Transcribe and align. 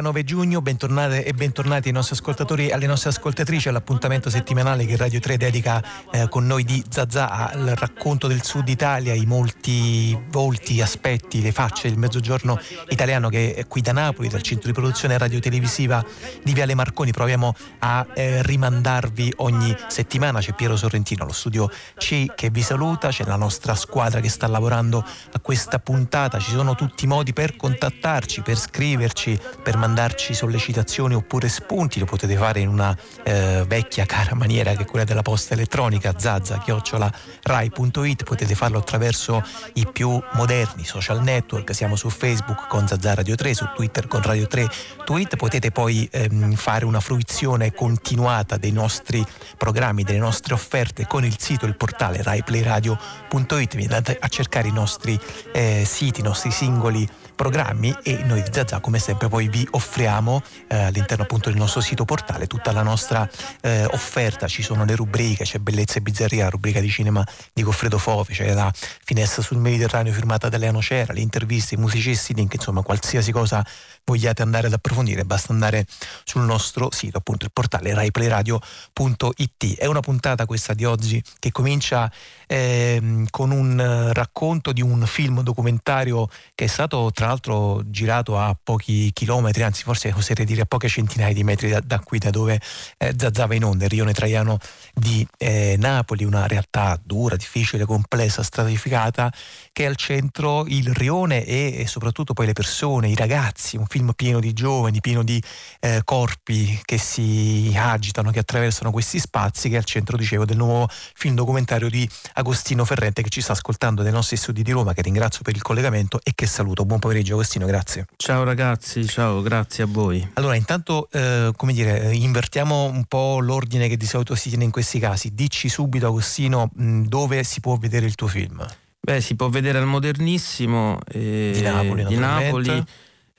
domenica 0.00 0.08
9 0.20 0.24
giugno, 0.24 0.62
bentornate 0.62 1.24
e 1.24 1.32
bentornati 1.32 1.88
ai 1.88 1.94
nostri 1.94 2.14
ascoltatori 2.14 2.68
e 2.68 2.72
alle 2.72 2.86
nostre 2.86 3.10
ascoltatrici 3.10 3.68
all'appuntamento 3.68 4.30
settimanale 4.30 4.84
che 4.86 4.96
Radio 4.96 5.20
3 5.20 5.36
dedica 5.36 5.82
eh, 6.10 6.28
con 6.28 6.46
noi 6.46 6.64
di 6.64 6.82
Zazà 6.88 7.50
al 7.50 7.74
racconto 7.76 8.26
del 8.26 8.42
sud 8.42 8.68
Italia, 8.68 9.14
i 9.14 9.26
molti 9.26 10.18
volti, 10.30 10.80
aspetti, 10.80 11.42
le 11.42 11.52
facce 11.52 11.88
del 11.88 11.98
mezzogiorno 11.98 12.58
italiano 12.88 13.28
che 13.28 13.54
è 13.54 13.66
qui 13.66 13.80
da 13.80 13.92
Napoli, 13.92 14.28
dal 14.28 14.42
centro 14.42 14.68
di 14.68 14.72
produzione 14.72 15.16
radiotelevisiva 15.16 16.04
di 16.42 16.52
Viale 16.52 16.74
Marconi. 16.74 17.12
Proviamo 17.12 17.54
a 17.80 18.06
eh, 18.14 18.42
rimandarvi 18.42 19.34
ogni 19.36 19.76
settimana. 19.88 20.40
C'è 20.40 20.54
Piero 20.54 20.76
Sorrentino 20.76 21.22
allo 21.22 21.32
studio 21.32 21.70
C 21.96 22.34
che 22.34 22.50
vi 22.50 22.62
saluta, 22.62 23.08
c'è 23.08 23.24
la 23.24 23.36
nostra 23.36 23.74
squadra 23.74 24.20
che 24.20 24.28
sta 24.28 24.46
lavorando 24.46 25.04
a 25.32 25.40
questa 25.40 25.78
puntata, 25.78 26.38
ci 26.38 26.50
sono 26.50 26.74
tutti 26.74 27.04
i 27.04 27.08
modi 27.08 27.32
per 27.32 27.56
contattarci, 27.56 28.40
per 28.42 28.58
scriverci, 28.58 29.38
per 29.62 29.76
mandarci 29.90 30.34
sollecitazioni 30.34 31.14
oppure 31.14 31.48
spunti, 31.48 31.98
lo 31.98 32.04
potete 32.04 32.36
fare 32.36 32.60
in 32.60 32.68
una 32.68 32.96
eh, 33.24 33.64
vecchia 33.66 34.06
cara 34.06 34.36
maniera 34.36 34.72
che 34.74 34.84
è 34.84 34.86
quella 34.86 35.04
della 35.04 35.22
posta 35.22 35.54
elettronica 35.54 36.14
zazza-rai.it, 36.16 38.22
potete 38.22 38.54
farlo 38.54 38.78
attraverso 38.78 39.44
i 39.74 39.88
più 39.92 40.22
moderni 40.34 40.84
social 40.84 41.20
network, 41.22 41.74
siamo 41.74 41.96
su 41.96 42.08
Facebook 42.08 42.68
con 42.68 42.86
Zazza 42.86 43.14
Radio 43.14 43.34
3, 43.34 43.52
su 43.52 43.68
Twitter 43.74 44.06
con 44.06 44.22
Radio 44.22 44.46
3 44.46 44.68
Tweet, 45.04 45.34
potete 45.34 45.72
poi 45.72 46.08
ehm, 46.10 46.54
fare 46.54 46.84
una 46.84 47.00
fruizione 47.00 47.72
continuata 47.72 48.56
dei 48.56 48.70
nostri 48.70 49.26
programmi, 49.56 50.04
delle 50.04 50.18
nostre 50.18 50.54
offerte 50.54 51.08
con 51.08 51.24
il 51.24 51.36
sito, 51.36 51.66
il 51.66 51.76
portale 51.76 52.22
raiplayradio.it, 52.22 53.74
andate 53.74 54.16
a 54.20 54.28
cercare 54.28 54.68
i 54.68 54.72
nostri 54.72 55.18
eh, 55.52 55.82
siti, 55.84 56.20
i 56.20 56.22
nostri 56.22 56.52
singoli 56.52 57.08
programmi 57.40 57.96
e 58.02 58.22
noi 58.24 58.42
di 58.42 58.50
Zazà 58.52 58.80
come 58.80 58.98
sempre 58.98 59.28
poi 59.28 59.48
vi 59.48 59.66
offriamo 59.70 60.42
eh, 60.68 60.76
all'interno 60.76 61.24
appunto 61.24 61.48
del 61.48 61.58
nostro 61.58 61.80
sito 61.80 62.04
portale 62.04 62.46
tutta 62.46 62.70
la 62.70 62.82
nostra 62.82 63.26
eh, 63.62 63.86
offerta, 63.86 64.46
ci 64.46 64.62
sono 64.62 64.84
le 64.84 64.94
rubriche, 64.94 65.44
c'è 65.44 65.56
Bellezza 65.56 65.96
e 65.96 66.02
Bizzarria, 66.02 66.44
la 66.44 66.50
rubrica 66.50 66.80
di 66.80 66.90
cinema 66.90 67.26
di 67.50 67.62
Goffredo 67.62 67.96
Fofi, 67.96 68.34
c'è 68.34 68.52
la 68.52 68.70
finestra 68.74 69.40
sul 69.40 69.56
Mediterraneo 69.56 70.12
firmata 70.12 70.50
da 70.50 70.58
Lea 70.58 70.70
Nocera, 70.70 71.14
le 71.14 71.20
interviste, 71.20 71.76
i 71.76 71.78
musicisti, 71.78 72.34
link, 72.34 72.52
insomma 72.52 72.82
qualsiasi 72.82 73.32
cosa 73.32 73.64
vogliate 74.10 74.42
andare 74.42 74.66
ad 74.66 74.72
approfondire 74.72 75.24
basta 75.24 75.52
andare 75.52 75.86
sul 76.24 76.42
nostro 76.42 76.88
sito 76.90 77.18
appunto 77.18 77.44
il 77.44 77.52
portale 77.52 77.94
raiplayradio.it 77.94 79.76
è 79.76 79.86
una 79.86 80.00
puntata 80.00 80.46
questa 80.46 80.74
di 80.74 80.84
oggi 80.84 81.22
che 81.38 81.52
comincia 81.52 82.10
eh, 82.46 83.24
con 83.30 83.50
un 83.50 84.10
racconto 84.12 84.72
di 84.72 84.82
un 84.82 85.04
film 85.06 85.42
documentario 85.42 86.28
che 86.54 86.64
è 86.64 86.68
stato 86.68 87.10
tra 87.12 87.26
l'altro 87.26 87.82
girato 87.86 88.36
a 88.38 88.56
pochi 88.60 89.10
chilometri 89.12 89.62
anzi 89.62 89.84
forse 89.84 90.12
oserei 90.12 90.44
dire 90.44 90.62
a 90.62 90.66
poche 90.66 90.88
centinaia 90.88 91.32
di 91.32 91.44
metri 91.44 91.70
da, 91.70 91.80
da 91.80 92.00
qui 92.00 92.18
da 92.18 92.30
dove 92.30 92.60
eh, 92.98 93.14
zazzava 93.16 93.54
in 93.54 93.64
onda 93.64 93.84
il 93.84 93.90
rione 93.90 94.12
Traiano 94.12 94.58
di 94.92 95.26
eh, 95.38 95.76
Napoli 95.78 96.24
una 96.24 96.46
realtà 96.46 97.00
dura, 97.02 97.36
difficile, 97.36 97.84
complessa, 97.84 98.42
stratificata 98.42 99.32
che 99.80 99.86
è 99.86 99.88
al 99.88 99.96
centro 99.96 100.66
il 100.66 100.92
rione 100.92 101.42
e, 101.42 101.78
e 101.78 101.86
soprattutto 101.86 102.34
poi 102.34 102.44
le 102.44 102.52
persone, 102.52 103.08
i 103.08 103.14
ragazzi 103.14 103.78
un 103.78 103.86
film 103.86 104.12
pieno 104.14 104.38
di 104.38 104.52
giovani, 104.52 105.00
pieno 105.00 105.22
di 105.22 105.42
eh, 105.80 106.02
corpi 106.04 106.78
che 106.84 106.98
si 106.98 107.72
agitano, 107.74 108.30
che 108.30 108.40
attraversano 108.40 108.90
questi 108.90 109.18
spazi, 109.18 109.70
che 109.70 109.76
è 109.76 109.78
al 109.78 109.84
centro, 109.84 110.18
dicevo, 110.18 110.44
del 110.44 110.58
nuovo 110.58 110.86
film 110.90 111.34
documentario 111.34 111.88
di 111.88 112.06
Agostino 112.34 112.84
Ferrente 112.84 113.22
che 113.22 113.30
ci 113.30 113.40
sta 113.40 113.52
ascoltando 113.52 114.02
dai 114.02 114.12
nostri 114.12 114.36
studi 114.36 114.62
di 114.62 114.70
Roma, 114.70 114.92
che 114.92 115.00
ringrazio 115.00 115.40
per 115.40 115.54
il 115.54 115.62
collegamento 115.62 116.20
e 116.22 116.32
che 116.34 116.44
saluto. 116.44 116.84
Buon 116.84 116.98
pomeriggio 116.98 117.32
Agostino, 117.32 117.64
grazie. 117.64 118.04
Ciao 118.16 118.44
ragazzi, 118.44 119.06
ciao, 119.06 119.40
grazie 119.40 119.84
a 119.84 119.86
voi. 119.86 120.28
Allora, 120.34 120.56
intanto, 120.56 121.08
eh, 121.10 121.52
come 121.56 121.72
dire, 121.72 122.14
invertiamo 122.14 122.84
un 122.84 123.06
po' 123.06 123.38
l'ordine 123.40 123.88
che 123.88 123.96
di 123.96 124.06
solito 124.06 124.34
si 124.34 124.50
tiene 124.50 124.64
in 124.64 124.72
questi 124.72 124.98
casi. 124.98 125.32
Dici 125.32 125.70
subito 125.70 126.06
Agostino 126.08 126.70
dove 126.74 127.44
si 127.44 127.60
può 127.60 127.78
vedere 127.78 128.04
il 128.04 128.14
tuo 128.14 128.26
film. 128.26 128.62
Beh, 129.00 129.20
si 129.20 129.34
può 129.34 129.48
vedere 129.48 129.78
al 129.78 129.86
Modernissimo 129.86 130.98
eh, 131.08 131.52
di 131.54 131.62
Napoli. 131.62 132.04
Di 132.04 132.16
Napoli 132.16 132.84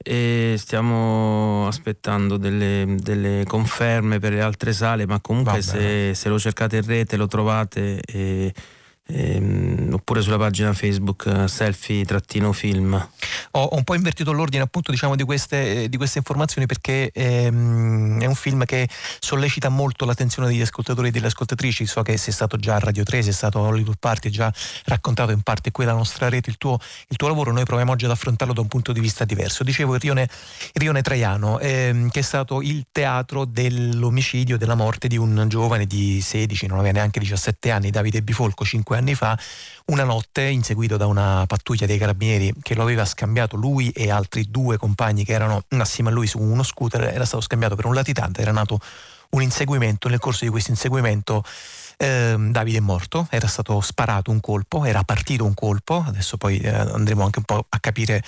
e 0.04 0.56
stiamo 0.58 1.68
aspettando 1.68 2.38
delle, 2.38 2.96
delle, 2.98 3.44
conferme 3.46 4.18
per 4.18 4.34
le 4.34 4.42
altre 4.42 4.74
sale, 4.74 5.06
ma 5.06 5.20
comunque 5.20 5.62
se, 5.62 6.16
se, 6.16 6.30
lo 6.30 6.40
cercate 6.40 6.78
in 6.78 6.86
rete 6.86 7.18
lo 7.18 7.28
trovate. 7.28 8.02
E, 8.02 8.52
ehm, 9.08 9.90
oppure 9.94 10.22
sulla 10.22 10.38
pagina 10.38 10.74
Facebook 10.74 11.26
eh, 11.26 11.48
selfie-film. 11.48 13.10
Ho 13.52 13.70
un 13.72 13.84
po' 13.84 13.96
invertito 13.96 14.32
l'ordine 14.32 14.64
appunto 14.64 14.92
diciamo 14.92 15.16
di 15.16 15.24
queste, 15.24 15.90
di 15.90 15.98
queste 15.98 16.20
informazioni 16.20 16.66
perché 16.68 17.12
ehm, 17.14 18.22
è 18.22 18.26
un 18.26 18.36
film 18.36 18.66
che 18.66 18.88
sollecita 19.20 19.70
molto 19.70 20.06
l'attenzione 20.06 20.48
degli 20.48 20.62
ascoltatori 20.62 21.10
e 21.10 21.12
delle 21.12 21.28
ascoltatrici. 21.28 21.86
So 21.86 22.02
che 22.02 22.18
sei 22.18 22.34
stato 22.34 22.58
già 22.58 22.76
a 22.76 22.80
Radio 22.80 23.04
3, 23.04 23.24
sei 23.24 23.34
stato 23.34 23.60
a 23.60 23.68
Hollywood 23.68 23.98
Party, 24.00 24.28
hai 24.28 24.34
già 24.34 24.54
raccontato 24.86 25.32
in 25.32 25.42
parte 25.42 25.72
qui 25.72 25.86
la 25.86 25.94
nostra 25.94 26.30
rete 26.30 26.50
il 26.50 26.58
tuo, 26.58 26.78
il 27.08 27.18
tuo, 27.18 27.28
lavoro. 27.28 27.52
Noi 27.52 27.66
proviamo 27.66 27.92
oggi 27.92 28.06
ad 28.06 28.12
affrontarlo 28.12 28.54
da 28.54 28.62
un 28.62 28.68
punto 28.68 28.92
di 28.92 29.00
vista 29.00 29.26
diverso. 29.26 29.64
Dicevo 29.64 29.96
Rione, 29.96 30.30
Rione 30.74 31.02
Traiano, 31.02 31.60
ehm, 31.60 32.10
che 32.10 32.20
è 32.20 32.24
stato 32.24 32.62
il 32.62 32.86
teatro 32.92 33.46
dell'omicidio, 33.46 34.58
della 34.58 34.76
morte 34.76 35.08
di 35.08 35.18
un 35.18 35.46
giovane 35.48 35.86
di 35.86 36.22
16, 36.22 36.68
non 36.68 36.80
aveva 36.80 36.94
neanche 36.94 37.20
17 37.20 37.72
anni, 37.72 37.90
Davide 37.90 38.22
Bifolco, 38.22 38.64
5 38.64 38.91
anni 38.98 39.16
fa, 39.16 39.38
una 39.88 40.04
notte 40.04 40.42
inseguito 40.44 40.98
da 40.98 41.06
una 41.06 41.46
pattuglia 41.48 41.86
dei 41.86 41.98
carabinieri 41.98 42.54
che 42.62 42.76
lo 42.76 42.84
aveva 42.84 43.06
scambiato 43.06 43.56
lui 43.56 43.90
e 43.90 44.10
altri 44.10 44.50
due 44.50 44.78
compagni 44.78 45.26
che 45.26 45.34
erano 45.34 45.64
assieme 45.70 46.10
a 46.10 46.14
lui 46.14 46.28
su 46.28 46.40
uno 46.40 46.64
scooter, 46.64 47.04
era 47.04 47.26
stato 47.26 47.42
scambiato 47.42 47.76
per 47.76 47.86
un 47.86 47.94
latitante, 47.94 48.42
era 48.42 48.52
nato 48.52 48.80
un 49.32 49.42
inseguimento, 49.42 50.10
nel 50.10 50.20
corso 50.20 50.46
di 50.46 50.52
questo 50.52 50.72
inseguimento 50.72 51.44
eh, 52.02 52.36
Davide 52.50 52.80
è 52.80 52.82
morto, 52.82 53.28
era 53.30 53.48
stato 53.48 53.80
sparato 53.80 54.32
un 54.32 54.40
colpo, 54.40 54.86
era 54.86 55.04
partito 55.04 55.46
un 55.46 55.54
colpo, 55.54 56.04
adesso 56.06 56.36
poi 56.36 56.58
eh, 56.58 56.70
andremo 56.70 57.24
anche 57.24 57.40
un 57.40 57.46
po' 57.46 57.66
a 57.70 57.80
capire 57.80 58.24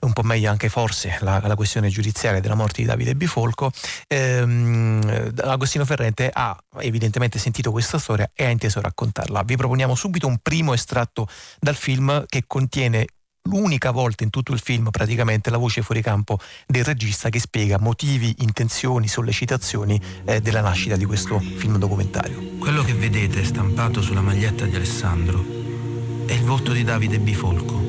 un 0.00 0.14
po' 0.14 0.22
meglio 0.22 0.50
anche 0.50 0.70
forse 0.70 1.18
la, 1.20 1.38
la 1.44 1.54
questione 1.54 1.90
giudiziaria 1.90 2.40
della 2.40 2.54
morte 2.54 2.80
di 2.80 2.86
Davide 2.86 3.14
Bifolco. 3.14 3.70
Ehm, 4.06 5.34
Agostino 5.42 5.84
Ferrente 5.84 6.30
ha 6.32 6.56
evidentemente 6.78 7.38
sentito 7.38 7.70
questa 7.70 7.98
storia 7.98 8.30
e 8.34 8.46
ha 8.46 8.50
inteso 8.50 8.80
raccontarla. 8.80 9.42
Vi 9.42 9.56
proponiamo 9.56 9.94
subito 9.94 10.26
un 10.26 10.38
primo 10.38 10.72
estratto 10.72 11.28
dal 11.60 11.76
film 11.76 12.24
che 12.26 12.44
contiene 12.46 13.04
l'unica 13.44 13.90
volta 13.90 14.24
in 14.24 14.30
tutto 14.30 14.52
il 14.52 14.60
film 14.60 14.90
praticamente 14.90 15.50
la 15.50 15.56
voce 15.56 15.82
fuori 15.82 16.02
campo 16.02 16.38
del 16.66 16.84
regista 16.84 17.28
che 17.28 17.38
spiega 17.38 17.78
motivi, 17.78 18.34
intenzioni, 18.38 19.08
sollecitazioni 19.08 20.00
eh, 20.24 20.40
della 20.40 20.60
nascita 20.60 20.96
di 20.96 21.04
questo 21.04 21.38
film 21.38 21.78
documentario. 21.78 22.56
Quello 22.58 22.82
che 22.82 22.94
vedete 22.94 23.44
stampato 23.44 24.02
sulla 24.02 24.20
maglietta 24.20 24.66
di 24.66 24.74
Alessandro 24.74 25.44
è 26.26 26.32
il 26.32 26.42
volto 26.42 26.72
di 26.72 26.84
Davide 26.84 27.18
Bifolco. 27.18 27.86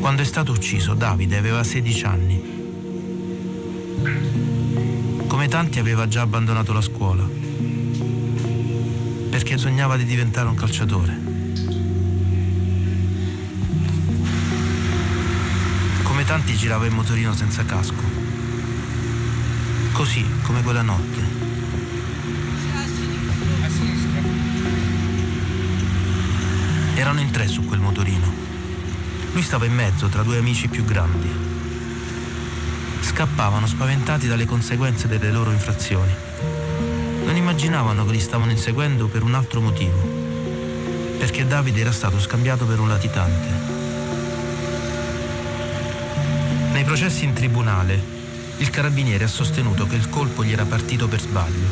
Quando 0.00 0.22
è 0.22 0.24
stato 0.24 0.52
ucciso 0.52 0.94
Davide 0.94 1.36
aveva 1.36 1.62
16 1.62 2.04
anni. 2.04 2.52
Come 5.26 5.48
tanti 5.48 5.78
aveva 5.78 6.06
già 6.06 6.22
abbandonato 6.22 6.72
la 6.72 6.80
scuola 6.80 7.44
perché 9.34 9.58
sognava 9.58 9.96
di 9.96 10.04
diventare 10.04 10.46
un 10.48 10.54
calciatore. 10.54 11.18
come 16.04 16.24
tanti 16.24 16.54
girava 16.54 16.86
in 16.86 16.92
motorino 16.92 17.34
senza 17.34 17.64
casco. 17.64 18.04
Così 19.90 20.24
come 20.42 20.62
quella 20.62 20.82
notte. 20.82 21.20
Erano 26.94 27.18
in 27.18 27.32
tre 27.32 27.48
su 27.48 27.64
quel 27.64 27.80
motorino. 27.80 28.32
Lui 29.32 29.42
stava 29.42 29.64
in 29.64 29.74
mezzo 29.74 30.06
tra 30.06 30.22
due 30.22 30.38
amici 30.38 30.68
più 30.68 30.84
grandi. 30.84 31.28
Scappavano 33.00 33.66
spaventati 33.66 34.28
dalle 34.28 34.44
conseguenze 34.44 35.08
delle 35.08 35.32
loro 35.32 35.50
infrazioni. 35.50 36.33
Non 37.24 37.36
immaginavano 37.36 38.04
che 38.04 38.12
li 38.12 38.20
stavano 38.20 38.50
inseguendo 38.50 39.06
per 39.08 39.22
un 39.22 39.34
altro 39.34 39.60
motivo. 39.60 39.98
Perché 41.18 41.46
Davide 41.46 41.80
era 41.80 41.92
stato 41.92 42.18
scambiato 42.20 42.64
per 42.66 42.80
un 42.80 42.88
latitante 42.88 43.74
nei 46.74 46.82
processi 46.82 47.24
in 47.24 47.32
tribunale, 47.32 48.02
il 48.58 48.68
carabiniere 48.68 49.24
ha 49.24 49.28
sostenuto 49.28 49.86
che 49.86 49.94
il 49.94 50.10
colpo 50.10 50.44
gli 50.44 50.52
era 50.52 50.64
partito 50.64 51.06
per 51.06 51.20
sbaglio. 51.20 51.66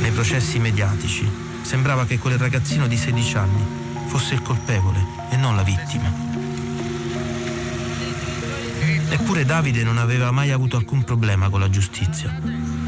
Nei 0.00 0.10
processi 0.10 0.58
mediatici 0.58 1.30
sembrava 1.60 2.06
che 2.06 2.18
quel 2.18 2.38
ragazzino 2.38 2.86
di 2.86 2.96
16 2.96 3.36
anni 3.36 3.62
fosse 4.08 4.34
il 4.34 4.42
colpevole 4.42 5.04
e 5.30 5.36
non 5.36 5.54
la 5.54 5.62
vittima. 5.62 6.10
Eppure 9.10 9.44
Davide 9.44 9.84
non 9.84 9.98
aveva 9.98 10.30
mai 10.30 10.50
avuto 10.50 10.78
alcun 10.78 11.04
problema 11.04 11.50
con 11.50 11.60
la 11.60 11.68
giustizia. 11.68 12.79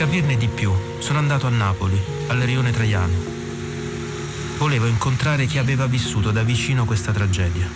Capirne 0.00 0.38
di 0.38 0.48
più, 0.48 0.72
sono 0.98 1.18
andato 1.18 1.46
a 1.46 1.50
Napoli, 1.50 2.00
al 2.28 2.38
Rione 2.38 2.72
Traiano 2.72 3.12
Volevo 4.56 4.86
incontrare 4.86 5.44
chi 5.44 5.58
aveva 5.58 5.84
vissuto 5.84 6.30
da 6.30 6.42
vicino 6.42 6.86
questa 6.86 7.12
tragedia. 7.12 7.68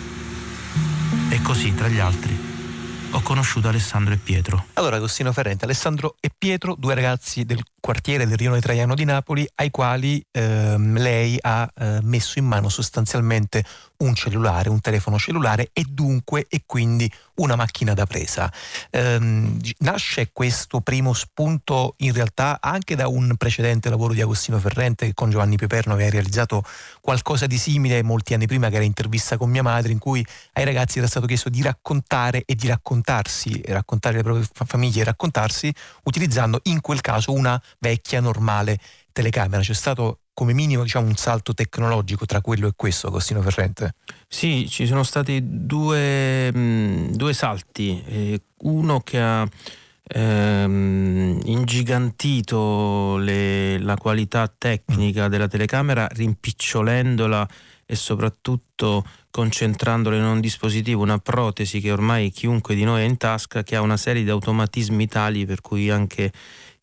E 1.29 1.41
così, 1.43 1.75
tra 1.75 1.87
gli 1.87 1.99
altri, 1.99 2.35
ho 3.11 3.21
conosciuto 3.21 3.67
Alessandro 3.67 4.15
e 4.15 4.17
Pietro. 4.17 4.65
Allora, 4.73 4.95
Agostino 4.95 5.31
Ferrente, 5.33 5.65
Alessandro 5.65 6.15
e 6.19 6.31
Pietro, 6.35 6.75
due 6.75 6.95
ragazzi 6.95 7.45
del 7.45 7.63
quartiere 7.85 8.25
del 8.25 8.35
Rione 8.35 8.61
Traiano 8.61 8.95
di 8.95 9.03
Napoli, 9.03 9.47
ai 9.57 9.69
quali 9.69 10.19
ehm, 10.31 10.97
lei 10.97 11.37
ha 11.39 11.71
eh, 11.75 11.99
messo 12.01 12.39
in 12.39 12.45
mano 12.45 12.67
sostanzialmente 12.67 13.63
un 13.97 14.15
cellulare, 14.15 14.69
un 14.69 14.81
telefono 14.81 15.19
cellulare 15.19 15.69
e 15.71 15.85
dunque 15.87 16.47
e 16.49 16.63
quindi 16.65 17.09
una 17.35 17.55
macchina 17.55 17.93
da 17.93 18.07
presa. 18.07 18.51
Ehm, 18.89 19.59
nasce 19.79 20.31
questo 20.33 20.81
primo 20.81 21.13
spunto 21.13 21.93
in 21.97 22.11
realtà 22.11 22.57
anche 22.59 22.95
da 22.95 23.07
un 23.07 23.35
precedente 23.37 23.89
lavoro 23.89 24.13
di 24.13 24.21
Agostino 24.21 24.57
Ferrente 24.57 25.05
che 25.05 25.13
con 25.13 25.29
Giovanni 25.29 25.55
Peperno 25.55 25.93
aveva 25.93 26.09
realizzato 26.09 26.63
qualcosa 27.01 27.45
di 27.45 27.57
simile 27.57 28.01
molti 28.01 28.33
anni 28.33 28.47
prima 28.47 28.69
che 28.69 28.75
era 28.75 28.83
intervista 28.83 29.37
con 29.37 29.49
mia 29.51 29.63
madre 29.63 29.91
in 29.91 29.99
cui 29.99 30.25
ai 30.53 30.65
ragazzi 30.65 30.97
era 30.97 31.07
stato 31.07 31.27
chiesto 31.27 31.49
di 31.49 31.61
raccontare 31.61 32.43
e 32.45 32.55
di 32.55 32.67
raccontarsi, 32.67 33.61
raccontare 33.67 34.17
le 34.17 34.23
proprie 34.23 34.47
famiglie 34.65 35.01
e 35.01 35.03
raccontarsi 35.03 35.71
utilizzando 36.03 36.61
in 36.63 36.81
quel 36.81 37.01
caso 37.01 37.31
una 37.31 37.61
vecchia 37.79 38.19
normale 38.19 38.79
telecamera. 39.11 39.61
C'è 39.61 39.73
stato 39.73 40.19
come 40.35 40.53
minimo 40.53 40.83
diciamo, 40.83 41.07
un 41.07 41.15
salto 41.15 41.53
tecnologico 41.53 42.25
tra 42.25 42.41
quello 42.41 42.67
e 42.67 42.73
questo, 42.75 43.07
Agostino 43.07 43.41
Ferrente? 43.41 43.95
Sì, 44.27 44.67
ci 44.69 44.85
sono 44.85 45.03
stati 45.03 45.39
due, 45.41 46.51
mh, 46.51 47.15
due 47.15 47.33
salti. 47.33 48.03
Eh, 48.05 48.41
uno 48.63 48.99
che 48.99 49.21
ha 49.21 49.47
ehm, 50.07 51.39
ingigantito 51.45 53.15
le, 53.17 53.79
la 53.79 53.95
qualità 53.95 54.53
tecnica 54.55 55.29
della 55.29 55.47
telecamera, 55.47 56.05
rimpicciolendola 56.11 57.47
e 57.85 57.95
soprattutto 57.95 59.05
concentrandola 59.29 60.15
in 60.15 60.23
un 60.23 60.39
dispositivo, 60.39 61.01
una 61.01 61.19
protesi 61.19 61.79
che 61.79 61.91
ormai 61.91 62.31
chiunque 62.31 62.75
di 62.75 62.83
noi 62.83 63.01
ha 63.01 63.05
in 63.05 63.17
tasca, 63.17 63.63
che 63.63 63.75
ha 63.75 63.81
una 63.81 63.97
serie 63.97 64.23
di 64.23 64.29
automatismi 64.29 65.07
tali 65.07 65.45
per 65.45 65.61
cui 65.61 65.89
anche 65.89 66.31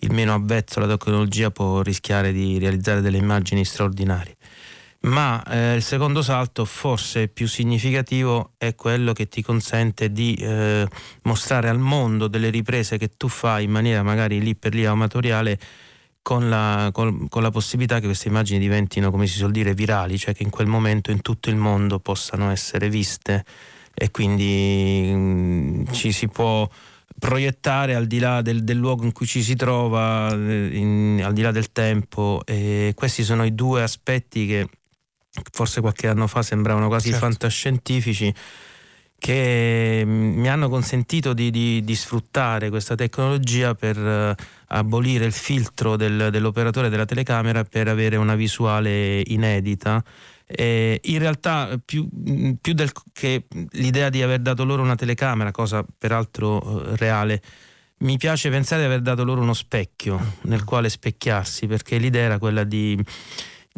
il 0.02 0.12
meno 0.12 0.34
avvezzo 0.34 0.78
alla 0.78 0.96
tecnologia 0.96 1.50
può 1.50 1.82
rischiare 1.82 2.32
di 2.32 2.58
realizzare 2.58 3.00
delle 3.00 3.18
immagini 3.18 3.64
straordinarie. 3.64 4.36
Ma 5.02 5.42
eh, 5.44 5.74
il 5.74 5.82
secondo 5.82 6.22
salto, 6.22 6.64
forse 6.64 7.26
più 7.26 7.48
significativo, 7.48 8.52
è 8.56 8.76
quello 8.76 9.12
che 9.12 9.26
ti 9.26 9.42
consente 9.42 10.12
di 10.12 10.34
eh, 10.34 10.86
mostrare 11.22 11.68
al 11.68 11.78
mondo 11.78 12.28
delle 12.28 12.50
riprese 12.50 12.98
che 12.98 13.16
tu 13.16 13.26
fai 13.26 13.64
in 13.64 13.70
maniera 13.72 14.04
magari 14.04 14.40
lì 14.40 14.54
per 14.54 14.74
lì 14.74 14.84
amatoriale 14.84 15.58
con 16.22 16.48
la, 16.48 16.90
con, 16.92 17.28
con 17.28 17.42
la, 17.42 17.50
possibilità 17.50 17.98
che 17.98 18.06
queste 18.06 18.28
immagini 18.28 18.60
diventino, 18.60 19.10
come 19.10 19.26
si 19.26 19.38
suol 19.38 19.50
dire, 19.50 19.74
virali, 19.74 20.18
cioè 20.18 20.34
che 20.34 20.44
in 20.44 20.50
quel 20.50 20.68
momento 20.68 21.10
in 21.10 21.20
tutto 21.20 21.50
il 21.50 21.56
mondo 21.56 21.98
possano 21.98 22.50
essere 22.52 22.88
viste 22.88 23.44
e 23.92 24.10
quindi 24.12 25.10
mh, 25.12 25.16
mm, 25.16 25.84
ci 25.90 26.12
si 26.12 26.28
può 26.28 26.68
proiettare 27.22 27.94
al 27.94 28.08
di 28.08 28.18
là 28.18 28.42
del, 28.42 28.64
del, 28.64 28.76
luogo 28.76 29.04
in 29.04 29.12
cui 29.12 29.26
ci 29.26 29.44
si 29.44 29.54
trova, 29.54 30.34
eh, 30.34 30.70
in, 30.72 31.22
al 31.24 31.32
di 31.32 31.40
là 31.40 31.52
del 31.52 31.70
tempo. 31.70 32.42
E 32.44 32.94
questi 32.96 33.22
sono 33.22 33.44
i 33.44 33.54
due 33.54 33.80
aspetti 33.80 34.44
che 34.44 34.68
forse 35.52 35.80
qualche 35.80 36.08
anno 36.08 36.26
fa 36.26 36.42
sembravano 36.42 36.88
quasi 36.88 37.10
certo. 37.10 37.24
fantascientifici 37.24 38.34
che 39.18 40.02
mm, 40.04 40.40
mi 40.40 40.48
hanno 40.48 40.68
consentito 40.68 41.32
di, 41.32 41.52
di, 41.52 41.84
di, 41.84 41.94
sfruttare 41.94 42.70
questa 42.70 42.96
tecnologia 42.96 43.76
per 43.76 43.96
uh, 43.96 44.34
abolire 44.74 45.24
il 45.24 45.32
filtro 45.32 45.94
del, 45.94 46.28
dell'operatore 46.32 46.88
della 46.88 47.04
telecamera 47.04 47.62
per 47.62 47.86
avere 47.86 48.16
una 48.16 48.34
visuale 48.34 49.22
inedita 49.26 50.02
eh, 50.54 51.00
in 51.02 51.18
realtà 51.18 51.80
più, 51.84 52.08
più, 52.60 52.72
del 52.72 52.92
che 53.12 53.46
l'idea 53.72 54.08
di 54.08 54.22
aver 54.22 54.40
dato 54.40 54.64
loro 54.64 54.82
una 54.82 54.94
telecamera, 54.94 55.50
cosa 55.50 55.84
peraltro 55.98 56.60
eh, 56.60 56.96
reale, 56.96 57.42
mi 57.98 58.16
piace 58.16 58.50
pensare 58.50 58.82
di 58.82 58.86
aver 58.86 59.00
dato 59.00 59.24
loro 59.24 59.40
uno 59.40 59.54
specchio 59.54 60.34
nel 60.42 60.64
quale 60.64 60.88
specchiarsi, 60.88 61.66
perché 61.66 61.98
l'idea 61.98 62.24
era 62.24 62.38
quella 62.38 62.64
di 62.64 63.02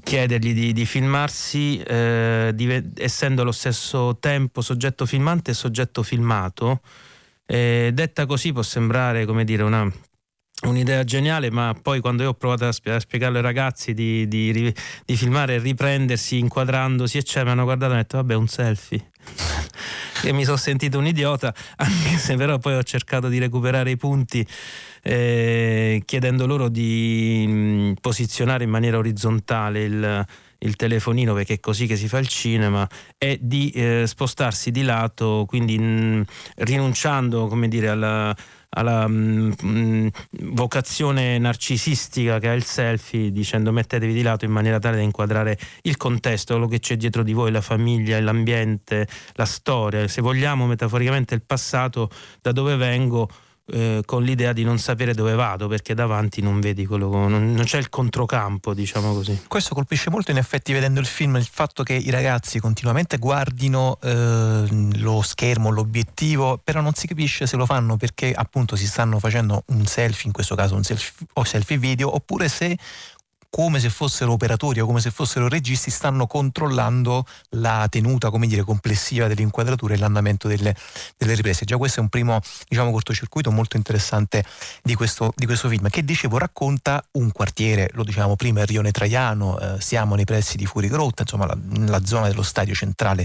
chiedergli 0.03 0.53
di, 0.53 0.73
di 0.73 0.87
filmarsi 0.87 1.79
eh, 1.79 2.51
di, 2.55 2.91
essendo 2.97 3.43
allo 3.43 3.53
stesso 3.53 4.17
tempo 4.19 4.61
soggetto 4.61 5.07
filmante 5.07 5.53
e 5.53 5.55
soggetto 5.55 6.03
filmato. 6.03 6.81
Eh, 7.47 7.91
detta 7.93 8.27
così 8.27 8.53
può 8.53 8.63
sembrare 8.63 9.27
come 9.27 9.45
dire 9.45 9.63
una 9.63 9.91
un'idea 10.63 11.05
geniale, 11.05 11.51
ma 11.51 11.75
poi 11.81 12.01
quando 12.01 12.23
io 12.23 12.31
ho 12.31 12.35
provato 12.35 12.67
a, 12.67 12.73
spie- 12.73 12.95
a 12.95 13.01
spiegarlo 13.01 13.37
ai 13.37 13.43
ragazzi 13.43 13.93
di, 13.93 14.27
di, 14.29 14.73
di, 15.05 15.17
filmare 15.17 15.57
e 15.57 15.59
riprendersi 15.59 16.39
inquadrandosi, 16.39 17.19
eccetera, 17.19 17.47
mi 17.47 17.51
hanno 17.51 17.65
guardato 17.65 17.91
e 17.91 17.95
hanno 17.95 18.03
detto 18.03 18.17
vabbè 18.17 18.35
un 18.35 18.47
selfie. 18.49 19.11
e 20.23 20.33
mi 20.33 20.45
sono 20.45 20.57
sentito 20.57 20.99
un 20.99 21.07
idiota, 21.07 21.55
anche 21.77 22.17
se 22.17 22.37
però 22.37 22.59
poi 22.59 22.75
ho 22.75 22.83
cercato 22.83 23.29
di 23.29 23.39
recuperare 23.39 23.91
i 23.91 23.97
punti 23.97 24.47
eh, 25.03 26.03
chiedendo 26.05 26.47
loro 26.47 26.69
di 26.69 27.45
mh, 27.47 27.95
posizionare 28.01 28.65
in 28.65 28.71
maniera 28.71 28.97
orizzontale 28.97 29.83
il, 29.83 30.27
il 30.59 30.77
telefonino 30.77 31.35
perché 31.35 31.55
è 31.55 31.61
così 31.61 31.87
che 31.87 31.97
si 31.97 32.09
fa 32.09 32.19
il 32.19 32.29
cinema 32.29 32.89
e 33.19 33.39
di 33.41 33.71
eh, 33.71 34.05
spostarsi 34.07 34.71
di 34.71 34.83
lato 34.83 35.45
quindi 35.47 35.79
mh, 35.79 36.25
rinunciando 36.57 37.49
come 37.49 37.69
dire 37.69 37.89
alla 37.89 38.35
alla 38.75 39.07
mh, 39.09 39.55
mm, 39.65 39.67
mm, 39.67 40.09
vocazione 40.53 41.39
narcisistica 41.39 42.39
che 42.39 42.49
ha 42.49 42.53
il 42.53 42.65
selfie 42.65 43.31
dicendo 43.31 43.73
mettetevi 43.73 44.13
di 44.13 44.23
lato 44.23 44.45
in 44.45 44.51
maniera 44.51 44.79
tale 44.79 44.97
da 44.97 45.03
inquadrare 45.03 45.59
il 45.83 45.97
contesto, 45.97 46.55
quello 46.55 46.69
che 46.69 46.81
c'è 46.81 46.97
dietro 46.97 47.23
di 47.23 47.33
voi, 47.33 47.51
la 47.51 47.61
famiglia, 47.61 48.21
l'ambiente, 48.21 49.09
la 49.35 49.45
storia, 49.45 50.07
se 50.09 50.21
vogliamo 50.21 50.67
metaforicamente 50.67 51.35
il 51.35 51.43
passato, 51.43 52.11
da 52.41 52.53
dove 52.53 52.77
vengo, 52.77 53.29
eh, 53.67 54.03
con 54.05 54.23
l'idea 54.23 54.53
di 54.53 54.63
non 54.63 54.79
sapere 54.79 55.15
dove 55.15 55.35
vado 55.35 55.69
perché 55.69 55.95
davanti 55.95 56.43
non 56.43 56.61
vedi 56.61 56.85
quello, 56.85 57.09
non, 57.09 57.55
non, 57.55 57.65
c'è 57.65 57.79
il 57.79 57.89
controcampo, 57.89 58.75
diciamo 58.75 59.15
così. 59.15 59.45
Questo 59.49 59.75
colpisce 59.75 60.11
molto 60.11 60.31
in 60.31 60.37
effetti 60.37 60.73
vedendo 60.73 61.01
il 61.01 61.07
film 61.07 61.37
il 61.37 61.49
fatto 61.51 61.83
che 61.83 61.95
i 61.95 62.11
ragazzi 62.11 62.61
continuamente 62.61 63.17
guardino 63.17 63.99
eh, 64.03 64.67
lo 64.99 65.23
schermo, 65.23 65.71
l'obiettivo, 65.71 66.61
però 66.63 66.81
non 66.81 66.95
si 66.95 67.07
capisce 67.07 67.47
se 67.47 67.57
lo 67.57 67.67
fanno 67.67 67.97
perché 67.97 68.33
appunto 68.35 68.77
si 68.77 68.87
stanno 68.87 69.19
facendo 69.19 69.63
un 69.69 69.87
selfie, 69.87 70.27
in 70.27 70.33
questo 70.33 70.55
caso 70.55 70.75
un 70.75 70.85
selfie 70.85 71.27
o 71.35 71.45
selfie 71.45 71.79
video, 71.79 72.15
oppure 72.15 72.49
se 72.49 72.77
come 73.55 73.79
se 73.79 73.89
fossero 73.89 74.33
operatori 74.33 74.81
o 74.81 74.87
come 74.87 75.01
se 75.01 75.13
fossero 75.13 75.47
registi, 75.47 75.89
stanno 75.89 76.27
controllando 76.27 77.25
la 77.51 77.87
tenuta, 77.89 78.29
dire, 78.29 78.63
complessiva 78.63 79.29
dell'inquadratura 79.29 79.95
e 79.95 79.97
l'andamento 79.97 80.49
delle, 80.49 80.75
delle 81.17 81.35
riprese. 81.35 81.65
Già 81.65 81.77
questo 81.77 82.01
è 82.01 82.03
un 82.03 82.09
primo, 82.09 82.41
diciamo, 82.69 82.91
cortocircuito 82.91 83.53
molto 83.53 83.77
interessante 83.77 84.45
di 84.83 84.97
questo, 84.97 85.33
di 85.37 85.47
questo 85.47 85.69
film, 85.69 85.89
che 85.89 86.05
dicevo 86.05 86.37
racconta 86.37 87.01
un 87.13 87.31
quartiere, 87.31 87.91
lo 87.93 88.03
diciamo 88.03 88.35
prima, 88.35 88.63
il 88.63 88.67
Rione 88.67 88.91
Traiano, 88.91 89.57
eh, 89.61 89.81
siamo 89.81 90.17
nei 90.17 90.25
pressi 90.25 90.57
di 90.57 90.67
Furigrotta, 90.67 91.23
insomma 91.23 91.47
la, 91.47 91.57
la 91.87 92.05
zona 92.05 92.27
dello 92.27 92.43
stadio 92.43 92.75
centrale, 92.75 93.25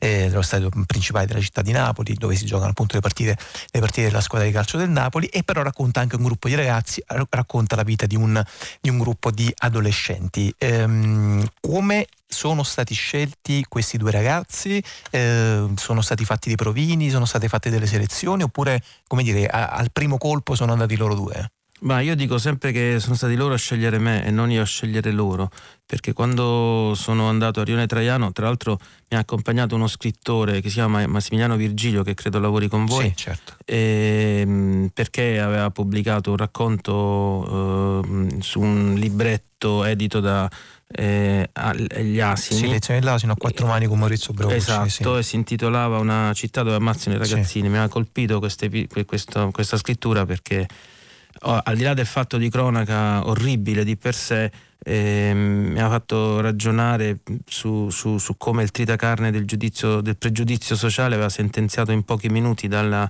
eh, 0.00 0.26
dello 0.28 0.42
stadio 0.42 0.70
principale 0.86 1.26
della 1.26 1.40
città 1.40 1.62
di 1.62 1.70
Napoli, 1.70 2.14
dove 2.14 2.34
si 2.34 2.46
giocano 2.46 2.70
appunto 2.70 2.96
le 2.96 3.00
partite, 3.00 3.38
le 3.70 3.78
partite 3.78 4.08
della 4.08 4.20
squadra 4.20 4.44
di 4.44 4.52
calcio 4.52 4.76
del 4.76 4.90
Napoli, 4.90 5.28
e 5.28 5.44
però 5.44 5.62
racconta 5.62 6.00
anche 6.00 6.16
un 6.16 6.24
gruppo 6.24 6.48
di 6.48 6.56
ragazzi, 6.56 7.00
racconta 7.30 7.76
la 7.76 7.84
vita 7.84 8.06
di 8.06 8.16
un, 8.16 8.42
di 8.80 8.88
un 8.90 8.98
gruppo 8.98 9.30
di 9.30 9.54
adolescenti. 9.68 10.52
Ehm, 10.58 11.46
come 11.60 12.06
sono 12.26 12.62
stati 12.62 12.94
scelti 12.94 13.64
questi 13.68 13.96
due 13.96 14.10
ragazzi? 14.10 14.82
Eh, 15.10 15.66
sono 15.76 16.00
stati 16.00 16.24
fatti 16.24 16.48
dei 16.48 16.56
provini? 16.56 17.10
Sono 17.10 17.24
state 17.24 17.48
fatte 17.48 17.70
delle 17.70 17.86
selezioni? 17.86 18.42
Oppure, 18.42 18.82
come 19.06 19.22
dire, 19.22 19.46
a, 19.46 19.68
al 19.68 19.90
primo 19.92 20.18
colpo 20.18 20.54
sono 20.54 20.72
andati 20.72 20.96
loro 20.96 21.14
due? 21.14 21.50
Ma 21.80 22.00
io 22.00 22.16
dico 22.16 22.38
sempre 22.38 22.72
che 22.72 22.98
sono 22.98 23.14
stati 23.14 23.36
loro 23.36 23.54
a 23.54 23.56
scegliere 23.56 23.98
me 23.98 24.24
e 24.24 24.30
non 24.30 24.50
io 24.50 24.62
a 24.62 24.64
scegliere 24.64 25.12
loro, 25.12 25.50
perché 25.86 26.12
quando 26.12 26.92
sono 26.96 27.28
andato 27.28 27.60
a 27.60 27.64
Rione 27.64 27.86
Traiano, 27.86 28.32
tra 28.32 28.46
l'altro 28.46 28.78
mi 29.10 29.16
ha 29.16 29.20
accompagnato 29.20 29.74
uno 29.74 29.86
scrittore 29.86 30.60
che 30.60 30.68
si 30.68 30.74
chiama 30.74 31.06
Massimiliano 31.06 31.56
Virgilio, 31.56 32.02
che 32.02 32.14
credo 32.14 32.40
lavori 32.40 32.68
con 32.68 32.84
voi, 32.84 33.08
sì, 33.08 33.16
certo. 33.16 33.54
e, 33.64 34.38
ehm, 34.40 34.90
perché 34.92 35.38
aveva 35.38 35.70
pubblicato 35.70 36.30
un 36.30 36.36
racconto 36.36 38.02
eh, 38.04 38.42
su 38.42 38.60
un 38.60 38.94
libretto 38.96 39.84
edito 39.84 40.20
da 40.20 40.50
eh, 40.90 41.50
agli 41.52 42.18
asini. 42.18 42.60
Sì, 42.60 42.68
lezioni 42.68 43.00
dell'asino 43.00 43.32
a 43.32 43.36
quattro 43.36 43.66
mani 43.66 43.86
con 43.86 43.98
Maurizio 43.98 44.32
Braucci. 44.32 44.56
Esatto, 44.56 44.88
sì. 44.88 45.18
e 45.18 45.22
si 45.22 45.36
intitolava 45.36 45.98
Una 45.98 46.32
città 46.34 46.62
dove 46.62 46.76
ammazzano 46.76 47.16
i 47.16 47.18
ragazzini. 47.18 47.66
Sì. 47.66 47.72
Mi 47.72 47.78
ha 47.78 47.88
colpito 47.88 48.38
queste, 48.38 48.70
questa, 49.04 49.48
questa 49.52 49.76
scrittura 49.76 50.24
perché 50.24 50.66
al 51.40 51.76
di 51.76 51.82
là 51.82 51.94
del 51.94 52.06
fatto 52.06 52.36
di 52.36 52.48
cronaca 52.48 53.26
orribile 53.26 53.84
di 53.84 53.96
per 53.96 54.14
sé, 54.14 54.50
eh, 54.84 55.32
mi 55.34 55.80
ha 55.80 55.88
fatto 55.88 56.40
ragionare 56.40 57.18
su, 57.46 57.90
su, 57.90 58.18
su, 58.18 58.36
come 58.36 58.62
il 58.62 58.70
tritacarne 58.70 59.30
del, 59.30 59.44
giudizio, 59.44 60.00
del 60.00 60.16
pregiudizio 60.16 60.76
sociale 60.76 61.14
aveva 61.14 61.28
sentenziato 61.28 61.92
in 61.92 62.04
pochi 62.04 62.28
minuti 62.28 62.68
dalla, 62.68 63.08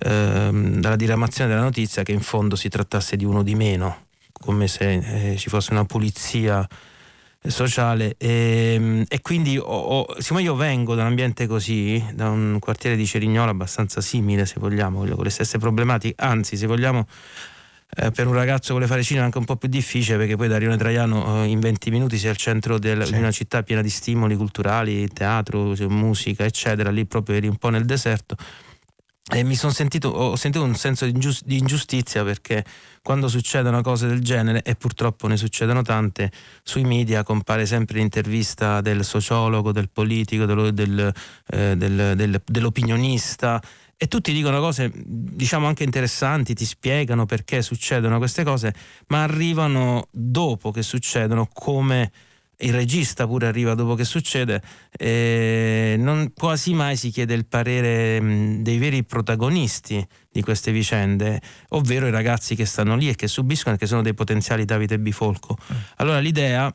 ehm, 0.00 0.80
dalla 0.80 0.96
diramazione 0.96 1.50
della 1.50 1.62
notizia 1.62 2.02
che 2.02 2.12
in 2.12 2.20
fondo 2.20 2.56
si 2.56 2.68
trattasse 2.68 3.16
di 3.16 3.24
uno 3.24 3.42
di 3.42 3.54
meno, 3.54 4.06
come 4.32 4.68
se 4.68 5.32
eh, 5.32 5.36
ci 5.36 5.48
fosse 5.48 5.72
una 5.72 5.84
pulizia 5.84 6.66
sociale. 7.46 8.16
E, 8.18 8.74
ehm, 8.74 9.04
e 9.08 9.20
quindi 9.20 9.56
ho, 9.56 9.64
ho, 9.64 10.20
siccome 10.20 10.42
io 10.42 10.54
vengo 10.54 10.94
da 10.94 11.02
un 11.02 11.08
ambiente 11.08 11.46
così, 11.46 12.04
da 12.12 12.28
un 12.28 12.58
quartiere 12.60 12.96
di 12.96 13.06
Cerignola 13.06 13.50
abbastanza 13.50 14.00
simile 14.00 14.44
se 14.46 14.56
vogliamo, 14.58 15.04
con 15.04 15.24
le 15.24 15.30
stesse 15.30 15.58
problematiche, 15.58 16.14
anzi 16.18 16.56
se 16.56 16.66
vogliamo 16.66 17.06
eh, 17.88 18.10
per 18.10 18.26
un 18.26 18.32
ragazzo 18.32 18.66
che 18.66 18.72
vuole 18.72 18.86
fare 18.86 19.02
cinema 19.02 19.24
è 19.24 19.26
anche 19.26 19.38
un 19.38 19.44
po' 19.44 19.56
più 19.56 19.68
difficile 19.68 20.18
perché 20.18 20.36
poi 20.36 20.48
da 20.48 20.58
Rione 20.58 20.76
Traiano 20.76 21.44
eh, 21.44 21.46
in 21.46 21.60
20 21.60 21.90
minuti 21.90 22.18
sei 22.18 22.30
al 22.30 22.36
centro 22.36 22.78
del, 22.78 23.04
sì. 23.04 23.12
di 23.12 23.18
una 23.18 23.30
città 23.30 23.62
piena 23.62 23.82
di 23.82 23.90
stimoli 23.90 24.36
culturali, 24.36 25.08
teatro, 25.08 25.74
musica 25.88 26.44
eccetera, 26.44 26.90
lì 26.90 27.06
proprio 27.06 27.36
eri 27.36 27.46
un 27.46 27.56
po' 27.56 27.68
nel 27.68 27.84
deserto 27.84 28.36
e 29.28 29.42
mi 29.42 29.56
sono 29.56 29.72
sentito, 29.72 30.08
ho 30.08 30.36
sentito 30.36 30.62
un 30.62 30.76
senso 30.76 31.04
di, 31.04 31.10
ingiust- 31.10 31.44
di, 31.44 31.58
ingiustizia 31.58 32.22
perché 32.22 32.64
quando 33.02 33.26
succedono 33.26 33.82
cose 33.82 34.06
del 34.06 34.20
genere, 34.20 34.62
e 34.62 34.76
purtroppo 34.76 35.26
ne 35.26 35.36
succedono 35.36 35.82
tante, 35.82 36.30
sui 36.62 36.84
media 36.84 37.24
compare 37.24 37.66
sempre 37.66 37.98
l'intervista 37.98 38.80
del 38.80 39.04
sociologo, 39.04 39.72
del 39.72 39.90
politico, 39.90 40.44
del, 40.44 41.12
eh, 41.48 41.76
del, 41.76 42.12
del, 42.14 42.40
dell'opinionista 42.44 43.60
e 43.98 44.08
tutti 44.08 44.32
dicono 44.32 44.60
cose 44.60 44.92
diciamo 44.94 45.66
anche 45.66 45.84
interessanti, 45.84 46.54
ti 46.54 46.64
spiegano 46.64 47.24
perché 47.24 47.62
succedono 47.62 48.18
queste 48.18 48.44
cose, 48.44 48.74
ma 49.08 49.22
arrivano 49.22 50.08
dopo 50.10 50.70
che 50.70 50.82
succedono 50.82 51.48
come 51.52 52.12
il 52.60 52.72
regista 52.72 53.26
pure 53.26 53.46
arriva 53.46 53.74
dopo 53.74 53.94
che 53.94 54.04
succede, 54.04 54.62
eh, 54.96 55.96
non, 55.98 56.32
quasi 56.34 56.72
mai 56.72 56.96
si 56.96 57.10
chiede 57.10 57.34
il 57.34 57.46
parere 57.46 58.20
mh, 58.20 58.62
dei 58.62 58.78
veri 58.78 59.04
protagonisti 59.04 60.06
di 60.30 60.42
queste 60.42 60.72
vicende, 60.72 61.40
ovvero 61.70 62.06
i 62.06 62.10
ragazzi 62.10 62.54
che 62.54 62.64
stanno 62.64 62.96
lì 62.96 63.08
e 63.08 63.14
che 63.14 63.28
subiscono 63.28 63.74
e 63.74 63.78
che 63.78 63.86
sono 63.86 64.02
dei 64.02 64.14
potenziali 64.14 64.64
Davide 64.64 64.98
Bifolco. 64.98 65.56
Mm. 65.72 65.76
Allora 65.96 66.18
l'idea 66.18 66.72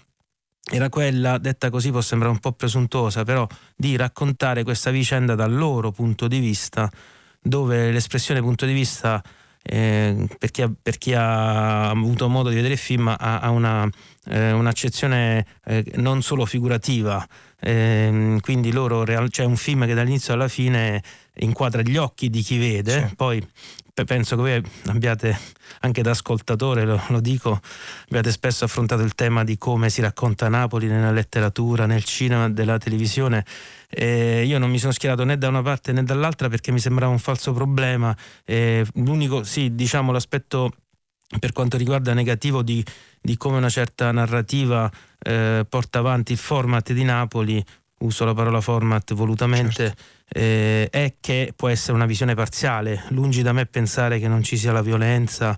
era 0.69 0.89
quella, 0.89 1.37
detta 1.37 1.69
così 1.69 1.91
può 1.91 2.01
sembrare 2.01 2.33
un 2.33 2.39
po' 2.39 2.51
presuntuosa, 2.51 3.23
però 3.23 3.47
di 3.75 3.95
raccontare 3.95 4.63
questa 4.63 4.91
vicenda 4.91 5.35
dal 5.35 5.53
loro 5.53 5.91
punto 5.91 6.27
di 6.27 6.39
vista, 6.39 6.89
dove 7.41 7.91
l'espressione 7.91 8.41
punto 8.41 8.65
di 8.65 8.73
vista 8.73 9.21
eh, 9.63 10.27
per, 10.37 10.51
chi 10.51 10.61
ha, 10.61 10.71
per, 10.81 10.97
chi 10.97 11.13
ha, 11.13 11.89
avuto 11.89 12.27
modo 12.29 12.49
di 12.49 12.55
vedere 12.55 12.73
il 12.73 12.79
film 12.79 13.07
ha, 13.07 13.39
ha 13.39 13.49
una, 13.49 13.87
eh, 14.25 14.51
un'accezione 14.51 15.45
eh, 15.65 15.83
non 15.95 16.21
solo 16.21 16.45
figurativa, 16.45 17.25
ehm, 17.59 18.39
quindi 18.39 18.71
loro 18.71 19.03
c'è 19.03 19.27
cioè 19.29 19.45
un 19.45 19.57
film 19.57 19.85
che 19.85 19.93
dall'inizio 19.93 20.33
alla 20.33 20.47
fine 20.47 21.01
inquadra 21.35 21.81
gli 21.81 21.97
occhi 21.97 22.29
di 22.29 22.41
chi 22.41 22.57
vede, 22.57 23.07
sì. 23.07 23.15
poi 23.15 23.47
penso 24.05 24.35
che 24.35 24.41
voi 24.41 24.63
abbiate 24.87 25.37
anche 25.81 26.01
da 26.01 26.11
ascoltatore, 26.11 26.85
lo, 26.85 27.01
lo, 27.07 27.19
dico, 27.19 27.59
abbiate 28.05 28.31
spesso 28.31 28.65
affrontato 28.65 29.01
il 29.01 29.15
tema 29.15 29.43
di 29.43 29.57
come 29.57 29.89
si 29.89 30.01
racconta 30.01 30.47
Napoli 30.49 30.87
nella 30.87 31.11
letteratura, 31.11 31.85
nel 31.85 32.03
cinema, 32.03 32.49
della 32.49 32.77
televisione. 32.77 33.45
Eh, 33.89 34.43
io 34.45 34.57
non 34.59 34.69
mi 34.69 34.79
sono 34.79 34.91
schierato 34.91 35.23
né 35.23 35.37
da 35.37 35.47
una 35.47 35.61
parte 35.61 35.91
né 35.91 36.03
dall'altra 36.03 36.49
perché 36.49 36.71
mi 36.71 36.79
sembrava 36.79 37.11
un 37.11 37.19
falso 37.19 37.53
problema. 37.53 38.15
Eh, 38.45 38.85
l'unico, 38.95 39.43
sì, 39.43 39.75
diciamo 39.75 40.11
l'aspetto 40.11 40.71
per 41.39 41.53
quanto 41.53 41.77
riguarda 41.77 42.13
negativo 42.13 42.61
di, 42.61 42.83
di 43.21 43.37
come 43.37 43.57
una 43.57 43.69
certa 43.69 44.11
narrativa 44.11 44.91
eh, 45.19 45.65
porta 45.67 45.99
avanti 45.99 46.33
il 46.33 46.37
format 46.37 46.91
di 46.91 47.03
Napoli, 47.03 47.63
uso 47.99 48.25
la 48.25 48.33
parola 48.33 48.61
format 48.61 49.13
volutamente. 49.13 49.85
Certo 49.87 50.19
eh, 50.33 50.87
è 50.89 51.15
che 51.19 51.53
può 51.55 51.67
essere 51.67 51.93
una 51.93 52.05
visione 52.05 52.35
parziale. 52.35 53.03
Lungi 53.09 53.41
da 53.41 53.51
me 53.51 53.65
pensare 53.65 54.19
che 54.19 54.27
non 54.27 54.43
ci 54.43 54.57
sia 54.57 54.71
la 54.71 54.81
violenza, 54.81 55.57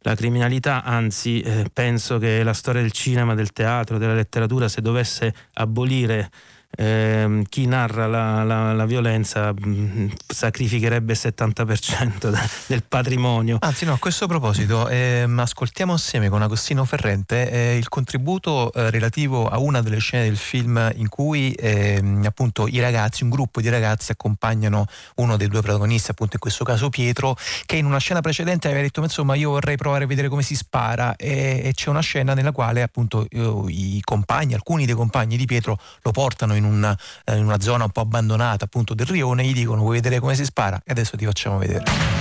la 0.00 0.14
criminalità, 0.14 0.82
anzi 0.82 1.40
eh, 1.40 1.70
penso 1.72 2.18
che 2.18 2.42
la 2.42 2.52
storia 2.52 2.82
del 2.82 2.92
cinema, 2.92 3.34
del 3.34 3.52
teatro, 3.52 3.98
della 3.98 4.14
letteratura, 4.14 4.68
se 4.68 4.80
dovesse 4.80 5.34
abolire 5.54 6.30
eh, 6.76 7.42
chi 7.48 7.66
narra 7.66 8.06
la, 8.06 8.42
la, 8.44 8.72
la 8.72 8.86
violenza 8.86 9.52
mh, 9.52 9.68
mm, 9.68 10.08
sacrificherebbe 10.26 11.12
il 11.12 11.18
70% 11.20 12.30
del 12.68 12.84
patrimonio. 12.86 13.58
Anzi 13.60 13.84
no, 13.84 13.94
a 13.94 13.98
questo 13.98 14.26
proposito 14.26 14.88
ehm, 14.88 15.38
ascoltiamo 15.38 15.92
assieme 15.92 16.28
con 16.28 16.42
Agostino 16.42 16.84
Ferrente 16.84 17.50
eh, 17.50 17.76
il 17.76 17.88
contributo 17.88 18.72
eh, 18.72 18.90
relativo 18.90 19.48
a 19.48 19.58
una 19.58 19.82
delle 19.82 19.98
scene 19.98 20.24
del 20.24 20.36
film 20.36 20.92
in 20.96 21.08
cui 21.08 21.52
ehm, 21.52 22.24
appunto 22.24 22.66
i 22.66 22.80
ragazzi, 22.80 23.24
un 23.24 23.30
gruppo 23.30 23.60
di 23.60 23.68
ragazzi 23.68 24.12
accompagnano 24.12 24.86
uno 25.16 25.36
dei 25.36 25.48
due 25.48 25.60
protagonisti, 25.60 26.10
appunto 26.10 26.34
in 26.34 26.40
questo 26.40 26.64
caso 26.64 26.88
Pietro, 26.88 27.36
che 27.66 27.76
in 27.76 27.84
una 27.84 27.98
scena 27.98 28.20
precedente 28.20 28.68
aveva 28.68 28.82
detto 28.82 29.02
insomma 29.02 29.34
io 29.34 29.50
vorrei 29.50 29.76
provare 29.76 30.04
a 30.04 30.06
vedere 30.06 30.28
come 30.28 30.42
si 30.42 30.54
spara 30.54 31.16
e, 31.16 31.60
e 31.64 31.72
c'è 31.74 31.90
una 31.90 32.00
scena 32.00 32.34
nella 32.34 32.52
quale 32.52 32.82
appunto 32.82 33.26
io, 33.30 33.68
i 33.68 34.00
compagni, 34.04 34.54
alcuni 34.54 34.86
dei 34.86 34.94
compagni 34.94 35.36
di 35.36 35.46
Pietro 35.46 35.78
lo 36.02 36.10
portano 36.10 36.54
in 36.54 36.59
in 36.60 36.72
una, 36.72 36.96
eh, 37.24 37.36
in 37.36 37.44
una 37.44 37.60
zona 37.60 37.84
un 37.84 37.90
po' 37.90 38.00
abbandonata 38.00 38.64
appunto 38.64 38.94
del 38.94 39.06
rione, 39.06 39.44
gli 39.44 39.52
dicono 39.52 39.80
vuoi 39.82 39.96
vedere 39.96 40.20
come 40.20 40.34
si 40.34 40.44
spara? 40.44 40.80
E 40.84 40.92
adesso 40.92 41.16
ti 41.16 41.24
facciamo 41.24 41.58
vedere. 41.58 42.19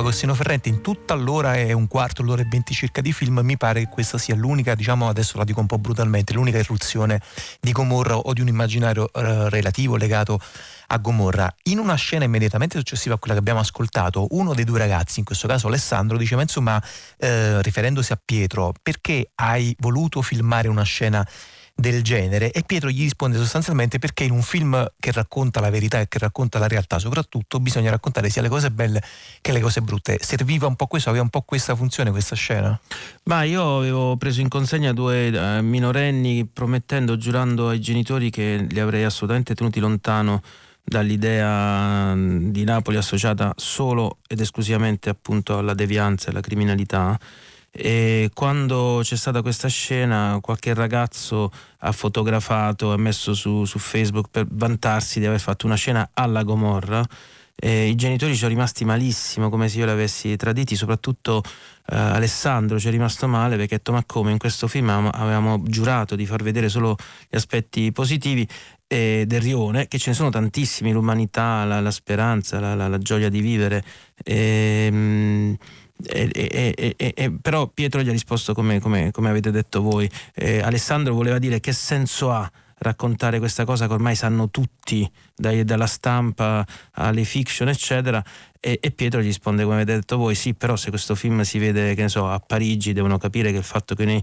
Agostino 0.00 0.34
Ferrente, 0.34 0.68
in 0.70 0.80
tutta 0.80 1.14
l'ora 1.14 1.56
e 1.56 1.72
un 1.74 1.86
quarto, 1.86 2.22
l'ora 2.22 2.40
e 2.40 2.46
venti 2.48 2.72
circa 2.72 3.00
di 3.00 3.12
film, 3.12 3.40
mi 3.42 3.56
pare 3.56 3.80
che 3.80 3.88
questa 3.88 4.16
sia 4.16 4.34
l'unica, 4.34 4.74
diciamo 4.74 5.08
adesso 5.08 5.36
la 5.36 5.44
dico 5.44 5.60
un 5.60 5.66
po' 5.66 5.78
brutalmente, 5.78 6.32
l'unica 6.32 6.58
irruzione 6.58 7.20
di 7.60 7.70
Gomorra 7.70 8.16
o 8.16 8.32
di 8.32 8.40
un 8.40 8.48
immaginario 8.48 9.12
eh, 9.12 9.50
relativo 9.50 9.96
legato 9.96 10.40
a 10.86 10.96
Gomorra. 10.96 11.54
In 11.64 11.78
una 11.78 11.96
scena 11.96 12.24
immediatamente 12.24 12.78
successiva 12.78 13.16
a 13.16 13.18
quella 13.18 13.34
che 13.34 13.40
abbiamo 13.40 13.60
ascoltato, 13.60 14.26
uno 14.30 14.54
dei 14.54 14.64
due 14.64 14.78
ragazzi, 14.78 15.18
in 15.18 15.26
questo 15.26 15.46
caso 15.46 15.66
Alessandro, 15.66 16.16
diceva 16.16 16.40
insomma, 16.40 16.82
eh, 17.18 17.60
riferendosi 17.60 18.12
a 18.12 18.20
Pietro, 18.22 18.72
perché 18.82 19.30
hai 19.34 19.76
voluto 19.80 20.22
filmare 20.22 20.68
una 20.68 20.82
scena 20.82 21.26
del 21.80 22.02
genere 22.02 22.52
e 22.52 22.62
Pietro 22.64 22.90
gli 22.90 23.02
risponde 23.02 23.38
sostanzialmente 23.38 23.98
perché 23.98 24.24
in 24.24 24.30
un 24.30 24.42
film 24.42 24.86
che 24.98 25.10
racconta 25.12 25.60
la 25.60 25.70
verità 25.70 25.98
e 25.98 26.08
che 26.08 26.18
racconta 26.18 26.58
la 26.58 26.68
realtà 26.68 26.98
soprattutto 26.98 27.58
bisogna 27.58 27.90
raccontare 27.90 28.28
sia 28.28 28.42
le 28.42 28.48
cose 28.48 28.70
belle 28.70 29.02
che 29.40 29.52
le 29.52 29.60
cose 29.60 29.80
brutte. 29.80 30.18
Serviva 30.20 30.66
un 30.66 30.76
po' 30.76 30.86
questo, 30.86 31.08
aveva 31.08 31.24
un 31.24 31.30
po' 31.30 31.42
questa 31.42 31.74
funzione 31.74 32.10
questa 32.10 32.36
scena? 32.36 32.78
Ma 33.24 33.42
io 33.42 33.78
avevo 33.78 34.16
preso 34.16 34.40
in 34.40 34.48
consegna 34.48 34.92
due 34.92 35.28
uh, 35.28 35.62
minorenni 35.62 36.46
promettendo, 36.46 37.16
giurando 37.16 37.70
ai 37.70 37.80
genitori 37.80 38.30
che 38.30 38.66
li 38.68 38.78
avrei 38.78 39.04
assolutamente 39.04 39.54
tenuti 39.54 39.80
lontano 39.80 40.42
dall'idea 40.82 42.14
di 42.16 42.64
Napoli 42.64 42.96
associata 42.96 43.52
solo 43.56 44.18
ed 44.26 44.40
esclusivamente 44.40 45.08
appunto 45.08 45.56
alla 45.56 45.74
devianza 45.74 46.26
e 46.26 46.30
alla 46.30 46.40
criminalità 46.40 47.18
e 47.72 48.30
quando 48.34 49.00
c'è 49.02 49.16
stata 49.16 49.42
questa 49.42 49.68
scena 49.68 50.38
qualche 50.40 50.74
ragazzo 50.74 51.52
ha 51.78 51.92
fotografato 51.92 52.92
e 52.92 52.96
messo 52.96 53.32
su, 53.32 53.64
su, 53.64 53.78
Facebook 53.78 54.28
per 54.30 54.46
vantarsi 54.50 55.20
di 55.20 55.26
aver 55.26 55.38
fatto 55.38 55.66
una 55.66 55.76
scena 55.76 56.10
alla 56.12 56.42
Gomorra 56.42 57.06
e 57.54 57.88
i 57.88 57.94
genitori 57.94 58.32
ci 58.32 58.38
sono 58.38 58.50
rimasti 58.50 58.84
malissimo 58.84 59.50
come 59.50 59.68
se 59.68 59.78
io 59.78 59.84
li 59.84 59.92
avessi 59.92 60.34
traditi 60.34 60.74
soprattutto 60.74 61.42
eh, 61.86 61.96
Alessandro 61.96 62.78
ci 62.80 62.88
è 62.88 62.90
rimasto 62.90 63.28
male 63.28 63.56
perché 63.56 63.74
ha 63.74 63.76
detto 63.76 63.92
ma 63.92 64.02
come 64.04 64.32
in 64.32 64.38
questo 64.38 64.66
film 64.66 64.88
avevamo 64.88 65.62
giurato 65.62 66.16
di 66.16 66.26
far 66.26 66.42
vedere 66.42 66.68
solo 66.68 66.96
gli 67.28 67.36
aspetti 67.36 67.92
positivi 67.92 68.48
eh, 68.92 69.22
del 69.24 69.40
rione, 69.40 69.86
che 69.86 69.98
ce 69.98 70.10
ne 70.10 70.16
sono 70.16 70.30
tantissimi, 70.30 70.90
l'umanità, 70.90 71.64
la, 71.64 71.78
la 71.78 71.92
speranza, 71.92 72.58
la, 72.58 72.74
la, 72.74 72.88
la, 72.88 72.98
gioia 72.98 73.28
di 73.28 73.40
vivere. 73.40 73.84
E, 74.24 74.86
ehm, 74.90 74.96
mh, 74.96 75.56
e, 76.06 76.30
e, 76.76 76.94
e, 76.96 77.32
però 77.40 77.66
Pietro 77.68 78.02
gli 78.02 78.08
ha 78.08 78.12
risposto 78.12 78.54
come, 78.54 78.80
come, 78.80 79.10
come 79.10 79.28
avete 79.28 79.50
detto 79.50 79.82
voi. 79.82 80.10
Eh, 80.34 80.60
Alessandro 80.60 81.14
voleva 81.14 81.38
dire 81.38 81.60
che 81.60 81.72
senso 81.72 82.30
ha 82.30 82.50
raccontare 82.80 83.38
questa 83.38 83.64
cosa 83.64 83.86
che 83.86 83.92
ormai 83.92 84.14
sanno 84.14 84.48
tutti, 84.50 85.10
dai, 85.34 85.64
dalla 85.64 85.86
stampa 85.86 86.66
alle 86.92 87.24
fiction, 87.24 87.68
eccetera. 87.68 88.22
E, 88.58 88.78
e, 88.80 88.90
Pietro 88.90 89.20
gli 89.20 89.26
risponde 89.26 89.62
come 89.62 89.76
avete 89.76 89.94
detto 89.94 90.16
voi, 90.16 90.34
sì, 90.34 90.54
però 90.54 90.76
se 90.76 90.90
questo 90.90 91.14
film 91.14 91.42
si 91.42 91.58
vede, 91.58 91.94
che 91.94 92.02
ne 92.02 92.08
so, 92.08 92.28
a 92.28 92.38
Parigi 92.38 92.92
devono 92.92 93.18
capire 93.18 93.50
che 93.52 93.58
il 93.58 93.64
fatto 93.64 93.94
che 93.94 94.04
noi 94.04 94.22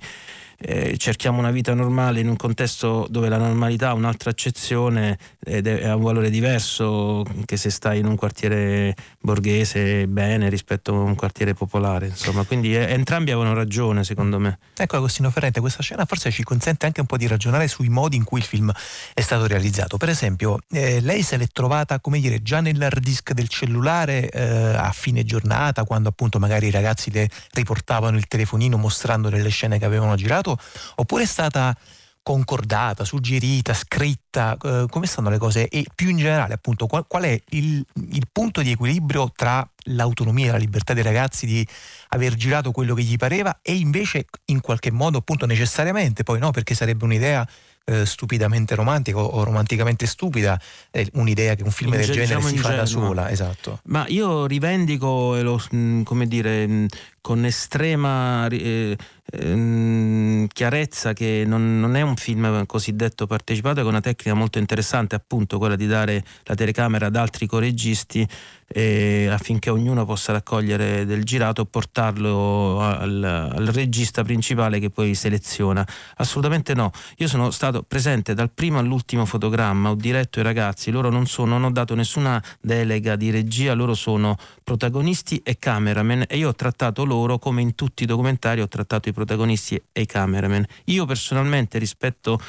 eh, 0.60 0.98
cerchiamo 0.98 1.40
una 1.40 1.52
vita 1.52 1.74
normale 1.74 2.20
in 2.20 2.28
un 2.28 2.36
contesto 2.36 3.06
dove 3.10 3.30
la 3.30 3.38
normalità 3.38 3.90
ha 3.90 3.94
un'altra 3.94 4.32
accezione 4.32 5.18
ed 5.40 5.68
è, 5.68 5.86
ha 5.86 5.96
un 5.96 6.02
valore 6.02 6.30
diverso 6.30 7.24
che 7.46 7.58
se 7.58 7.70
stai 7.70 8.00
in 8.00 8.08
un 8.08 8.16
quartiere 8.16 8.96
borghese 9.20 10.08
bene 10.08 10.50
rispetto 10.50 10.94
a 10.94 11.00
un 11.00 11.16
quartiere 11.16 11.54
popolare 11.54 12.08
insomma. 12.08 12.44
Quindi 12.44 12.76
eh, 12.76 12.92
entrambi 12.92 13.32
avevano 13.32 13.54
ragione 13.54 14.04
secondo 14.04 14.40
me. 14.40 14.58
Ecco 14.76 14.98
Agostino 14.98 15.30
Ferrente 15.30 15.60
questa 15.60 15.84
scena 15.84 16.06
forse 16.06 16.32
ci 16.32 16.44
consente 16.44 16.86
anche 16.86 17.02
un 17.02 17.08
po' 17.08 17.18
di 17.18 17.28
ragionare 17.28 17.68
sui 17.68 17.90
modi 17.90 18.16
in 18.16 18.24
cui 18.24 18.40
il 18.40 18.46
film 18.46 18.72
è 19.14 19.22
stato 19.22 19.46
realizzato. 19.46 19.98
Per 19.98 20.10
esempio 20.10 20.60
eh, 20.72 21.02
lei 21.02 21.22
se 21.22 21.38
l'è 21.38 21.48
trovata 21.48 22.00
come 22.00 22.20
dire 22.20 22.42
già 22.42 22.62
nell'hard 22.62 23.00
disk 23.00 23.34
del 23.34 23.48
cellulare 23.48 24.30
eh, 24.30 24.42
a 24.42 24.92
fine 24.92 25.24
giornata 25.24 25.84
quando 25.84 26.10
appunto 26.10 26.40
magari 26.40 26.68
i 26.68 26.72
ragazzi 26.72 27.12
le 27.12 27.30
riportavano 27.52 28.18
il 28.18 28.28
telefonino 28.28 28.78
mostrandole 28.78 29.42
le 29.42 29.50
scene 29.50 29.78
che 29.78 29.86
avevano 29.86 30.16
girato 30.16 30.47
passato 30.56 30.58
oppure 30.96 31.24
è 31.24 31.28
stata 31.28 31.76
concordata, 32.24 33.06
suggerita, 33.06 33.74
scritta, 33.74 34.58
eh, 34.62 34.86
come 34.90 35.06
stanno 35.06 35.30
le 35.30 35.38
cose? 35.38 35.70
E 35.70 35.86
più 35.96 36.10
in 36.10 36.18
generale 36.18 36.54
appunto 36.54 36.86
qual, 36.86 37.08
qual 37.08 37.24
è 37.24 37.42
il, 37.52 37.86
il, 38.12 38.28
punto 38.30 38.62
di 38.62 38.72
equilibrio 38.72 39.32
tra 39.34 39.66
l'autonomia 39.86 40.50
e 40.50 40.52
la 40.52 40.58
libertà 40.58 40.94
dei 40.94 41.04
ragazzi 41.04 41.46
di 41.46 41.66
aver 42.10 42.36
girato 42.36 42.72
quello 42.72 42.96
che 42.96 43.04
gli 43.04 43.16
pareva 43.16 43.60
e 43.62 43.76
invece 43.76 44.26
in 44.46 44.60
qualche 44.60 44.92
modo 44.92 45.20
appunto 45.20 45.46
necessariamente 45.46 46.24
poi 46.24 46.40
no 46.40 46.52
perché 46.52 46.76
sarebbe 46.76 47.06
un'idea 47.06 47.48
eh, 47.90 48.06
stupidamente 48.06 48.76
romantica 48.76 49.20
o 49.20 49.44
romanticamente 49.44 50.06
stupida 50.06 50.60
è 50.92 51.08
un'idea 51.14 51.56
che 51.56 51.64
un 51.64 51.72
film 51.72 51.94
in 51.94 52.00
del 52.00 52.08
genere 52.08 52.26
diciamo 52.26 52.48
si 52.50 52.58
fa 52.58 52.76
da 52.76 52.86
sola 52.86 53.32
esatto. 53.32 53.80
Ma 53.86 54.06
io 54.08 54.46
rivendico 54.46 55.42
lo, 55.42 55.62
mm, 55.74 56.04
come 56.04 56.28
dire 56.28 56.68
mm, 56.68 56.86
con 57.22 57.46
estrema 57.46 58.48
eh, 58.48 58.98
ehm, 59.32 60.48
chiarezza 60.48 61.14
che 61.14 61.44
non, 61.46 61.80
non, 61.80 61.96
è 61.96 62.02
un 62.02 62.16
film 62.16 62.66
cosiddetto 62.66 63.28
partecipato, 63.28 63.80
è 63.80 63.84
una 63.84 64.02
tecnica 64.02 64.36
molto 64.36 64.60
interessante, 64.60 65.16
appunto 65.16 65.58
quella 65.58 65.76
di 65.76 65.88
dare 65.88 66.24
la 66.44 66.56
telecamera 66.56 67.08
ad 67.08 67.16
altri 67.16 67.46
coregisti 67.46 68.28
eh, 68.68 69.28
affinché 69.32 69.70
ognuno 69.70 70.06
possa 70.06 70.34
raccogliere 70.34 71.06
del 71.06 71.24
girato 71.24 71.62
e 71.62 71.66
portarlo 71.66 72.82
al, 72.82 73.24
al, 73.24 73.66
regista 73.68 74.24
principale 74.24 74.80
che 74.80 74.90
poi 74.90 75.16
seleziona. 75.16 75.88
Assolutamente 76.18 76.74
no. 76.74 76.92
Io 77.18 77.28
sono 77.28 77.52
stato 77.52 77.84
presente 77.84 78.34
dal 78.34 78.52
primo 78.52 78.80
all'ultimo 78.80 79.26
fotogramma, 79.26 79.92
ho 79.92 79.96
diretto 79.96 80.40
i 80.40 80.44
ragazzi, 80.44 80.92
loro 80.92 81.10
non, 81.10 81.26
sono, 81.28 81.52
non 81.54 81.66
ho 81.66 81.72
dato 81.72 81.96
nessuna 81.96 82.44
delega 82.60 83.16
di 83.16 83.30
regia, 83.30 83.74
loro 83.74 83.94
sono 83.94 84.36
protagonisti 84.64 85.42
e 85.44 85.58
cameraman 85.58 86.26
e 86.28 86.38
io 86.38 86.50
ho 86.50 86.56
trattato 86.56 87.06
loro 87.06 87.40
come 87.40 87.62
in 87.62 87.76
tutti 87.76 88.04
i 88.04 88.06
documentari 88.06 88.62
ho 88.62 88.68
trattato 88.68 89.08
i 89.08 89.14
protagonisti 89.18 89.82
e 89.92 90.02
i 90.02 90.06
cameraman. 90.06 90.64
Io 90.86 91.06
personalmente 91.06 91.80
rispetto 91.80 92.40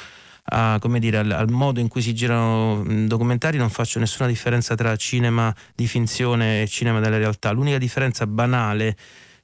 a, 0.51 0.79
dire, 0.99 1.17
al, 1.17 1.31
al, 1.31 1.49
modo 1.49 1.79
in 1.79 1.87
cui 1.87 2.01
si 2.01 2.13
girano 2.13 2.83
documentari 3.07 3.57
non 3.57 3.69
faccio 3.69 3.99
nessuna 3.99 4.27
differenza 4.27 4.75
tra 4.75 4.95
cinema 4.95 5.53
di 5.75 5.87
finzione 5.87 6.61
e 6.61 6.67
cinema 6.67 6.99
della 6.99 7.17
realtà. 7.17 7.51
L'unica 7.51 7.79
differenza 7.79 8.27
banale 8.27 8.95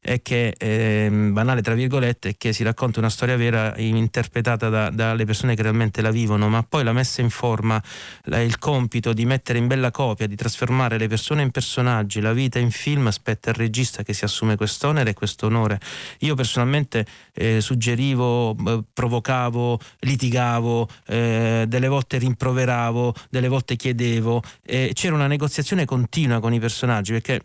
è 0.05 0.21
che, 0.21 0.53
eh, 0.55 1.09
banale 1.09 1.63
tra 1.63 1.73
virgolette, 1.73 2.29
è 2.29 2.35
che 2.37 2.53
si 2.53 2.61
racconta 2.61 2.99
una 2.99 3.09
storia 3.09 3.35
vera 3.37 3.73
interpretata 3.77 4.69
da, 4.69 4.91
dalle 4.91 5.25
persone 5.25 5.55
che 5.55 5.63
realmente 5.63 6.03
la 6.03 6.11
vivono, 6.11 6.47
ma 6.47 6.61
poi 6.61 6.83
la 6.83 6.93
messa 6.93 7.21
in 7.21 7.31
forma, 7.31 7.81
la, 8.25 8.39
il 8.39 8.59
compito 8.59 9.13
di 9.13 9.25
mettere 9.25 9.57
in 9.57 9.65
bella 9.65 9.89
copia, 9.89 10.27
di 10.27 10.35
trasformare 10.35 10.99
le 10.99 11.07
persone 11.07 11.41
in 11.41 11.49
personaggi, 11.49 12.21
la 12.21 12.33
vita 12.33 12.59
in 12.59 12.69
film, 12.69 13.09
spetta 13.09 13.49
al 13.49 13.55
regista 13.55 14.03
che 14.03 14.13
si 14.13 14.23
assume 14.23 14.55
quest'onere 14.55 15.09
e 15.09 15.13
quest'onore. 15.15 15.79
Io 16.19 16.35
personalmente 16.35 17.03
eh, 17.33 17.59
suggerivo, 17.59 18.55
eh, 18.55 18.83
provocavo, 18.93 19.79
litigavo, 20.01 20.87
eh, 21.07 21.65
delle 21.67 21.87
volte 21.87 22.19
rimproveravo, 22.19 23.11
delle 23.31 23.47
volte 23.47 23.75
chiedevo, 23.75 24.43
c'era 24.63 25.15
una 25.15 25.25
negoziazione 25.25 25.85
continua 25.85 26.39
con 26.39 26.53
i 26.53 26.59
personaggi 26.59 27.11
perché 27.11 27.41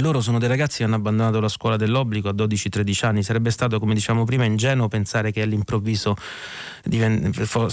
loro 0.00 0.20
sono 0.20 0.38
dei 0.38 0.48
ragazzi 0.48 0.78
che 0.78 0.84
hanno 0.84 0.96
abbandonato 0.96 1.40
la 1.40 1.48
scuola 1.48 1.76
dell'obbligo 1.76 2.28
a 2.28 2.32
12-13 2.32 3.06
anni. 3.06 3.22
Sarebbe 3.22 3.50
stato, 3.50 3.78
come 3.78 3.94
diciamo 3.94 4.24
prima, 4.24 4.44
ingenuo 4.44 4.88
pensare 4.88 5.30
che 5.30 5.42
all'improvviso 5.42 6.16
diven- 6.82 7.32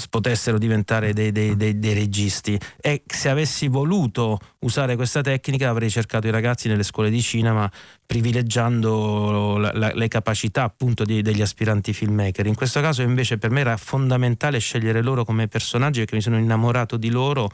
potessero 0.09 0.57
diventare 0.57 1.13
dei, 1.13 1.31
dei, 1.31 1.55
dei, 1.55 1.79
dei, 1.79 1.93
registi. 1.93 2.59
E 2.79 3.03
se 3.05 3.29
avessi 3.29 3.67
voluto 3.67 4.39
usare 4.59 4.95
questa 4.95 5.21
tecnica 5.21 5.69
avrei 5.69 5.89
cercato 5.89 6.27
i 6.27 6.31
ragazzi 6.31 6.67
nelle 6.67 6.83
scuole 6.83 7.09
di 7.09 7.21
cinema 7.21 7.69
privilegiando 8.11 9.55
la, 9.57 9.71
la, 9.73 9.91
le 9.95 10.09
capacità 10.09 10.63
appunto 10.63 11.05
di, 11.05 11.21
degli 11.21 11.41
aspiranti 11.41 11.93
filmmaker. 11.93 12.45
In 12.45 12.55
questo 12.55 12.81
caso 12.81 13.03
invece 13.03 13.37
per 13.37 13.51
me 13.51 13.61
era 13.61 13.77
fondamentale 13.77 14.59
scegliere 14.59 15.01
loro 15.01 15.23
come 15.23 15.47
personaggi 15.47 15.99
perché 15.99 16.15
mi 16.15 16.21
sono 16.21 16.37
innamorato 16.37 16.97
di 16.97 17.09
loro, 17.09 17.49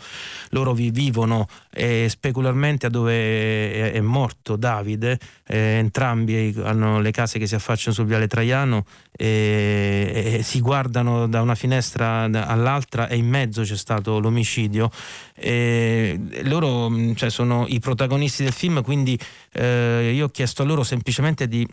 loro 0.50 0.74
vi 0.74 0.90
vivono 0.90 1.48
eh, 1.72 2.08
specularmente 2.10 2.88
a 2.88 2.90
dove 2.90 3.72
è, 3.72 3.92
è 3.92 4.02
morto 4.02 4.56
Davide, 4.56 5.20
eh, 5.46 5.78
entrambi 5.78 6.56
hanno 6.64 7.02
le 7.02 7.12
case 7.12 7.38
che 7.38 7.46
si 7.46 7.54
affacciano 7.54 7.94
sul 7.94 8.08
viale 8.08 8.26
Traiano 8.26 8.86
e, 9.18 10.38
e 10.38 10.44
si 10.44 10.62
guardano 10.62 11.28
da 11.28 11.42
una 11.42 11.56
finestra 11.56 12.22
all'altra 12.22 13.08
e 13.10 13.18
in 13.18 13.28
mezzo 13.28 13.64
c'è 13.64 13.76
stato 13.76 14.20
l'omicidio. 14.20 14.90
E 15.36 16.20
loro 16.44 16.90
cioè, 17.16 17.30
sono 17.30 17.66
i 17.68 17.80
protagonisti 17.80 18.44
del 18.44 18.54
film, 18.54 18.82
quindi 18.82 19.20
eh, 19.54 20.12
io 20.14 20.26
ho 20.26 20.30
chiesto 20.30 20.62
a 20.62 20.66
loro 20.66 20.84
semplicemente 20.84 21.48
di 21.48 21.68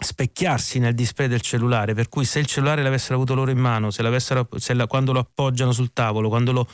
specchiarsi 0.00 0.78
nel 0.78 0.94
display 0.94 1.28
del 1.28 1.40
cellulare, 1.40 1.94
per 1.94 2.08
cui 2.08 2.24
se 2.24 2.38
il 2.38 2.46
cellulare 2.46 2.82
l'avessero 2.82 3.14
avuto 3.14 3.34
loro 3.34 3.50
in 3.50 3.58
mano, 3.58 3.90
se 3.90 4.02
se 4.56 4.74
la, 4.74 4.86
quando 4.86 5.12
lo 5.12 5.18
appoggiano 5.18 5.72
sul 5.72 5.92
tavolo, 5.92 6.28
quando 6.28 6.52
lo, 6.52 6.68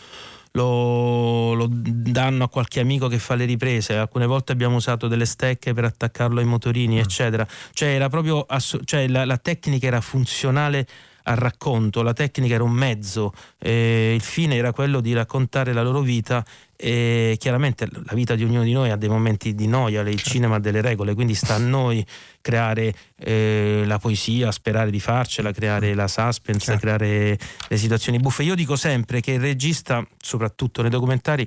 lo, 0.57 1.53
lo, 1.55 1.67
danno 1.69 2.45
a 2.45 2.49
qualche 2.49 2.81
amico 2.81 3.09
che 3.09 3.19
fa 3.19 3.35
le 3.35 3.45
riprese, 3.45 3.97
alcune 3.97 4.27
volte 4.27 4.53
abbiamo 4.53 4.77
usato 4.77 5.09
delle 5.09 5.27
stecche 5.27 5.73
per 5.73 5.85
attaccarlo 5.85 6.41
ai 6.41 6.47
motorini, 6.47 6.97
mm. 6.97 6.99
eccetera. 6.99 7.47
Cioè, 7.73 7.89
era 7.89 8.09
proprio 8.09 8.47
cioè, 8.85 9.09
la, 9.09 9.25
la 9.25 9.39
tecnica 9.39 9.87
era 9.87 10.01
funzionale 10.01 10.87
al 11.25 11.37
racconto, 11.37 12.03
la 12.03 12.13
tecnica 12.13 12.55
era 12.55 12.65
un 12.65 12.73
mezzo, 12.73 13.33
eh, 13.59 14.13
il 14.15 14.21
fine 14.21 14.57
era 14.57 14.73
quello 14.73 15.01
di 15.01 15.13
raccontare 15.13 15.73
la 15.73 15.83
loro 15.83 16.01
vita 16.01 16.45
e 16.77 17.37
chiaramente 17.39 17.89
la 17.91 18.15
vita 18.15 18.35
di 18.35 18.45
ognuno 18.45 18.63
di 18.63 18.73
noi 18.73 18.91
ha 18.91 18.97
dei 18.97 19.09
momenti 19.09 19.55
di 19.55 19.67
noia, 19.67 20.01
il 20.01 20.17
certo. 20.17 20.31
cinema 20.31 20.57
ha 20.57 20.61
delle 20.61 20.81
regole, 20.81 21.15
quindi 21.15 21.35
sta 21.35 21.55
a 21.55 21.59
noi 21.59 22.05
creare 22.41 22.95
eh, 23.17 23.83
la 23.87 23.99
poesia, 23.99 24.51
sperare 24.53 24.91
di 24.91 25.01
farcela, 25.01 25.53
creare 25.53 25.95
la 25.95 26.09
suspense, 26.09 26.65
certo. 26.67 26.81
creare 26.81 27.39
le 27.69 27.77
situazioni 27.77 28.19
buffe. 28.19 28.43
Io 28.43 28.55
dico 28.55 28.77
sempre 28.77 29.21
che 29.21 29.33
il 29.33 29.41
regista, 29.41 30.07
soprattutto 30.19 30.83
nei 30.83 30.91
documentari, 30.91 31.47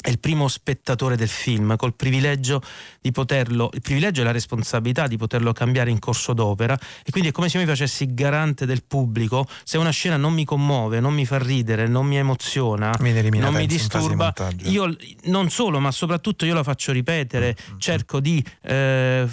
è 0.00 0.10
il 0.10 0.20
primo 0.20 0.46
spettatore 0.46 1.16
del 1.16 1.28
film, 1.28 1.74
col 1.74 1.94
privilegio 1.94 2.62
di 3.00 3.10
poterlo, 3.10 3.68
il 3.72 3.80
privilegio 3.80 4.20
e 4.20 4.24
la 4.24 4.30
responsabilità 4.30 5.08
di 5.08 5.16
poterlo 5.16 5.52
cambiare 5.52 5.90
in 5.90 5.98
corso 5.98 6.34
d'opera. 6.34 6.78
E 7.04 7.10
quindi 7.10 7.30
è 7.30 7.32
come 7.32 7.48
se 7.48 7.58
mi 7.58 7.66
facessi 7.66 8.14
garante 8.14 8.64
del 8.64 8.84
pubblico, 8.84 9.44
se 9.64 9.76
una 9.76 9.90
scena 9.90 10.16
non 10.16 10.34
mi 10.34 10.44
commuove, 10.44 11.00
non 11.00 11.14
mi 11.14 11.26
fa 11.26 11.38
ridere, 11.38 11.88
non 11.88 12.06
mi 12.06 12.16
emoziona, 12.16 12.94
mi 13.00 13.12
non 13.40 13.54
mi 13.54 13.66
disturba, 13.66 14.32
io 14.62 14.96
non 15.24 15.50
solo, 15.50 15.80
ma 15.80 15.90
soprattutto 15.90 16.46
io 16.46 16.54
la 16.54 16.62
faccio 16.62 16.92
ripetere, 16.92 17.56
mm-hmm. 17.60 17.78
cerco 17.78 18.20
di... 18.20 18.44
Eh, 18.62 19.28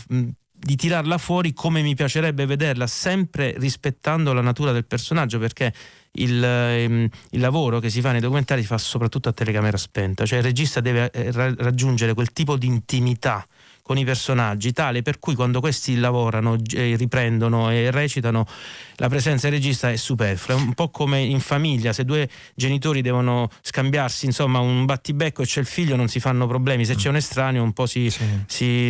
di 0.58 0.76
tirarla 0.78 1.20
fuori 1.20 1.54
come 1.54 1.84
mi 1.84 1.94
piacerebbe 1.94 2.48
vederla, 2.48 2.88
sempre 2.88 3.54
rispettando 3.60 4.34
la 4.34 4.42
natura 4.42 4.72
del 4.72 4.86
personaggio, 4.86 5.38
perché 5.38 5.72
il, 6.16 6.44
ehm, 6.44 7.08
il, 7.32 7.40
lavoro 7.40 7.80
che 7.80 7.90
si 7.90 8.02
fa 8.02 8.12
nei 8.12 8.22
documentari 8.22 8.62
si 8.62 8.68
fa 8.68 8.78
soprattutto 8.78 9.30
a 9.30 9.34
telecamera 9.34 9.78
spenta, 9.78 10.26
cioè 10.26 10.40
il 10.40 10.44
regista 10.44 10.82
deve 10.82 11.12
eh, 11.12 11.32
raggiungere 11.32 12.14
quel 12.14 12.32
tipo 12.32 12.58
di 12.58 12.68
intimità 12.68 13.46
con 13.86 14.00
i 14.00 14.04
personaggi, 14.04 14.72
tale 14.72 15.04
per 15.04 15.20
cui 15.20 15.36
quando 15.36 15.60
questi 15.60 15.98
lavorano, 15.98 16.58
eh, 16.74 16.96
riprendono 16.96 17.70
e 17.70 17.92
recitano, 17.92 18.48
la 18.96 19.10
presenza 19.10 19.48
del 19.48 19.60
regista 19.60 19.92
è 19.92 19.96
superflua. 19.96 20.58
È 20.58 20.60
un 20.60 20.74
po' 20.74 20.90
come 20.90 21.20
in 21.20 21.40
famiglia, 21.40 21.94
se 21.94 22.04
due 22.04 22.28
genitori 22.56 23.04
devono 23.04 23.48
scambiarsi 23.62 24.26
insomma, 24.26 24.58
un 24.58 24.86
battibecco 24.86 25.44
e 25.44 25.46
c'è 25.46 25.60
il 25.60 25.68
figlio 25.68 25.96
non 25.96 26.08
si 26.08 26.20
fanno 26.20 26.48
problemi, 26.48 26.84
se 26.84 26.96
c'è 26.96 27.10
un 27.10 27.18
estraneo 27.18 27.62
un 27.62 27.74
po' 27.74 27.86
si, 27.86 28.10
sì. 28.10 28.26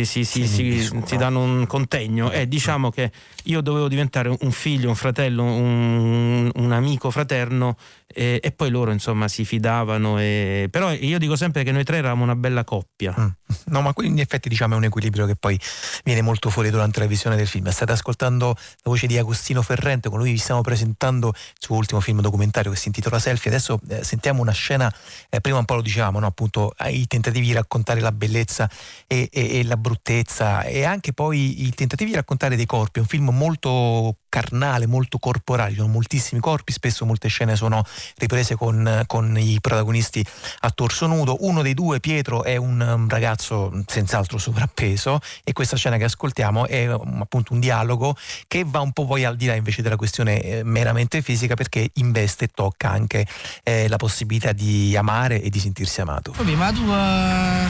si, 0.06 0.24
si, 0.24 0.46
si 0.46 1.16
danno 1.18 1.42
un 1.42 1.66
contegno. 1.66 2.30
E 2.30 2.48
diciamo 2.48 2.88
che 2.88 3.12
io 3.44 3.60
dovevo 3.60 3.88
diventare 3.88 4.34
un 4.40 4.50
figlio, 4.50 4.88
un 4.88 4.96
fratello, 4.96 5.42
un, 5.42 6.50
un 6.54 6.72
amico 6.72 7.10
fraterno 7.10 7.76
e, 8.06 8.40
e, 8.42 8.50
poi 8.50 8.70
loro 8.70 8.92
insomma 8.92 9.28
si 9.28 9.44
fidavano. 9.44 10.18
E... 10.18 10.68
Però 10.70 10.90
io 10.90 11.18
dico 11.18 11.36
sempre 11.36 11.64
che 11.64 11.72
noi 11.72 11.84
tre 11.84 11.98
eravamo 11.98 12.22
una 12.22 12.34
bella 12.34 12.64
coppia. 12.64 13.14
Mm 13.20 13.45
No, 13.66 13.80
ma 13.80 13.92
in 14.00 14.18
effetti 14.18 14.48
diciamo 14.48 14.74
è 14.74 14.76
un 14.76 14.84
equilibrio 14.84 15.26
che 15.26 15.36
poi 15.36 15.58
viene 16.04 16.20
molto 16.20 16.50
fuori 16.50 16.70
durante 16.70 17.00
la 17.00 17.06
visione 17.06 17.36
del 17.36 17.46
film. 17.46 17.68
State 17.70 17.92
ascoltando 17.92 18.48
la 18.56 18.90
voce 18.90 19.06
di 19.06 19.18
Agostino 19.18 19.62
Ferrente, 19.62 20.08
con 20.08 20.18
lui 20.18 20.32
vi 20.32 20.38
stiamo 20.38 20.60
presentando 20.62 21.28
il 21.28 21.58
suo 21.58 21.76
ultimo 21.76 22.00
film 22.00 22.20
documentario 22.20 22.70
che 22.70 22.76
si 22.76 22.88
intitola 22.88 23.18
Selfie. 23.18 23.50
Adesso 23.50 23.80
eh, 23.88 24.04
sentiamo 24.04 24.40
una 24.40 24.52
scena, 24.52 24.92
eh, 25.28 25.40
prima 25.40 25.58
un 25.58 25.64
po' 25.64 25.74
lo 25.74 25.82
dicevamo, 25.82 26.18
no? 26.18 26.26
appunto 26.26 26.74
i 26.88 27.06
tentativi 27.06 27.46
di 27.46 27.52
raccontare 27.52 28.00
la 28.00 28.12
bellezza 28.12 28.68
e, 29.06 29.28
e, 29.32 29.58
e 29.58 29.64
la 29.64 29.76
bruttezza 29.76 30.62
e 30.62 30.84
anche 30.84 31.12
poi 31.12 31.66
i 31.66 31.70
tentativi 31.70 32.10
di 32.10 32.16
raccontare 32.16 32.56
dei 32.56 32.66
corpi. 32.66 32.98
È 32.98 33.02
un 33.02 33.08
film 33.08 33.30
molto 33.30 34.16
carnale, 34.36 34.86
molto 34.86 35.18
corporale, 35.18 35.70
ci 35.70 35.76
sono 35.76 35.88
moltissimi 35.88 36.42
corpi, 36.42 36.70
spesso 36.70 37.06
molte 37.06 37.28
scene 37.28 37.56
sono 37.56 37.82
riprese 38.18 38.54
con, 38.54 39.04
con 39.06 39.38
i 39.38 39.58
protagonisti 39.62 40.22
a 40.60 40.70
torso 40.70 41.06
nudo. 41.06 41.38
Uno 41.40 41.62
dei 41.62 41.72
due, 41.72 42.00
Pietro, 42.00 42.44
è 42.44 42.56
un 42.56 43.06
ragazzo 43.08 43.72
senz'altro 43.86 44.36
sovrappeso 44.36 45.20
e 45.42 45.54
questa 45.54 45.78
scena 45.78 45.96
che 45.96 46.04
ascoltiamo 46.04 46.66
è 46.66 46.92
um, 46.92 47.22
appunto 47.22 47.54
un 47.54 47.60
dialogo 47.60 48.14
che 48.46 48.64
va 48.66 48.80
un 48.80 48.92
po' 48.92 49.06
poi 49.06 49.24
al 49.24 49.36
di 49.36 49.46
là 49.46 49.54
invece 49.54 49.80
della 49.80 49.96
questione 49.96 50.42
eh, 50.42 50.62
meramente 50.64 51.22
fisica 51.22 51.54
perché 51.54 51.88
investe 51.94 52.44
e 52.44 52.48
tocca 52.48 52.90
anche 52.90 53.26
eh, 53.62 53.88
la 53.88 53.96
possibilità 53.96 54.52
di 54.52 54.94
amare 54.98 55.40
e 55.40 55.48
di 55.48 55.58
sentirsi 55.58 56.02
amato. 56.02 56.32
Vabbè, 56.36 56.54
ma 56.56 56.72
tu 56.72 56.82
eh, 56.82 57.66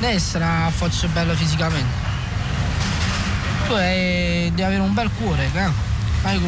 devi 0.00 0.14
essere 0.14 0.68
forse 0.72 1.06
bello 1.06 1.34
fisicamente. 1.34 2.10
Tu 3.68 3.74
devi 3.74 4.62
avere 4.62 4.80
un 4.80 4.92
bel 4.92 5.08
cuore, 5.16 5.48
eh? 5.54 5.90
Fai 6.22 6.40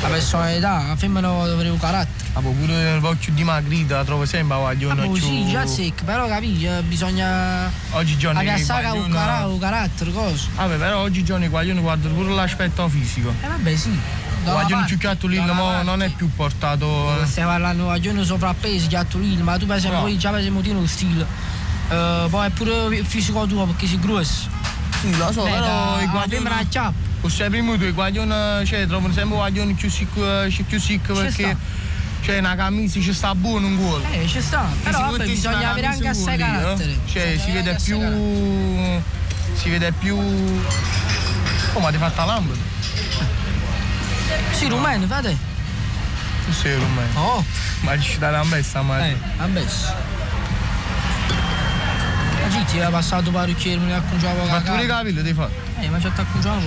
La 0.00 0.08
personalità, 0.08 0.86
la 0.88 0.96
femmina 0.96 1.28
deve 1.28 1.52
avere 1.52 1.68
un 1.68 1.78
carattere. 1.78 2.30
Ah, 2.32 2.40
pure 2.40 2.94
il 2.94 3.00
voglio 3.00 3.18
dimagrito 3.32 3.92
la 3.94 4.02
trovo 4.02 4.24
sempre 4.24 4.56
voglio 4.56 4.90
ah, 4.92 5.18
sì, 5.18 5.46
già 5.50 5.66
secco, 5.66 6.04
però 6.04 6.26
capisci, 6.26 6.64
eh, 6.64 6.80
bisogna. 6.80 7.70
Oggi 7.90 8.16
giorno 8.16 8.40
sa 8.56 8.76
un, 8.94 9.10
cara- 9.10 9.46
un 9.46 9.58
carattere, 9.58 10.10
cosa. 10.10 10.48
Vabbè, 10.54 10.76
però 10.76 11.00
oggi 11.00 11.22
giorno 11.22 11.46
qua 11.50 11.60
io 11.60 11.78
guardo 11.82 12.08
pure 12.08 12.32
l'aspetto 12.32 12.88
fisico. 12.88 13.30
Eh 13.42 13.46
vabbè 13.46 13.76
sì. 13.76 13.98
Guaglione 14.42 14.86
più 14.86 14.96
Chiattolino 14.96 15.82
non 15.82 16.02
è 16.02 16.08
più 16.08 16.30
portato. 16.34 17.14
Stiamo 17.26 17.50
parlando 17.50 17.82
di 17.82 17.88
guaglione 17.88 18.24
sovrappeso, 18.24 18.88
Chiattolino, 18.88 19.44
ma 19.44 19.58
tu 19.58 19.66
per 19.66 19.76
esempio 19.76 20.00
no. 20.00 20.16
già 20.16 20.30
per 20.30 20.38
esempio 20.38 20.72
lo 20.72 20.86
stile. 20.86 21.26
Uh, 21.90 22.30
poi 22.30 22.46
è 22.46 22.50
pure 22.50 22.96
il 22.96 23.04
fisico 23.04 23.44
tuo 23.44 23.66
perché 23.66 23.86
sei 23.86 23.98
grosso. 23.98 24.59
Lo 25.16 25.32
so, 25.32 25.42
Beh, 25.42 25.50
però 25.50 25.96
da, 25.96 26.02
i 26.02 26.06
guaglioni. 26.06 26.32
Sembra 26.32 26.64
ciappa. 26.68 27.08
Questo 27.20 27.42
è 27.42 27.44
il 27.46 27.50
primo 27.50 27.76
due 27.76 27.92
guaglioni, 27.92 28.66
cioè 28.66 28.86
trovano 28.86 29.12
sempre 29.12 29.36
guaglioni 29.36 29.74
più 29.74 29.90
sicchi 29.90 30.62
più 30.62 30.80
sic 30.80 31.12
perché 31.12 31.56
cioè 32.22 32.38
una 32.38 32.54
camicia 32.54 33.00
ci 33.00 33.12
sta 33.12 33.34
buono 33.34 33.66
un 33.66 33.76
cuore. 33.78 34.04
Eh, 34.12 34.26
ci 34.26 34.40
sta. 34.40 34.68
Però 34.82 35.10
vabbè, 35.10 35.24
bisogna 35.24 35.70
avere 35.70 35.86
anche 35.86 36.08
assai 36.08 36.38
carattere. 36.38 36.98
Cioè 37.06 37.38
si 37.42 37.50
vede 37.50 37.78
più. 37.82 38.00
Si 39.54 39.68
vede 39.68 39.92
più. 39.92 40.16
Oh 41.72 41.80
ma 41.80 41.90
ti 41.90 41.96
fatta 41.96 42.24
lampo? 42.24 42.52
Sì, 44.52 44.68
rumeno, 44.68 45.06
fate. 45.06 45.36
Tu 46.44 46.52
sei 46.52 46.74
rumeno. 46.74 47.20
Oh. 47.20 47.44
Ma 47.80 47.98
ci 47.98 48.18
dai 48.18 48.32
la 48.32 48.44
messa, 48.44 48.82
ma. 48.82 49.06
Eh, 49.06 49.16
la 49.38 49.46
messa. 49.46 49.96
Oggi 52.50 52.64
ti 52.64 52.78
era 52.78 52.90
passato 52.90 53.30
parrucchiere, 53.30 53.78
mi 53.78 53.92
accunciavo 53.92 54.44
la 54.44 54.50
Ma 54.50 54.60
tu 54.60 54.74
le 54.74 54.84
capille 54.84 55.22
ti 55.22 55.32
fai? 55.32 55.48
Eh, 55.78 55.88
ma 55.88 55.98
c'è 55.98 56.12
t'accunciavo. 56.12 56.60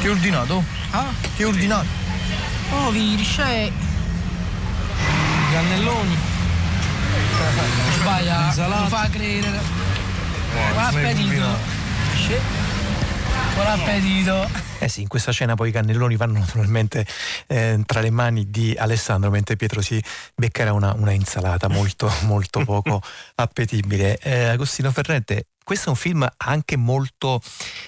Che 0.00 0.08
ordinato? 0.08 0.62
Ah? 0.92 1.06
Che 1.34 1.44
ordinato? 1.44 1.86
Oh, 2.70 2.90
vi 2.90 3.16
c'è. 3.16 3.72
Cannelloni. 5.50 6.16
Sbaglia, 7.98 8.54
non 8.54 8.88
fa 8.88 9.08
credere. 9.10 9.60
Buon 10.52 10.84
appetito. 10.84 11.58
Buon 13.54 13.66
appetito. 13.66 14.48
Eh 14.78 14.88
sì, 14.88 15.02
in 15.02 15.08
questa 15.08 15.32
scena 15.32 15.54
poi 15.54 15.70
i 15.70 15.72
cannelloni 15.72 16.16
vanno 16.16 16.38
naturalmente 16.38 17.06
eh, 17.46 17.80
tra 17.86 18.00
le 18.00 18.10
mani 18.10 18.50
di 18.50 18.74
Alessandro, 18.76 19.30
mentre 19.30 19.56
Pietro 19.56 19.80
si 19.80 20.02
beccherà 20.34 20.72
una, 20.72 20.92
una 20.92 21.12
insalata 21.12 21.68
molto, 21.68 22.10
molto 22.24 22.64
poco 22.64 23.00
appetibile. 23.36 24.18
Eh, 24.18 24.44
Agostino 24.44 24.90
Ferrente, 24.90 25.46
questo 25.66 25.86
è 25.86 25.88
un 25.88 25.96
film 25.96 26.28
anche 26.36 26.76
molto 26.76 27.40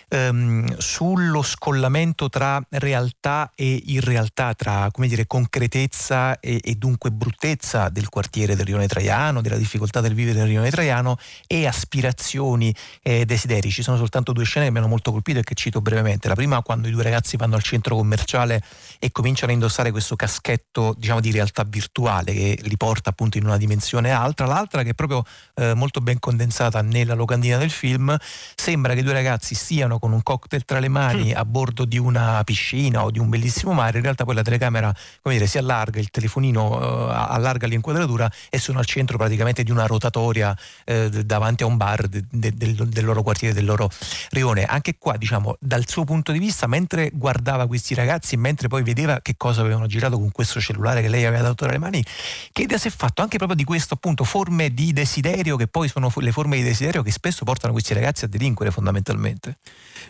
ehm, 0.08 0.78
sullo 0.78 1.42
scollamento 1.42 2.28
tra 2.28 2.60
realtà 2.70 3.52
e 3.54 3.80
irrealtà, 3.86 4.52
tra 4.54 4.88
come 4.90 5.06
dire, 5.06 5.28
concretezza 5.28 6.40
e, 6.40 6.60
e, 6.60 6.74
dunque 6.74 7.12
bruttezza 7.12 7.88
del 7.88 8.08
quartiere 8.08 8.56
del 8.56 8.66
Rione 8.66 8.88
Traiano, 8.88 9.42
della 9.42 9.56
difficoltà 9.56 10.00
del 10.00 10.14
vivere 10.14 10.38
nel 10.38 10.48
Rione 10.48 10.70
Traiano 10.70 11.18
e 11.46 11.68
aspirazioni 11.68 12.74
e 13.00 13.24
desideri. 13.24 13.70
Ci 13.70 13.82
sono 13.82 13.96
soltanto 13.96 14.32
due 14.32 14.44
scene 14.44 14.64
che 14.64 14.72
mi 14.72 14.78
hanno 14.78 14.88
molto 14.88 15.12
colpito 15.12 15.38
e 15.38 15.44
che 15.44 15.54
cito 15.54 15.80
brevemente. 15.80 16.26
La 16.26 16.34
prima 16.34 16.60
quando 16.62 16.77
i 16.86 16.90
due 16.90 17.02
ragazzi 17.02 17.36
vanno 17.36 17.56
al 17.56 17.62
centro 17.62 17.96
commerciale 17.96 18.62
e 18.98 19.10
cominciano 19.10 19.50
a 19.50 19.54
indossare 19.54 19.90
questo 19.90 20.14
caschetto 20.16 20.94
diciamo 20.96 21.20
di 21.20 21.30
realtà 21.30 21.64
virtuale 21.64 22.32
che 22.32 22.58
li 22.62 22.76
porta 22.76 23.10
appunto 23.10 23.38
in 23.38 23.44
una 23.44 23.56
dimensione 23.56 24.10
altra, 24.10 24.46
l'altra 24.46 24.82
che 24.82 24.90
è 24.90 24.94
proprio 24.94 25.24
eh, 25.54 25.74
molto 25.74 26.00
ben 26.00 26.18
condensata 26.18 26.82
nella 26.82 27.14
locandina 27.14 27.56
del 27.56 27.70
film 27.70 28.16
sembra 28.54 28.94
che 28.94 29.00
i 29.00 29.02
due 29.02 29.12
ragazzi 29.12 29.54
stiano 29.54 29.98
con 29.98 30.12
un 30.12 30.22
cocktail 30.22 30.64
tra 30.64 30.78
le 30.78 30.88
mani 30.88 31.32
mm. 31.32 31.36
a 31.36 31.44
bordo 31.44 31.84
di 31.84 31.98
una 31.98 32.42
piscina 32.44 33.04
o 33.04 33.10
di 33.10 33.18
un 33.18 33.28
bellissimo 33.28 33.72
mare, 33.72 33.96
in 33.98 34.02
realtà 34.02 34.24
poi 34.24 34.34
la 34.34 34.42
telecamera 34.42 34.94
come 35.22 35.34
dire, 35.34 35.46
si 35.46 35.58
allarga, 35.58 35.98
il 35.98 36.10
telefonino 36.10 36.76
uh, 36.76 37.10
allarga 37.10 37.66
l'inquadratura 37.66 38.30
e 38.48 38.58
sono 38.58 38.78
al 38.78 38.86
centro 38.86 39.16
praticamente 39.16 39.62
di 39.62 39.70
una 39.70 39.86
rotatoria 39.86 40.56
uh, 40.86 41.08
davanti 41.08 41.62
a 41.62 41.66
un 41.66 41.76
bar 41.76 42.06
de, 42.06 42.24
de, 42.30 42.52
del, 42.54 42.74
del, 42.74 43.04
loro 43.04 43.22
quartiere, 43.22 43.54
del 43.54 43.64
loro 43.64 43.90
rione. 44.30 44.64
Anche 44.64 44.96
qua, 44.98 45.16
diciamo, 45.16 45.56
dal 45.60 45.88
suo 45.88 46.04
punto 46.04 46.32
di 46.32 46.38
vista, 46.38 46.66
mentre 46.68 47.10
guardava 47.12 47.66
questi 47.66 47.94
ragazzi, 47.94 48.36
mentre 48.36 48.68
poi 48.68 48.82
vedeva 48.82 49.20
che 49.20 49.34
cosa 49.36 49.62
avevano 49.62 49.86
girato 49.86 50.18
con 50.18 50.30
questo 50.30 50.60
cellulare 50.60 51.00
che 51.00 51.08
lei 51.08 51.24
aveva 51.24 51.42
dato 51.42 51.54
tra 51.54 51.70
le 51.70 51.78
mani, 51.78 52.04
che 52.52 52.62
idea 52.62 52.78
si 52.78 52.88
è 52.88 52.90
fatto 52.90 53.22
anche 53.22 53.38
proprio 53.38 53.56
di 53.56 53.64
questo 53.64 53.94
appunto 53.94 54.24
forme 54.24 54.72
di 54.72 54.92
desiderio 54.92 55.56
che 55.56 55.66
poi 55.66 55.88
sono 55.88 56.12
le 56.14 56.32
forme 56.32 56.56
di 56.56 56.62
desiderio 56.62 57.02
che 57.02 57.10
spesso 57.10 57.44
portano 57.44 57.72
questi 57.72 57.94
ragazzi 57.94 58.24
a 58.24 58.28
delinquere 58.28 58.70
fondamentalmente? 58.70 59.56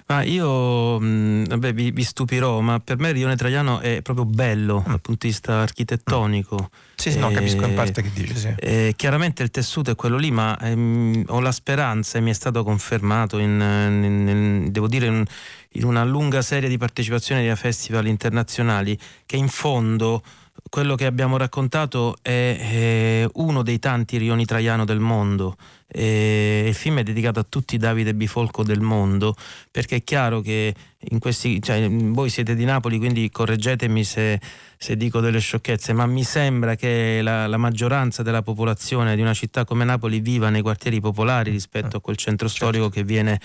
Ma 0.07 0.23
io 0.23 0.99
mh, 0.99 1.49
vabbè, 1.49 1.73
vi, 1.73 1.90
vi, 1.90 2.03
stupirò, 2.03 2.61
ma 2.61 2.81
per 2.81 2.99
me 2.99 3.12
Rione 3.12 3.37
Traiano 3.37 3.81
è 3.81 4.01
proprio 4.03 4.25
bello 4.25 4.81
mm. 4.81 4.90
dal 4.90 5.01
punto 5.01 5.27
di 5.27 5.33
vista 5.33 5.61
architettonico. 5.61 6.57
Mm. 6.57 6.77
Sì, 6.94 7.12
sì, 7.12 7.18
no, 7.18 7.31
capisco 7.31 7.64
in 7.66 7.75
parte 7.75 8.03
che 8.03 8.11
dici. 8.12 8.37
Sì. 8.37 8.55
Eh, 8.59 8.94
chiaramente 8.97 9.42
il 9.42 9.51
tessuto 9.51 9.90
è 9.90 9.94
quello 9.94 10.16
lì, 10.16 10.31
ma 10.31 10.59
ehm, 10.59 11.25
ho 11.29 11.40
la 11.40 11.53
speranza 11.53 12.18
e 12.18 12.21
mi 12.21 12.31
è 12.31 12.35
stato 12.35 12.64
confermato 12.64 13.38
in, 13.38 13.61
in, 13.61 14.29
in 14.29 14.73
devo 14.73 14.88
dire, 14.88 15.07
in, 15.07 15.25
in 15.72 15.85
una 15.85 16.04
lunga 16.04 16.42
serie 16.42 16.68
di 16.68 16.78
partecipazioni 16.78 17.48
a 17.48 17.57
festival 17.57 18.07
internazionali 18.07 18.98
che 19.26 19.37
in 19.37 19.48
fondo 19.48 20.22
quello 20.68 20.94
che 20.94 21.07
abbiamo 21.07 21.37
raccontato 21.37 22.16
è, 22.20 22.57
è 22.59 23.28
uno 23.35 23.62
dei 23.62 23.78
tanti 23.78 24.16
rioni 24.18 24.44
Traiano 24.44 24.85
del 24.85 25.00
mondo. 25.00 25.57
E 25.90 26.64
il 26.68 26.74
film 26.74 26.98
è 26.98 27.03
dedicato 27.03 27.40
a 27.40 27.46
tutti 27.48 27.77
i 27.77 27.79
Davide 27.79 28.14
Bifolco 28.14 28.62
del 28.62 28.81
mondo 28.81 29.35
perché 29.70 29.96
è 29.96 30.05
chiaro 30.05 30.42
che 30.42 30.74
in 31.11 31.18
questi, 31.18 31.62
cioè, 31.62 31.88
voi 31.88 32.29
siete 32.29 32.55
di 32.55 32.66
Napoli 32.66 32.98
quindi 32.98 33.31
correggetemi 33.31 34.05
se, 34.05 34.38
se, 34.77 34.96
dico 34.98 35.20
delle 35.20 35.38
sciocchezze 35.38 35.94
ma 35.94 36.05
mi 36.05 36.24
sembra 36.24 36.74
che 36.74 37.20
la, 37.22 37.46
la, 37.46 37.57
maggioranza 37.57 38.22
della 38.22 38.42
popolazione 38.42 39.16
di 39.16 39.22
una 39.22 39.33
città 39.33 39.64
come 39.64 39.85
Napoli 39.85 40.20
viva 40.20 40.51
nei 40.51 40.61
quartieri 40.61 41.01
popolari 41.01 41.53
rispetto 41.53 41.96
a 41.96 42.01
quel 42.03 42.16
centro 42.16 42.48
storico 42.48 42.90
che 42.90 43.05
viene 43.05 43.40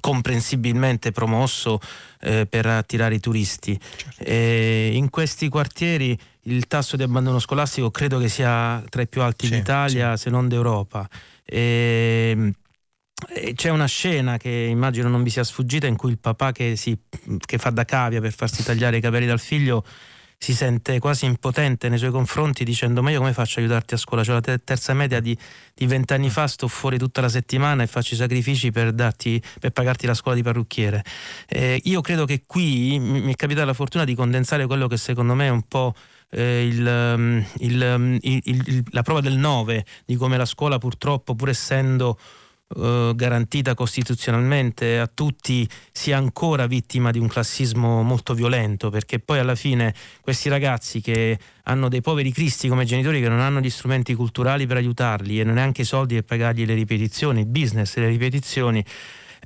comprensibilmente 0.00 1.12
promosso 1.12 1.78
eh, 2.22 2.46
per 2.46 2.66
attirare 2.66 3.14
i 3.16 3.20
turisti 3.20 3.78
certo. 3.78 4.32
in 4.32 5.10
questi 5.10 5.48
quartieri 5.48 6.18
il 6.46 6.66
tasso 6.66 6.96
di 6.96 7.02
abbandono 7.02 7.38
scolastico 7.38 7.90
credo 7.90 8.18
che 8.18 8.28
sia 8.28 8.82
tra 8.88 9.02
i 9.02 9.06
più 9.06 9.22
alti 9.22 9.46
sì, 9.46 9.54
d'Italia, 9.54 10.16
sì. 10.16 10.24
se 10.24 10.30
non 10.30 10.48
d'Europa. 10.48 11.08
E, 11.44 12.52
c'è 13.54 13.70
una 13.70 13.86
scena 13.86 14.36
che 14.38 14.50
immagino 14.50 15.08
non 15.08 15.22
vi 15.22 15.30
sia 15.30 15.44
sfuggita 15.44 15.86
in 15.86 15.96
cui 15.96 16.10
il 16.10 16.18
papà 16.18 16.52
che, 16.52 16.76
si, 16.76 16.98
che 17.38 17.58
fa 17.58 17.70
da 17.70 17.84
cavia 17.84 18.20
per 18.20 18.32
farsi 18.32 18.62
tagliare 18.62 18.96
i 18.96 19.00
capelli 19.00 19.26
dal 19.26 19.40
figlio 19.40 19.84
si 20.36 20.52
sente 20.52 20.98
quasi 20.98 21.24
impotente 21.24 21.88
nei 21.88 21.96
suoi 21.96 22.10
confronti 22.10 22.64
dicendo 22.64 23.02
ma 23.02 23.10
io 23.10 23.18
come 23.18 23.32
faccio 23.32 23.60
a 23.60 23.62
aiutarti 23.62 23.94
a 23.94 23.96
scuola? 23.96 24.22
Cioè 24.22 24.42
la 24.42 24.58
terza 24.62 24.92
media 24.92 25.20
di 25.20 25.36
vent'anni 25.86 26.28
fa 26.28 26.46
sto 26.46 26.68
fuori 26.68 26.98
tutta 26.98 27.22
la 27.22 27.30
settimana 27.30 27.82
e 27.82 27.86
faccio 27.86 28.14
i 28.14 28.16
sacrifici 28.18 28.70
per, 28.70 28.92
darti, 28.92 29.42
per 29.58 29.70
pagarti 29.70 30.06
la 30.06 30.12
scuola 30.12 30.36
di 30.36 30.42
parrucchiere. 30.42 31.02
Eh, 31.48 31.80
io 31.84 32.00
credo 32.02 32.26
che 32.26 32.42
qui 32.46 32.98
mi 32.98 33.32
è 33.32 33.36
capitata 33.36 33.64
la 33.64 33.72
fortuna 33.72 34.04
di 34.04 34.14
condensare 34.14 34.66
quello 34.66 34.86
che 34.86 34.98
secondo 34.98 35.34
me 35.34 35.46
è 35.46 35.50
un 35.50 35.62
po' 35.62 35.94
eh, 36.34 36.66
il, 36.66 37.46
il, 37.58 38.20
il, 38.22 38.82
la 38.90 39.02
prova 39.02 39.20
del 39.20 39.36
9 39.36 39.84
di 40.04 40.16
come 40.16 40.36
la 40.36 40.44
scuola 40.44 40.78
purtroppo 40.78 41.34
pur 41.34 41.48
essendo 41.48 42.18
eh, 42.76 43.12
garantita 43.14 43.74
costituzionalmente 43.74 44.98
a 44.98 45.06
tutti 45.06 45.68
sia 45.92 46.16
ancora 46.16 46.66
vittima 46.66 47.10
di 47.10 47.18
un 47.18 47.28
classismo 47.28 48.02
molto 48.02 48.34
violento, 48.34 48.90
perché 48.90 49.20
poi 49.20 49.38
alla 49.38 49.54
fine 49.54 49.94
questi 50.20 50.48
ragazzi 50.48 51.00
che 51.00 51.38
hanno 51.64 51.88
dei 51.88 52.00
poveri 52.00 52.32
cristi 52.32 52.68
come 52.68 52.84
genitori 52.84 53.20
che 53.20 53.28
non 53.28 53.40
hanno 53.40 53.60
gli 53.60 53.70
strumenti 53.70 54.14
culturali 54.14 54.66
per 54.66 54.78
aiutarli 54.78 55.40
e 55.40 55.44
non 55.44 55.54
neanche 55.54 55.82
i 55.82 55.84
soldi 55.84 56.14
per 56.14 56.24
pagargli 56.24 56.64
le 56.64 56.74
ripetizioni, 56.74 57.40
il 57.40 57.46
business 57.46 57.96
le 57.96 58.08
ripetizioni, 58.08 58.84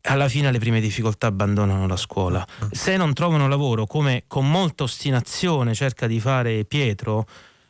alla 0.03 0.29
fine 0.29 0.49
alle 0.49 0.59
prime 0.59 0.81
difficoltà 0.81 1.27
abbandonano 1.27 1.87
la 1.87 1.97
scuola. 1.97 2.47
Se 2.71 2.97
non 2.97 3.13
trovano 3.13 3.49
lavoro, 3.49 3.87
come 3.87 4.25
con 4.27 4.51
molta 4.51 4.85
ostinazione 4.85 5.75
cerca 5.75 6.07
di 6.07 6.21
fare 6.21 6.65
Pietro, 6.65 7.27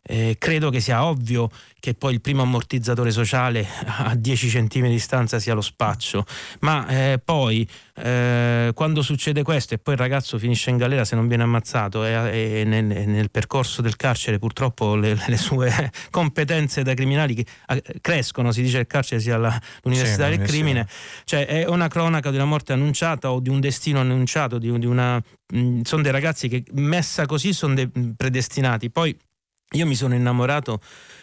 eh, 0.08 0.36
credo 0.38 0.70
che 0.70 0.80
sia 0.80 1.04
ovvio 1.04 1.50
che 1.80 1.94
poi 1.94 2.14
il 2.14 2.20
primo 2.20 2.42
ammortizzatore 2.42 3.10
sociale 3.10 3.66
a 3.84 4.14
10 4.16 4.48
cm 4.48 4.82
di 4.82 4.88
distanza 4.88 5.38
sia 5.38 5.54
lo 5.54 5.60
spaccio, 5.60 6.24
ma 6.60 6.86
eh, 6.88 7.20
poi 7.22 7.68
eh, 7.96 8.72
quando 8.74 9.02
succede 9.02 9.42
questo 9.42 9.74
e 9.74 9.78
poi 9.78 9.94
il 9.94 10.00
ragazzo 10.00 10.38
finisce 10.38 10.70
in 10.70 10.76
galera 10.76 11.04
se 11.04 11.14
non 11.14 11.28
viene 11.28 11.42
ammazzato 11.42 12.04
e, 12.04 12.60
e 12.60 12.64
nel, 12.64 12.84
nel, 12.84 13.30
percorso 13.30 13.82
del 13.82 13.96
carcere 13.96 14.38
purtroppo 14.38 14.96
le, 14.96 15.16
le 15.26 15.36
sue 15.36 15.92
competenze 16.10 16.82
da 16.82 16.94
criminali 16.94 17.44
crescono, 18.00 18.50
si 18.50 18.62
dice 18.62 18.76
che 18.76 18.80
il 18.80 18.86
carcere 18.86 19.20
sia 19.20 19.36
la, 19.36 19.60
l'università 19.82 20.30
sì, 20.30 20.36
del 20.36 20.46
crimine, 20.46 20.88
cioè 21.24 21.46
è 21.46 21.66
una 21.66 21.88
cronaca 21.88 22.30
di 22.30 22.36
una 22.36 22.46
morte 22.46 22.72
annunciata 22.72 23.30
o 23.30 23.40
di 23.40 23.50
un 23.50 23.60
destino 23.60 24.00
annunciato, 24.00 24.58
di, 24.58 24.76
di 24.78 24.86
una, 24.86 25.22
mh, 25.52 25.82
sono 25.82 26.02
dei 26.02 26.12
ragazzi 26.12 26.48
che 26.48 26.64
messa 26.72 27.26
così 27.26 27.52
sono 27.52 27.74
predestinati, 28.16 28.90
poi 28.90 29.16
io 29.72 29.86
mi 29.86 29.94
sono 29.94 30.14
innamorato 30.14 30.80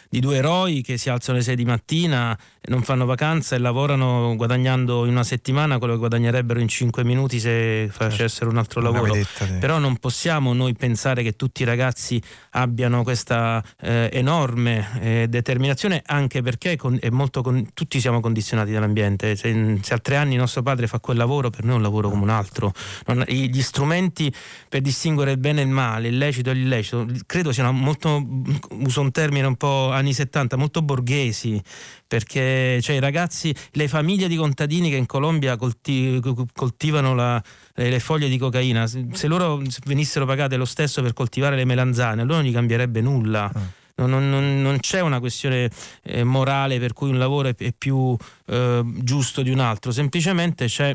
di 0.10 0.20
due 0.20 0.38
eroi 0.38 0.82
che 0.82 0.98
si 0.98 1.10
alzano 1.10 1.38
alle 1.38 1.46
6 1.46 1.56
di 1.56 1.66
mattina, 1.66 2.38
non 2.67 2.82
fanno 2.84 3.06
vacanza 3.06 3.56
e 3.56 3.60
lavorano 3.60 4.36
guadagnando 4.36 5.06
in 5.06 5.12
una 5.12 5.23
settimana 5.23 5.78
quello 5.78 5.93
che 5.93 5.99
guadagnerebbero 5.99 6.60
in 6.60 6.67
5 6.67 7.04
minuti 7.04 7.39
se 7.39 7.88
facessero 7.91 8.49
un 8.49 8.58
altro 8.58 8.82
lavoro. 8.82 9.13
Vedetta, 9.13 9.45
sì. 9.45 9.54
Però 9.54 9.78
non 9.78 9.97
possiamo 9.97 10.54
noi 10.54 10.73
pensare 10.73 11.23
che 11.23 11.36
tutti 11.36 11.62
i 11.62 11.65
ragazzi 11.65 12.21
abbiano 12.51 13.04
questa 13.04 13.63
eh, 13.82 14.10
enorme 14.12 14.88
eh, 15.01 15.28
determinazione, 15.30 16.01
anche 16.06 16.41
perché 16.41 16.75
con, 16.75 16.99
con, 17.32 17.67
tutti 17.73 17.99
siamo 17.99 18.19
condizionati 18.19 18.71
dall'ambiente. 18.71 19.36
Se, 19.36 19.80
se, 19.82 19.93
a 19.93 19.99
tre 19.99 20.15
anni 20.15 20.36
nostro 20.36 20.62
padre 20.62 20.88
fa 20.88 20.99
quel 20.99 21.17
lavoro, 21.17 21.49
per 21.49 21.63
noi 21.63 21.73
è 21.73 21.78
un 21.78 21.84
lavoro 21.84 22.10
come 22.10 22.23
un 22.23 22.30
altro. 22.30 22.73
Non, 23.08 23.23
gli 23.28 23.62
strumenti 23.62 24.34
per 24.69 24.82
distinguere 24.82 25.32
il 25.32 25.38
bene 25.38 25.62
e 25.62 25.63
il 25.65 25.69
male, 25.69 26.08
il 26.08 26.17
lecito 26.17 26.49
e 26.49 26.54
l'illecito, 26.54 27.06
credo 27.25 27.51
siano 27.51 27.71
molto, 27.71 28.25
uso 28.69 29.01
un 29.01 29.12
termine 29.12 29.47
un 29.47 29.56
po' 29.56 29.91
anni 29.91 30.13
70, 30.13 30.58
molto 30.58 30.82
borghesi, 30.82 31.62
perché 32.08 32.80
cioè, 32.82 32.96
i 32.96 33.00
ragazzi, 33.00 33.54
le 33.72 33.88
famiglie 33.88 34.28
di 34.28 34.36
contadini 34.36 34.89
che 34.89 34.96
in 34.96 35.06
Colombia 35.06 35.58
colti, 35.58 36.22
coltivano 36.54 37.15
la, 37.15 37.41
le 37.74 38.00
foglie 38.00 38.30
di 38.30 38.38
cocaina, 38.38 38.88
se 38.88 39.28
loro 39.28 39.62
venissero 39.86 40.26
pagate 40.26 40.56
lo 40.56 40.65
stesso 40.65 41.02
per 41.02 41.13
coltivare 41.13 41.56
le 41.56 41.65
melanzane, 41.65 42.22
allora 42.22 42.41
non 42.41 42.50
gli 42.50 42.54
cambierebbe 42.54 43.02
nulla. 43.02 43.52
Mm. 43.56 43.62
Non, 43.98 44.30
non, 44.30 44.62
non, 44.62 44.78
c'è 44.82 45.00
una 45.00 45.20
questione 45.20 45.70
eh, 46.04 46.26
morale 46.26 46.80
per 46.80 46.91
cui 46.91 47.08
un 47.08 47.18
lavoro 47.18 47.48
è, 47.48 47.56
è 47.56 47.72
più 47.72 48.13
eh, 48.48 48.82
giusto 48.84 49.41
di 49.41 49.52
un 49.52 49.60
altro, 49.60 49.91
semplicemente 49.91 50.65
c'è 50.65 50.94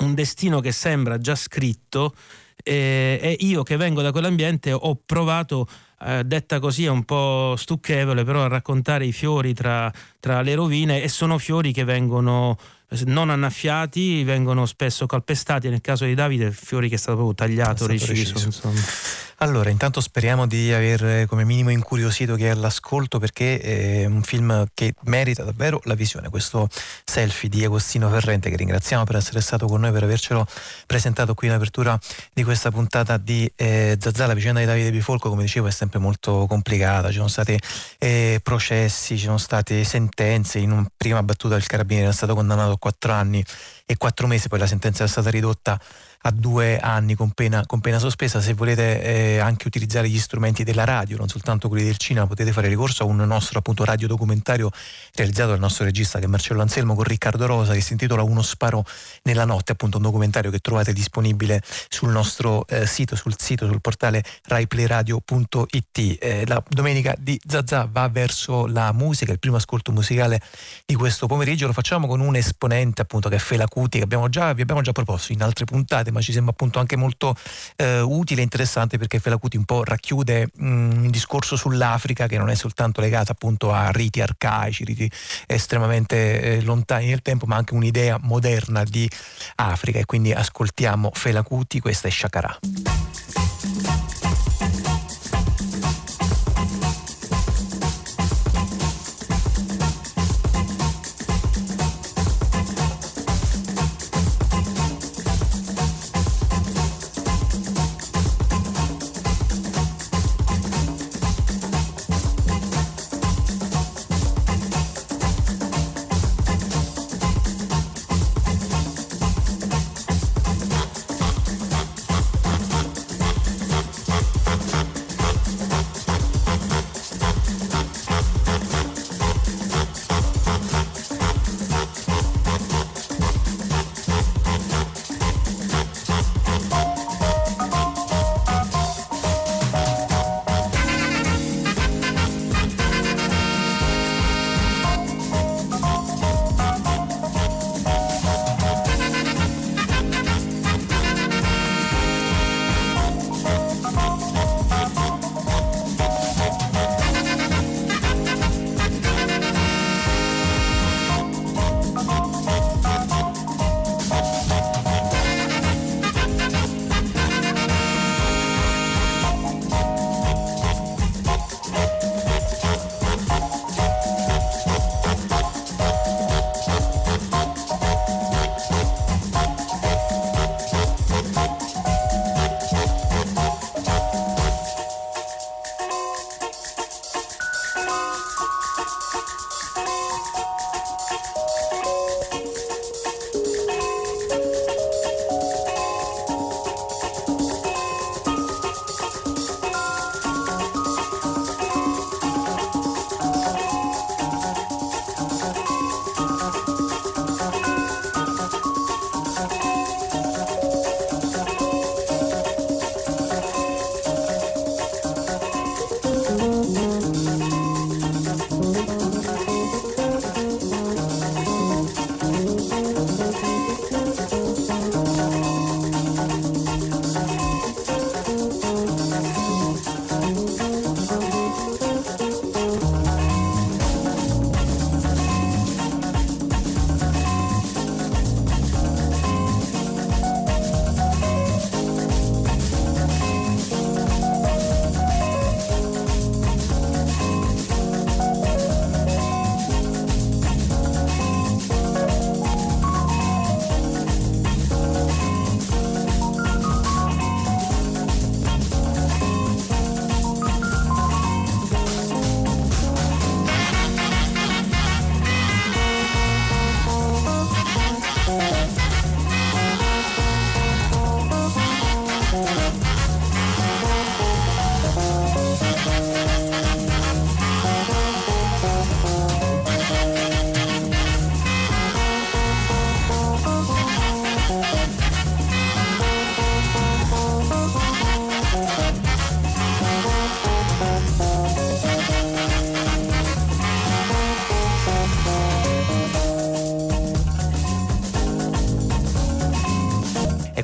un 0.00 0.14
destino 0.14 0.60
che 0.60 0.72
sembra 0.72 1.18
già 1.18 1.34
scritto 1.34 2.14
e, 2.62 3.18
e 3.20 3.36
io 3.40 3.62
che 3.62 3.76
vengo 3.76 4.02
da 4.02 4.12
quell'ambiente 4.12 4.72
ho 4.72 4.98
provato 5.04 5.66
eh, 6.04 6.24
detta 6.24 6.58
così 6.60 6.84
è 6.84 6.88
un 6.88 7.04
po' 7.04 7.54
stucchevole, 7.56 8.24
però 8.24 8.44
a 8.44 8.48
raccontare 8.48 9.06
i 9.06 9.12
fiori 9.12 9.54
tra, 9.54 9.92
tra 10.20 10.40
le 10.42 10.54
rovine 10.54 11.02
e 11.02 11.08
sono 11.08 11.38
fiori 11.38 11.72
che 11.72 11.84
vengono 11.84 12.56
eh, 12.88 13.02
non 13.06 13.30
annaffiati, 13.30 14.24
vengono 14.24 14.66
spesso 14.66 15.06
calpestati. 15.06 15.68
Nel 15.68 15.80
caso 15.80 16.04
di 16.04 16.14
Davide, 16.14 16.50
fiori 16.52 16.88
che 16.88 16.96
è 16.96 16.98
stato 16.98 17.16
proprio 17.16 17.34
tagliato, 17.34 17.86
reciso. 17.86 18.34
reciso. 18.34 19.20
Allora, 19.42 19.70
intanto 19.70 20.00
speriamo 20.00 20.46
di 20.46 20.72
aver 20.72 21.04
eh, 21.04 21.26
come 21.26 21.44
minimo 21.44 21.70
incuriosito 21.70 22.36
chi 22.36 22.44
è 22.44 22.50
all'ascolto 22.50 23.18
perché 23.18 23.58
è 23.58 24.04
un 24.04 24.22
film 24.22 24.66
che 24.72 24.94
merita 25.06 25.42
davvero 25.42 25.80
la 25.84 25.94
visione. 25.94 26.28
Questo 26.28 26.68
selfie 27.04 27.48
di 27.48 27.64
Agostino 27.64 28.08
Ferrente, 28.08 28.50
che 28.50 28.56
ringraziamo 28.56 29.02
per 29.02 29.16
essere 29.16 29.40
stato 29.40 29.66
con 29.66 29.80
noi, 29.80 29.90
per 29.90 30.04
avercelo 30.04 30.46
presentato 30.86 31.34
qui 31.34 31.48
in 31.48 31.54
apertura 31.54 31.98
di 32.32 32.44
questa 32.44 32.70
puntata 32.70 33.16
di 33.16 33.50
eh, 33.56 33.96
Zazà. 33.98 34.26
La 34.26 34.34
vicenda 34.34 34.60
di 34.60 34.66
Davide 34.66 34.92
Bifolco, 34.92 35.28
come 35.28 35.42
dicevo, 35.42 35.66
è 35.66 35.72
sempre 35.72 35.91
molto 35.98 36.46
complicata. 36.48 37.08
Ci 37.08 37.16
sono 37.16 37.28
stati 37.28 37.58
eh, 37.98 38.40
processi, 38.42 39.16
ci 39.16 39.24
sono 39.24 39.38
state 39.38 39.84
sentenze. 39.84 40.58
In 40.58 40.72
una 40.72 40.86
prima 40.96 41.22
battuta 41.22 41.56
il 41.56 41.66
carabiniere 41.66 42.08
è 42.08 42.12
stato 42.12 42.34
condannato 42.34 42.72
a 42.72 42.78
quattro 42.78 43.12
anni 43.12 43.44
e 43.86 43.96
quattro 43.96 44.26
mesi, 44.26 44.48
poi 44.48 44.58
la 44.58 44.66
sentenza 44.66 45.04
è 45.04 45.08
stata 45.08 45.30
ridotta 45.30 45.78
a 46.22 46.30
due 46.30 46.78
anni 46.78 47.14
con 47.14 47.30
pena, 47.32 47.64
con 47.66 47.80
pena 47.80 47.98
sospesa. 47.98 48.40
Se 48.40 48.54
volete 48.54 49.02
eh, 49.02 49.38
anche 49.38 49.66
utilizzare 49.66 50.08
gli 50.08 50.18
strumenti 50.18 50.64
della 50.64 50.84
radio, 50.84 51.16
non 51.16 51.28
soltanto 51.28 51.68
quelli 51.68 51.84
del 51.84 51.96
cinema, 51.96 52.26
potete 52.26 52.52
fare 52.52 52.68
ricorso 52.68 53.02
a 53.02 53.06
un 53.06 53.16
nostro 53.16 53.58
appunto 53.58 53.84
radiodocumentario 53.84 54.70
realizzato 55.14 55.50
dal 55.50 55.58
nostro 55.58 55.84
regista 55.84 56.18
che 56.18 56.26
è 56.26 56.28
Marcello 56.28 56.60
Anselmo 56.60 56.94
con 56.94 57.04
Riccardo 57.04 57.46
Rosa 57.46 57.72
che 57.72 57.80
si 57.80 57.92
intitola 57.92 58.22
Uno 58.22 58.42
sparo 58.42 58.84
nella 59.22 59.44
notte, 59.44 59.72
appunto 59.72 59.96
un 59.96 60.02
documentario 60.04 60.50
che 60.50 60.58
trovate 60.58 60.92
disponibile 60.92 61.60
sul 61.88 62.10
nostro 62.10 62.66
eh, 62.68 62.86
sito, 62.86 63.16
sul 63.16 63.34
sito, 63.38 63.66
sul 63.66 63.80
portale 63.80 64.22
raiplayradio.it. 64.44 66.18
Eh, 66.20 66.44
la 66.46 66.62
domenica 66.68 67.14
di 67.18 67.40
Zazà 67.44 67.88
va 67.90 68.08
verso 68.08 68.66
la 68.66 68.92
musica, 68.92 69.32
il 69.32 69.38
primo 69.38 69.56
ascolto 69.56 69.90
musicale 69.92 70.40
di 70.86 70.94
questo 70.94 71.26
pomeriggio 71.26 71.66
lo 71.66 71.72
facciamo 71.72 72.06
con 72.06 72.20
un 72.20 72.36
esponente 72.36 73.02
appunto 73.02 73.28
che 73.28 73.36
è 73.36 73.38
Fela 73.38 73.66
Cuti 73.66 73.98
che 73.98 74.04
abbiamo 74.04 74.28
già, 74.28 74.52
vi 74.52 74.62
abbiamo 74.62 74.82
già 74.82 74.92
proposto 74.92 75.32
in 75.32 75.42
altre 75.42 75.64
puntate 75.64 76.11
ma 76.12 76.20
ci 76.20 76.32
sembra 76.32 76.52
appunto 76.52 76.78
anche 76.78 76.96
molto 76.96 77.34
eh, 77.76 78.00
utile 78.00 78.40
e 78.40 78.44
interessante 78.44 78.98
perché 78.98 79.18
Felacuti 79.18 79.56
un 79.56 79.64
po' 79.64 79.82
racchiude 79.84 80.50
mh, 80.54 80.66
un 80.66 81.10
discorso 81.10 81.56
sull'Africa 81.56 82.26
che 82.26 82.38
non 82.38 82.50
è 82.50 82.54
soltanto 82.54 83.00
legato 83.00 83.32
appunto 83.32 83.72
a 83.72 83.90
riti 83.90 84.20
arcaici, 84.20 84.84
riti 84.84 85.10
estremamente 85.46 86.40
eh, 86.40 86.62
lontani 86.62 87.06
nel 87.06 87.22
tempo, 87.22 87.46
ma 87.46 87.56
anche 87.56 87.74
un'idea 87.74 88.18
moderna 88.20 88.84
di 88.84 89.08
Africa 89.56 89.98
e 89.98 90.04
quindi 90.04 90.32
ascoltiamo 90.32 91.10
Felacuti, 91.12 91.80
questa 91.80 92.08
è 92.08 92.10
Shakara. 92.10 92.58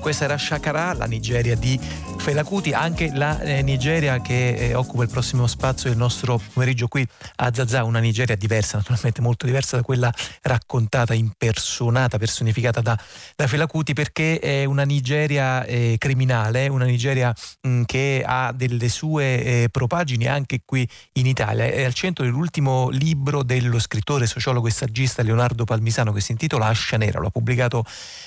Questa 0.09 0.25
era 0.25 0.39
Shakara, 0.39 0.95
la 0.95 1.05
Nigeria 1.05 1.55
di 1.55 1.79
Felacuti, 2.17 2.73
anche 2.73 3.11
la 3.13 3.39
eh, 3.41 3.61
Nigeria 3.61 4.23
che 4.23 4.55
eh, 4.55 4.75
occupa 4.75 5.03
il 5.03 5.11
prossimo 5.11 5.47
spazio 5.47 5.91
del 5.91 5.99
nostro 5.99 6.41
pomeriggio 6.55 6.89
qui 6.89 7.07
a 7.37 7.53
Zazà, 7.53 7.85
una 7.85 7.99
Nigeria 7.99 8.35
diversa, 8.35 8.79
naturalmente 8.79 9.21
molto 9.21 9.45
diversa 9.45 9.77
da 9.77 9.83
quella 9.83 10.11
raccontata, 10.49 11.15
impersonata, 11.15 12.19
personificata 12.19 12.81
da, 12.81 12.99
da 13.37 13.47
Felacuti 13.47 13.93
perché 13.93 14.39
è 14.39 14.65
una 14.65 14.83
Nigeria 14.83 15.65
eh, 15.65 15.97
criminale, 15.99 16.67
una 16.69 16.87
Nigeria 16.87 17.33
mh, 17.61 17.69
mm, 17.69 17.83
che 17.85 18.25
ha 18.27 18.53
delle 18.53 18.89
sue 18.89 19.45
eh, 19.45 19.69
propagini 19.71 20.27
anche 20.27 20.63
qui 20.65 20.89
in 21.13 21.27
Italia. 21.27 21.67
È 21.67 21.85
al 21.85 21.95
centro 21.95 22.25
dell'ultimo 22.25 22.89
libro 22.89 23.43
dello 23.43 23.79
scrittore, 23.79 24.27
sociologo 24.27 24.67
e 24.67 24.71
saggista 24.71 25.23
Leonardo 25.23 25.65
Palmisano 25.65 26.13
che 26.13 26.21
si 26.21 26.33
intitola 26.33 26.67
Ascia 26.67 26.97
Nera, 26.97 27.21
lo 27.21 27.29
ha 27.29 27.31
pubblicato 27.31 27.85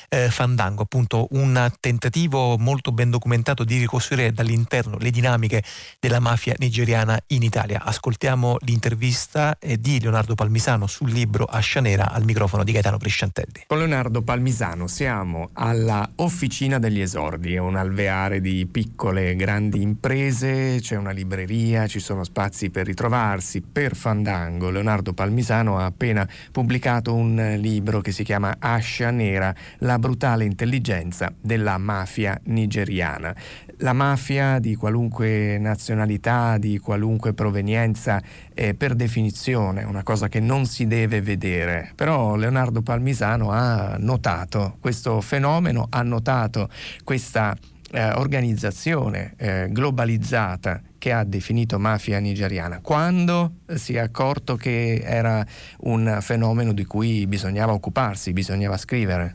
eh, 0.10 0.30
Fandango, 0.30 0.84
appunto 0.84 1.28
un 1.32 1.70
tentativo 1.80 2.58
molto 2.58 2.92
ben 2.92 3.10
documentato 3.10 3.64
di 3.64 3.80
ricostruire 3.80 4.32
dall'interno 4.32 4.98
le 4.98 5.10
dinamiche 5.10 5.64
della 6.00 6.20
mafia 6.20 6.54
nigeriana 6.58 7.20
in 7.28 7.42
Italia. 7.42 7.84
Ascoltiamo 7.84 8.58
l'intervista 8.62 9.58
eh, 9.60 9.80
di 9.80 10.00
Leonardo 10.00 10.36
Palmisano 10.36 10.86
sul 10.88 11.12
libro 11.12 11.46
Ascia 11.46 11.82
Nera 11.82 12.11
al 12.12 12.24
microfono 12.26 12.64
di 12.64 12.72
Gaetano 12.72 12.98
Prisciantelli. 12.98 13.64
Con 13.68 13.78
Leonardo 13.78 14.22
Palmisano 14.22 14.88
siamo 14.88 15.50
alla 15.54 16.10
Officina 16.16 16.80
degli 16.80 17.00
Esordi, 17.00 17.58
un 17.58 17.76
alveare 17.76 18.42
di 18.42 18.68
piccole 18.70 19.32
e 19.32 19.36
grandi 19.36 19.82
imprese, 19.82 20.78
c'è 20.80 20.96
una 20.96 21.12
libreria, 21.12 21.88
ci 21.88 22.00
sono 22.00 22.24
spazi 22.24 22.70
per 22.70 22.86
ritrovarsi, 22.86 23.62
per 23.62 23.96
Fandango. 23.96 24.70
Leonardo 24.70 25.14
Palmisano 25.14 25.78
ha 25.78 25.86
appena 25.86 26.28
pubblicato 26.52 27.14
un 27.14 27.56
libro 27.58 28.02
che 28.02 28.12
si 28.12 28.24
chiama 28.24 28.58
Ascia 28.60 29.10
Nera, 29.12 29.54
la 29.80 29.98
brutale 29.98 30.46
intelligenza 30.46 31.34
della 31.40 31.78
mafia 31.78 32.40
nigeriana. 32.46 33.34
La 33.82 33.94
mafia 33.94 34.60
di 34.60 34.76
qualunque 34.76 35.58
nazionalità, 35.58 36.60
di 36.60 36.78
qualunque 36.78 37.34
provenienza, 37.34 38.22
è 38.54 38.76
per 38.76 38.94
definizione 38.94 39.84
una 39.84 40.04
cosa 40.04 40.28
che 40.28 40.40
non 40.40 40.68
si 40.68 40.86
deve 40.86 41.20
vedere. 41.20 41.92
Però 41.96 42.36
Leonardo 42.36 42.84
Palmisano 42.84 43.50
ha 43.50 43.96
notato 43.98 44.78
questo 44.80 45.20
fenomeno, 45.22 45.88
ha 45.90 46.04
notato 46.04 46.70
questa 47.04 47.58
eh, 47.90 48.12
organizzazione 48.12 49.34
eh, 49.38 49.68
globalizzata 49.72 50.80
che 51.00 51.12
ha 51.12 51.24
definito 51.24 51.80
mafia 51.80 52.20
nigeriana, 52.20 52.82
quando 52.82 53.54
si 53.74 53.96
è 53.96 54.00
accorto 54.00 54.58
che 54.58 55.02
era 55.04 55.44
un 55.80 56.20
fenomeno 56.22 56.72
di 56.72 56.86
cui 56.86 57.26
bisognava 57.26 57.74
occuparsi, 57.74 58.32
bisognava 58.32 58.78
scrivere. 58.78 59.34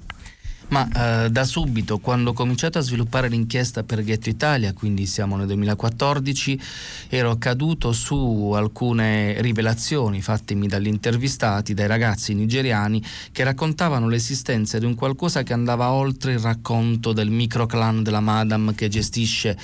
Ma 0.68 1.24
eh, 1.24 1.30
da 1.30 1.44
subito, 1.44 1.98
quando 1.98 2.30
ho 2.30 2.32
cominciato 2.32 2.78
a 2.78 2.80
sviluppare 2.80 3.28
l'inchiesta 3.28 3.84
per 3.84 4.02
Ghetto 4.02 4.28
Italia, 4.28 4.72
quindi 4.72 5.06
siamo 5.06 5.36
nel 5.36 5.46
2014, 5.46 6.60
ero 7.08 7.36
caduto 7.36 7.92
su 7.92 8.52
alcune 8.52 9.40
rivelazioni 9.42 10.20
fattemi 10.20 10.66
dagli 10.66 10.88
intervistati, 10.88 11.72
dai 11.72 11.86
ragazzi 11.86 12.34
nigeriani, 12.34 13.00
che 13.30 13.44
raccontavano 13.44 14.08
l'esistenza 14.08 14.80
di 14.80 14.86
un 14.86 14.96
qualcosa 14.96 15.44
che 15.44 15.52
andava 15.52 15.92
oltre 15.92 16.32
il 16.32 16.40
racconto 16.40 17.12
del 17.12 17.30
microclan 17.30 18.02
della 18.02 18.20
Madame 18.20 18.74
che 18.74 18.88
gestisce 18.88 19.56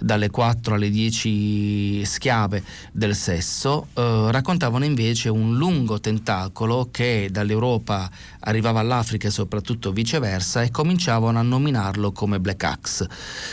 dalle 0.00 0.28
4 0.28 0.74
alle 0.74 0.90
10 0.90 2.04
schiave 2.04 2.64
del 2.90 3.14
sesso. 3.14 3.86
Eh, 3.94 4.32
raccontavano 4.32 4.84
invece 4.84 5.28
un 5.28 5.56
lungo 5.56 6.00
tentacolo 6.00 6.88
che 6.90 7.28
dall'Europa 7.30 8.10
arrivava 8.40 8.80
all'Africa 8.80 9.28
e 9.28 9.30
soprattutto 9.30 9.92
viceversa 9.92 10.46
e 10.56 10.70
cominciavano 10.70 11.38
a 11.38 11.42
nominarlo 11.42 12.12
come 12.12 12.40
Black 12.40 12.64
Axe, 12.64 13.08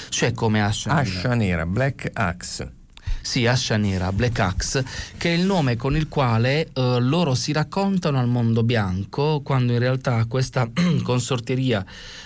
cioè 0.09 0.33
come 0.33 0.61
Ascia 0.61 0.93
Nera. 0.93 1.01
Ascia 1.01 1.33
Nera, 1.33 1.65
Black 1.65 2.09
Axe. 2.13 2.71
Sì, 3.25 3.47
Ascia 3.47 3.75
Nera, 3.77 4.11
Black 4.11 4.37
Axe, 4.37 4.85
che 5.17 5.33
è 5.33 5.33
il 5.35 5.45
nome 5.45 5.75
con 5.77 5.95
il 5.95 6.07
quale 6.07 6.69
eh, 6.71 6.99
loro 6.99 7.33
si 7.33 7.51
raccontano 7.51 8.19
al 8.19 8.27
mondo 8.27 8.61
bianco, 8.61 9.41
quando 9.43 9.73
in 9.73 9.79
realtà 9.79 10.23
questa 10.25 10.69
consorteria 11.01 11.83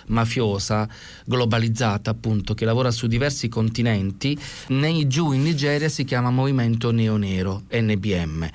mafiosa 0.08 0.88
globalizzata, 1.24 2.12
appunto, 2.12 2.54
che 2.54 2.66
lavora 2.66 2.92
su 2.92 3.08
diversi 3.08 3.48
continenti, 3.48 4.38
nei, 4.68 5.08
giù 5.08 5.32
in 5.32 5.44
Nigeria 5.44 5.88
si 5.88 6.04
chiama 6.04 6.32
Movimento 6.32 6.92
Neonero, 6.92 7.64
NBM. 7.72 8.50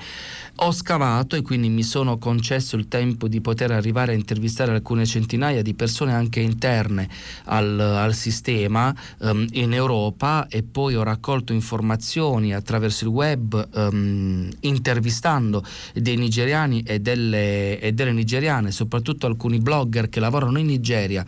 Ho 0.59 0.71
scavato 0.71 1.35
e 1.35 1.43
quindi 1.43 1.69
mi 1.69 1.83
sono 1.83 2.17
concesso 2.17 2.77
il 2.77 2.87
tempo 2.87 3.27
di 3.27 3.41
poter 3.41 3.73
arrivare 3.73 4.13
a 4.13 4.15
intervistare 4.15 4.71
alcune 4.71 5.05
centinaia 5.05 5.63
di 5.63 5.75
persone 5.75 6.13
anche 6.13 6.39
interne 6.39 7.09
al, 7.47 7.81
al 7.81 8.15
sistema 8.15 8.95
um, 9.19 9.45
in 9.51 9.73
Europa 9.73 10.47
e 10.49 10.63
poi 10.63 10.95
ho 10.95 11.03
raccolto 11.03 11.53
informazioni 11.53 12.55
attraverso 12.55 13.05
il 13.05 13.11
web 13.11 13.69
um, 13.75 14.49
intervistando 14.61 15.65
dei 15.93 16.17
nigeriani 16.17 16.83
e 16.83 17.01
delle, 17.01 17.81
e 17.81 17.93
delle 17.93 18.13
nigeriane, 18.13 18.71
soprattutto 18.71 19.27
alcuni 19.27 19.59
blogger 19.59 20.09
che 20.09 20.21
lavorano 20.21 20.61
in 20.61 20.67
Nigeria 20.67 21.27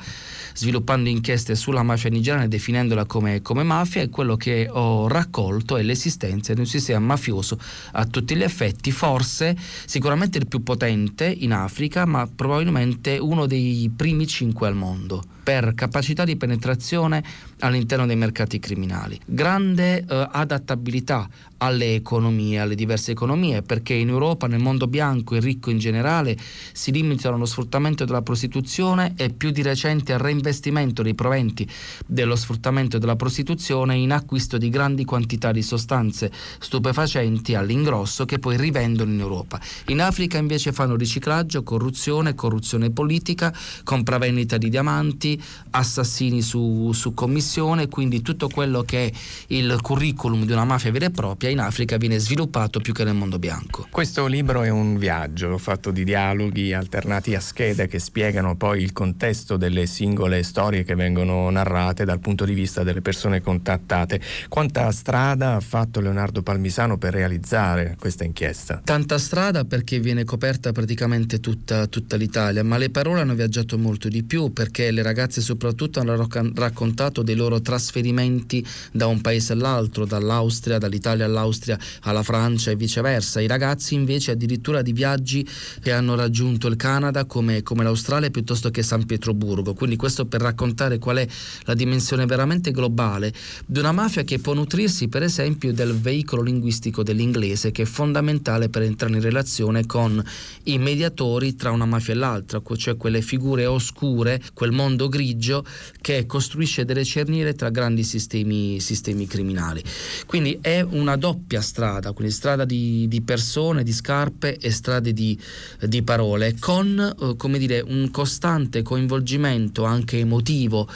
sviluppando 0.56 1.08
inchieste 1.10 1.54
sulla 1.54 1.82
mafia 1.82 2.10
nigeriana 2.10 2.44
e 2.44 2.48
definendola 2.48 3.04
come, 3.04 3.42
come 3.42 3.62
mafia. 3.62 4.02
E 4.02 4.08
quello 4.08 4.36
che 4.36 4.68
ho 4.70 5.06
raccolto 5.06 5.76
è 5.76 5.82
l'esistenza 5.82 6.54
di 6.54 6.60
un 6.60 6.66
sistema 6.66 6.98
mafioso 6.98 7.58
a 7.92 8.06
tutti 8.06 8.34
gli 8.34 8.42
effetti, 8.42 8.90
forse 9.16 9.56
sicuramente 9.86 10.36
il 10.36 10.46
più 10.46 10.62
potente 10.62 11.24
in 11.26 11.52
Africa, 11.52 12.04
ma 12.04 12.28
probabilmente 12.32 13.16
uno 13.16 13.46
dei 13.46 13.90
primi 13.94 14.26
cinque 14.26 14.68
al 14.68 14.74
mondo 14.74 15.22
per 15.46 15.74
capacità 15.74 16.24
di 16.24 16.34
penetrazione 16.34 17.22
all'interno 17.60 18.04
dei 18.04 18.16
mercati 18.16 18.58
criminali. 18.58 19.16
Grande 19.24 19.98
eh, 19.98 20.28
adattabilità 20.32 21.28
alle 21.58 21.94
economie, 21.94 22.58
alle 22.58 22.74
diverse 22.74 23.12
economie, 23.12 23.62
perché 23.62 23.94
in 23.94 24.08
Europa, 24.08 24.48
nel 24.48 24.58
mondo 24.58 24.88
bianco 24.88 25.36
e 25.36 25.40
ricco 25.40 25.70
in 25.70 25.78
generale, 25.78 26.36
si 26.72 26.90
limitano 26.90 27.36
allo 27.36 27.46
sfruttamento 27.46 28.04
della 28.04 28.22
prostituzione 28.22 29.14
e 29.16 29.30
più 29.30 29.50
di 29.50 29.62
recente 29.62 30.12
al 30.12 30.18
reinvestimento 30.18 31.02
dei 31.02 31.14
proventi 31.14 31.66
dello 32.04 32.34
sfruttamento 32.34 32.98
della 32.98 33.14
prostituzione 33.14 33.94
in 33.94 34.10
acquisto 34.10 34.58
di 34.58 34.68
grandi 34.68 35.04
quantità 35.04 35.52
di 35.52 35.62
sostanze 35.62 36.32
stupefacenti 36.58 37.54
all'ingrosso 37.54 38.24
che 38.24 38.40
poi 38.40 38.56
rivendono 38.56 39.12
in 39.12 39.20
Europa. 39.20 39.60
In 39.86 40.00
Africa 40.00 40.38
invece 40.38 40.72
fanno 40.72 40.96
riciclaggio, 40.96 41.62
corruzione, 41.62 42.34
corruzione 42.34 42.90
politica, 42.90 43.54
compravendita 43.84 44.56
di 44.56 44.68
diamanti, 44.68 45.35
assassini 45.70 46.42
su, 46.42 46.92
su 46.92 47.14
commissione, 47.14 47.88
quindi 47.88 48.22
tutto 48.22 48.48
quello 48.48 48.82
che 48.82 49.06
è 49.06 49.12
il 49.48 49.78
curriculum 49.80 50.44
di 50.44 50.52
una 50.52 50.64
mafia 50.64 50.90
vera 50.90 51.06
e 51.06 51.10
propria 51.10 51.50
in 51.50 51.60
Africa 51.60 51.96
viene 51.96 52.18
sviluppato 52.18 52.80
più 52.80 52.92
che 52.92 53.04
nel 53.04 53.14
mondo 53.14 53.38
bianco. 53.38 53.86
Questo 53.90 54.26
libro 54.26 54.62
è 54.62 54.68
un 54.68 54.98
viaggio 54.98 55.58
fatto 55.58 55.90
di 55.90 56.04
dialoghi 56.04 56.72
alternati 56.72 57.34
a 57.34 57.40
schede 57.40 57.86
che 57.86 57.98
spiegano 57.98 58.56
poi 58.56 58.82
il 58.82 58.92
contesto 58.92 59.56
delle 59.56 59.86
singole 59.86 60.42
storie 60.42 60.84
che 60.84 60.94
vengono 60.94 61.50
narrate 61.50 62.04
dal 62.04 62.20
punto 62.20 62.44
di 62.44 62.54
vista 62.54 62.82
delle 62.82 63.02
persone 63.02 63.40
contattate. 63.40 64.20
Quanta 64.48 64.90
strada 64.92 65.54
ha 65.54 65.60
fatto 65.60 66.00
Leonardo 66.00 66.42
Palmisano 66.42 66.98
per 66.98 67.12
realizzare 67.12 67.96
questa 67.98 68.24
inchiesta? 68.24 68.80
Tanta 68.84 69.18
strada 69.18 69.64
perché 69.64 70.00
viene 70.00 70.24
coperta 70.24 70.72
praticamente 70.72 71.40
tutta, 71.40 71.86
tutta 71.86 72.16
l'Italia, 72.16 72.62
ma 72.62 72.78
le 72.78 72.90
parole 72.90 73.20
hanno 73.20 73.34
viaggiato 73.34 73.78
molto 73.78 74.08
di 74.08 74.22
più 74.22 74.52
perché 74.52 74.90
le 74.90 75.02
ragazze 75.02 75.25
ragazze 75.26 75.40
soprattutto 75.40 75.98
hanno 76.00 76.28
raccontato 76.54 77.22
dei 77.22 77.34
loro 77.34 77.60
trasferimenti 77.60 78.64
da 78.92 79.06
un 79.06 79.20
paese 79.20 79.52
all'altro, 79.52 80.06
dall'Austria, 80.06 80.78
dall'Italia 80.78 81.24
all'Austria, 81.24 81.78
alla 82.02 82.22
Francia 82.22 82.70
e 82.70 82.76
viceversa. 82.76 83.40
I 83.40 83.46
ragazzi 83.46 83.94
invece 83.94 84.30
addirittura 84.30 84.82
di 84.82 84.92
viaggi 84.92 85.46
che 85.82 85.92
hanno 85.92 86.14
raggiunto 86.14 86.68
il 86.68 86.76
Canada 86.76 87.24
come, 87.24 87.62
come 87.62 87.82
l'Australia 87.82 88.30
piuttosto 88.30 88.70
che 88.70 88.82
San 88.82 89.04
Pietroburgo. 89.04 89.74
Quindi 89.74 89.96
questo 89.96 90.26
per 90.26 90.40
raccontare 90.40 90.98
qual 90.98 91.18
è 91.18 91.26
la 91.64 91.74
dimensione 91.74 92.24
veramente 92.26 92.70
globale 92.70 93.32
di 93.66 93.80
una 93.80 93.92
mafia 93.92 94.22
che 94.22 94.38
può 94.38 94.54
nutrirsi 94.54 95.08
per 95.08 95.22
esempio 95.22 95.72
del 95.72 95.98
veicolo 95.98 96.42
linguistico 96.42 97.02
dell'inglese 97.02 97.72
che 97.72 97.82
è 97.82 97.86
fondamentale 97.86 98.68
per 98.68 98.82
entrare 98.82 99.14
in 99.14 99.22
relazione 99.22 99.86
con 99.86 100.22
i 100.64 100.78
mediatori 100.78 101.56
tra 101.56 101.72
una 101.72 101.86
mafia 101.86 102.14
e 102.14 102.16
l'altra, 102.16 102.62
cioè 102.76 102.96
quelle 102.96 103.22
figure 103.22 103.66
oscure, 103.66 104.40
quel 104.54 104.72
mondo 104.72 105.08
grigio 105.16 105.64
che 106.00 106.26
costruisce 106.26 106.84
delle 106.84 107.04
cerniere 107.04 107.54
tra 107.54 107.70
grandi 107.70 108.04
sistemi, 108.04 108.78
sistemi 108.80 109.26
criminali. 109.26 109.82
Quindi 110.26 110.58
è 110.60 110.80
una 110.80 111.16
doppia 111.16 111.60
strada, 111.60 112.12
quindi 112.12 112.32
strada 112.32 112.64
di, 112.64 113.06
di 113.08 113.22
persone, 113.22 113.82
di 113.82 113.92
scarpe 113.92 114.56
e 114.56 114.70
strade 114.70 115.12
di, 115.12 115.38
di 115.80 116.02
parole, 116.02 116.56
con 116.58 116.98
eh, 116.98 117.58
dire, 117.58 117.80
un 117.80 118.10
costante 118.10 118.82
coinvolgimento 118.82 119.84
anche 119.84 120.18
emotivo 120.18 120.88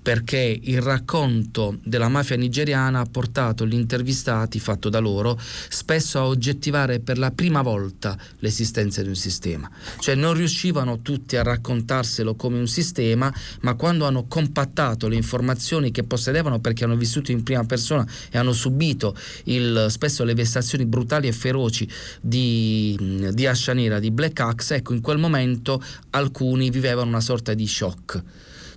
perché 0.00 0.58
il 0.62 0.80
racconto 0.80 1.78
della 1.82 2.08
mafia 2.08 2.36
nigeriana 2.36 3.00
ha 3.00 3.06
portato 3.10 3.66
gli 3.66 3.74
intervistati, 3.74 4.58
fatto 4.58 4.88
da 4.88 4.98
loro, 4.98 5.38
spesso 5.68 6.18
a 6.18 6.26
oggettivare 6.26 7.00
per 7.00 7.18
la 7.18 7.30
prima 7.30 7.62
volta 7.62 8.16
l'esistenza 8.38 9.02
di 9.02 9.08
un 9.08 9.14
sistema. 9.14 9.70
Cioè 9.98 10.14
non 10.14 10.34
riuscivano 10.34 11.02
tutti 11.02 11.36
a 11.36 11.42
raccontarselo 11.42 12.34
come 12.36 12.58
un 12.58 12.68
sistema, 12.68 13.32
ma 13.60 13.74
quando 13.74 14.06
hanno 14.06 14.26
compattato 14.26 15.08
le 15.08 15.16
informazioni 15.16 15.90
che 15.90 16.04
possedevano 16.04 16.58
perché 16.60 16.84
hanno 16.84 16.96
vissuto 16.96 17.32
in 17.32 17.42
prima 17.42 17.64
persona 17.64 18.06
e 18.30 18.38
hanno 18.38 18.52
subito 18.52 19.16
il, 19.44 19.86
spesso 19.90 20.24
le 20.24 20.34
vessazioni 20.34 20.86
brutali 20.86 21.28
e 21.28 21.32
feroci 21.32 21.88
di, 22.20 23.28
di 23.32 23.46
Ascia 23.46 23.74
Nera, 23.74 23.98
di 23.98 24.10
Black 24.10 24.40
Axe, 24.40 24.76
ecco 24.76 24.94
in 24.94 25.00
quel 25.00 25.18
momento 25.18 25.82
alcuni 26.10 26.70
vivevano 26.70 27.08
una 27.08 27.20
sorta 27.20 27.54
di 27.54 27.66
shock 27.66 28.22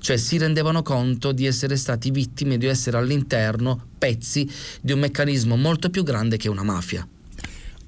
cioè 0.02 0.18
si 0.18 0.38
rendevano 0.38 0.82
conto 0.82 1.32
di 1.32 1.46
essere 1.46 1.78
stati 1.78 2.10
vittime, 2.10 2.58
di 2.58 2.66
essere 2.66 2.98
all'interno 2.98 3.80
pezzi 3.98 4.50
di 4.82 4.92
un 4.92 5.00
meccanismo 5.00 5.56
molto 5.56 5.90
più 5.90 6.04
grande 6.04 6.38
che 6.38 6.50
una 6.50 6.64
mafia. 6.64 7.08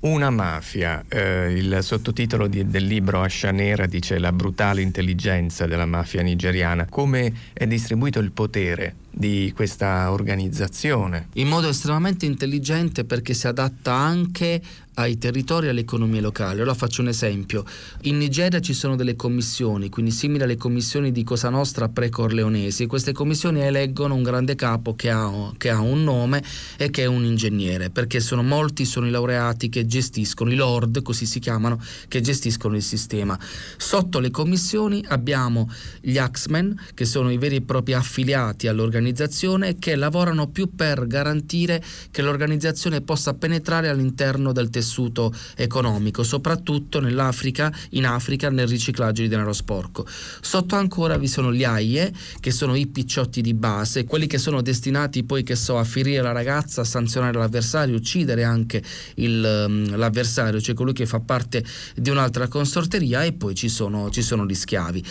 Una 0.01 0.30
mafia, 0.30 1.03
eh, 1.07 1.53
il 1.53 1.78
sottotitolo 1.82 2.47
di, 2.47 2.68
del 2.68 2.84
libro 2.84 3.22
Ascia 3.22 3.51
Nera 3.51 3.86
dice 3.86 4.20
la 4.20 4.34
brutale 4.34 4.82
intelligenza 4.82 5.66
della 5.66 5.86
mafia 5.86 6.22
nigeriana. 6.22 6.86
Come 6.89 7.34
è 7.53 7.66
distribuito 7.66 8.20
il 8.20 8.32
potere 8.32 8.95
di 9.09 9.53
questa 9.55 10.11
organizzazione? 10.11 11.30
In 11.36 11.47
modo 11.47 11.70
estremamente 11.70 12.26
intelligente 12.26 13.05
perché 13.05 13.34
si 13.34 13.47
adatta 13.47 13.93
anche 13.93 14.61
ai 14.96 15.18
territori 15.18 15.68
e 15.68 15.70
alle 15.70 15.82
economie 15.82 16.22
locali. 16.22 16.62
Ora 16.62 16.74
faccio 16.74 17.02
un 17.02 17.08
esempio. 17.08 17.66
In 18.02 18.18
Nigeria 18.18 18.60
ci 18.60 18.74
sono 18.74 18.96
delle 18.96 19.16
commissioni, 19.16 19.89
quindi 19.89 20.12
simili 20.12 20.44
alle 20.44 20.58
commissioni 20.58 21.12
di 21.12 21.24
Cosa 21.24 21.50
Nostra 21.50 21.89
pre-corleonesi. 21.89 22.86
Queste 22.86 23.12
commissioni 23.12 23.62
eleggono 23.62 24.16
un 24.16 24.24
grande 24.24 24.56
capo 24.56 24.96
che 24.96 25.10
ha, 25.10 25.52
che 25.58 25.70
ha, 25.70 25.80
un 25.80 26.04
nome 26.04 26.44
e 26.78 26.89
che 26.89 27.04
è 27.04 27.06
un 27.06 27.24
ingegnere, 27.24 27.89
perché 27.89 28.20
sono 28.20 28.44
molti 28.44 28.86
sono 28.86 29.08
i 29.08 29.12
laureati 29.12 29.70
che 29.70 29.86
gestiscono, 29.86 30.52
i 30.52 30.56
lord, 30.56 31.02
così 31.02 31.26
si 31.26 31.39
chiamano, 31.39 31.82
che 32.08 32.22
gestiscono 32.22 32.76
il 32.76 32.84
sistema. 32.84 33.38
Sotto 33.78 34.20
le 34.20 34.32
commissioni 34.32 35.04
abbiamo 35.08 35.70
gli 36.02 36.18
Axmen, 36.18 36.80
che 36.94 37.06
sono 37.06 37.32
i 37.32 37.38
veri 37.38 37.58
e 37.58 37.62
propri 37.62 37.94
affiliati 37.94 38.68
all'organizzazione, 38.68 39.78
che 39.80 39.96
lavorano 39.96 40.48
più 40.48 40.70
per 40.76 41.08
garantire 41.08 41.84
che 42.12 42.22
l'organizzazione 42.22 43.02
possa 43.02 43.34
penetrare 43.34 43.89
all'interno 43.89 44.52
del 44.52 44.70
tessuto 44.70 44.82
tessuto 44.84 45.34
economico, 45.56 46.24
soprattutto 46.24 47.00
nell'Africa, 47.00 47.74
in 47.92 48.06
Africa 48.06 48.50
nel 48.50 48.68
riciclaggio 48.68 49.22
di 49.22 49.30
denaro 49.30 49.54
sporco. 49.54 50.06
Sotto 50.42 50.76
ancora 50.76 51.18
vi 51.18 51.28
sono 51.28 51.54
gli 51.54 51.64
AIE, 51.64 52.14
che 52.42 52.52
sono 52.52 52.76
i 52.76 52.86
picciotti 52.88 53.42
di 53.42 53.54
base, 53.54 54.04
quelli 54.04 54.28
che 54.28 54.38
sono 54.38 54.62
destinati 54.62 55.24
poi 55.24 55.44
che 55.44 55.56
so 55.56 55.78
a 55.78 55.84
ferire 55.86 56.22
la 56.22 56.34
ragazza, 56.34 56.82
a 56.82 56.84
sanzionare 56.84 57.38
l'avversario, 57.38 57.96
uccidere 57.96 58.44
anche 58.44 58.84
il, 59.16 59.66
um, 59.68 59.96
l'avversario, 59.96 60.60
cioè 60.60 60.76
colui 60.76 60.94
che 60.94 61.06
fa 61.06 61.22
parte 61.22 61.64
di 61.96 62.10
un'altra 62.10 62.48
consorteria 62.50 63.24
e 63.24 63.32
poi 63.32 63.56
ci 63.56 63.70
sono, 63.70 64.10
ci 64.10 64.22
sono 64.22 64.46
gli 64.46 64.54
schiavi. 64.54 65.04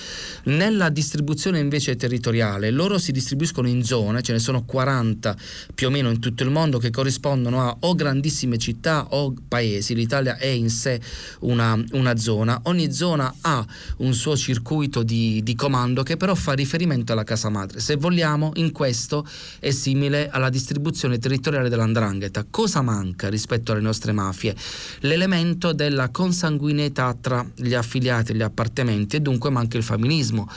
Nella 0.45 0.91
distribuzione 0.91 1.59
invece 1.59 1.97
territoriale, 1.97 2.71
loro 2.71 2.99
si 2.99 3.11
distribuiscono 3.11 3.69
in 3.69 3.83
zone, 3.83 4.21
ce 4.23 4.33
ne 4.33 4.39
sono 4.39 4.65
40 4.65 5.35
più 5.75 5.87
o 5.87 5.91
meno 5.91 6.11
in 6.11 6.21
tutto 6.21 6.43
il 6.43 6.51
mondo 6.51 6.79
che 6.79 6.91
corrispondono 6.91 7.63
a 7.63 7.77
o 7.81 7.95
grandissime 7.95 8.59
città 8.59 9.07
o 9.11 9.33
paesi 9.49 9.62
paesi, 9.63 9.95
l'Italia 9.95 10.37
è 10.37 10.47
in 10.47 10.69
sé 10.69 11.01
una, 11.41 11.81
una 11.93 12.17
zona, 12.17 12.61
ogni 12.65 12.93
zona 12.93 13.33
ha 13.43 13.65
un 13.99 14.13
suo 14.13 14.37
circuito 14.37 15.05
di, 15.05 15.41
di 15.43 15.55
comando 15.55 16.03
che 16.03 16.17
però 16.17 16.35
fa 16.35 16.53
riferimento 16.53 17.13
alla 17.13 17.23
casa 17.23 17.49
madre. 17.49 17.79
Se 17.79 17.97
vogliamo, 17.97 18.51
in 18.57 18.73
questo 18.73 19.25
è 19.61 19.71
simile 19.71 20.29
alla 20.31 20.51
distribuzione 20.51 21.19
territoriale 21.19 21.69
dell'andrangheta. 21.69 22.45
Cosa 22.51 22.83
manca 22.83 23.29
rispetto 23.29 23.73
alle 23.73 23.81
nostre 23.81 24.13
mafie? 24.13 24.55
L'elemento 25.01 25.73
della 25.73 26.09
consanguineità 26.09 27.17
tra 27.21 27.47
gli 27.55 27.75
affiliati 27.75 28.33
e 28.33 28.35
gli 28.35 28.43
appartamenti 28.43 29.17
e 29.17 29.21
dunque 29.21 29.51
manca 29.51 29.77
il 29.77 29.85
familismo. 29.85 30.49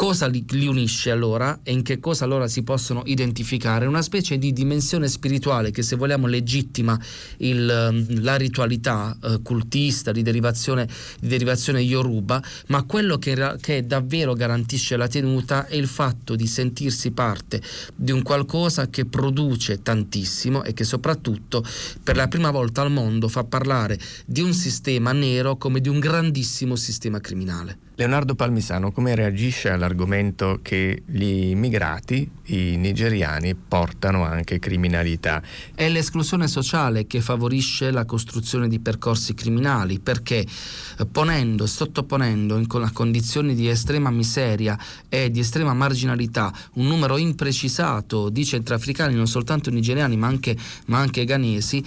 Cosa 0.00 0.28
li, 0.28 0.46
li, 0.52 0.66
unisce 0.66 1.10
allora 1.10 1.60
e 1.62 1.72
in 1.72 1.82
che 1.82 2.00
cosa 2.00 2.24
allora 2.24 2.48
si 2.48 2.62
possono 2.62 3.02
identificare? 3.04 3.84
Una 3.84 4.00
specie 4.00 4.38
di 4.38 4.50
dimensione 4.54 5.08
spirituale 5.08 5.72
che 5.72 5.82
se 5.82 5.94
vogliamo 5.94 6.26
legittima 6.26 6.98
il, 7.36 7.68
ehm, 7.68 8.22
la 8.22 8.36
ritualità 8.36 9.14
eh, 9.22 9.40
cultista 9.42 10.10
di 10.10 10.22
derivazione, 10.22 10.88
di 11.20 11.28
derivazione 11.28 11.82
yoruba, 11.82 12.42
ma 12.68 12.82
quello 12.84 13.18
che, 13.18 13.56
che 13.60 13.84
davvero 13.84 14.32
garantisce 14.32 14.96
la 14.96 15.06
tenuta 15.06 15.66
è 15.66 15.76
il 15.76 15.86
fatto 15.86 16.34
di 16.34 16.46
sentirsi 16.46 17.10
parte 17.10 17.60
di 17.94 18.10
un 18.10 18.22
qualcosa 18.22 18.88
che 18.88 19.04
produce 19.04 19.82
tantissimo 19.82 20.64
e 20.64 20.72
che 20.72 20.84
soprattutto 20.84 21.62
per 22.02 22.16
la 22.16 22.26
prima 22.26 22.50
volta 22.50 22.80
al 22.80 22.90
mondo 22.90 23.28
fa 23.28 23.44
parlare 23.44 23.98
di 24.24 24.40
un 24.40 24.54
sistema 24.54 25.12
nero 25.12 25.58
come 25.58 25.78
di 25.82 25.90
un 25.90 25.98
grandissimo 25.98 26.74
sistema 26.74 27.20
criminale. 27.20 27.88
Leonardo 28.00 28.34
Palmisano, 28.34 28.92
come 28.92 29.14
reagisce 29.14 29.68
all'argomento 29.68 30.60
che 30.62 31.02
gli 31.04 31.50
immigrati, 31.50 32.26
i 32.44 32.78
nigeriani, 32.78 33.54
portano 33.54 34.24
anche 34.24 34.58
criminalità? 34.58 35.42
È 35.74 35.86
l'esclusione 35.86 36.48
sociale 36.48 37.06
che 37.06 37.20
favorisce 37.20 37.90
la 37.90 38.06
costruzione 38.06 38.68
di 38.68 38.80
percorsi 38.80 39.34
criminali 39.34 39.98
perché 39.98 40.38
eh, 40.38 41.06
ponendo, 41.12 41.66
sottoponendo 41.66 42.56
in 42.56 42.66
condizioni 42.66 43.54
di 43.54 43.68
estrema 43.68 44.10
miseria 44.10 44.78
e 45.06 45.30
di 45.30 45.40
estrema 45.40 45.74
marginalità 45.74 46.50
un 46.76 46.86
numero 46.86 47.18
imprecisato 47.18 48.30
di 48.30 48.46
centroafricani, 48.46 49.14
non 49.14 49.26
soltanto 49.26 49.68
nigeriani 49.68 50.16
ma 50.16 50.26
anche, 50.26 50.56
ma 50.86 51.00
anche 51.00 51.26
ghanesi, 51.26 51.84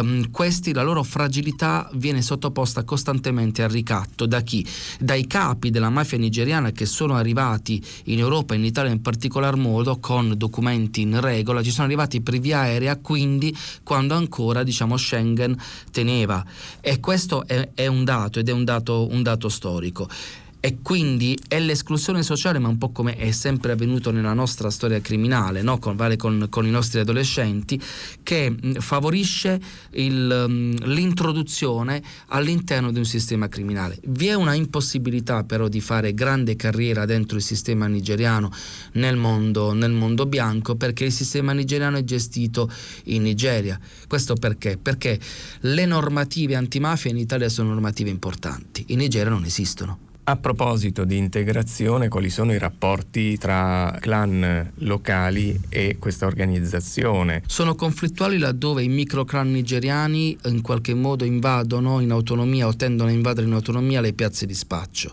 um, 0.00 0.30
questi, 0.30 0.72
la 0.72 0.82
loro 0.82 1.02
fragilità 1.02 1.88
viene 1.94 2.22
sottoposta 2.22 2.84
costantemente 2.84 3.62
al 3.62 3.70
ricatto 3.70 4.26
da 4.26 4.40
chi? 4.40 4.66
Dai 4.98 5.26
capi 5.26 5.70
della 5.70 5.90
mafia 5.90 6.18
nigeriana 6.18 6.72
che 6.72 6.86
sono 6.86 7.14
arrivati 7.14 7.82
in 8.04 8.18
Europa, 8.18 8.54
in 8.54 8.64
Italia 8.64 8.90
in 8.90 9.00
particolar 9.02 9.56
modo, 9.56 9.98
con 9.98 10.34
documenti 10.36 11.02
in 11.02 11.20
regola, 11.20 11.62
ci 11.62 11.70
sono 11.70 11.86
arrivati 11.86 12.20
per 12.20 12.38
via 12.38 12.60
aerea, 12.60 12.96
quindi 12.96 13.56
quando 13.82 14.14
ancora 14.14 14.62
diciamo, 14.62 14.96
Schengen 14.96 15.56
teneva. 15.90 16.44
E 16.80 17.00
questo 17.00 17.46
è, 17.46 17.70
è 17.74 17.86
un 17.86 18.04
dato 18.04 18.38
ed 18.38 18.48
è 18.48 18.52
un 18.52 18.64
dato, 18.64 19.08
un 19.10 19.22
dato 19.22 19.48
storico 19.48 20.08
e 20.64 20.78
quindi 20.80 21.36
è 21.48 21.58
l'esclusione 21.58 22.22
sociale, 22.22 22.60
ma 22.60 22.68
un 22.68 22.78
po' 22.78 22.92
come 22.92 23.16
è 23.16 23.32
sempre 23.32 23.72
avvenuto 23.72 24.12
nella 24.12 24.32
nostra 24.32 24.70
storia 24.70 25.00
criminale, 25.00 25.60
no? 25.60 25.80
con, 25.80 25.96
vale 25.96 26.16
con, 26.16 26.46
con, 26.48 26.64
i 26.64 26.70
nostri 26.70 27.00
adolescenti, 27.00 27.82
che 28.22 28.54
favorisce 28.78 29.60
il, 29.94 30.76
l'introduzione 30.84 32.00
all'interno 32.28 32.92
di 32.92 32.98
un 32.98 33.04
sistema 33.04 33.48
criminale. 33.48 33.98
Vi 34.04 34.28
è 34.28 34.34
una 34.34 34.54
impossibilità 34.54 35.42
però 35.42 35.66
di 35.66 35.80
fare 35.80 36.14
grande 36.14 36.54
carriera 36.54 37.06
dentro 37.06 37.38
il 37.38 37.42
sistema 37.42 37.88
nigeriano 37.88 38.52
nel 38.92 39.16
mondo, 39.16 39.72
nel 39.72 39.90
mondo 39.90 40.26
bianco 40.26 40.76
perché 40.76 41.06
il 41.06 41.12
sistema 41.12 41.50
nigeriano 41.52 41.96
è 41.96 42.04
gestito 42.04 42.70
in 43.06 43.22
Nigeria. 43.22 43.80
Questo 44.06 44.34
perché? 44.34 44.78
Perché 44.80 45.18
le 45.62 45.86
normative 45.86 46.54
antimafia 46.54 47.10
in 47.10 47.16
Italia 47.16 47.48
sono 47.48 47.70
normative 47.70 48.10
importanti, 48.10 48.84
in 48.90 48.98
Nigeria 48.98 49.32
non 49.32 49.42
esistono. 49.42 50.10
A 50.24 50.36
proposito 50.36 51.02
di 51.02 51.16
integrazione, 51.16 52.06
quali 52.06 52.30
sono 52.30 52.52
i 52.52 52.58
rapporti 52.58 53.36
tra 53.38 53.98
clan 54.00 54.70
locali 54.76 55.58
e 55.68 55.96
questa 55.98 56.26
organizzazione? 56.26 57.42
Sono 57.48 57.74
conflittuali 57.74 58.38
laddove 58.38 58.84
i 58.84 58.88
microclan 58.88 59.50
nigeriani 59.50 60.38
in 60.44 60.60
qualche 60.60 60.94
modo 60.94 61.24
invadono 61.24 61.98
in 61.98 62.12
autonomia 62.12 62.68
o 62.68 62.76
tendono 62.76 63.10
a 63.10 63.12
invadere 63.12 63.48
in 63.48 63.52
autonomia 63.52 64.00
le 64.00 64.12
piazze 64.12 64.46
di 64.46 64.54
spaccio. 64.54 65.10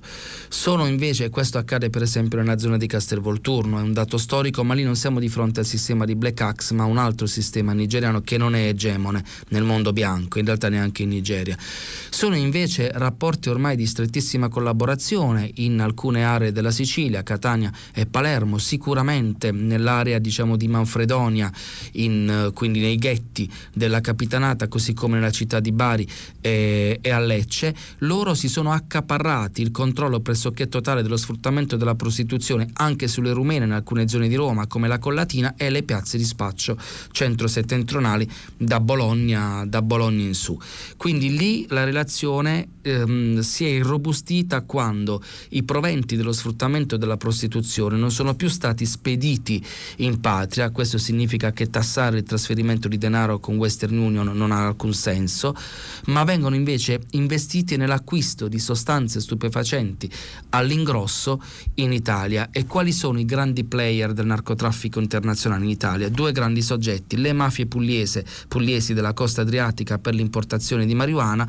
Sono 0.47 0.85
invece, 0.85 1.31
questo 1.31 1.57
accade 1.57 1.89
per 1.89 2.03
esempio 2.03 2.37
nella 2.37 2.59
zona 2.59 2.77
di 2.77 2.85
Castelvolturno, 2.85 3.79
è 3.79 3.81
un 3.81 3.93
dato 3.93 4.19
storico, 4.19 4.63
ma 4.63 4.75
lì 4.75 4.83
non 4.83 4.95
siamo 4.95 5.19
di 5.19 5.27
fronte 5.27 5.61
al 5.61 5.65
sistema 5.65 6.05
di 6.05 6.15
Black 6.15 6.39
Axe, 6.41 6.75
ma 6.75 6.83
a 6.83 6.85
un 6.85 6.99
altro 6.99 7.25
sistema 7.25 7.73
nigeriano 7.73 8.21
che 8.21 8.37
non 8.37 8.53
è 8.53 8.67
egemone 8.67 9.23
nel 9.47 9.63
mondo 9.63 9.91
bianco, 9.91 10.37
in 10.37 10.45
realtà 10.45 10.69
neanche 10.69 11.01
in 11.01 11.09
Nigeria. 11.09 11.57
Sono 12.11 12.35
invece 12.35 12.91
rapporti 12.93 13.49
ormai 13.49 13.75
di 13.75 13.87
strettissima 13.87 14.49
collaborazione 14.49 14.97
popolazione 14.99 15.49
in 15.55 15.79
alcune 15.79 16.25
aree 16.25 16.51
della 16.51 16.71
Sicilia, 16.71 17.23
Catania 17.23 17.71
e 17.93 18.05
Palermo, 18.05 18.57
sicuramente 18.57 19.51
nell'area 19.51 20.19
diciamo, 20.19 20.57
di 20.57 20.67
Manfredonia, 20.67 21.49
in, 21.93 22.51
quindi 22.53 22.81
nei 22.81 22.97
ghetti 22.97 23.49
della 23.73 24.01
Capitanata, 24.01 24.67
così 24.67 24.93
come 24.93 25.15
nella 25.15 25.31
città 25.31 25.61
di 25.61 25.71
Bari 25.71 26.07
e, 26.41 26.99
e 27.01 27.09
a 27.09 27.19
Lecce, 27.19 27.73
loro 27.99 28.33
si 28.33 28.49
sono 28.49 28.73
accaparrati 28.73 29.61
il 29.61 29.71
controllo 29.71 30.19
pressoché 30.19 30.67
totale 30.67 31.01
dello 31.01 31.17
sfruttamento 31.17 31.77
della 31.77 31.95
prostituzione 31.95 32.69
anche 32.73 33.07
sulle 33.07 33.31
rumene 33.31 33.65
in 33.65 33.71
alcune 33.71 34.07
zone 34.09 34.27
di 34.27 34.35
Roma 34.35 34.67
come 34.67 34.89
la 34.89 34.99
Collatina 34.99 35.53
e 35.55 35.69
le 35.69 35.83
piazze 35.83 36.17
di 36.17 36.25
spaccio 36.25 36.77
centro-settentrionali 37.11 38.29
da 38.57 38.81
Bologna, 38.81 39.65
da 39.65 39.81
Bologna 39.81 40.25
in 40.25 40.33
su. 40.33 40.59
Quindi 40.97 41.37
lì 41.37 41.65
la 41.69 41.85
relazione 41.85 42.67
ehm, 42.81 43.39
si 43.39 43.63
è 43.63 43.69
irrobustita 43.69 44.61
quando 44.61 44.87
quando 44.89 45.21
i 45.49 45.61
proventi 45.61 46.15
dello 46.15 46.31
sfruttamento 46.31 46.97
della 46.97 47.15
prostituzione 47.15 47.95
non 47.95 48.09
sono 48.09 48.33
più 48.33 48.47
stati 48.47 48.87
spediti 48.87 49.63
in 49.97 50.19
patria, 50.19 50.71
questo 50.71 50.97
significa 50.97 51.51
che 51.51 51.69
tassare 51.69 52.17
il 52.17 52.23
trasferimento 52.23 52.87
di 52.87 52.97
denaro 52.97 53.39
con 53.39 53.57
Western 53.57 53.95
Union 53.95 54.35
non 54.35 54.51
ha 54.51 54.65
alcun 54.65 54.93
senso, 54.93 55.55
ma 56.05 56.23
vengono 56.23 56.55
invece 56.55 57.01
investiti 57.11 57.77
nell'acquisto 57.77 58.47
di 58.47 58.57
sostanze 58.57 59.19
stupefacenti 59.19 60.09
all'ingrosso 60.49 61.39
in 61.75 61.93
Italia. 61.93 62.49
E 62.51 62.65
quali 62.65 62.91
sono 62.91 63.19
i 63.19 63.25
grandi 63.25 63.65
player 63.65 64.13
del 64.13 64.25
narcotraffico 64.25 64.99
internazionale 64.99 65.65
in 65.65 65.69
Italia? 65.69 66.09
Due 66.09 66.31
grandi 66.31 66.63
soggetti, 66.63 67.15
le 67.17 67.33
mafie 67.33 67.67
pugliese, 67.67 68.25
pugliesi 68.47 68.95
della 68.95 69.13
costa 69.13 69.41
adriatica 69.41 69.99
per 69.99 70.15
l'importazione 70.15 70.87
di 70.87 70.95
marijuana 70.95 71.47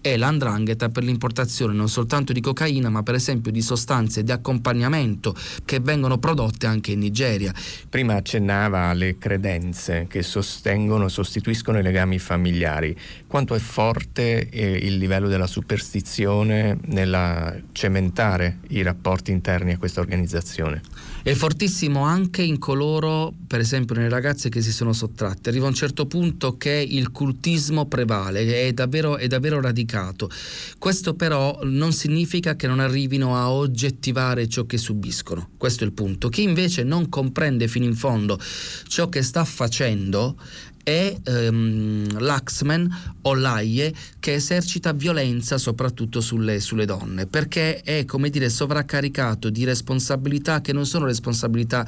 e 0.00 0.16
l'andrangheta 0.16 0.88
per 0.88 1.04
l'importazione 1.04 1.72
non 1.72 1.88
soltanto 1.88 2.32
di 2.32 2.40
cocaina 2.40 2.79
ma 2.88 3.02
per 3.02 3.14
esempio 3.14 3.52
di 3.52 3.60
sostanze 3.60 4.22
di 4.22 4.32
accompagnamento 4.32 5.34
che 5.64 5.80
vengono 5.80 6.18
prodotte 6.18 6.66
anche 6.66 6.92
in 6.92 7.00
Nigeria. 7.00 7.52
Prima 7.88 8.14
accennava 8.14 8.84
alle 8.84 9.18
credenze 9.18 10.06
che 10.08 10.22
sostengono, 10.22 11.08
sostituiscono 11.08 11.78
i 11.78 11.82
legami 11.82 12.18
familiari. 12.18 12.96
Quanto 13.30 13.54
è 13.54 13.60
forte 13.60 14.48
eh, 14.48 14.72
il 14.72 14.96
livello 14.96 15.28
della 15.28 15.46
superstizione 15.46 16.76
nella 16.86 17.56
cementare 17.70 18.58
i 18.70 18.82
rapporti 18.82 19.30
interni 19.30 19.70
a 19.70 19.78
questa 19.78 20.00
organizzazione? 20.00 20.82
È 21.22 21.32
fortissimo 21.34 22.00
anche 22.00 22.42
in 22.42 22.58
coloro, 22.58 23.32
per 23.46 23.60
esempio 23.60 23.94
nelle 23.94 24.08
ragazze 24.08 24.48
che 24.48 24.60
si 24.62 24.72
sono 24.72 24.92
sottratte. 24.92 25.48
Arriva 25.48 25.68
un 25.68 25.74
certo 25.74 26.06
punto 26.06 26.56
che 26.56 26.84
il 26.84 27.12
cultismo 27.12 27.86
prevale, 27.86 28.66
è 28.66 28.72
davvero, 28.72 29.16
è 29.16 29.28
davvero 29.28 29.60
radicato. 29.60 30.28
Questo 30.76 31.14
però 31.14 31.60
non 31.62 31.92
significa 31.92 32.56
che 32.56 32.66
non 32.66 32.80
arrivino 32.80 33.36
a 33.36 33.52
oggettivare 33.52 34.48
ciò 34.48 34.64
che 34.64 34.76
subiscono. 34.76 35.50
Questo 35.56 35.84
è 35.84 35.86
il 35.86 35.92
punto. 35.92 36.30
Chi 36.30 36.42
invece 36.42 36.82
non 36.82 37.08
comprende 37.08 37.68
fino 37.68 37.84
in 37.84 37.94
fondo 37.94 38.40
ciò 38.88 39.08
che 39.08 39.22
sta 39.22 39.44
facendo 39.44 40.36
è 40.82 41.16
ehm, 41.22 42.18
l'Axman 42.18 43.18
o 43.22 43.34
l'AIE 43.34 43.92
che 44.18 44.34
esercita 44.34 44.92
violenza 44.92 45.58
soprattutto 45.58 46.20
sulle, 46.20 46.60
sulle, 46.60 46.84
donne 46.84 47.26
perché 47.26 47.80
è 47.82 48.04
come 48.04 48.30
dire 48.30 48.48
sovraccaricato 48.48 49.50
di 49.50 49.64
responsabilità 49.64 50.60
che 50.60 50.72
non 50.72 50.86
sono 50.86 51.04
responsabilità 51.06 51.86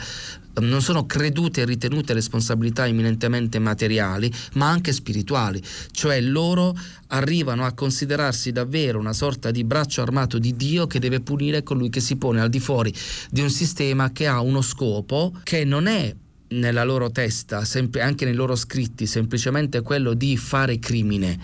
ehm, 0.55 0.65
non 0.65 0.83
sono 0.83 1.07
credute 1.07 1.63
e 1.63 1.65
ritenute 1.65 2.13
responsabilità 2.13 2.87
eminentemente 2.87 3.59
materiali 3.59 4.33
ma 4.55 4.69
anche 4.69 4.93
spirituali. 4.93 5.63
Cioè 5.91 6.21
loro 6.21 6.77
arrivano 7.09 7.65
a 7.65 7.73
considerarsi 7.73 8.53
davvero 8.53 8.99
una 8.99 9.13
sorta 9.13 9.51
di 9.51 9.65
braccio 9.65 10.03
armato 10.03 10.39
di 10.39 10.57
Dio 10.57 10.87
che 10.87 10.99
deve 10.99 11.21
punire 11.21 11.63
colui 11.63 11.91
che 11.91 12.01
si 12.01 12.17
pone 12.17 12.41
al 12.41 12.49
di 12.49 12.61
fuori 12.61 12.93
di 13.31 13.41
un 13.41 13.51
sistema 13.51 14.13
che 14.13 14.27
ha 14.27 14.41
uno 14.41 14.63
scopo 14.63 15.33
che 15.43 15.65
non 15.65 15.87
è 15.87 16.15
nella 16.53 16.85
loro 16.85 17.11
testa, 17.11 17.65
sempre, 17.65 18.03
anche 18.03 18.25
nei 18.25 18.35
loro 18.35 18.55
scritti, 18.55 19.07
semplicemente 19.07 19.81
quello 19.81 20.15
di 20.15 20.37
fare 20.37 20.79
crimine, 20.79 21.39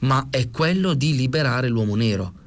ma 0.00 0.26
è 0.30 0.50
quello 0.50 0.94
di 0.94 1.14
liberare 1.14 1.68
l'uomo 1.68 1.94
nero. 1.94 2.42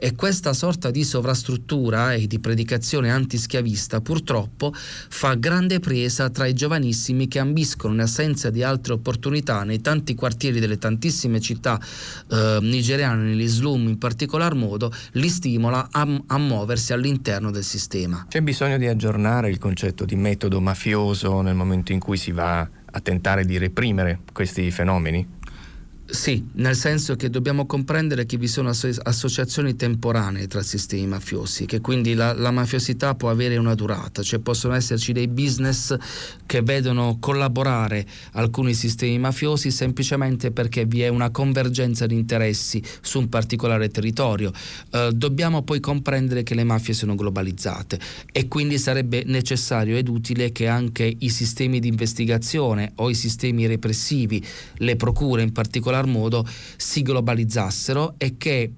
E 0.00 0.14
questa 0.14 0.52
sorta 0.52 0.92
di 0.92 1.02
sovrastruttura 1.02 2.14
e 2.14 2.28
di 2.28 2.38
predicazione 2.38 3.10
antischiavista 3.10 4.00
purtroppo 4.00 4.72
fa 4.72 5.34
grande 5.34 5.80
presa 5.80 6.30
tra 6.30 6.46
i 6.46 6.54
giovanissimi 6.54 7.26
che 7.26 7.40
ambiscono 7.40 7.94
in 7.94 8.00
assenza 8.00 8.50
di 8.50 8.62
altre 8.62 8.92
opportunità 8.92 9.64
nei 9.64 9.80
tanti 9.80 10.14
quartieri 10.14 10.60
delle 10.60 10.78
tantissime 10.78 11.40
città 11.40 11.80
eh, 12.30 12.58
nigeriane, 12.60 13.24
negli 13.24 13.48
slum 13.48 13.88
in 13.88 13.98
particolar 13.98 14.54
modo, 14.54 14.92
li 15.12 15.28
stimola 15.28 15.88
a, 15.90 16.06
a 16.26 16.38
muoversi 16.38 16.92
all'interno 16.92 17.50
del 17.50 17.64
sistema. 17.64 18.26
C'è 18.28 18.40
bisogno 18.40 18.78
di 18.78 18.86
aggiornare 18.86 19.50
il 19.50 19.58
concetto 19.58 20.04
di 20.04 20.14
metodo 20.14 20.60
mafioso 20.60 21.40
nel 21.40 21.56
momento 21.56 21.90
in 21.92 21.98
cui 21.98 22.16
si 22.16 22.30
va 22.30 22.60
a 22.60 23.00
tentare 23.00 23.44
di 23.44 23.58
reprimere 23.58 24.20
questi 24.32 24.70
fenomeni? 24.70 25.37
Sì, 26.10 26.42
nel 26.54 26.74
senso 26.74 27.16
che 27.16 27.28
dobbiamo 27.28 27.66
comprendere 27.66 28.24
che 28.24 28.38
vi 28.38 28.48
sono 28.48 28.70
asso- 28.70 28.88
associazioni 29.02 29.76
temporanee 29.76 30.46
tra 30.46 30.62
sistemi 30.62 31.06
mafiosi, 31.06 31.66
che 31.66 31.82
quindi 31.82 32.14
la, 32.14 32.32
la, 32.32 32.50
mafiosità 32.50 33.14
può 33.14 33.28
avere 33.28 33.58
una 33.58 33.74
durata, 33.74 34.22
cioè 34.22 34.38
possono 34.38 34.72
esserci 34.72 35.12
dei 35.12 35.28
business 35.28 35.94
che 36.46 36.62
vedono 36.62 37.18
collaborare 37.20 38.06
alcuni 38.32 38.72
sistemi 38.72 39.18
mafiosi 39.18 39.70
semplicemente 39.70 40.50
perché 40.50 40.86
vi 40.86 41.02
è 41.02 41.08
una 41.08 41.28
convergenza 41.28 42.06
di 42.06 42.14
interessi 42.14 42.82
su 43.02 43.18
un 43.18 43.28
particolare 43.28 43.90
territorio. 43.90 44.50
Eh, 44.90 45.10
dobbiamo 45.12 45.60
poi 45.60 45.78
comprendere 45.78 46.42
che 46.42 46.54
le 46.54 46.64
mafie 46.64 46.94
sono 46.94 47.16
globalizzate 47.16 48.00
e 48.32 48.48
quindi 48.48 48.78
sarebbe 48.78 49.24
necessario 49.26 49.98
ed 49.98 50.08
utile 50.08 50.52
che 50.52 50.68
anche 50.68 51.16
i 51.18 51.28
sistemi 51.28 51.80
di 51.80 51.88
investigazione 51.88 52.92
o 52.94 53.10
i 53.10 53.14
sistemi 53.14 53.66
repressivi, 53.66 54.42
le 54.76 54.96
procure 54.96 55.42
in 55.42 55.52
particolare, 55.52 55.96
particolar 55.98 56.06
modo 56.06 56.46
si 56.76 57.02
globalizzassero 57.02 58.14
e 58.18 58.36
che 58.36 58.72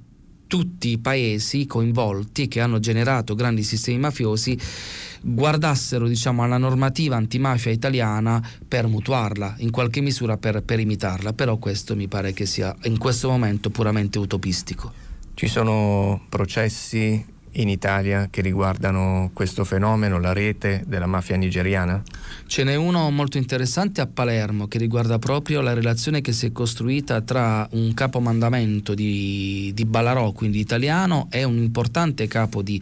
tutti 0.47 0.89
i 0.89 0.99
paesi 0.99 1.67
coinvolti 1.67 2.49
che 2.49 2.61
hanno 2.61 2.81
generato 2.81 3.35
grandi 3.35 3.63
sistemi 3.63 3.99
mafiosi 3.99 4.59
guardassero 5.23 6.09
diciamo, 6.09 6.43
alla 6.43 6.59
normativa 6.59 7.15
antimafia 7.15 7.71
italiana 7.71 8.43
per 8.67 8.89
mutuarla, 8.89 9.57
in 9.59 9.71
qualche 9.71 10.01
misura 10.01 10.39
per, 10.39 10.63
per 10.63 10.81
imitarla, 10.81 11.35
però 11.35 11.59
questo 11.59 11.95
mi 11.95 12.09
pare 12.09 12.33
che 12.33 12.47
sia 12.47 12.75
in 12.85 12.99
questo 12.99 13.29
momento 13.29 13.71
puramente 13.71 14.19
utopistico. 14.19 14.93
Ci 15.35 15.47
sono 15.47 16.23
processi 16.29 17.25
in 17.53 17.69
Italia 17.69 18.29
che 18.31 18.43
riguardano 18.43 19.31
questo 19.33 19.65
fenomeno, 19.65 20.19
la 20.19 20.33
rete 20.33 20.83
della 20.87 21.07
mafia 21.07 21.37
nigeriana? 21.37 22.03
Ce 22.47 22.65
n'è 22.65 22.75
uno 22.75 23.11
molto 23.11 23.39
interessante 23.39 24.01
a 24.01 24.07
Palermo 24.07 24.67
che 24.67 24.79
riguarda 24.79 25.19
proprio 25.19 25.61
la 25.61 25.73
relazione 25.73 26.21
che 26.21 26.33
si 26.33 26.47
è 26.47 26.53
costruita 26.53 27.21
tra 27.21 27.67
un 27.73 27.95
capomandamento 27.95 28.95
di, 28.95 29.71
di 29.75 29.85
Ballarò, 29.85 30.33
quindi 30.33 30.59
italiano, 30.59 31.29
e 31.31 31.45
un 31.45 31.59
importante 31.59 32.27
capo 32.27 32.63
di, 32.63 32.81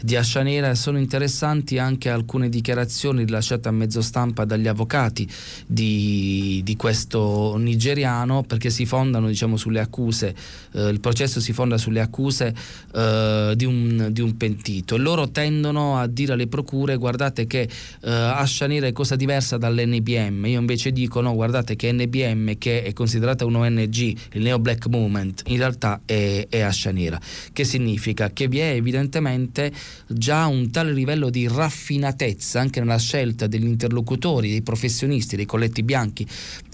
di 0.00 0.16
Ascia. 0.16 0.38
Sono 0.40 0.96
interessanti 0.96 1.78
anche 1.78 2.08
alcune 2.08 2.48
dichiarazioni 2.48 3.24
rilasciate 3.24 3.68
a 3.68 3.72
mezzo 3.72 4.00
stampa 4.00 4.46
dagli 4.46 4.68
avvocati 4.68 5.28
di, 5.66 6.62
di 6.64 6.76
questo 6.76 7.56
nigeriano 7.58 8.42
perché 8.42 8.70
si 8.70 8.86
fondano 8.86 9.26
diciamo, 9.26 9.58
sulle 9.58 9.80
accuse, 9.80 10.34
eh, 10.72 10.88
il 10.88 11.00
processo 11.00 11.40
si 11.40 11.52
fonda 11.52 11.76
sulle 11.76 12.00
accuse 12.00 12.54
eh, 12.94 13.52
di 13.54 13.66
un 13.66 14.09
di 14.12 14.20
un 14.20 14.36
pentito. 14.36 14.96
Loro 14.96 15.30
tendono 15.30 15.98
a 15.98 16.06
dire 16.06 16.32
alle 16.32 16.46
procure 16.46 16.96
guardate 16.96 17.46
che 17.46 17.62
eh, 17.62 18.10
Ascia 18.10 18.66
Nera 18.66 18.86
è 18.86 18.92
cosa 18.92 19.16
diversa 19.16 19.56
dall'NBM 19.56 20.46
io 20.46 20.60
invece 20.60 20.92
dico 20.92 21.20
no 21.20 21.34
guardate 21.34 21.76
che 21.76 21.92
NBM 21.92 22.58
che 22.58 22.82
è 22.82 22.92
considerata 22.92 23.44
un 23.44 23.56
ONG 23.56 23.96
il 24.32 24.42
Neo 24.42 24.58
Black 24.58 24.86
Movement 24.86 25.42
in 25.46 25.56
realtà 25.58 26.02
è, 26.04 26.46
è 26.48 26.60
Ascia 26.60 26.90
Nera 26.90 27.18
che 27.52 27.64
significa? 27.64 28.30
Che 28.30 28.48
vi 28.48 28.58
è 28.58 28.72
evidentemente 28.72 29.72
già 30.06 30.46
un 30.46 30.70
tale 30.70 30.92
livello 30.92 31.30
di 31.30 31.48
raffinatezza 31.48 32.60
anche 32.60 32.80
nella 32.80 32.98
scelta 32.98 33.46
degli 33.46 33.66
interlocutori 33.66 34.50
dei 34.50 34.62
professionisti 34.62 35.36
dei 35.36 35.46
colletti 35.46 35.82
bianchi 35.82 36.26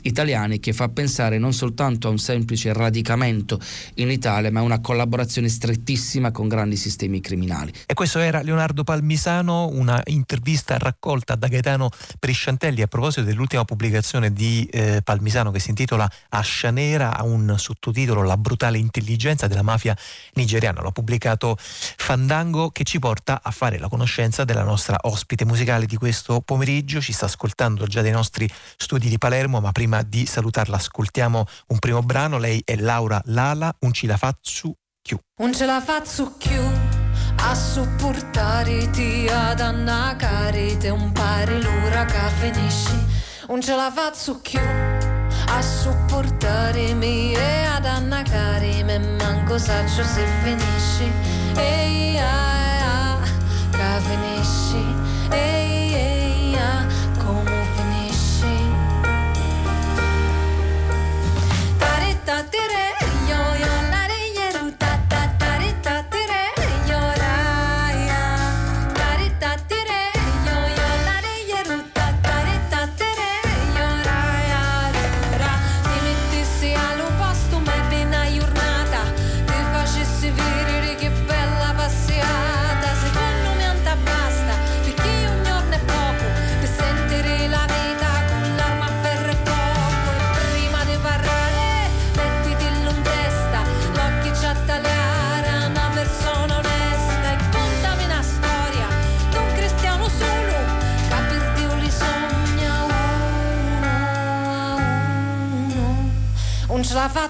italiani 0.07 0.61
che 0.61 0.73
fa 0.73 0.89
pensare 0.89 1.39
non 1.39 1.53
soltanto 1.53 2.09
a 2.09 2.11
un 2.11 2.19
semplice 2.19 2.73
radicamento 2.73 3.61
in 3.95 4.11
Italia, 4.11 4.51
ma 4.51 4.61
a 4.61 4.63
una 4.63 4.81
collaborazione 4.81 5.49
strettissima 5.49 6.31
con 6.31 6.49
grandi 6.49 6.77
sistemi 6.77 7.21
criminali. 7.21 7.73
E 7.87 7.95
questo 7.95 8.19
era 8.19 8.43
Leonardo 8.43 8.85
Palmisano, 8.85 9.69
una 9.69 10.01
intervista 10.07 10.79
raccolta 10.79 11.35
da 11.35 11.49
Gaetano 11.49 11.91
Prisciantelli 12.19 12.83
a 12.83 12.87
proposito 12.87 13.23
dell'ultima 13.23 13.65
pubblicazione 13.65 14.33
di 14.33 14.67
eh, 14.71 15.01
Palmisano 15.03 15.51
che 15.51 15.59
si 15.59 15.71
intitola 15.71 16.11
Ascia 16.31 16.71
Nera, 16.71 17.17
ha 17.17 17.25
un 17.25 17.55
sottotitolo 17.59 18.23
La 18.23 18.37
brutale 18.37 18.79
intelligenza 18.79 19.47
della 19.47 19.63
mafia 19.63 19.97
nigeriana. 20.35 20.83
L'ha 20.83 20.91
pubblicato 20.91 21.57
Fandango 21.59 22.71
che 22.71 22.85
ci 22.85 22.99
porta 22.99 23.41
a 23.43 23.51
fare 23.51 23.79
la 23.79 23.89
conoscenza 23.89 24.45
della 24.45 24.63
nostra 24.63 24.97
ospite 25.03 25.45
musicale 25.45 25.87
di 25.87 25.97
questo 25.97 26.41
pomeriggio. 26.41 27.01
Ci 27.01 27.13
sta 27.13 27.27
ascoltando 27.27 27.87
già 27.87 28.03
dai 28.03 28.13
nostri 28.13 28.49
studi 28.77 29.09
di 29.09 29.19
Palermo, 29.19 29.61
ma 29.61 29.73
prima 29.73 29.96
di 30.03 30.27
salutarla 30.27 30.77
ascoltiamo 30.77 31.45
un 31.69 31.79
primo 31.79 32.03
brano. 32.03 32.39
Lei 32.39 32.63
è 32.65 32.77
Laura 32.77 33.21
Lala, 33.27 33.75
un 33.81 33.93
ce 33.93 34.07
la 34.07 34.17
faccio 34.17 34.75
più. 35.03 35.19
Un 35.41 35.55
ce 35.55 35.67
la 35.67 35.81
faccio 35.81 36.33
più 36.33 36.61
a 37.39 37.55
supportarti 37.55 39.29
ad 39.29 39.61
annacare 39.61 40.77
te 40.79 40.89
un 40.89 41.13
pari 41.13 41.63
l'ora 41.63 42.05
che 42.05 42.19
finisci. 42.41 43.05
Un 43.49 43.61
ce 43.61 43.77
la 43.77 43.93
faccio 43.95 44.41
più 44.41 44.59
a 45.49 45.63
supportarmi 45.63 47.35
e 47.35 47.65
ad 47.65 47.87
annacare 47.87 48.83
me 48.83 48.99
manco 48.99 49.59
saccio 49.59 50.03
se 50.03 50.27
finisci. 50.43 51.11
Ehi, 51.57 52.19
ah, 52.19 53.15
ah, 53.15 53.21
che 53.71 54.01
finisci. 54.09 54.85
Ehi, 55.31 55.66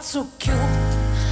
faccio 0.06 0.28
più 0.36 0.52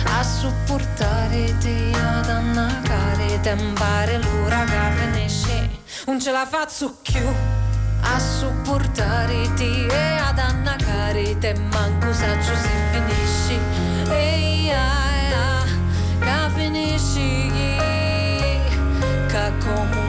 a 0.07 0.22
supportare 0.25 1.57
te 1.59 1.93
ad 1.95 2.29
annacare 2.29 3.39
tempare 3.41 4.18
l'ora 4.18 4.64
che 4.64 4.97
finisce. 4.97 5.70
Non 6.07 6.20
ce 6.20 6.33
la 6.33 6.45
faccio 6.45 6.97
più 7.01 7.25
a 8.03 8.18
supportare 8.18 9.55
te 9.55 9.87
e 9.87 10.16
ad 10.16 10.39
annacare 10.41 11.39
te 11.39 11.55
manco 11.55 12.12
saccio 12.12 12.53
si 12.57 12.68
finisce. 12.91 13.61
E 14.12 14.64
yeah, 14.64 15.62
che 16.18 16.51
finisci 16.57 17.53
che 19.29 19.53
come 19.64 20.03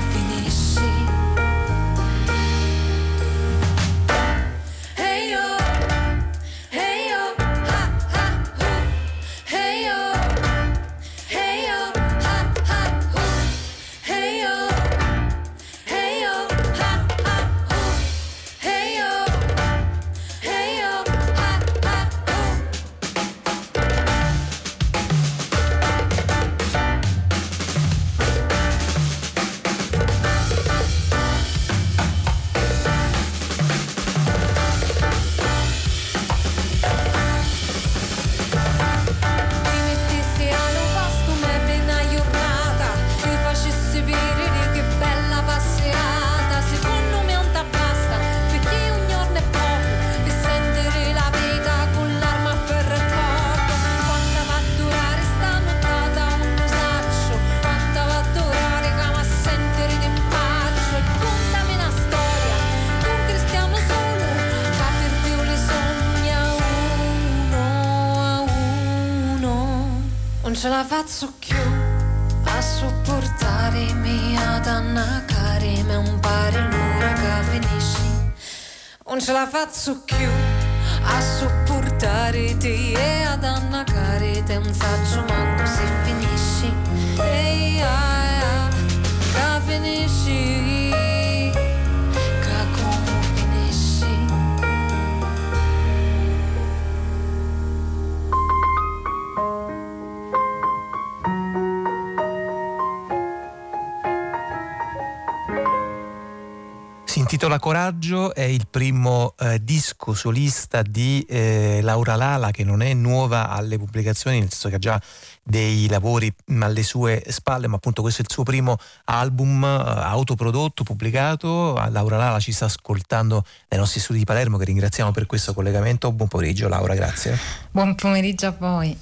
Coraggio, 108.06 108.36
è 108.36 108.44
il 108.44 108.68
primo 108.70 109.34
eh, 109.40 109.64
disco 109.64 110.14
solista 110.14 110.84
di 110.84 111.26
eh, 111.28 111.80
Laura 111.82 112.16
Lala 112.16 112.52
che 112.52 112.64
non 112.64 112.82
è 112.82 112.94
nuova 112.94 113.50
alle 113.50 113.78
pubblicazioni, 113.78 114.40
nel 114.40 114.50
senso 114.50 114.70
che 114.70 114.76
ha 114.76 114.80
già 114.80 115.02
dei 115.42 115.88
lavori 115.88 116.32
alle 116.60 116.84
sue 116.84 117.24
spalle, 117.30 117.68
ma 117.68 117.78
appunto 117.78 118.02
questo 118.02 118.22
è 118.22 118.26
il 118.28 118.32
suo 118.32 118.44
primo 118.44 118.78
album 119.06 119.64
eh, 119.64 119.68
autoprodotto, 119.68 120.84
pubblicato. 120.84 121.74
Laura 121.90 122.18
Lala 122.18 122.40
ci 122.40 122.52
sta 122.52 122.66
ascoltando 122.66 123.44
dai 123.68 123.80
nostri 123.80 124.00
studi 124.00 124.20
di 124.20 124.26
Palermo, 124.26 124.58
che 124.58 124.66
ringraziamo 124.66 125.12
per 125.12 125.26
questo 125.26 125.54
collegamento. 125.54 126.12
Buon 126.12 126.30
pomeriggio 126.30 126.68
Laura, 126.68 126.94
grazie. 126.94 127.38
Buon 127.72 127.96
pomeriggio 127.96 128.48
a 128.48 128.56
voi. 128.58 128.96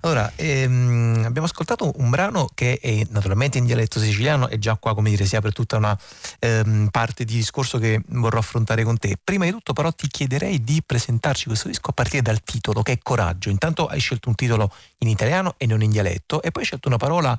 Allora, 0.00 0.30
ehm, 0.36 1.24
abbiamo 1.26 1.46
ascoltato 1.46 1.92
un 1.96 2.08
brano 2.08 2.48
che 2.54 2.78
è 2.80 3.04
naturalmente 3.10 3.58
in 3.58 3.64
dialetto 3.64 3.98
siciliano 3.98 4.48
e 4.48 4.58
già 4.58 4.76
qua, 4.76 4.94
come 4.94 5.10
dire, 5.10 5.24
si 5.26 5.34
apre 5.34 5.50
tutta 5.50 5.76
una 5.76 5.98
ehm, 6.38 6.88
parte 6.90 7.24
di 7.24 7.34
discorso 7.34 7.78
che 7.78 8.00
vorrò 8.08 8.38
affrontare 8.38 8.84
con 8.84 8.96
te. 8.96 9.18
Prima 9.22 9.44
di 9.44 9.50
tutto 9.50 9.72
però 9.72 9.90
ti 9.90 10.06
chiederei 10.06 10.62
di 10.62 10.82
presentarci 10.84 11.46
questo 11.46 11.68
disco 11.68 11.90
a 11.90 11.92
partire 11.92 12.22
dal 12.22 12.42
titolo, 12.42 12.82
che 12.82 12.92
è 12.92 12.98
Coraggio. 13.02 13.50
Intanto 13.50 13.86
hai 13.86 13.98
scelto 13.98 14.28
un 14.28 14.36
titolo 14.36 14.72
in 14.98 15.08
italiano 15.08 15.54
e 15.56 15.66
non 15.66 15.82
in 15.82 15.90
dialetto 15.90 16.42
e 16.42 16.52
poi 16.52 16.62
hai 16.62 16.68
scelto 16.68 16.86
una 16.88 16.96
parola 16.96 17.38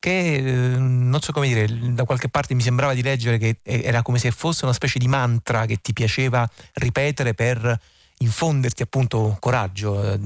che, 0.00 0.34
eh, 0.34 0.42
non 0.42 1.20
so 1.20 1.30
come 1.30 1.46
dire, 1.46 1.66
da 1.92 2.04
qualche 2.04 2.28
parte 2.28 2.54
mi 2.54 2.62
sembrava 2.62 2.92
di 2.92 3.02
leggere 3.02 3.38
che 3.38 3.58
era 3.62 4.02
come 4.02 4.18
se 4.18 4.32
fosse 4.32 4.64
una 4.64 4.74
specie 4.74 4.98
di 4.98 5.06
mantra 5.06 5.64
che 5.66 5.76
ti 5.80 5.92
piaceva 5.92 6.48
ripetere 6.74 7.34
per 7.34 7.78
infonderti 8.18 8.82
appunto 8.82 9.36
coraggio. 9.38 10.12
Eh, 10.12 10.18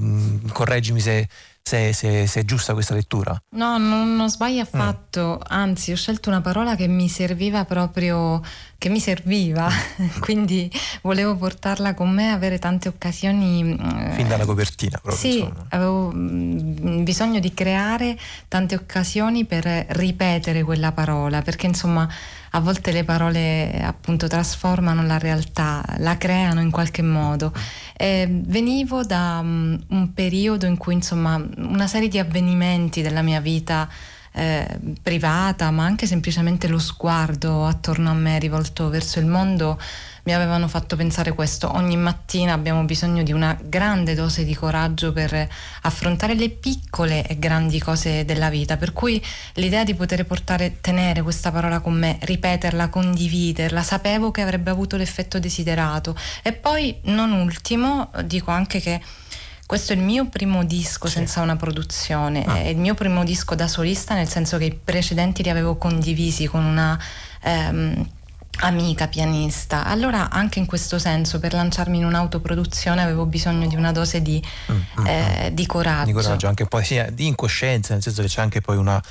correggimi 0.51 0.99
se 0.99 1.27
se, 1.67 1.93
se, 1.93 2.27
se, 2.27 2.41
è 2.41 2.45
giusta 2.45 2.73
questa 2.73 2.93
lettura. 2.93 3.35
No, 3.55 3.79
non, 3.79 4.15
non 4.15 4.29
sbagli 4.29 4.59
affatto, 4.59 5.39
mm. 5.39 5.47
anzi 5.47 5.91
ho 5.91 5.95
scelto 5.95 6.29
una 6.29 6.39
parola 6.41 6.75
che 6.75 6.87
mi 6.87 7.09
serviva 7.09 7.65
proprio, 7.65 8.39
che 8.77 8.89
mi 8.89 8.99
serviva, 8.99 9.67
quindi 10.21 10.71
volevo 11.01 11.35
portarla 11.35 11.95
con 11.95 12.11
me, 12.11 12.29
avere 12.29 12.59
tante 12.59 12.87
occasioni. 12.87 13.75
Eh, 13.79 14.11
fin 14.11 14.27
dalla 14.27 14.45
copertina 14.45 14.99
proprio. 15.01 15.15
Sì, 15.19 15.39
insomma. 15.39 15.65
avevo 15.69 16.11
mm, 16.13 17.03
bisogno 17.03 17.39
di 17.39 17.51
creare 17.51 18.15
tante 18.47 18.75
occasioni 18.75 19.45
per 19.45 19.65
ripetere 19.65 20.61
quella 20.61 20.91
parola, 20.91 21.41
perché 21.41 21.65
insomma 21.65 22.07
a 22.55 22.59
volte 22.61 22.93
le 22.93 23.03
parole 23.03 23.81
appunto 23.83 24.27
trasformano 24.27 25.03
la 25.03 25.17
realtà, 25.17 25.83
la 25.97 26.17
creano 26.17 26.61
in 26.61 26.71
qualche 26.71 27.01
modo. 27.01 27.51
E 27.97 28.27
venivo 28.29 29.03
da 29.03 29.39
um, 29.41 29.77
un 29.89 30.13
periodo 30.13 30.65
in 30.65 30.77
cui 30.77 30.93
insomma 30.93 31.37
una 31.57 31.87
serie 31.87 32.07
di 32.07 32.19
avvenimenti 32.19 33.01
della 33.01 33.21
mia 33.21 33.39
vita 33.39 33.89
eh, 34.37 34.67
privata, 35.01 35.71
ma 35.71 35.85
anche 35.85 36.05
semplicemente 36.05 36.67
lo 36.67 36.77
sguardo 36.77 37.65
attorno 37.65 38.09
a 38.09 38.13
me 38.13 38.37
rivolto 38.37 38.89
verso 38.89 39.19
il 39.19 39.25
mondo 39.25 39.79
mi 40.25 40.33
avevano 40.33 40.67
fatto 40.67 40.95
pensare 40.95 41.33
questo. 41.33 41.71
Ogni 41.73 41.95
mattina 41.97 42.53
abbiamo 42.53 42.83
bisogno 42.83 43.23
di 43.23 43.31
una 43.31 43.57
grande 43.61 44.15
dose 44.15 44.43
di 44.43 44.53
coraggio 44.53 45.13
per 45.13 45.47
affrontare 45.83 46.33
le 46.33 46.49
piccole 46.49 47.25
e 47.25 47.37
grandi 47.37 47.79
cose 47.79 48.25
della 48.25 48.49
vita, 48.49 48.75
per 48.75 48.91
cui 48.91 49.23
l'idea 49.53 49.83
di 49.83 49.93
poter 49.93 50.25
portare, 50.25 50.77
tenere 50.81 51.21
questa 51.21 51.51
parola 51.51 51.79
con 51.79 51.93
me, 51.93 52.17
ripeterla, 52.19 52.89
condividerla, 52.89 53.83
sapevo 53.83 54.31
che 54.31 54.41
avrebbe 54.41 54.71
avuto 54.71 54.97
l'effetto 54.97 55.39
desiderato. 55.39 56.15
E 56.41 56.53
poi, 56.53 56.97
non 57.03 57.31
ultimo, 57.31 58.09
dico 58.25 58.51
anche 58.51 58.81
che 58.81 58.99
questo 59.65 59.93
è 59.93 59.95
il 59.95 60.01
mio 60.01 60.25
primo 60.25 60.63
disco 60.63 61.07
sì. 61.07 61.13
senza 61.13 61.41
una 61.41 61.55
produzione, 61.55 62.43
ah. 62.43 62.57
è 62.57 62.67
il 62.67 62.77
mio 62.77 62.93
primo 62.93 63.23
disco 63.23 63.55
da 63.55 63.67
solista, 63.67 64.13
nel 64.13 64.27
senso 64.27 64.57
che 64.57 64.65
i 64.65 64.73
precedenti 64.73 65.41
li 65.41 65.49
avevo 65.49 65.75
condivisi 65.77 66.45
con 66.45 66.63
una 66.63 66.99
ehm, 67.41 68.07
amica 68.59 69.07
pianista. 69.07 69.83
Allora 69.85 70.29
anche 70.29 70.59
in 70.59 70.65
questo 70.65 70.99
senso 70.99 71.39
per 71.39 71.53
lanciarmi 71.53 71.97
in 71.97 72.05
un'autoproduzione 72.05 73.01
avevo 73.01 73.25
bisogno 73.25 73.67
di 73.67 73.75
una 73.75 73.91
dose 73.91 74.21
di, 74.21 74.41
mm, 74.71 74.75
mm 74.75 75.05
eh, 75.05 75.49
mm. 75.49 75.53
di 75.53 75.65
coraggio. 75.65 76.05
Di 76.05 76.13
coraggio, 76.13 76.47
anche 76.47 76.65
poi 76.65 76.83
sia 76.83 77.09
di 77.09 77.27
incoscienza, 77.27 77.93
nel 77.93 78.01
senso 78.01 78.21
che 78.21 78.27
c'è 78.27 78.41
anche 78.41 78.61
poi 78.61 78.77
una, 78.77 79.01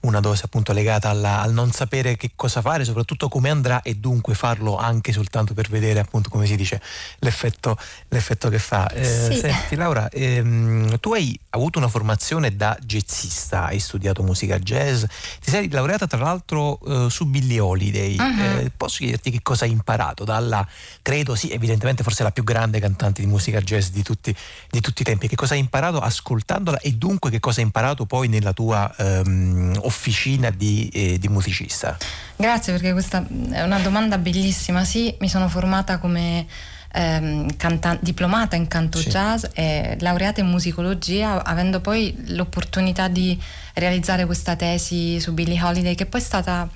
una 0.00 0.20
dose 0.20 0.44
appunto 0.44 0.72
legata 0.72 1.08
alla, 1.08 1.40
al 1.40 1.52
non 1.52 1.70
sapere 1.72 2.16
che 2.16 2.32
cosa 2.36 2.60
fare, 2.60 2.84
soprattutto 2.84 3.28
come 3.28 3.50
andrà 3.50 3.82
e 3.82 3.94
dunque 3.94 4.34
farlo 4.34 4.76
anche 4.76 5.12
soltanto 5.12 5.54
per 5.54 5.68
vedere 5.68 6.00
appunto 6.00 6.28
come 6.30 6.46
si 6.46 6.56
dice 6.56 6.80
l'effetto, 7.18 7.76
l'effetto 8.08 8.48
che 8.48 8.58
fa. 8.58 8.88
Eh, 8.88 9.04
sì. 9.04 9.38
Senti 9.38 9.74
Laura, 9.74 10.08
ehm, 10.08 10.98
tu 11.00 11.12
hai 11.12 11.38
avuto 11.50 11.78
una 11.78 11.88
formazione 11.88 12.56
da 12.56 12.76
jazzista, 12.80 13.66
hai 13.66 13.78
studiato 13.78 14.22
musica 14.22 14.58
jazz, 14.58 15.04
ti 15.40 15.50
sei 15.50 15.70
laureata 15.70 16.06
tra 16.06 16.18
l'altro 16.18 16.78
eh, 16.86 17.10
su 17.10 17.26
Billie 17.26 17.60
Holiday. 17.60 18.16
Uh-huh. 18.18 18.70
Posso 18.92 19.04
chiederti 19.04 19.30
che 19.30 19.40
cosa 19.42 19.64
hai 19.64 19.70
imparato 19.70 20.22
dalla, 20.24 20.66
credo 21.00 21.34
sì, 21.34 21.50
evidentemente 21.50 22.02
forse 22.02 22.22
la 22.22 22.30
più 22.30 22.44
grande 22.44 22.78
cantante 22.78 23.22
di 23.22 23.26
musica 23.26 23.58
jazz 23.62 23.88
di 23.88 24.02
tutti, 24.02 24.36
di 24.68 24.80
tutti 24.82 25.00
i 25.00 25.04
tempi, 25.06 25.28
che 25.28 25.34
cosa 25.34 25.54
hai 25.54 25.60
imparato 25.60 25.98
ascoltandola 25.98 26.78
e 26.78 26.92
dunque 26.92 27.30
che 27.30 27.40
cosa 27.40 27.60
hai 27.60 27.64
imparato 27.64 28.04
poi 28.04 28.28
nella 28.28 28.52
tua 28.52 28.94
um, 28.98 29.72
officina 29.80 30.50
di, 30.50 30.90
eh, 30.92 31.18
di 31.18 31.28
musicista? 31.28 31.96
Grazie 32.36 32.74
perché 32.74 32.92
questa 32.92 33.26
è 33.50 33.62
una 33.62 33.78
domanda 33.78 34.18
bellissima. 34.18 34.84
Sì, 34.84 35.16
mi 35.20 35.28
sono 35.30 35.48
formata 35.48 35.96
come 35.96 36.46
ehm, 36.92 37.56
canta- 37.56 37.98
diplomata 38.00 38.56
in 38.56 38.68
canto 38.68 38.98
sì. 38.98 39.08
jazz 39.08 39.44
e 39.54 39.96
laureata 40.00 40.40
in 40.40 40.46
musicologia, 40.46 41.42
avendo 41.44 41.80
poi 41.80 42.14
l'opportunità 42.28 43.08
di 43.08 43.40
realizzare 43.74 44.26
questa 44.26 44.56
tesi 44.56 45.18
su 45.20 45.32
Billie 45.32 45.60
Holiday 45.62 45.94
che 45.94 46.06
poi 46.06 46.20
è 46.20 46.24
stata 46.24 46.68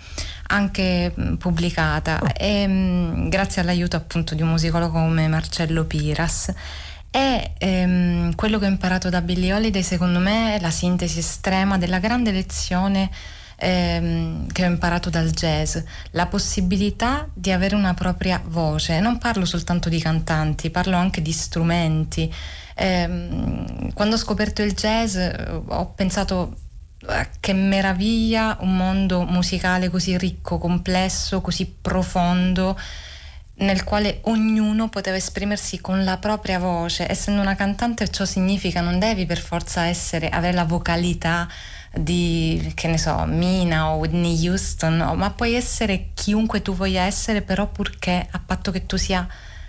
anche 0.49 1.13
pubblicata 1.39 2.21
oh. 2.23 2.29
e, 2.37 2.67
mh, 2.67 3.29
grazie 3.29 3.63
all'aiuto 3.63 3.97
appunto 3.97 4.35
di 4.35 4.43
un 4.43 4.49
musicologo 4.49 4.99
come 4.99 5.29
Marcello 5.29 5.85
Piras. 5.85 6.53
E 7.11 7.53
ehm, 7.57 8.35
quello 8.35 8.59
che 8.59 8.67
ho 8.67 8.69
imparato 8.69 9.09
da 9.09 9.23
Billie 9.23 9.53
Holiday 9.55 9.83
secondo 9.83 10.19
me 10.19 10.57
è 10.57 10.61
la 10.61 10.71
sintesi 10.71 11.21
estrema 11.21 11.79
della 11.79 11.99
grande 11.99 12.31
lezione 12.31 13.11
ehm, 13.57 14.47
che 14.53 14.65
ho 14.65 14.69
imparato 14.69 15.11
dal 15.11 15.31
jazz, 15.31 15.79
la 16.13 16.27
possibilità 16.27 17.29
di 17.33 17.51
avere 17.51 17.75
una 17.75 17.95
propria 17.95 18.41
voce. 18.45 19.01
Non 19.01 19.19
parlo 19.19 19.45
soltanto 19.45 19.89
di 19.89 19.99
cantanti, 20.01 20.71
parlo 20.71 20.97
anche 20.97 21.23
di 21.23 21.33
strumenti. 21.33 22.33
Eh, 22.75 23.07
quando 23.95 24.15
ho 24.15 24.19
scoperto 24.19 24.63
il 24.63 24.73
jazz 24.73 25.17
ho 25.67 25.93
pensato 25.95 26.57
eh, 27.09 27.29
che 27.41 27.53
meraviglia 27.55 28.59
un 28.61 28.77
mondo 28.77 29.25
musicale 29.25 29.89
così 29.89 30.17
ricco, 30.19 30.59
complesso, 30.59 31.41
così 31.41 31.67
profondo 31.67 32.79
nel 33.59 33.85
quale 33.85 34.21
ognuno 34.25 34.89
poteva 34.89 35.17
esprimersi 35.17 35.81
con 35.81 36.05
la 36.05 36.19
propria 36.19 36.59
voce. 36.59 37.11
Essendo 37.11 37.41
una 37.41 37.55
cantante 37.55 38.09
ciò 38.11 38.25
significa 38.25 38.81
non 38.81 38.99
devi 38.99 39.25
per 39.25 39.39
forza 39.39 39.87
essere, 39.87 40.29
avere 40.29 40.55
la 40.55 40.65
vocalità 40.65 41.49
di, 41.97 42.73
che 42.75 42.89
ne 42.89 42.99
so, 42.99 43.25
Mina 43.27 43.91
o 43.91 43.97
Whitney 43.97 44.47
Houston, 44.47 44.97
no, 44.97 45.15
ma 45.15 45.31
puoi 45.31 45.55
essere 45.55 46.11
chiunque 46.15 46.63
tu 46.63 46.75
voglia 46.75 47.03
essere, 47.03 47.43
però 47.43 47.67
purché 47.67 48.27
a 48.31 48.41
patto 48.45 48.71
che 48.71 48.87
tu 48.87 48.97
sia 48.97 49.27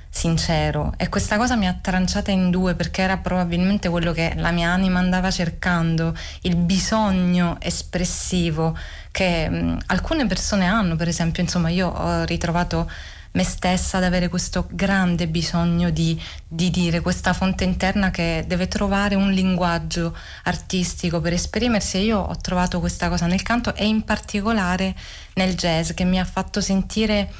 sincero. 0.10 0.94
E 0.98 1.10
questa 1.10 1.38
cosa 1.38 1.56
mi 1.56 1.68
ha 1.68 1.78
tranciata 1.80 2.32
in 2.32 2.50
due 2.50 2.74
perché 2.76 3.02
era 3.04 3.18
probabilmente 3.18 3.90
quello 3.90 4.12
che 4.12 4.34
la 4.36 4.52
mia 4.52 4.72
anima 4.72 5.00
andava 5.00 5.30
cercando, 5.30 6.16
il 6.42 6.56
bisogno 6.56 7.58
espressivo 7.60 8.76
che 9.12 9.50
mh, 9.50 9.80
alcune 9.88 10.26
persone 10.26 10.66
hanno, 10.66 10.96
per 10.96 11.08
esempio, 11.08 11.44
insomma, 11.44 11.70
io 11.70 11.88
ho 11.88 12.24
ritrovato 12.24 12.90
me 13.38 13.44
stessa 13.44 13.98
ad 13.98 14.04
avere 14.04 14.30
questo 14.30 14.68
grande 14.72 15.28
bisogno 15.28 15.92
di, 15.92 16.20
di, 16.48 16.72
dire, 16.72 17.02
questa 17.02 17.34
fonte 17.34 17.66
interna 17.66 18.10
che 18.10 18.44
deve 18.48 18.68
trovare 18.68 19.14
un 19.14 19.32
linguaggio 19.32 20.18
artistico 20.46 21.22
per 21.22 21.34
esprimersi 21.34 21.98
e 21.98 22.04
io 22.06 22.18
ho 22.18 22.36
trovato 22.38 22.80
questa 22.80 23.10
cosa 23.10 23.28
nel 23.28 23.44
canto 23.44 23.76
e 23.76 23.86
in 23.86 24.04
particolare 24.04 24.96
nel 25.36 25.54
jazz 25.54 25.92
che 25.92 26.04
mi 26.04 26.20
ha 26.20 26.26
fatto 26.26 26.62
sentire 26.62 27.32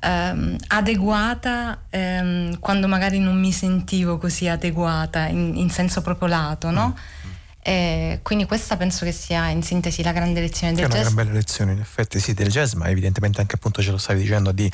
ehm, 0.00 0.56
adeguata 0.68 1.82
ehm, 1.88 2.58
quando 2.58 2.88
magari 2.88 3.20
non 3.20 3.38
mi 3.38 3.52
sentivo 3.52 4.18
così 4.18 4.48
adeguata 4.48 5.26
in, 5.28 5.52
in 5.56 5.70
senso 5.70 6.02
proprio 6.02 6.26
lato, 6.26 6.70
no? 6.70 6.96
Mm. 6.96 7.23
E 7.66 8.20
quindi 8.22 8.44
questa 8.44 8.76
penso 8.76 9.06
che 9.06 9.12
sia 9.12 9.48
in 9.48 9.62
sintesi 9.62 10.02
la 10.02 10.12
grande 10.12 10.38
lezione 10.38 10.74
del 10.74 10.84
jazz. 10.84 10.92
È 10.92 10.98
una 10.98 11.02
gran 11.04 11.14
bella 11.14 11.32
lezione 11.32 11.72
in 11.72 11.80
effetti 11.80 12.20
sì 12.20 12.34
del 12.34 12.48
jazz, 12.48 12.74
ma 12.74 12.90
evidentemente 12.90 13.40
anche 13.40 13.54
appunto 13.54 13.80
ce 13.80 13.90
lo 13.90 13.96
stavi 13.96 14.20
dicendo 14.20 14.52
di, 14.52 14.70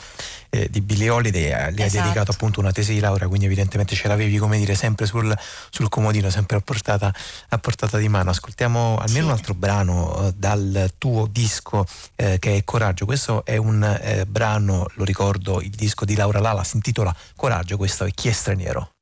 eh, 0.48 0.68
di 0.68 0.80
Billie 0.80 1.08
Holiday, 1.08 1.44
eh, 1.44 1.72
gli 1.72 1.80
esatto. 1.80 1.82
hai 1.82 1.90
dedicato 1.90 2.32
appunto 2.32 2.58
una 2.58 2.72
tesi 2.72 2.92
di 2.92 2.98
laurea, 2.98 3.28
quindi 3.28 3.46
evidentemente 3.46 3.94
ce 3.94 4.08
l'avevi 4.08 4.36
come 4.38 4.58
dire 4.58 4.74
sempre 4.74 5.06
sul, 5.06 5.32
sul 5.70 5.88
comodino, 5.88 6.30
sempre 6.30 6.56
a 6.56 6.60
portata, 6.60 7.14
a 7.50 7.58
portata, 7.58 7.96
di 7.96 8.08
mano. 8.08 8.30
Ascoltiamo 8.30 8.96
almeno 8.96 9.20
sì. 9.20 9.24
un 9.26 9.30
altro 9.30 9.54
brano 9.54 10.26
eh, 10.26 10.32
dal 10.36 10.92
tuo 10.98 11.28
disco 11.30 11.86
eh, 12.16 12.40
che 12.40 12.56
è 12.56 12.64
Coraggio, 12.64 13.04
questo 13.04 13.44
è 13.44 13.56
un 13.56 13.84
eh, 13.84 14.26
brano, 14.26 14.90
lo 14.94 15.04
ricordo, 15.04 15.60
il 15.60 15.70
disco 15.70 16.04
di 16.04 16.16
Laura 16.16 16.40
Lala 16.40 16.64
si 16.64 16.74
intitola 16.74 17.14
Coraggio, 17.36 17.76
questo 17.76 18.04
è 18.04 18.10
Chi 18.10 18.26
è 18.26 18.32
straniero. 18.32 18.94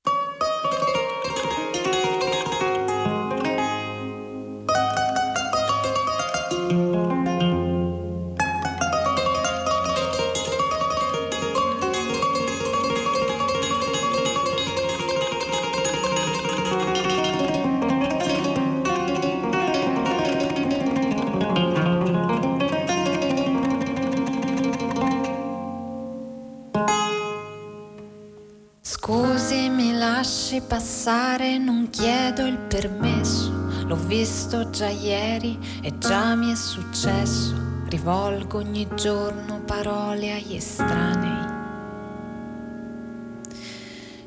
Passare 30.68 31.56
non 31.56 31.88
chiedo 31.88 32.44
il 32.44 32.58
permesso, 32.58 33.50
l'ho 33.86 33.96
visto 33.96 34.68
già 34.68 34.88
ieri 34.88 35.58
e 35.80 35.96
già 35.96 36.34
mi 36.34 36.52
è 36.52 36.54
successo, 36.54 37.54
rivolgo 37.88 38.58
ogni 38.58 38.86
giorno 38.94 39.62
parole 39.64 40.30
agli 40.32 40.56
estranei. 40.56 41.56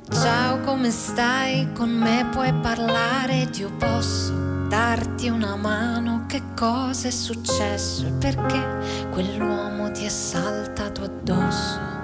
Ciao, 0.09 0.59
come 0.61 0.89
stai? 0.89 1.71
Con 1.73 1.91
me 1.91 2.27
puoi 2.31 2.51
parlare, 2.55 3.47
io 3.53 3.71
posso 3.77 4.33
darti 4.67 5.29
una 5.29 5.55
mano, 5.55 6.25
che 6.27 6.41
cosa 6.55 7.07
è 7.07 7.11
successo 7.11 8.07
e 8.07 8.11
perché 8.13 9.07
quell'uomo 9.11 9.91
ti 9.91 10.05
è 10.05 10.09
saltato 10.09 11.03
addosso. 11.03 12.00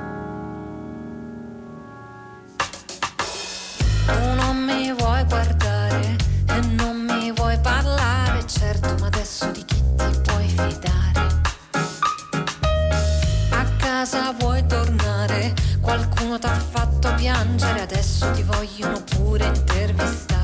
guardare 5.27 6.15
e 6.47 6.59
non 6.75 6.97
mi 6.97 7.31
vuoi 7.31 7.59
parlare, 7.59 8.45
certo, 8.47 8.95
ma 8.99 9.07
adesso 9.07 9.49
di 9.51 9.63
chi 9.65 9.81
ti 9.95 10.21
puoi 10.23 10.47
fidare? 10.47 11.27
A 13.51 13.65
casa 13.77 14.33
vuoi 14.39 14.65
tornare, 14.65 15.53
qualcuno 15.81 16.39
t'ha 16.39 16.53
fatto 16.53 17.13
piangere, 17.15 17.81
adesso 17.81 18.31
ti 18.31 18.43
vogliono 18.43 19.01
pure 19.03 19.45
intervistare. 19.45 20.36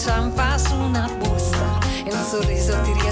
ciampa 0.00 0.56
su 0.56 0.74
una 0.76 1.06
busta 1.18 1.78
e 2.04 2.10
un 2.10 2.24
sorriso 2.24 2.72
ti 2.80 2.92
riempie 2.92 3.09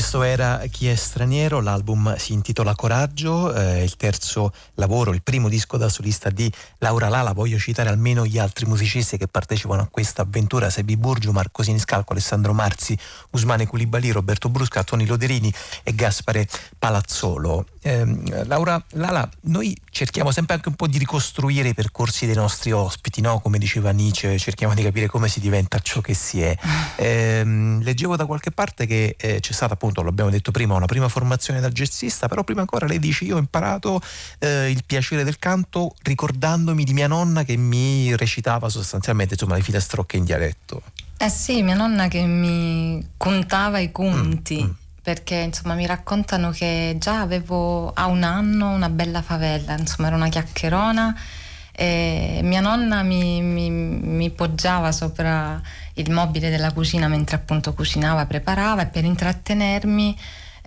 questo 0.00 0.22
era 0.22 0.62
Chi 0.70 0.88
è 0.88 0.94
straniero, 0.94 1.60
l'album 1.60 2.16
si 2.16 2.32
intitola 2.32 2.74
Coraggio, 2.74 3.54
eh, 3.54 3.82
il 3.82 3.96
terzo 3.96 4.19
lavoro, 4.74 5.12
il 5.12 5.22
primo 5.22 5.48
disco 5.48 5.76
da 5.76 5.88
solista 5.88 6.30
di 6.30 6.50
Laura 6.78 7.08
Lala. 7.08 7.32
Voglio 7.32 7.58
citare 7.58 7.88
almeno 7.88 8.24
gli 8.26 8.38
altri 8.38 8.66
musicisti 8.66 9.16
che 9.16 9.26
partecipano 9.26 9.82
a 9.82 9.88
questa 9.90 10.22
avventura, 10.22 10.70
Sebi 10.70 10.96
Burgio, 10.96 11.32
Marco 11.32 11.62
Siniscalco, 11.62 12.12
Alessandro 12.12 12.52
Marzi, 12.52 12.96
Usmane 13.30 13.66
Culibali, 13.66 14.10
Roberto 14.10 14.48
Brusca, 14.48 14.84
Toni 14.84 15.06
Loderini 15.06 15.52
e 15.82 15.94
Gaspare 15.94 16.48
Palazzolo. 16.78 17.66
Eh, 17.82 18.44
Laura 18.44 18.82
Lala, 18.90 19.28
noi 19.42 19.74
cerchiamo 19.90 20.30
sempre 20.30 20.54
anche 20.54 20.68
un 20.68 20.74
po' 20.74 20.86
di 20.86 20.98
ricostruire 20.98 21.68
i 21.70 21.74
percorsi 21.74 22.26
dei 22.26 22.34
nostri 22.34 22.72
ospiti, 22.72 23.20
no? 23.20 23.40
come 23.40 23.58
diceva 23.58 23.90
Nietzsche, 23.90 24.38
cerchiamo 24.38 24.74
di 24.74 24.82
capire 24.82 25.06
come 25.06 25.28
si 25.28 25.40
diventa 25.40 25.78
ciò 25.78 26.00
che 26.00 26.14
si 26.14 26.42
è. 26.42 26.56
Eh, 27.00 27.44
leggevo 27.80 28.14
da 28.14 28.26
qualche 28.26 28.50
parte 28.50 28.84
che 28.84 29.16
eh, 29.18 29.40
c'è 29.40 29.52
stata 29.52 29.72
appunto, 29.72 30.02
l'abbiamo 30.02 30.28
detto 30.28 30.50
prima, 30.50 30.74
una 30.74 30.86
prima 30.86 31.08
formazione 31.08 31.60
da 31.60 31.70
jazzista, 31.70 32.28
però 32.28 32.44
prima 32.44 32.60
ancora 32.60 32.86
lei 32.86 32.98
dice 32.98 33.24
io 33.24 33.36
ho 33.36 33.38
imparato 33.38 34.02
eh, 34.38 34.70
il 34.70 34.82
piacere 34.84 35.24
del 35.24 35.38
canto 35.38 35.94
ricordandomi 36.02 36.84
di 36.84 36.92
mia 36.92 37.06
nonna 37.06 37.44
che 37.44 37.56
mi 37.56 38.16
recitava 38.16 38.68
sostanzialmente 38.68 39.34
insomma, 39.34 39.56
le 39.56 39.62
filastrocche 39.62 40.16
in 40.16 40.24
dialetto. 40.24 40.82
Eh 41.16 41.28
sì, 41.28 41.62
mia 41.62 41.74
nonna 41.74 42.08
che 42.08 42.22
mi 42.22 43.06
contava 43.16 43.78
i 43.78 43.92
conti. 43.92 44.62
Mm, 44.62 44.66
mm. 44.66 44.70
Perché 45.02 45.36
insomma 45.36 45.74
mi 45.74 45.86
raccontano 45.86 46.50
che 46.50 46.96
già 46.98 47.20
avevo 47.20 47.92
a 47.92 48.06
un 48.06 48.22
anno 48.22 48.70
una 48.70 48.90
bella 48.90 49.22
favella, 49.22 49.76
insomma 49.76 50.08
era 50.08 50.16
una 50.16 50.28
chiacchierona 50.28 51.16
e 51.72 52.40
mia 52.42 52.60
nonna 52.60 53.02
mi, 53.02 53.40
mi, 53.40 53.70
mi, 53.70 54.28
poggiava 54.28 54.92
sopra 54.92 55.58
il 55.94 56.10
mobile 56.10 56.50
della 56.50 56.72
cucina 56.72 57.08
mentre 57.08 57.36
appunto 57.36 57.72
cucinava, 57.72 58.26
preparava 58.26 58.82
e 58.82 58.86
per 58.86 59.04
intrattenermi 59.04 60.14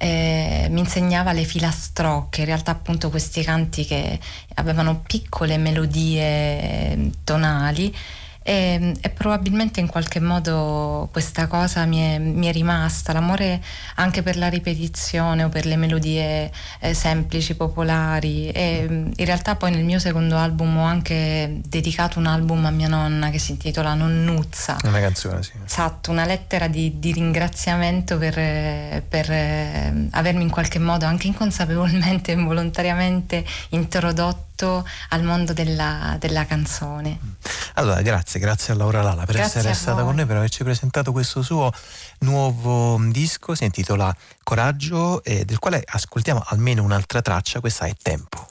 eh, 0.03 0.67
mi 0.69 0.81
insegnava 0.81 1.31
le 1.31 1.45
filastrocche, 1.45 2.41
in 2.41 2.47
realtà 2.47 2.71
appunto 2.71 3.09
questi 3.09 3.41
canti 3.41 3.85
che 3.85 4.19
avevano 4.55 4.99
piccole 4.99 5.57
melodie 5.57 6.21
eh, 6.21 7.09
tonali 7.23 7.95
e, 8.43 8.93
e, 8.99 9.09
probabilmente 9.09 9.79
in 9.79 9.87
qualche 9.87 10.19
modo 10.19 11.07
questa 11.11 11.47
cosa 11.47 11.85
mi 11.85 11.99
è, 11.99 12.19
mi 12.19 12.47
è, 12.47 12.51
rimasta, 12.51 13.13
l'amore 13.13 13.61
anche 13.95 14.21
per 14.21 14.37
la 14.37 14.49
ripetizione 14.49 15.45
o 15.45 15.49
per 15.49 15.65
le 15.65 15.77
melodie 15.77 16.51
eh, 16.79 16.93
semplici, 16.93 17.55
popolari 17.55 18.49
e 18.49 19.11
in 19.15 19.25
realtà 19.25 19.55
poi 19.55 19.71
nel 19.71 19.85
mio 19.85 19.97
secondo 19.97 20.37
album 20.37 20.77
ho 20.77 20.83
anche 20.83 21.61
dedicato 21.65 22.19
un 22.19 22.25
album 22.25 22.65
a 22.65 22.71
mia 22.71 22.89
nonna 22.89 23.29
che 23.29 23.39
si 23.39 23.51
intitola 23.51 23.93
Nonnuzza. 23.93 24.77
Una 24.83 24.99
canzone, 24.99 25.41
sì. 25.41 25.53
Esatto, 25.65 26.11
una 26.11 26.25
lettera 26.25 26.67
di, 26.67 26.99
di 26.99 27.13
ringraziamento 27.13 28.17
per, 28.17 28.33
per 29.07 29.31
eh, 29.31 30.07
avermi 30.11 30.43
in 30.43 30.49
qualche 30.49 30.79
modo 30.79 31.05
anche 31.05 31.27
inconsapevolmente 31.27 32.31
e 32.31 32.35
involontariamente 32.35 33.45
introdotto 33.69 34.52
al 35.09 35.23
mondo 35.23 35.53
della, 35.53 36.15
della, 36.19 36.45
canzone. 36.45 37.19
Allora, 37.75 38.01
grazie, 38.01 38.39
grazie 38.39 38.73
a 38.73 38.77
Laura 38.77 39.01
Lala 39.01 39.25
per 39.25 39.35
grazie 39.35 39.59
essere 39.59 39.73
stata 39.73 40.03
con 40.03 40.15
noi, 40.15 40.25
per 40.25 40.37
averci 40.37 40.63
presentato 40.63 41.11
questo 41.11 41.41
suo 41.41 41.71
nuovo 42.19 42.99
disco, 43.09 43.55
si 43.55 43.65
intitola 43.65 44.15
Coraggio, 44.43 45.23
eh, 45.23 45.45
del 45.45 45.59
quale 45.59 45.83
ascoltiamo 45.85 46.43
almeno 46.47 46.83
un'altra 46.83 47.21
traccia, 47.21 47.59
questa 47.59 47.85
è 47.85 47.93
Tempo. 48.01 48.47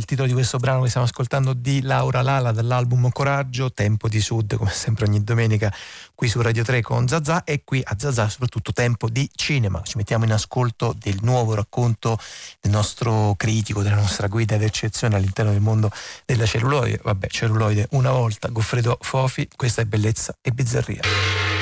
Il 0.00 0.06
titolo 0.06 0.26
di 0.26 0.32
questo 0.32 0.56
brano 0.56 0.80
che 0.80 0.88
stiamo 0.88 1.06
ascoltando 1.06 1.52
di 1.52 1.82
Laura 1.82 2.22
Lala 2.22 2.52
dall'album 2.52 3.10
Coraggio, 3.10 3.70
Tempo 3.70 4.08
di 4.08 4.18
Sud, 4.18 4.56
come 4.56 4.70
sempre 4.70 5.04
ogni 5.04 5.22
domenica 5.22 5.70
qui 6.14 6.26
su 6.26 6.40
Radio 6.40 6.64
3 6.64 6.80
con 6.80 7.06
Zazà 7.06 7.44
e 7.44 7.62
qui 7.64 7.82
a 7.84 7.94
Zazà 7.98 8.30
soprattutto 8.30 8.72
Tempo 8.72 9.10
di 9.10 9.28
Cinema. 9.34 9.82
Ci 9.82 9.98
mettiamo 9.98 10.24
in 10.24 10.32
ascolto 10.32 10.96
del 10.98 11.18
nuovo 11.20 11.54
racconto 11.54 12.18
del 12.60 12.72
nostro 12.72 13.34
critico, 13.36 13.82
della 13.82 13.96
nostra 13.96 14.26
guida 14.26 14.56
d'eccezione 14.56 15.16
all'interno 15.16 15.52
del 15.52 15.60
mondo 15.60 15.90
della 16.24 16.46
celluloide. 16.46 17.00
Vabbè, 17.02 17.26
celluloide 17.28 17.88
una 17.90 18.10
volta, 18.10 18.48
Goffredo 18.48 18.96
Fofi, 19.02 19.48
questa 19.54 19.82
è 19.82 19.84
bellezza 19.84 20.34
e 20.40 20.50
bizzarria. 20.50 21.59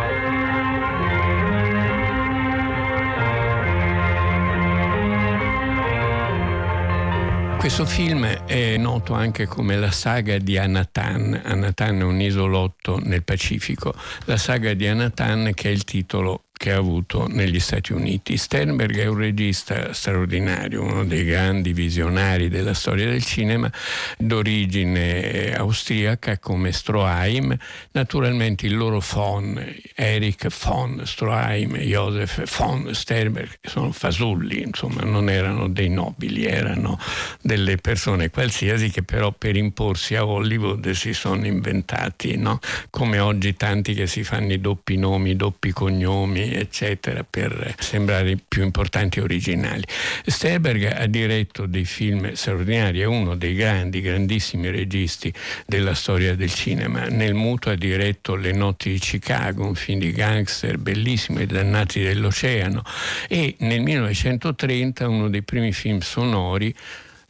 Questo 7.59 7.87
film 7.87 8.25
è 8.25 8.77
noto 8.77 9.15
anche 9.15 9.47
come 9.47 9.77
la 9.77 9.91
saga 9.91 10.39
di 10.39 10.57
Anatan. 10.57 11.41
Anatan 11.45 11.99
è 11.99 12.03
un 12.05 12.21
isolotto 12.21 13.01
nel 13.03 13.25
Pacifico. 13.25 13.95
La 14.27 14.37
saga 14.37 14.73
di 14.75 14.87
Anatan 14.87 15.53
che 15.55 15.71
è 15.71 15.73
il 15.73 15.85
titolo 15.85 16.45
che 16.57 16.73
ha 16.73 16.79
avuto 16.79 17.27
negli 17.29 17.61
Stati 17.61 17.93
Uniti. 17.93 18.37
Sternberg 18.37 18.99
è 18.99 19.07
un 19.07 19.19
regista 19.19 19.93
straordinario, 19.93 20.83
uno 20.83 21.05
dei 21.05 21.25
grandi 21.25 21.73
visionari 21.73 22.49
della 22.49 22.73
storia 22.73 23.07
del 23.07 23.23
cinema, 23.23 23.71
d'origine 24.17 25.55
austriaca 25.55 26.39
come 26.39 26.73
Stroheim. 26.73 27.57
Naturalmente 27.93 28.67
il 28.67 28.77
loro 28.77 29.03
von, 29.13 29.63
Erich 29.95 30.47
von 30.65 31.03
Stroheim 31.05 31.77
e 31.77 31.85
Josef 31.85 32.59
von 32.59 32.95
Sternberg, 32.95 33.59
sono 33.63 33.93
fasulli, 33.93 34.63
insomma, 34.63 35.03
non 35.03 35.29
erano 35.29 35.69
dei 35.69 35.91
nobili, 35.91 36.47
erano 36.47 36.99
delle 37.43 37.77
persone 37.77 38.31
qualsiasi 38.31 38.91
che 38.91 39.03
però 39.03 39.31
per 39.31 39.57
imporsi 39.57 40.17
a 40.17 40.25
Hollywood 40.25 40.91
si 40.93 41.13
sono 41.13 41.47
inventati, 41.47 42.37
no? 42.37 42.61
come 42.91 43.19
oggi 43.19 43.55
tanti 43.55 43.93
che 43.93 44.07
si 44.07 44.25
fanno 44.25 44.53
i 44.53 44.61
doppi 44.61 44.97
nomi, 44.97 45.31
i 45.31 45.37
doppi 45.37 45.73
cognomi 45.73 46.46
eccetera, 46.53 47.25
per 47.29 47.75
sembrare 47.79 48.37
più 48.47 48.63
importanti 48.63 49.19
e 49.19 49.23
originali. 49.23 49.85
Sternberg 50.25 50.85
ha 50.85 51.07
diretto 51.07 51.67
dei 51.67 51.85
film 51.85 52.33
straordinari, 52.33 53.01
è 53.01 53.05
uno 53.05 53.37
dei 53.37 53.55
grandi, 53.55 54.01
grandissimi 54.01 54.71
registi 54.71 55.33
della 55.67 55.95
storia 55.95 56.35
del 56.35 56.53
cinema. 56.53 57.07
Nel 57.07 57.35
muto 57.35 57.71
ha 57.71 57.75
diretto 57.75 58.35
Le 58.35 58.53
notti 58.53 58.91
di 58.91 58.99
Chicago, 58.99 59.67
un 59.67 59.75
film 59.75 60.01
di 60.01 60.13
gangster 60.13 60.79
bellissimo, 60.79 61.41
I 61.41 61.47
dannati 61.47 62.01
dell'oceano, 62.03 62.83
e 63.29 63.57
nel 63.61 63.81
1930 63.81 65.09
uno 65.09 65.29
dei 65.29 65.43
primi 65.43 65.73
film 65.73 66.01
sonori 66.01 66.75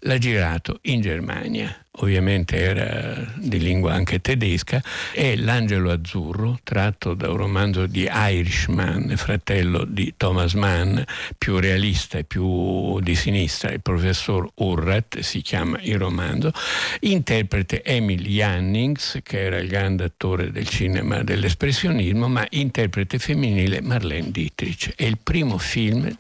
l'ha 0.01 0.19
girato 0.19 0.79
in 0.83 1.01
Germania 1.01 1.86
ovviamente 1.97 2.57
era 2.57 3.33
di 3.37 3.59
lingua 3.59 3.93
anche 3.93 4.21
tedesca, 4.21 4.83
è 5.13 5.37
L'Angelo 5.37 5.91
Azzurro, 5.91 6.59
tratto 6.63 7.15
da 7.15 7.31
un 7.31 7.37
romanzo 7.37 7.87
di 7.87 8.09
Irishman, 8.11 9.15
fratello 9.17 9.85
di 9.85 10.15
Thomas 10.17 10.55
Mann, 10.55 11.01
più 11.39 11.59
realista 11.59 12.19
e 12.19 12.25
più 12.25 13.01
di 13.01 13.15
sinistra, 13.15 13.71
il 13.71 13.81
professor 13.81 14.49
Urrat 14.57 15.21
si 15.21 15.41
chiama 15.43 15.79
il 15.83 15.99
romanzo, 15.99 16.53
interprete 17.01 17.83
Emil 17.83 18.27
Jannings, 18.27 19.21
che 19.23 19.41
era 19.41 19.59
il 19.59 19.69
grande 19.69 20.05
attore 20.05 20.51
del 20.51 20.69
cinema 20.69 21.23
dell'espressionismo, 21.23 22.29
ma 22.29 22.47
interprete 22.51 23.19
femminile 23.19 23.81
Marlene 23.81 24.31
Dietrich. 24.31 24.95
È 24.95 25.05
il 25.05 25.19
primo 25.23 25.59
film 25.59 26.15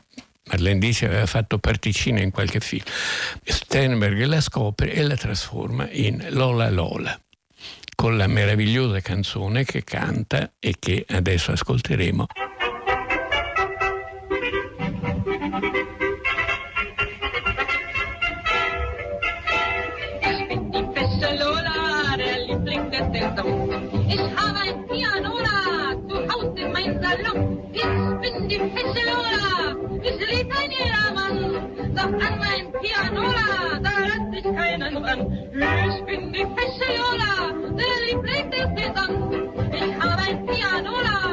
Marlene 0.48 0.78
dice 0.78 1.06
aveva 1.06 1.26
fatto 1.26 1.58
particina 1.58 2.20
in 2.20 2.30
qualche 2.30 2.60
film. 2.60 2.84
Sternberg 3.42 4.24
la 4.24 4.40
scopre 4.40 4.92
e 4.92 5.02
la 5.02 5.16
trasforma 5.16 5.88
in 5.90 6.24
Lola 6.30 6.70
Lola 6.70 7.18
con 7.96 8.16
la 8.16 8.26
meravigliosa 8.26 9.00
canzone 9.00 9.64
che 9.64 9.82
canta 9.82 10.52
e 10.60 10.76
che 10.78 11.04
adesso 11.08 11.52
ascolteremo. 11.52 12.26
Ich 27.76 27.82
bin 27.84 28.48
die 28.48 28.58
Fesselola. 28.58 29.85
Ich 30.08 30.18
lieb 30.30 30.54
ein 30.56 31.14
Mann, 31.14 31.94
doch 31.94 32.04
an 32.04 32.38
mein 32.38 32.72
Pianola, 32.80 33.80
da 33.82 33.90
lässt 34.04 34.32
sich 34.32 34.54
keinen 34.54 34.96
ran. 34.98 35.20
Ich 35.52 36.04
bin 36.04 36.32
die 36.32 36.46
fesche 36.54 36.88
Lola, 36.96 37.52
der 37.76 37.94
Liebling 38.06 38.50
der 38.50 38.66
Saison. 38.76 39.10
Ich 39.72 39.94
habe 40.00 40.22
ein 40.22 40.46
Pianola 40.46 41.25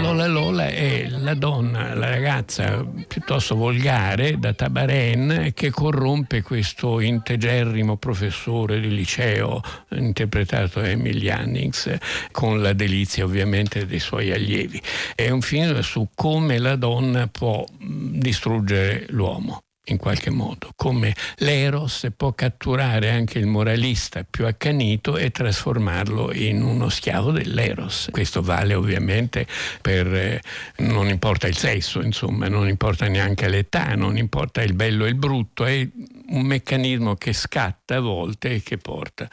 Lola 0.00 0.26
Lola 0.26 0.66
è 0.66 1.06
la 1.08 1.34
donna, 1.34 1.94
la 1.94 2.10
ragazza 2.10 2.84
piuttosto 3.06 3.54
volgare 3.54 4.38
da 4.38 4.52
Tabaren 4.52 5.52
che 5.54 5.70
corrompe 5.70 6.42
questo 6.42 7.00
integerrimo 7.00 7.96
professore 7.96 8.80
di 8.80 8.94
liceo 8.94 9.60
interpretato 9.90 10.80
da 10.80 10.90
Emil 10.90 11.20
Jannings 11.20 11.96
con 12.30 12.60
la 12.60 12.72
delizia 12.72 13.24
ovviamente 13.24 13.86
dei 13.86 14.00
suoi 14.00 14.32
allievi. 14.32 14.80
È 15.14 15.30
un 15.30 15.40
film 15.40 15.80
su 15.80 16.08
come 16.14 16.58
la 16.58 16.76
donna 16.76 17.26
può 17.28 17.64
distruggere 17.78 19.06
l'uomo 19.08 19.62
in 19.88 19.96
qualche 19.96 20.30
modo, 20.30 20.70
come 20.76 21.14
l'eros 21.38 22.06
può 22.16 22.32
catturare 22.32 23.10
anche 23.10 23.38
il 23.38 23.46
moralista 23.46 24.24
più 24.28 24.46
accanito 24.46 25.16
e 25.16 25.30
trasformarlo 25.30 26.32
in 26.32 26.62
uno 26.62 26.88
schiavo 26.88 27.30
dell'eros. 27.30 28.08
Questo 28.10 28.42
vale 28.42 28.74
ovviamente 28.74 29.46
per, 29.80 30.06
eh, 30.14 30.42
non 30.78 31.08
importa 31.08 31.46
il 31.46 31.56
sesso, 31.56 32.00
insomma, 32.00 32.48
non 32.48 32.68
importa 32.68 33.08
neanche 33.08 33.48
l'età, 33.48 33.94
non 33.94 34.16
importa 34.16 34.62
il 34.62 34.74
bello 34.74 35.04
e 35.04 35.08
il 35.08 35.14
brutto, 35.14 35.64
è 35.64 35.86
un 36.28 36.42
meccanismo 36.42 37.16
che 37.16 37.32
scatta 37.32 37.96
a 37.96 38.00
volte 38.00 38.54
e 38.54 38.62
che 38.62 38.76
porta 38.76 39.28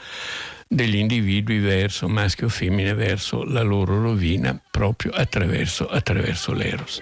degli 0.68 0.96
individui 0.96 1.60
verso, 1.60 2.08
maschio 2.08 2.48
o 2.48 2.50
femmine, 2.50 2.94
verso 2.94 3.44
la 3.44 3.62
loro 3.62 4.02
rovina 4.02 4.60
proprio 4.72 5.12
attraverso, 5.12 5.88
attraverso 5.88 6.54
l'eros. 6.54 7.02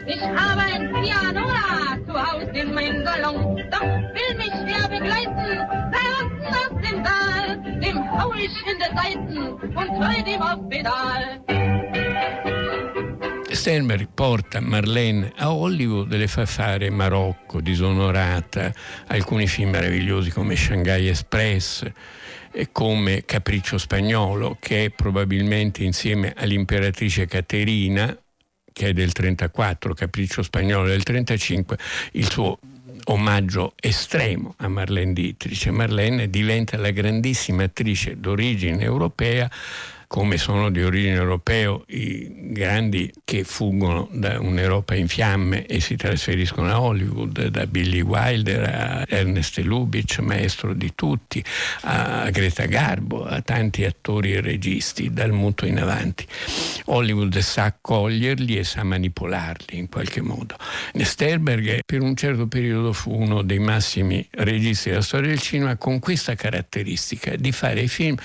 Sternberg 13.64 14.10
porta 14.14 14.60
Marlene 14.60 15.32
a 15.38 15.54
Hollywood 15.54 16.12
e 16.12 16.18
le 16.18 16.28
fa 16.28 16.46
fare 16.46 16.90
Marocco, 16.90 17.62
Disonorata, 17.62 18.74
alcuni 19.08 19.48
film 19.48 19.70
meravigliosi 19.70 20.32
come 20.32 20.56
Shanghai 20.56 21.08
Express, 21.08 21.90
come 22.72 23.24
Capriccio 23.26 23.78
Spagnolo, 23.78 24.58
che 24.60 24.86
è 24.86 24.90
probabilmente 24.90 25.84
insieme 25.84 26.34
all'imperatrice 26.36 27.26
Caterina, 27.26 28.18
che 28.72 28.88
è 28.88 28.94
del 28.94 29.12
34, 29.12 29.94
Capriccio 29.94 30.42
Spagnolo 30.42 30.88
del 30.88 31.04
35, 31.04 31.78
il 32.14 32.30
suo 32.30 32.60
omaggio 33.06 33.74
estremo 33.80 34.54
a 34.58 34.68
Marlene 34.68 35.14
Dietrich. 35.14 35.68
Marlene 35.68 36.30
diventa 36.30 36.78
la 36.78 36.92
grandissima 36.92 37.64
attrice 37.64 38.20
d'origine 38.20 38.84
europea 38.84 39.50
come 40.14 40.38
sono 40.38 40.70
di 40.70 40.84
origine 40.84 41.16
europeo 41.16 41.86
i 41.88 42.52
grandi 42.52 43.12
che 43.24 43.44
fuggono 43.44 44.08
da 44.12 44.40
un'Europa 44.40 44.94
in 44.94 45.08
fiamme 45.08 45.66
e 45.66 45.80
si 45.80 45.96
trasferiscono 45.96 46.70
a 46.70 46.80
Hollywood, 46.80 47.48
da 47.48 47.66
Billy 47.66 48.02
Wilder 48.02 48.64
a 48.64 49.06
Ernest 49.08 49.58
Lubitsch, 49.58 50.20
maestro 50.20 50.76
di 50.76 50.92
tutti, 50.94 51.44
a 51.82 52.30
Greta 52.30 52.66
Garbo, 52.68 53.26
a 53.26 53.42
tanti 53.42 53.86
attori 53.86 54.34
e 54.34 54.42
registi, 54.42 55.12
dal 55.12 55.32
muto 55.32 55.66
in 55.66 55.80
avanti. 55.80 56.28
Hollywood 56.86 57.36
sa 57.40 57.64
accoglierli 57.64 58.58
e 58.58 58.64
sa 58.64 58.84
manipolarli 58.84 59.80
in 59.80 59.90
qualche 59.90 60.22
modo. 60.22 60.56
Sternberg 60.94 61.80
per 61.84 62.02
un 62.02 62.16
certo 62.16 62.46
periodo 62.46 62.94
fu 62.94 63.12
uno 63.12 63.42
dei 63.42 63.58
massimi 63.58 64.24
registi 64.30 64.90
della 64.90 65.02
storia 65.02 65.30
del 65.30 65.42
cinema 65.42 65.76
con 65.76 65.98
questa 65.98 66.36
caratteristica 66.36 67.36
di 67.36 67.52
fare 67.52 67.88
film 67.88 68.16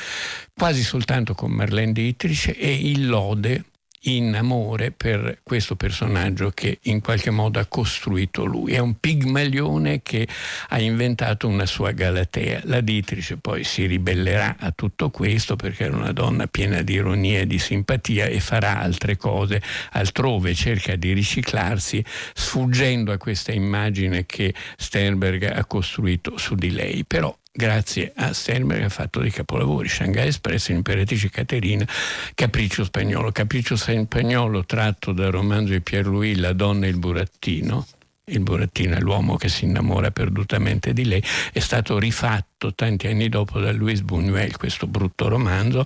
quasi 0.59 0.83
soltanto 0.83 1.35
con 1.35 1.53
Marlene 1.53 1.93
Dietrich 1.93 2.53
e 2.59 2.75
il 2.75 3.07
lode 3.07 3.65
in 4.03 4.35
amore 4.35 4.91
per 4.91 5.39
questo 5.45 5.77
personaggio 5.77 6.51
che 6.51 6.81
in 6.83 7.01
qualche 7.01 7.31
modo 7.31 7.61
ha 7.61 7.67
costruito 7.67 8.45
lui. 8.45 8.73
È 8.73 8.79
un 8.79 8.99
pigmalione 8.99 10.03
che 10.03 10.27
ha 10.71 10.81
inventato 10.81 11.47
una 11.47 11.65
sua 11.65 11.93
Galatea. 11.93 12.63
La 12.65 12.81
Dietrich 12.81 13.37
poi 13.41 13.63
si 13.63 13.87
ribellerà 13.87 14.57
a 14.59 14.73
tutto 14.73 15.11
questo 15.11 15.55
perché 15.55 15.85
era 15.85 15.97
una 15.97 16.13
donna 16.13 16.49
piena 16.49 16.83
di 16.83 16.95
ironia 16.95 17.39
e 17.39 17.47
di 17.47 17.61
simpatia 17.61 18.27
e 18.27 18.41
farà 18.41 18.81
altre 18.81 19.17
cose 19.17 19.63
altrove, 19.93 20.55
cerca 20.55 20.97
di 20.97 21.13
riciclarsi 21.13 22.05
sfuggendo 22.35 23.13
a 23.13 23.17
questa 23.17 23.53
immagine 23.53 24.27
che 24.27 24.53
Sternberg 24.77 25.45
ha 25.45 25.65
costruito 25.67 26.37
su 26.37 26.57
di 26.57 26.73
lei. 26.73 27.05
Però 27.05 27.33
grazie 27.53 28.13
a 28.15 28.33
Sternberg 28.33 28.85
ha 28.85 28.89
fatto 28.89 29.21
dei 29.21 29.31
capolavori, 29.31 29.89
Shanghai 29.89 30.27
Express, 30.27 30.69
L'imperatrice 30.69 31.31
Caterina, 31.31 31.87
Capriccio 32.35 32.85
Spagnolo. 32.85 33.31
Capriccio 33.33 33.77
Spagnolo 33.77 34.65
tratto 34.65 35.13
dal 35.13 35.31
romanzo 35.31 35.73
di 35.73 35.81
Pierre-Louis 35.81 36.39
La 36.39 36.53
donna 36.53 36.87
e 36.87 36.89
il 36.89 36.99
burattino, 36.99 37.87
il 38.25 38.41
burattino 38.41 38.97
è 38.97 39.01
l'uomo 39.01 39.37
che 39.37 39.49
si 39.49 39.65
innamora 39.65 40.11
perdutamente 40.11 40.93
di 40.93 41.05
lei, 41.05 41.23
è 41.53 41.61
stato 41.61 41.99
rifatto 41.99 42.58
tradotto 42.59 42.75
tanti 42.75 43.07
anni 43.07 43.29
dopo 43.29 43.61
da 43.61 43.73
Louis 43.73 44.01
Buñuel, 44.01 44.57
questo 44.57 44.89
brutto 44.89 45.29
romanzo, 45.29 45.85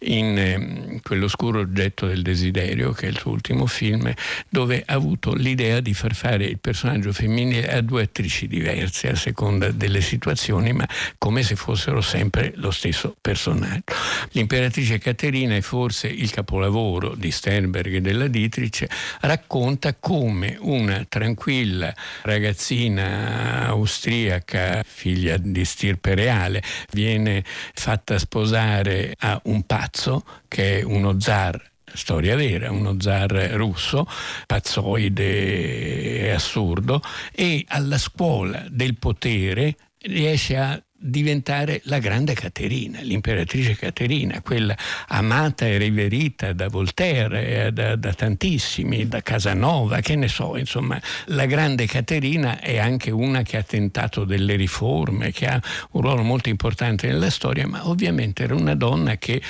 in 0.00 0.38
eh, 0.38 1.00
Quell'oscuro 1.02 1.60
oggetto 1.60 2.06
del 2.06 2.22
desiderio, 2.22 2.92
che 2.92 3.06
è 3.06 3.10
il 3.10 3.18
suo 3.18 3.32
ultimo 3.32 3.66
film, 3.66 4.12
dove 4.48 4.82
ha 4.86 4.94
avuto 4.94 5.34
l'idea 5.34 5.80
di 5.80 5.92
far 5.94 6.14
fare 6.14 6.44
il 6.44 6.60
personaggio 6.60 7.12
femminile 7.12 7.68
a 7.72 7.80
due 7.80 8.02
attrici 8.02 8.46
diverse 8.46 9.08
a 9.08 9.16
seconda 9.16 9.70
delle 9.72 10.00
situazioni, 10.00 10.72
ma 10.72 10.88
come 11.18 11.42
se 11.42 11.56
fossero 11.56 12.00
sempre 12.00 12.52
lo 12.56 12.70
stesso 12.70 13.16
personaggio. 13.20 13.94
L'imperatrice 14.30 14.98
Caterina 14.98 15.56
è 15.56 15.60
forse 15.60 16.06
il 16.06 16.30
capolavoro 16.30 17.14
di 17.16 17.30
Sternberg 17.32 17.94
e 17.94 18.00
della 18.00 18.28
Dietrich, 18.28 18.86
racconta 19.22 19.94
come 19.98 20.56
una 20.60 21.04
tranquilla 21.08 21.92
ragazzina 22.22 23.66
austriaca, 23.66 24.84
figlia 24.86 25.36
di 25.36 25.64
stirpe 25.64 26.11
reale, 26.14 26.62
viene 26.92 27.44
fatta 27.44 28.18
sposare 28.18 29.14
a 29.18 29.40
un 29.44 29.62
pazzo 29.64 30.24
che 30.48 30.80
è 30.80 30.82
uno 30.82 31.20
zar 31.20 31.70
storia 31.94 32.36
vera, 32.36 32.70
uno 32.70 32.96
zar 33.00 33.30
russo, 33.52 34.06
pazzoide 34.46 36.20
e 36.20 36.30
assurdo, 36.30 37.02
e 37.32 37.64
alla 37.68 37.98
scuola 37.98 38.64
del 38.68 38.96
potere 38.96 39.76
riesce 39.98 40.56
a 40.56 40.82
diventare 41.02 41.80
la 41.84 41.98
grande 41.98 42.34
Caterina, 42.34 43.00
l'imperatrice 43.00 43.76
Caterina, 43.76 44.40
quella 44.40 44.76
amata 45.08 45.66
e 45.66 45.76
riverita 45.76 46.52
da 46.52 46.68
Voltaire, 46.68 47.72
da, 47.72 47.96
da, 47.96 48.14
tantissimi, 48.14 49.08
da 49.08 49.20
Casanova, 49.20 50.00
che 50.00 50.14
ne 50.14 50.28
so, 50.28 50.56
insomma, 50.56 51.00
la 51.26 51.46
grande 51.46 51.86
Caterina 51.86 52.60
è 52.60 52.78
anche 52.78 53.10
una 53.10 53.42
che 53.42 53.56
ha 53.56 53.62
tentato 53.62 54.24
delle 54.24 54.54
riforme, 54.54 55.32
che 55.32 55.46
ha 55.46 55.60
un 55.90 56.00
ruolo 56.00 56.22
molto 56.22 56.48
importante 56.48 57.08
nella 57.08 57.30
storia, 57.30 57.66
ma 57.66 57.88
ovviamente 57.88 58.44
era 58.44 58.54
una 58.54 58.76
donna 58.76 59.16
che 59.16 59.42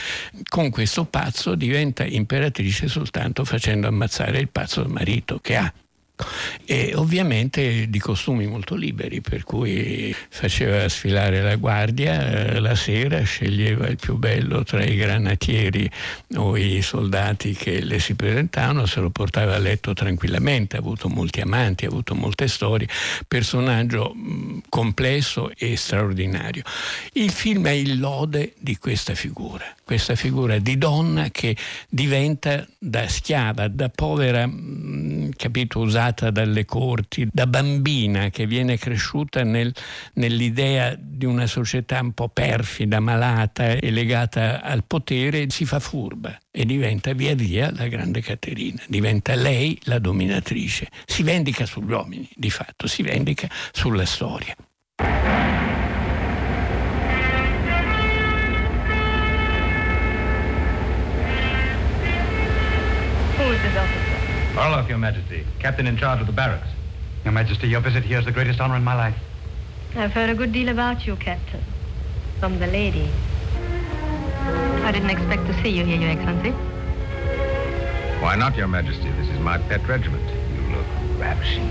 con 0.49 0.70
questo 0.70 1.05
pazzo 1.05 1.55
diventa 1.55 2.05
imperatrice 2.05 2.89
soltanto 2.89 3.45
facendo 3.45 3.87
ammazzare 3.87 4.39
il 4.39 4.49
pazzo 4.49 4.85
marito 4.87 5.39
che 5.39 5.57
ha 5.57 5.73
e 6.65 6.93
ovviamente 6.94 7.89
di 7.89 7.99
costumi 7.99 8.47
molto 8.47 8.74
liberi, 8.74 9.20
per 9.20 9.44
cui 9.44 10.15
faceva 10.28 10.89
sfilare 10.89 11.40
la 11.43 11.57
guardia 11.57 12.28
eh, 12.28 12.61
la 12.61 12.74
sera, 12.74 13.23
sceglieva 13.23 13.89
il 13.89 13.97
più 13.97 14.16
bello 14.16 14.62
tra 14.62 14.85
i 14.85 14.97
granatieri 14.97 15.90
o 16.36 16.57
i 16.57 16.82
soldati 16.82 17.53
che 17.53 17.81
le 17.81 17.99
si 17.99 18.15
presentavano, 18.15 18.86
se 18.86 19.01
lo 19.01 19.11
portava 19.11 19.55
a 19.55 19.59
letto 19.59 19.93
tranquillamente, 19.93 20.77
ha 20.77 20.81
avuto 20.81 21.09
molti 21.09 21.40
amanti, 21.40 21.85
ha 21.85 21.89
avuto 21.89 22.15
molte 22.15 22.49
storie, 22.49 22.89
personaggio 23.27 24.15
complesso 24.69 25.51
e 25.57 25.77
straordinario. 25.77 26.62
Il 27.12 27.31
film 27.31 27.66
è 27.66 27.70
il 27.70 27.99
lode 27.99 28.55
di 28.59 28.77
questa 28.77 29.15
figura, 29.15 29.65
questa 29.85 30.15
figura 30.15 30.59
di 30.59 30.78
donna 30.78 31.31
che 31.31 31.57
diventa 31.89 32.66
da 32.78 33.09
schiava, 33.09 33.69
da 33.69 33.89
povera, 33.89 34.49
capito, 35.36 35.78
usata 35.81 36.11
educata 36.12 36.30
dalle 36.30 36.64
corti, 36.64 37.26
da 37.30 37.47
bambina 37.47 38.28
che 38.28 38.47
viene 38.47 38.76
cresciuta 38.76 39.43
nel, 39.43 39.74
nell'idea 40.14 40.94
di 40.98 41.24
una 41.24 41.47
società 41.47 42.01
un 42.01 42.12
po' 42.12 42.28
perfida, 42.28 43.01
malata 43.01 43.72
e 43.72 43.90
legata 43.90 44.62
al 44.62 44.84
potere, 44.84 45.51
si 45.51 45.64
fa 45.64 45.80
furba 45.80 46.39
e 46.51 46.64
diventa 46.64 47.12
via 47.14 47.34
via 47.34 47.72
la 47.74 47.89
grande 47.89 48.20
Caterina, 48.20 48.82
diventa 48.86 49.34
lei 49.34 49.78
la 49.84 49.98
dominatrice, 49.98 50.89
si 51.06 51.22
vendica 51.22 51.66
sugli 51.66 51.90
uomini, 51.90 52.28
di 52.34 52.51
fatto, 52.51 52.86
si 52.86 53.02
vendica 53.02 53.48
sulla 53.72 54.05
storia. 54.05 54.55
Orloff, 64.55 64.87
Your 64.87 64.99
Majesty, 64.99 65.47
captain 65.61 65.87
in 65.87 65.97
charge 65.97 66.20
of 66.20 66.27
the 66.27 66.33
barracks. 66.33 66.69
Your 67.24 67.33
Majesty, 67.33 67.69
your 67.69 67.81
visit 67.81 68.05
here 68.05 68.19
is 68.19 68.27
the 68.27 68.33
greatest 68.33 68.61
honor 68.61 68.77
in 68.77 68.85
my 68.85 68.95
life. 68.95 69.16
I've 69.97 70.12
heard 70.12 70.29
a 70.29 70.35
good 70.35 70.53
deal 70.53 70.69
about 70.69 71.07
you, 71.07 71.16
Captain. 71.16 71.62
From 72.39 72.59
the 72.59 72.66
lady. 72.66 73.09
I 74.85 74.93
didn't 74.93 75.11
expect 75.11 75.47
to 75.47 75.62
see 75.62 75.70
you 75.70 75.85
here, 75.85 75.99
Your 75.99 76.11
Excellency. 76.11 76.51
Why 78.20 78.37
not, 78.37 78.55
Your 78.55 78.69
Majesty? 78.69 79.11
This 79.12 79.29
is 79.31 79.39
my 79.41 79.57
pet 79.57 79.89
regiment. 79.89 80.29
You 80.55 80.77
look 80.77 80.87
ravishing. 81.19 81.70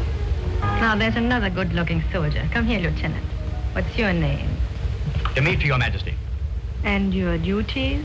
Now, 0.61 0.95
there's 0.95 1.15
another 1.15 1.51
good-looking 1.51 2.03
soldier. 2.11 2.47
Come 2.51 2.65
here, 2.65 2.79
Lieutenant. 2.79 3.25
What's 3.73 3.95
your 3.95 4.11
name? 4.11 4.49
Dimitri, 5.35 5.67
Your 5.67 5.77
Majesty. 5.77 6.15
And 6.83 7.13
your 7.13 7.37
duties, 7.37 8.03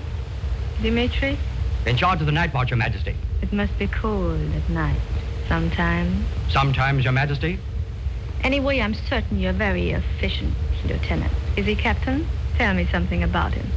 Dimitri? 0.82 1.39
In 1.86 1.97
charge 1.97 2.20
of 2.20 2.27
the 2.27 2.32
night 2.32 2.53
watch, 2.53 2.70
Your 2.70 2.77
Majesty. 2.77 3.16
It 3.42 3.52
must 3.52 3.78
be 3.78 3.86
cold 3.86 4.40
at 4.54 4.68
night, 4.70 5.00
sometimes. 5.48 6.24
Sometimes, 6.48 7.04
Your 7.04 7.12
Majesty. 7.12 7.58
Anyway, 8.42 8.80
I'm 8.80 8.94
certain 8.94 9.38
you're 9.38 9.52
very 9.52 9.90
efficient, 9.90 10.54
Lieutenant. 10.86 11.32
Is 11.56 11.66
he 11.66 11.74
Captain? 11.74 12.26
Tell 12.56 12.74
me 12.74 12.86
something 12.90 13.22
about 13.22 13.52
him. 13.52 13.70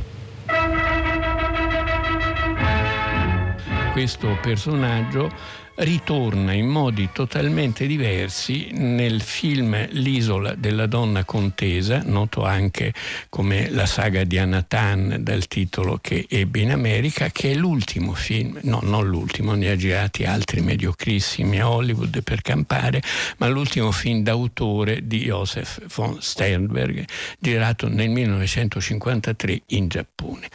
Questo 3.93 4.35
personaggio 4.41 5.31
ritorna 5.79 6.53
in 6.53 6.67
modi 6.67 7.09
totalmente 7.13 7.85
diversi 7.85 8.69
nel 8.73 9.21
film 9.21 9.87
L'isola 9.91 10.55
della 10.55 10.87
donna 10.87 11.23
contesa, 11.23 12.01
noto 12.03 12.43
anche 12.43 12.93
come 13.29 13.69
la 13.69 13.85
saga 13.85 14.23
di 14.23 14.37
Anatan 14.37 15.17
dal 15.21 15.47
titolo 15.47 15.99
che 16.01 16.25
ebbe 16.29 16.59
in 16.59 16.71
America, 16.71 17.29
che 17.29 17.51
è 17.51 17.55
l'ultimo 17.55 18.13
film, 18.13 18.59
no, 18.63 18.79
non 18.83 19.07
l'ultimo, 19.07 19.53
ne 19.53 19.69
ha 19.69 19.75
girati 19.75 20.25
altri 20.25 20.61
mediocrissimi 20.61 21.59
a 21.59 21.69
Hollywood 21.69 22.23
per 22.23 22.41
campare, 22.41 23.01
ma 23.37 23.47
l'ultimo 23.47 23.91
film 23.91 24.21
d'autore 24.23 25.07
di 25.07 25.19
Joseph 25.19 25.81
von 25.95 26.21
Sternberg, 26.21 27.05
girato 27.39 27.87
nel 27.87 28.09
1953 28.09 29.61
in 29.67 29.87
Giappone. 29.87 30.47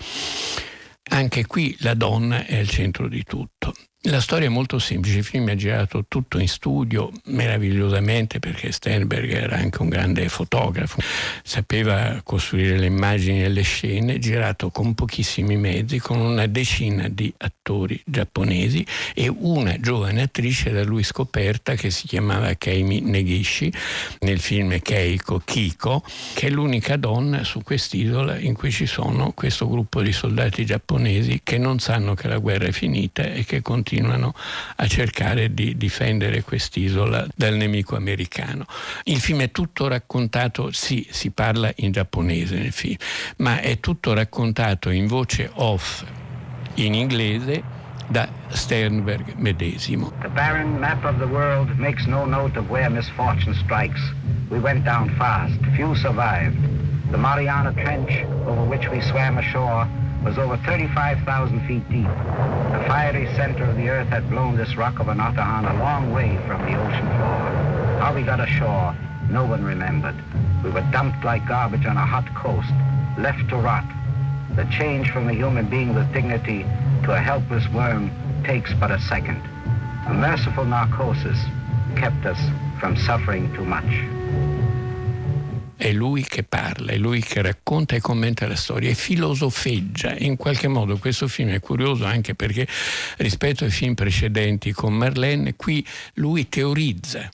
Anche 1.10 1.46
qui 1.46 1.76
la 1.80 1.94
donna 1.94 2.44
è 2.44 2.58
al 2.58 2.68
centro 2.68 3.08
di 3.08 3.22
tutto. 3.22 3.74
La 4.08 4.20
storia 4.20 4.48
è 4.48 4.50
molto 4.50 4.78
semplice, 4.78 5.16
il 5.16 5.24
film 5.24 5.48
è 5.48 5.54
girato 5.54 6.04
tutto 6.06 6.38
in 6.38 6.46
studio 6.46 7.10
meravigliosamente 7.28 8.38
perché 8.38 8.70
Sternberg 8.70 9.32
era 9.32 9.56
anche 9.56 9.80
un 9.80 9.88
grande 9.88 10.28
fotografo, 10.28 11.00
sapeva 11.42 12.20
costruire 12.22 12.76
le 12.76 12.84
immagini 12.84 13.42
e 13.42 13.48
le 13.48 13.62
scene, 13.62 14.18
girato 14.18 14.68
con 14.68 14.92
pochissimi 14.92 15.56
mezzi, 15.56 16.00
con 16.00 16.20
una 16.20 16.44
decina 16.46 17.08
di 17.08 17.32
attori 17.38 17.98
giapponesi 18.04 18.84
e 19.14 19.32
una 19.34 19.80
giovane 19.80 20.20
attrice 20.20 20.70
da 20.70 20.84
lui 20.84 21.02
scoperta 21.02 21.74
che 21.74 21.88
si 21.88 22.06
chiamava 22.06 22.52
Keimi 22.56 23.00
Negishi, 23.00 23.72
nel 24.20 24.38
film 24.38 24.78
Keiko 24.80 25.40
Kiko, 25.42 26.04
che 26.34 26.48
è 26.48 26.50
l'unica 26.50 26.98
donna 26.98 27.42
su 27.42 27.62
quest'isola 27.62 28.36
in 28.36 28.52
cui 28.52 28.70
ci 28.70 28.84
sono 28.84 29.32
questo 29.32 29.66
gruppo 29.66 30.02
di 30.02 30.12
soldati 30.12 30.66
giapponesi 30.66 31.40
che 31.42 31.56
non 31.56 31.78
sanno 31.78 32.12
che 32.12 32.28
la 32.28 32.36
guerra 32.36 32.66
è 32.66 32.72
finita 32.72 33.22
e 33.22 33.46
che 33.46 33.62
continuano 33.62 33.92
continuano 33.94 34.34
a 34.76 34.86
cercare 34.86 35.54
di 35.54 35.76
difendere 35.76 36.42
quest'isola 36.42 37.26
dal 37.34 37.54
nemico 37.54 37.96
americano. 37.96 38.66
Il 39.04 39.20
film 39.20 39.40
è 39.40 39.50
tutto 39.50 39.86
raccontato, 39.86 40.72
sì, 40.72 41.06
si 41.10 41.30
parla 41.30 41.70
in 41.76 41.92
giapponese 41.92 42.58
nel 42.58 42.72
film, 42.72 42.96
ma 43.36 43.60
è 43.60 43.78
tutto 43.78 44.12
raccontato 44.12 44.90
in 44.90 45.06
voce 45.06 45.48
off 45.54 46.04
in 46.74 46.94
inglese 46.94 47.62
da 48.08 48.28
Sternberg 48.48 49.34
medesimo. 49.36 50.12
The 50.20 50.28
barren 50.28 50.78
map 50.78 51.04
of 51.04 51.18
the 51.18 51.26
world 51.26 51.70
makes 51.78 52.04
no 52.06 52.24
note 52.26 52.58
of 52.58 52.68
where 52.68 52.90
misfortune 52.90 53.54
strikes. 53.62 54.00
We 54.50 54.58
went 54.58 54.84
down 54.84 55.14
fast. 55.16 55.58
Few 55.74 55.94
survived. 55.94 56.58
The 57.10 57.16
Mariana 57.16 57.72
Trench, 57.72 58.24
over 58.46 58.64
which 58.64 58.88
we 58.90 59.00
swam 59.00 59.38
ashore, 59.38 59.88
was 60.24 60.38
over 60.38 60.56
35,000 60.56 61.60
feet 61.66 61.86
deep. 61.90 62.06
The 62.06 62.84
fiery 62.88 63.26
center 63.36 63.64
of 63.64 63.76
the 63.76 63.90
earth 63.90 64.08
had 64.08 64.28
blown 64.30 64.56
this 64.56 64.74
rock 64.74 64.98
of 64.98 65.06
Anatahan 65.06 65.70
a 65.70 65.78
long 65.78 66.12
way 66.12 66.38
from 66.46 66.62
the 66.62 66.74
ocean 66.74 67.06
floor. 67.06 67.98
How 68.00 68.14
we 68.14 68.22
got 68.22 68.40
ashore, 68.40 68.96
no 69.28 69.44
one 69.44 69.62
remembered. 69.62 70.16
We 70.64 70.70
were 70.70 70.86
dumped 70.90 71.24
like 71.24 71.46
garbage 71.46 71.84
on 71.84 71.98
a 71.98 72.06
hot 72.06 72.26
coast, 72.34 72.72
left 73.18 73.48
to 73.50 73.56
rot. 73.56 73.84
The 74.56 74.64
change 74.64 75.10
from 75.10 75.28
a 75.28 75.34
human 75.34 75.68
being 75.68 75.94
with 75.94 76.10
dignity 76.14 76.62
to 77.04 77.12
a 77.12 77.20
helpless 77.20 77.68
worm 77.68 78.10
takes 78.44 78.72
but 78.72 78.90
a 78.90 79.00
second. 79.00 79.42
A 80.08 80.14
merciful 80.14 80.64
narcosis 80.64 81.38
kept 81.96 82.24
us 82.24 82.40
from 82.80 82.96
suffering 82.96 83.52
too 83.54 83.64
much. 83.64 84.53
È 85.84 85.92
lui 85.92 86.24
che 86.24 86.44
parla, 86.44 86.92
è 86.92 86.96
lui 86.96 87.20
che 87.20 87.42
racconta 87.42 87.94
e 87.94 88.00
commenta 88.00 88.46
la 88.46 88.56
storia 88.56 88.88
e 88.88 88.94
filosofeggia. 88.94 90.14
In 90.16 90.36
qualche 90.36 90.66
modo 90.66 90.96
questo 90.96 91.28
film 91.28 91.50
è 91.50 91.60
curioso 91.60 92.06
anche 92.06 92.34
perché 92.34 92.66
rispetto 93.18 93.64
ai 93.64 93.70
film 93.70 93.92
precedenti 93.92 94.72
con 94.72 94.94
Marlene, 94.94 95.56
qui 95.56 95.86
lui 96.14 96.48
teorizza, 96.48 97.28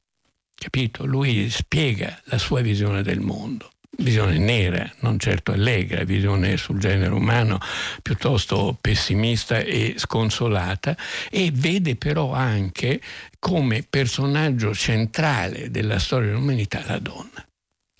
capito? 0.53 1.07
Lui 1.07 1.49
spiega 1.49 2.21
la 2.25 2.39
sua 2.39 2.61
visione 2.61 3.05
del 3.05 3.21
mondo 3.21 3.71
visione 3.99 4.39
nera, 4.39 4.91
non 5.01 5.19
certo 5.19 5.53
allegra, 5.53 6.05
visione 6.05 6.57
sul 6.57 6.79
genere 6.79 7.13
umano 7.13 7.59
piuttosto 8.01 8.77
pessimista 8.81 9.59
e 9.59 9.95
sconsolata 9.99 10.97
e 11.31 11.51
vede 11.53 11.97
però 11.97 12.33
anche 12.33 12.99
come 13.39 13.85
personaggio 13.89 14.75
centrale 14.75 15.71
della 15.71 15.99
storia 15.99 16.31
dell'umanità 16.31 16.83
la 16.87 16.99
donna. 16.99 17.45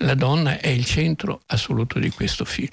La 0.03 0.15
donna 0.15 0.59
è 0.59 0.69
il 0.69 0.87
centro 0.87 1.43
assoluto 1.47 1.99
di 1.99 2.09
questo 2.09 2.47
film. 2.47 2.69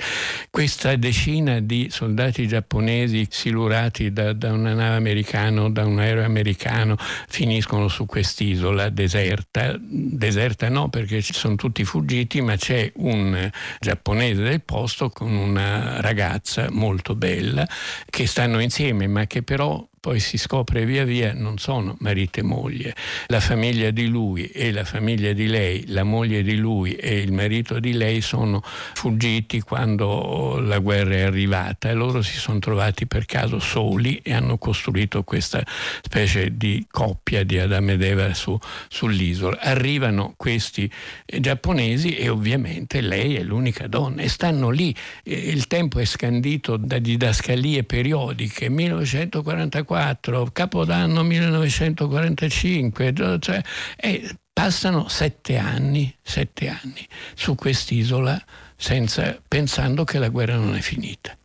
Questa 0.50 0.96
decina 0.96 1.60
di 1.60 1.90
soldati 1.92 2.48
giapponesi 2.48 3.28
silurati 3.30 4.14
da, 4.14 4.32
da 4.32 4.54
una 4.54 4.74
nave 4.74 4.96
americana, 4.96 5.70
da 5.70 5.86
un 5.86 6.00
aereo 6.00 6.24
americano, 6.24 6.96
finiscono 7.28 7.90
su 7.90 8.06
quest'isola 8.06 8.88
deserta. 8.88 9.76
Deserta 9.78 10.70
no 10.70 10.88
perché 10.88 11.22
ci 11.22 11.34
sono 11.34 11.56
tutti 11.56 11.84
fuggiti, 11.84 12.40
ma 12.40 12.56
c'è 12.56 12.90
un 12.96 13.50
giapponese 13.82 14.44
del 14.44 14.62
posto 14.62 15.10
con 15.10 15.36
una 15.36 16.00
ragazza 16.00 16.68
molto 16.72 17.14
bella 17.14 17.68
che 18.10 18.26
stanno 18.26 18.62
insieme, 18.62 19.06
ma 19.08 19.28
che 19.28 19.44
però 19.44 19.86
poi 20.00 20.20
si 20.20 20.38
scopre 20.38 20.86
via 20.86 21.04
via 21.04 21.34
non 21.34 21.58
sono 21.58 21.96
marito 22.00 22.40
e 22.40 22.44
moglie. 22.44 22.96
La 23.28 23.40
famiglia 23.40 23.90
di 23.90 24.08
lui 24.08 24.46
e 24.46 24.72
la 24.72 24.84
famiglia 24.84 25.34
di 25.34 25.48
lei, 25.48 25.86
la 25.88 26.04
moglie 26.04 26.44
di 26.44 26.56
lui 26.56 26.94
e 26.94 27.18
il 27.18 27.32
marito 27.32 27.80
di 27.80 27.94
lei 27.94 28.22
sono 28.22 28.62
fuggiti 28.64 29.62
quando 29.62 30.60
la 30.62 30.78
guerra 30.80 31.16
è 31.16 31.22
arrivata 31.22 31.90
e 31.90 31.94
loro 31.94 32.22
si 32.22 32.38
sono 32.38 32.60
trovati 32.60 33.08
per 33.08 33.26
caso 33.26 33.60
soli 33.60 34.20
e 34.24 34.34
hanno 34.34 34.58
costruito 34.58 35.24
questa 35.24 35.64
specie 36.02 36.56
di 36.56 36.86
coppia 36.90 37.44
di 37.44 37.58
Adamo 37.58 37.92
ed 37.92 38.04
Eva 38.04 38.34
su, 38.34 38.58
sull'isola. 38.88 39.60
Arrivano 39.60 40.34
questi 40.38 40.90
giapponesi 41.26 42.16
e 42.16 42.30
ovviamente 42.30 43.02
lei 43.02 43.36
è 43.36 43.42
l'unica 43.42 43.88
donna 43.88 44.22
e 44.22 44.30
stanno 44.30 44.70
lì. 44.70 44.96
Il 45.24 45.66
tempo 45.68 46.00
è 46.00 46.06
scandito 46.06 46.78
da 46.78 47.00
didascalie 47.00 47.84
periodiche. 47.84 48.70
1944 48.70 49.87
1944, 49.88 50.52
Capodanno 50.52 51.24
1945, 51.24 53.14
cioè, 53.40 53.62
e 53.96 54.36
passano 54.52 55.08
sette 55.08 55.58
anni, 55.58 56.14
sette 56.22 56.68
anni 56.68 57.08
su 57.34 57.56
quest'isola 57.56 58.44
senza, 58.76 59.42
pensando 59.48 60.04
che 60.04 60.20
la 60.20 60.30
guerra 60.30 60.56
non 60.56 60.76
è 60.76 60.82
finita. 60.82 61.36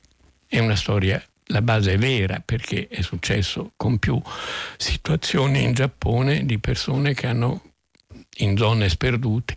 È 0.46 0.58
una 0.58 0.76
storia 0.76 1.22
la 1.46 1.60
base 1.60 1.92
è 1.92 1.98
vera 1.98 2.40
perché 2.42 2.88
è 2.88 3.02
successo 3.02 3.72
con 3.76 3.98
più 3.98 4.20
situazioni 4.76 5.62
in 5.62 5.74
Giappone 5.74 6.46
di 6.46 6.58
persone 6.58 7.12
che 7.14 7.26
hanno 7.26 7.62
in 8.38 8.56
zone 8.56 8.88
sperdute 8.88 9.54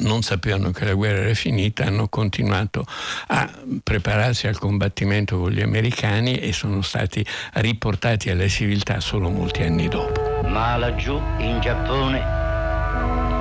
non 0.00 0.22
sapevano 0.22 0.70
che 0.70 0.84
la 0.84 0.94
guerra 0.94 1.22
era 1.22 1.34
finita, 1.34 1.84
hanno 1.84 2.08
continuato 2.08 2.86
a 3.28 3.48
prepararsi 3.82 4.46
al 4.46 4.58
combattimento 4.58 5.38
con 5.38 5.50
gli 5.50 5.62
americani 5.62 6.36
e 6.38 6.52
sono 6.52 6.82
stati 6.82 7.24
riportati 7.54 8.30
alla 8.30 8.48
civiltà 8.48 9.00
solo 9.00 9.28
molti 9.28 9.62
anni 9.62 9.88
dopo. 9.88 10.42
Ma 10.46 10.76
laggiù 10.76 11.20
in 11.38 11.60
Giappone 11.60 12.40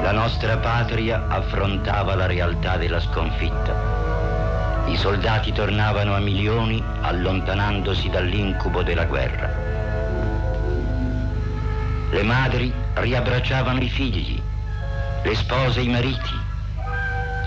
la 0.01 0.11
nostra 0.11 0.57
patria 0.57 1.27
affrontava 1.27 2.15
la 2.15 2.25
realtà 2.25 2.77
della 2.77 2.99
sconfitta. 2.99 3.97
I 4.87 4.95
soldati 4.95 5.51
tornavano 5.51 6.15
a 6.15 6.19
milioni 6.19 6.81
allontanandosi 7.01 8.09
dall'incubo 8.09 8.81
della 8.81 9.05
guerra. 9.05 9.51
Le 12.11 12.23
madri 12.23 12.73
riabbracciavano 12.93 13.81
i 13.81 13.89
figli, 13.89 14.41
le 15.21 15.35
spose 15.35 15.81
i 15.81 15.89
mariti, 15.89 16.47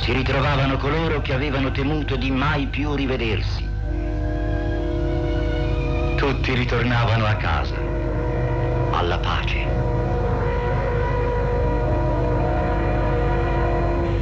si 0.02 0.12
ritrovavano 0.12 0.78
coloro 0.78 1.22
che 1.22 1.32
avevano 1.32 1.70
temuto 1.70 2.16
di 2.16 2.32
mai 2.32 2.66
più 2.66 2.92
rivedersi. 2.92 3.64
Tutti 6.16 6.54
ritornavano 6.54 7.24
a 7.24 7.34
casa, 7.34 7.76
alla 8.90 9.18
pace. 9.18 9.64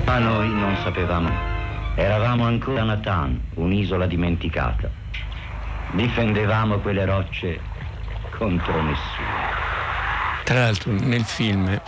Ma 0.04 0.18
noi 0.18 0.50
non 0.50 0.76
sapevamo. 0.82 1.30
Eravamo 1.94 2.44
ancora 2.44 2.82
a 2.82 2.84
Natan, 2.84 3.40
un'isola 3.54 4.06
dimenticata. 4.06 4.90
Difendevamo 5.92 6.78
quelle 6.80 7.06
rocce 7.06 7.58
contro 8.36 8.82
nessuno. 8.82 9.50
Tra 10.50 10.62
l'altro 10.62 10.90
nel 10.90 11.22
film, 11.22 11.80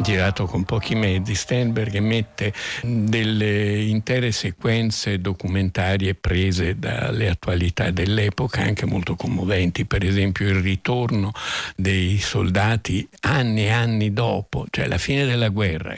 girato 0.00 0.46
con 0.46 0.64
pochi 0.64 0.94
mezzi, 0.94 1.34
Steinberg 1.34 1.98
mette 1.98 2.50
delle 2.82 3.82
intere 3.82 4.32
sequenze 4.32 5.20
documentarie 5.20 6.14
prese 6.14 6.78
dalle 6.78 7.28
attualità 7.28 7.90
dell'epoca, 7.90 8.62
anche 8.62 8.86
molto 8.86 9.16
commoventi, 9.16 9.84
per 9.84 10.02
esempio 10.02 10.48
il 10.48 10.62
ritorno 10.62 11.32
dei 11.76 12.16
soldati 12.16 13.06
anni 13.20 13.66
e 13.66 13.70
anni 13.70 14.14
dopo, 14.14 14.64
cioè 14.70 14.86
la 14.86 14.96
fine 14.96 15.26
della 15.26 15.50
guerra, 15.50 15.94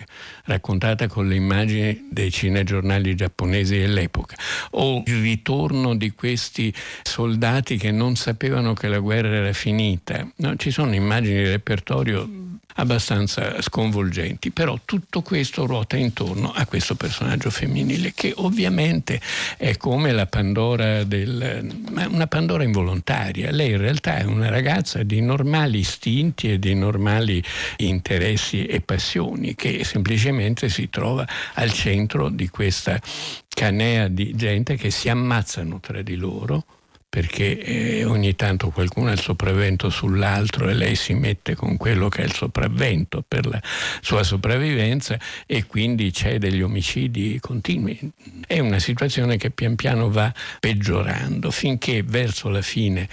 raccontata 0.46 1.06
con 1.06 1.28
le 1.28 1.36
immagini 1.36 2.08
dei 2.10 2.32
cinegiornali 2.32 3.14
giapponesi 3.14 3.78
dell'epoca, 3.78 4.34
o 4.70 5.04
il 5.06 5.20
ritorno 5.20 5.94
di 5.94 6.10
questi 6.10 6.74
soldati 7.02 7.76
che 7.76 7.92
non 7.92 8.16
sapevano 8.16 8.74
che 8.74 8.88
la 8.88 8.98
guerra 8.98 9.36
era 9.36 9.52
finita. 9.52 10.28
No, 10.38 10.56
ci 10.56 10.72
sono 10.72 10.92
immagini 10.94 11.44
di 11.44 11.50
repertorio 11.50 12.06
proprio 12.08 12.56
abbastanza 12.76 13.60
sconvolgenti, 13.60 14.52
però 14.52 14.78
tutto 14.84 15.20
questo 15.20 15.66
ruota 15.66 15.96
intorno 15.96 16.52
a 16.52 16.64
questo 16.64 16.94
personaggio 16.94 17.50
femminile 17.50 18.12
che 18.14 18.32
ovviamente 18.36 19.20
è 19.56 19.76
come 19.76 20.12
la 20.12 20.26
Pandora 20.26 21.02
del 21.02 21.76
una 22.08 22.26
Pandora 22.28 22.62
involontaria. 22.62 23.50
Lei 23.50 23.72
in 23.72 23.78
realtà 23.78 24.18
è 24.18 24.24
una 24.24 24.48
ragazza 24.48 25.02
di 25.02 25.20
normali 25.20 25.78
istinti 25.78 26.52
e 26.52 26.58
di 26.58 26.74
normali 26.74 27.42
interessi 27.78 28.64
e 28.64 28.80
passioni 28.80 29.56
che 29.56 29.82
semplicemente 29.82 30.68
si 30.68 30.88
trova 30.88 31.26
al 31.54 31.72
centro 31.72 32.28
di 32.28 32.48
questa 32.48 33.00
canea 33.48 34.06
di 34.06 34.36
gente 34.36 34.76
che 34.76 34.90
si 34.90 35.08
ammazzano 35.08 35.80
tra 35.80 36.00
di 36.00 36.14
loro 36.14 36.64
perché 37.08 37.58
eh, 37.58 38.04
ogni 38.04 38.36
tanto 38.36 38.68
qualcuno 38.70 39.08
ha 39.08 39.12
il 39.12 39.20
sopravvento 39.20 39.88
sull'altro 39.88 40.68
e 40.68 40.74
lei 40.74 40.94
si 40.94 41.14
mette 41.14 41.54
con 41.54 41.76
quello 41.76 42.08
che 42.08 42.22
è 42.22 42.24
il 42.24 42.34
sopravvento 42.34 43.24
per 43.26 43.46
la 43.46 43.60
sua 44.00 44.22
sopravvivenza 44.22 45.18
e 45.46 45.64
quindi 45.64 46.10
c'è 46.10 46.38
degli 46.38 46.60
omicidi 46.60 47.38
continui. 47.40 47.98
È 48.46 48.58
una 48.58 48.78
situazione 48.78 49.36
che 49.38 49.50
pian 49.50 49.74
piano 49.74 50.10
va 50.10 50.32
peggiorando 50.60 51.50
finché 51.50 52.02
verso 52.02 52.48
la 52.50 52.62
fine 52.62 53.08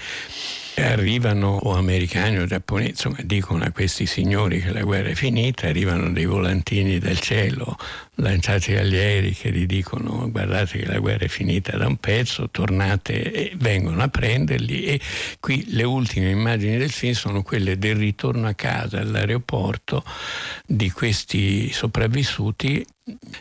arrivano 0.83 1.57
o 1.63 1.73
americani 1.73 2.37
o 2.37 2.45
giapponesi, 2.45 2.89
insomma 2.91 3.17
dicono 3.23 3.63
a 3.63 3.71
questi 3.71 4.05
signori 4.05 4.61
che 4.61 4.71
la 4.71 4.83
guerra 4.83 5.09
è 5.09 5.13
finita, 5.13 5.67
arrivano 5.67 6.11
dei 6.11 6.25
volantini 6.25 6.99
del 6.99 7.19
cielo 7.19 7.77
lanciati 8.15 8.75
agli 8.75 8.95
aerei 8.95 9.33
che 9.33 9.51
gli 9.51 9.65
dicono 9.65 10.29
guardate 10.31 10.79
che 10.79 10.85
la 10.85 10.99
guerra 10.99 11.25
è 11.25 11.27
finita 11.27 11.77
da 11.77 11.87
un 11.87 11.97
pezzo, 11.97 12.49
tornate 12.49 13.31
e 13.31 13.53
vengono 13.57 14.01
a 14.01 14.07
prenderli. 14.07 14.85
E 14.85 14.99
qui 15.39 15.65
le 15.69 15.83
ultime 15.83 16.29
immagini 16.29 16.77
del 16.77 16.91
film 16.91 17.13
sono 17.13 17.41
quelle 17.41 17.77
del 17.77 17.95
ritorno 17.95 18.47
a 18.47 18.53
casa 18.53 18.99
all'aeroporto 18.99 20.03
di 20.65 20.89
questi 20.91 21.71
sopravvissuti 21.71 22.85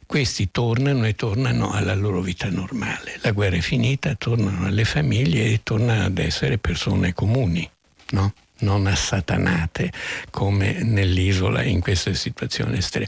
questi 0.07 0.51
tornano 0.51 1.07
e 1.07 1.15
tornano 1.15 1.73
alla 1.73 1.95
loro 1.95 2.21
vita 2.21 2.49
normale. 2.51 3.19
La 3.23 3.33
guerra 3.33 3.57
è 3.57 3.61
finita, 3.61 4.15
tornano 4.15 4.67
alle 4.67 4.85
famiglie 4.85 5.47
e 5.47 5.63
tornano 5.63 6.05
ad 6.05 6.19
essere 6.19 6.59
persone 6.59 7.15
comuni. 7.15 7.69
no? 8.11 8.35
Non 8.65 8.87
assatanate 8.87 9.93
come 10.31 10.83
nell'isola 10.83 11.63
in 11.63 11.81
queste 11.81 12.15
situazioni 12.15 12.79
estreme. 12.79 13.07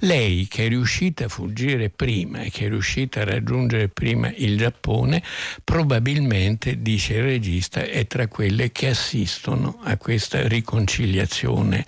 Lei 0.00 0.46
che 0.48 0.66
è 0.66 0.68
riuscita 0.68 1.24
a 1.24 1.28
fuggire 1.28 1.88
prima 1.90 2.42
e 2.42 2.50
che 2.50 2.66
è 2.66 2.68
riuscita 2.68 3.22
a 3.22 3.24
raggiungere 3.24 3.88
prima 3.88 4.30
il 4.36 4.56
Giappone, 4.58 5.22
probabilmente, 5.64 6.80
dice 6.82 7.14
il 7.14 7.22
regista, 7.22 7.82
è 7.82 8.06
tra 8.06 8.28
quelle 8.28 8.70
che 8.70 8.88
assistono 8.88 9.80
a 9.82 9.96
questa 9.96 10.46
riconciliazione 10.46 11.86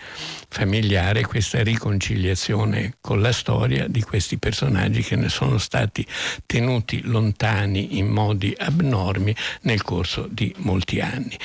familiare, 0.48 1.22
questa 1.22 1.62
riconciliazione 1.62 2.94
con 3.00 3.20
la 3.20 3.32
storia 3.32 3.86
di 3.86 4.02
questi 4.02 4.38
personaggi 4.38 5.02
che 5.02 5.14
ne 5.14 5.28
sono 5.28 5.58
stati 5.58 6.04
tenuti 6.44 7.02
lontani 7.02 7.98
in 7.98 8.08
modi 8.08 8.52
abnormi 8.58 9.34
nel 9.62 9.82
corso 9.82 10.26
di 10.28 10.52
molti 10.58 11.00
anni. 11.00 11.38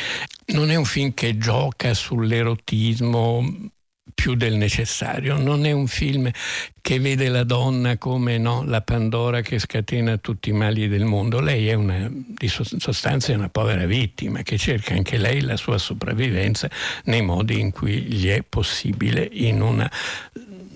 Non 0.47 0.69
è 0.69 0.75
un 0.75 0.85
film 0.85 1.13
che 1.13 1.37
gioca 1.37 1.93
sull'erotismo 1.93 3.71
più 4.13 4.35
del 4.35 4.55
necessario. 4.55 5.37
Non 5.37 5.65
è 5.65 5.71
un 5.71 5.87
film 5.87 6.29
che 6.81 6.99
vede 6.99 7.27
la 7.27 7.43
donna 7.43 7.97
come 7.97 8.37
no, 8.37 8.63
la 8.63 8.81
Pandora 8.81 9.41
che 9.41 9.59
scatena 9.59 10.17
tutti 10.17 10.49
i 10.49 10.53
mali 10.53 10.87
del 10.87 11.05
mondo. 11.05 11.39
Lei 11.39 11.67
è 11.67 11.73
una, 11.73 12.09
di 12.09 12.47
sostanza 12.47 13.33
una 13.33 13.49
povera 13.49 13.85
vittima 13.85 14.41
che 14.41 14.57
cerca 14.57 14.93
anche 14.93 15.17
lei 15.17 15.41
la 15.41 15.57
sua 15.57 15.77
sopravvivenza 15.77 16.69
nei 17.05 17.21
modi 17.21 17.59
in 17.59 17.71
cui 17.71 18.01
gli 18.01 18.27
è 18.27 18.43
possibile 18.47 19.27
in 19.31 19.61
una 19.61 19.91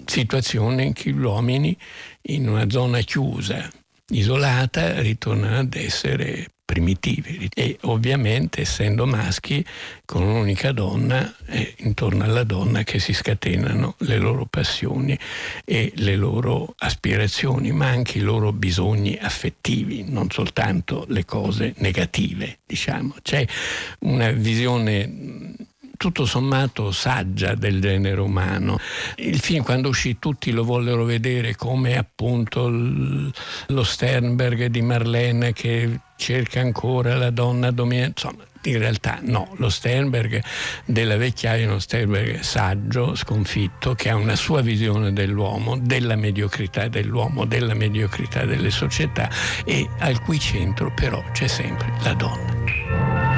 situazione 0.06 0.84
in 0.84 0.94
cui 0.94 1.14
gli 1.14 1.24
uomini 1.24 1.78
in 2.24 2.50
una 2.50 2.70
zona 2.70 3.00
chiusa, 3.00 3.70
isolata, 4.10 5.00
ritornano 5.02 5.60
ad 5.60 5.76
essere 5.76 6.50
primitivi 6.70 7.50
e 7.56 7.80
ovviamente 7.82 8.62
essendo 8.62 9.08
maschi 9.08 9.66
con 10.06 10.22
un'unica 10.22 10.72
donna 10.72 11.34
è 11.44 11.74
intorno 11.78 12.24
alla 12.24 12.44
donna 12.44 12.84
che 12.84 13.00
si 13.00 13.12
scatenano 13.12 13.96
le 14.02 14.18
loro 14.18 14.46
passioni 14.46 15.18
e 15.66 15.92
le 15.96 16.16
loro 16.16 16.76
aspirazioni 16.78 17.72
ma 17.72 17.88
anche 17.88 18.20
i 18.20 18.22
loro 18.22 18.54
bisogni 18.54 19.18
affettivi 19.20 20.06
non 20.08 20.30
soltanto 20.30 21.06
le 21.08 21.26
cose 21.26 21.74
negative 21.78 22.60
diciamo 22.68 23.16
c'è 23.24 23.44
una 24.02 24.30
visione 24.30 25.56
tutto 25.98 26.26
sommato 26.26 26.92
saggia 26.92 27.56
del 27.56 27.82
genere 27.82 28.22
umano. 28.22 28.80
Il 29.18 29.38
film 29.42 29.66
quando 29.66 29.90
uscì 29.90 30.18
tutti 30.18 30.52
lo 30.52 30.64
vollero 30.64 31.04
vedere 31.04 31.58
come 31.58 31.98
appunto 31.98 32.70
lo 32.70 33.84
Sternberg 33.84 34.68
di 34.68 34.82
Marlene 34.82 35.52
che 35.52 36.00
cerca 36.20 36.60
ancora 36.60 37.16
la 37.16 37.30
donna 37.32 37.72
dominante, 37.72 38.22
insomma 38.22 38.44
in 38.64 38.78
realtà 38.78 39.20
no, 39.22 39.54
lo 39.56 39.70
Sternberg 39.70 40.44
della 40.84 41.16
vecchiaia 41.16 41.64
è 41.64 41.68
uno 41.68 41.80
Sternberg 41.80 42.40
saggio, 42.42 43.16
sconfitto, 43.16 43.96
che 43.96 44.10
ha 44.10 44.16
una 44.16 44.36
sua 44.36 44.62
visione 44.62 45.14
dell'uomo, 45.14 45.78
della 45.78 46.18
mediocrità 46.18 46.90
dell'uomo, 46.90 47.46
della 47.46 47.74
mediocrità 47.74 48.44
delle 48.44 48.70
società 48.70 49.30
e 49.64 49.88
al 50.00 50.22
cui 50.22 50.40
centro 50.40 50.92
però 50.94 51.24
c'è 51.32 51.48
sempre 51.48 51.94
la 52.04 52.14
donna. 52.14 53.29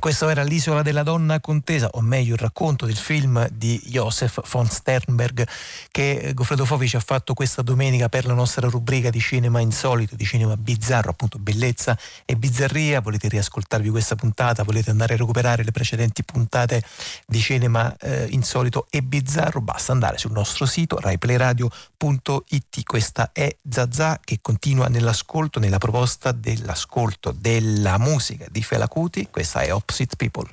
Questo 0.00 0.28
era 0.28 0.42
L'isola 0.42 0.82
della 0.82 1.04
donna 1.04 1.38
contesa, 1.38 1.88
o 1.92 2.00
meglio 2.00 2.34
il 2.34 2.40
racconto 2.40 2.86
del 2.86 2.96
film 2.96 3.46
di 3.52 3.80
Josef 3.84 4.40
von 4.50 4.66
Sternberg 4.66 5.46
che 5.90 6.32
Goffredo 6.34 6.64
Fofi 6.64 6.88
ci 6.88 6.96
ha 6.96 7.00
fatto 7.00 7.34
questa 7.34 7.62
domenica 7.62 8.08
per 8.08 8.26
la 8.26 8.32
nostra 8.32 8.66
rubrica 8.68 9.10
di 9.10 9.20
cinema 9.20 9.60
insolito, 9.60 10.16
di 10.16 10.24
cinema 10.24 10.56
bizzarro, 10.56 11.10
appunto 11.10 11.38
bellezza 11.38 11.96
e 12.24 12.34
bizzarria. 12.34 13.00
Volete 13.00 13.28
riascoltarvi 13.28 13.90
questa 13.90 14.16
puntata, 14.16 14.64
volete 14.64 14.90
andare 14.90 15.14
a 15.14 15.16
recuperare 15.18 15.62
le 15.62 15.70
precedenti 15.70 16.24
puntate 16.24 16.82
di 17.26 17.38
cinema 17.38 17.94
eh, 17.98 18.26
insolito 18.30 18.86
e 18.90 19.02
bizzarro, 19.02 19.60
basta 19.60 19.92
andare 19.92 20.18
sul 20.18 20.32
nostro 20.32 20.66
sito 20.66 20.98
raiplayradio.it. 20.98 22.82
Questa 22.84 23.30
è 23.32 23.54
Zazà 23.68 24.18
che 24.24 24.38
continua 24.40 24.88
nell'ascolto, 24.88 25.60
nella 25.60 25.78
proposta 25.78 26.32
dell'ascolto 26.32 27.32
della 27.32 27.98
musica 27.98 28.46
di 28.50 28.62
Fela 28.62 28.88
Kuti. 28.88 29.28
Questa 29.30 29.60
è 29.60 29.70
opposite 29.90 30.16
people. 30.16 30.44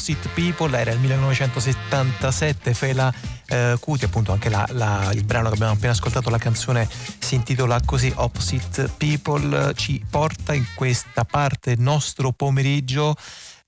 Opposite 0.00 0.30
People, 0.30 0.78
era 0.78 0.92
il 0.92 0.98
1977, 0.98 2.72
Fela 2.72 3.12
eh, 3.48 3.76
Cuti, 3.78 4.06
appunto 4.06 4.32
anche 4.32 4.48
la, 4.48 4.66
la, 4.70 5.10
il 5.12 5.24
brano 5.24 5.48
che 5.48 5.56
abbiamo 5.56 5.72
appena 5.72 5.92
ascoltato, 5.92 6.30
la 6.30 6.38
canzone 6.38 6.88
si 7.18 7.34
intitola 7.34 7.78
così 7.84 8.10
Opposite 8.16 8.90
People, 8.96 9.74
ci 9.74 10.02
porta 10.08 10.54
in 10.54 10.64
questa 10.74 11.26
parte 11.26 11.74
nostro 11.76 12.32
pomeriggio 12.32 13.14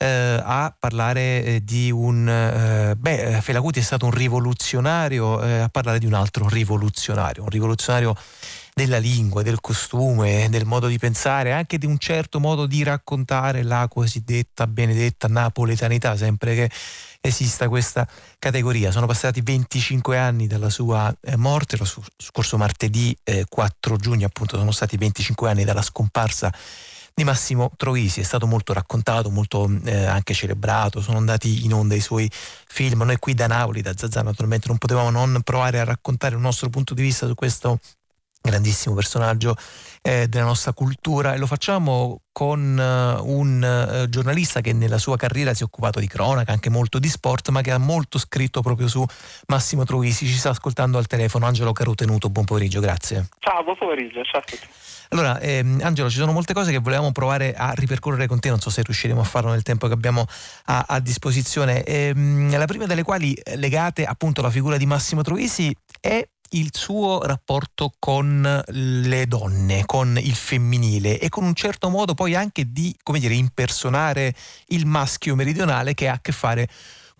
a 0.04 0.74
parlare 0.78 1.44
eh, 1.44 1.64
di 1.64 1.90
un... 1.90 2.28
Eh, 2.28 2.94
beh, 2.96 3.40
Felacuti 3.40 3.80
è 3.80 3.82
stato 3.82 4.06
un 4.06 4.10
rivoluzionario, 4.10 5.42
eh, 5.42 5.58
a 5.60 5.68
parlare 5.68 5.98
di 5.98 6.06
un 6.06 6.14
altro 6.14 6.48
rivoluzionario, 6.48 7.42
un 7.42 7.48
rivoluzionario 7.48 8.14
della 8.74 8.98
lingua, 8.98 9.42
del 9.42 9.60
costume, 9.60 10.48
del 10.48 10.64
modo 10.64 10.86
di 10.86 10.98
pensare, 10.98 11.52
anche 11.52 11.76
di 11.76 11.86
un 11.86 11.98
certo 11.98 12.40
modo 12.40 12.66
di 12.66 12.82
raccontare 12.82 13.62
la 13.62 13.86
cosiddetta 13.88 14.66
benedetta 14.66 15.28
napoletanità, 15.28 16.16
sempre 16.16 16.54
che 16.54 16.70
esista 17.20 17.68
questa 17.68 18.06
categoria. 18.38 18.90
Sono 18.90 19.06
passati 19.06 19.42
25 19.42 20.16
anni 20.18 20.46
dalla 20.46 20.70
sua 20.70 21.14
eh, 21.20 21.36
morte, 21.36 21.76
lo 21.76 21.86
scorso 22.16 22.56
martedì 22.56 23.16
eh, 23.24 23.44
4 23.48 23.96
giugno 23.96 24.26
appunto 24.26 24.56
sono 24.56 24.72
stati 24.72 24.96
25 24.96 25.50
anni 25.50 25.64
dalla 25.64 25.82
scomparsa 25.82 26.52
di 27.14 27.24
Massimo 27.24 27.70
Troisi, 27.76 28.20
è 28.20 28.24
stato 28.24 28.46
molto 28.46 28.72
raccontato, 28.72 29.30
molto 29.30 29.70
eh, 29.84 30.04
anche 30.04 30.34
celebrato, 30.34 31.00
sono 31.00 31.18
andati 31.18 31.64
in 31.64 31.74
onda 31.74 31.94
i 31.94 32.00
suoi 32.00 32.30
film, 32.32 33.02
noi 33.02 33.18
qui 33.18 33.34
da 33.34 33.46
Napoli, 33.46 33.82
da 33.82 33.92
Zazà 33.96 34.22
naturalmente 34.22 34.68
non 34.68 34.78
potevamo 34.78 35.10
non 35.10 35.40
provare 35.42 35.80
a 35.80 35.84
raccontare 35.84 36.34
il 36.34 36.40
nostro 36.40 36.68
punto 36.70 36.94
di 36.94 37.02
vista 37.02 37.26
su 37.26 37.34
questo 37.34 37.78
grandissimo 38.42 38.94
personaggio 38.94 39.56
eh, 40.02 40.26
della 40.26 40.44
nostra 40.44 40.72
cultura 40.72 41.32
e 41.32 41.38
lo 41.38 41.46
facciamo 41.46 42.22
con 42.32 42.60
uh, 42.60 43.30
un 43.30 43.62
uh, 43.62 44.08
giornalista 44.08 44.60
che 44.60 44.72
nella 44.72 44.98
sua 44.98 45.16
carriera 45.16 45.54
si 45.54 45.62
è 45.62 45.64
occupato 45.64 46.00
di 46.00 46.08
cronaca, 46.08 46.50
anche 46.50 46.70
molto 46.70 46.98
di 46.98 47.08
sport, 47.08 47.50
ma 47.50 47.60
che 47.60 47.70
ha 47.70 47.78
molto 47.78 48.18
scritto 48.18 48.62
proprio 48.62 48.88
su 48.88 49.04
Massimo 49.46 49.84
Troisi. 49.84 50.26
Ci 50.26 50.34
sta 50.34 50.50
ascoltando 50.50 50.98
al 50.98 51.06
telefono 51.06 51.46
Angelo 51.46 51.72
Carutenuto, 51.72 52.30
buon 52.30 52.44
pomeriggio, 52.44 52.80
grazie. 52.80 53.28
Ciao, 53.38 53.62
buon 53.62 53.76
pomeriggio, 53.76 54.22
ciao 54.22 54.40
a 54.40 54.44
tutti. 54.44 54.66
Allora, 55.10 55.38
ehm, 55.40 55.80
Angelo, 55.82 56.08
ci 56.08 56.16
sono 56.16 56.32
molte 56.32 56.54
cose 56.54 56.72
che 56.72 56.78
volevamo 56.78 57.12
provare 57.12 57.54
a 57.54 57.72
ripercorrere 57.72 58.26
con 58.26 58.40
te, 58.40 58.48
non 58.48 58.60
so 58.60 58.70
se 58.70 58.82
riusciremo 58.82 59.20
a 59.20 59.24
farlo 59.24 59.50
nel 59.50 59.62
tempo 59.62 59.86
che 59.86 59.92
abbiamo 59.92 60.24
a, 60.64 60.86
a 60.88 61.00
disposizione. 61.00 61.84
Ehm, 61.84 62.56
la 62.56 62.64
prima 62.64 62.86
delle 62.86 63.02
quali 63.02 63.38
legate 63.56 64.06
appunto 64.06 64.40
alla 64.40 64.50
figura 64.50 64.78
di 64.78 64.86
Massimo 64.86 65.20
Troisi 65.20 65.74
è 66.00 66.26
il 66.52 66.70
suo 66.72 67.22
rapporto 67.22 67.92
con 67.98 68.62
le 68.66 69.26
donne, 69.26 69.84
con 69.86 70.18
il 70.18 70.34
femminile 70.34 71.18
e 71.18 71.28
con 71.28 71.44
un 71.44 71.54
certo 71.54 71.88
modo 71.88 72.14
poi 72.14 72.34
anche 72.34 72.72
di, 72.72 72.94
come 73.02 73.18
dire, 73.18 73.34
impersonare 73.34 74.34
il 74.68 74.86
maschio 74.86 75.34
meridionale 75.34 75.94
che 75.94 76.08
ha 76.08 76.14
a 76.14 76.20
che 76.20 76.32
fare 76.32 76.68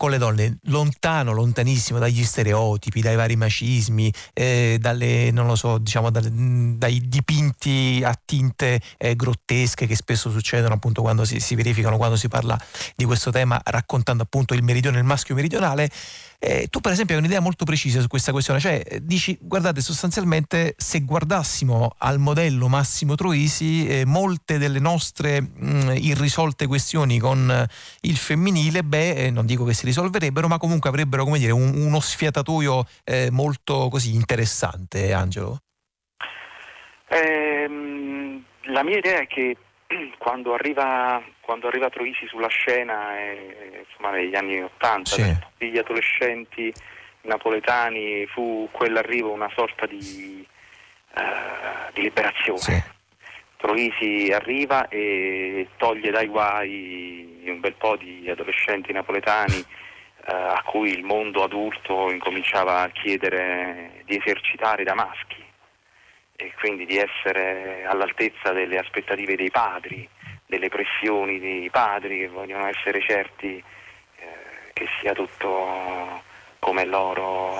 con 0.03 0.11
le 0.11 0.17
donne, 0.17 0.57
lontano, 0.63 1.31
lontanissimo 1.31 1.99
dagli 1.99 2.23
stereotipi, 2.23 2.99
dai 2.99 3.15
vari 3.15 3.35
macismi, 3.35 4.11
eh, 4.33 4.77
dalle, 4.79 5.31
non 5.31 5.47
lo 5.47 5.55
so, 5.55 5.77
diciamo, 5.77 6.09
dalle, 6.09 6.29
dai 6.77 7.07
dipinti 7.07 8.01
a 8.03 8.13
tinte 8.25 8.81
eh, 8.97 9.15
grottesche 9.15 9.87
che 9.87 9.95
spesso 9.95 10.29
succedono 10.29 10.73
appunto 10.73 11.01
quando 11.01 11.23
si, 11.23 11.39
si 11.39 11.55
verificano, 11.55 11.97
quando 11.97 12.15
si 12.17 12.27
parla 12.27 12.59
di 12.95 13.05
questo 13.05 13.31
tema, 13.31 13.61
raccontando 13.63 14.23
appunto 14.23 14.53
il 14.53 14.63
meridione, 14.63 14.97
il 14.97 15.05
maschio 15.05 15.35
meridionale. 15.35 15.89
Eh, 16.45 16.67
tu 16.67 16.81
per 16.81 16.91
esempio 16.91 17.15
hai 17.15 17.21
un'idea 17.21 17.39
molto 17.39 17.63
precisa 17.63 18.01
su 18.01 18.07
questa 18.07 18.33
questione, 18.33 18.59
cioè 18.59 18.83
eh, 18.85 18.99
dici 19.01 19.37
guardate 19.39 19.79
sostanzialmente 19.79 20.73
se 20.75 20.99
guardassimo 20.99 21.95
al 21.99 22.19
modello 22.19 22.67
Massimo 22.67 23.15
Troisi 23.15 23.87
eh, 23.87 24.03
molte 24.05 24.57
delle 24.57 24.79
nostre 24.79 25.39
mh, 25.39 25.93
irrisolte 25.95 26.67
questioni 26.67 27.17
con 27.17 27.49
eh, 27.49 27.65
il 28.01 28.17
femminile, 28.17 28.83
beh 28.83 29.27
eh, 29.27 29.31
non 29.31 29.45
dico 29.45 29.63
che 29.63 29.73
si 29.73 29.85
risolverebbero 29.85 30.49
ma 30.49 30.57
comunque 30.57 30.89
avrebbero 30.89 31.23
come 31.23 31.39
dire 31.39 31.53
un, 31.53 31.75
uno 31.75 32.01
sfiatatoio 32.01 32.87
eh, 33.05 33.31
molto 33.31 33.87
così 33.87 34.13
interessante 34.13 35.13
Angelo. 35.13 35.59
Ehm, 37.07 38.43
la 38.63 38.83
mia 38.83 38.97
idea 38.97 39.21
è 39.21 39.27
che 39.27 39.55
quando 40.17 40.53
arriva, 40.53 41.21
quando 41.41 41.67
arriva 41.67 41.89
Troisi 41.89 42.27
sulla 42.27 42.47
scena, 42.47 43.17
eh, 43.19 43.85
insomma, 43.87 44.11
negli 44.11 44.35
anni 44.35 44.61
Ottanta, 44.61 45.11
sì. 45.11 45.37
tutti 45.39 45.69
gli 45.69 45.77
adolescenti 45.77 46.73
napoletani 47.21 48.25
fu 48.27 48.67
quell'arrivo 48.71 49.31
una 49.31 49.49
sorta 49.55 49.85
di, 49.85 50.45
uh, 51.15 51.91
di 51.93 52.01
liberazione. 52.01 52.59
Sì. 52.59 52.83
Troisi 53.57 54.31
arriva 54.33 54.89
e 54.89 55.69
toglie 55.77 56.11
dai 56.11 56.27
guai 56.27 57.43
un 57.45 57.61
bel 57.61 57.75
po' 57.75 57.95
di 57.95 58.29
adolescenti 58.29 58.91
napoletani 58.91 59.57
uh, 59.57 60.31
a 60.31 60.61
cui 60.65 60.91
il 60.91 61.03
mondo 61.03 61.43
adulto 61.43 62.11
incominciava 62.11 62.81
a 62.81 62.89
chiedere 62.89 64.01
di 64.03 64.17
esercitare 64.17 64.83
da 64.83 64.95
maschi 64.95 65.51
e 66.43 66.51
quindi 66.59 66.85
di 66.85 66.97
essere 66.97 67.85
all'altezza 67.85 68.51
delle 68.51 68.77
aspettative 68.77 69.37
dei 69.37 69.49
padri, 69.49 70.07
delle 70.45 70.67
pressioni 70.67 71.39
dei 71.39 71.69
padri 71.69 72.19
che 72.19 72.27
vogliono 72.27 72.67
essere 72.67 73.01
certi 73.01 73.63
eh, 74.17 74.25
che 74.73 74.87
sia 74.99 75.13
tutto 75.13 76.21
come 76.59 76.85
loro 76.85 77.55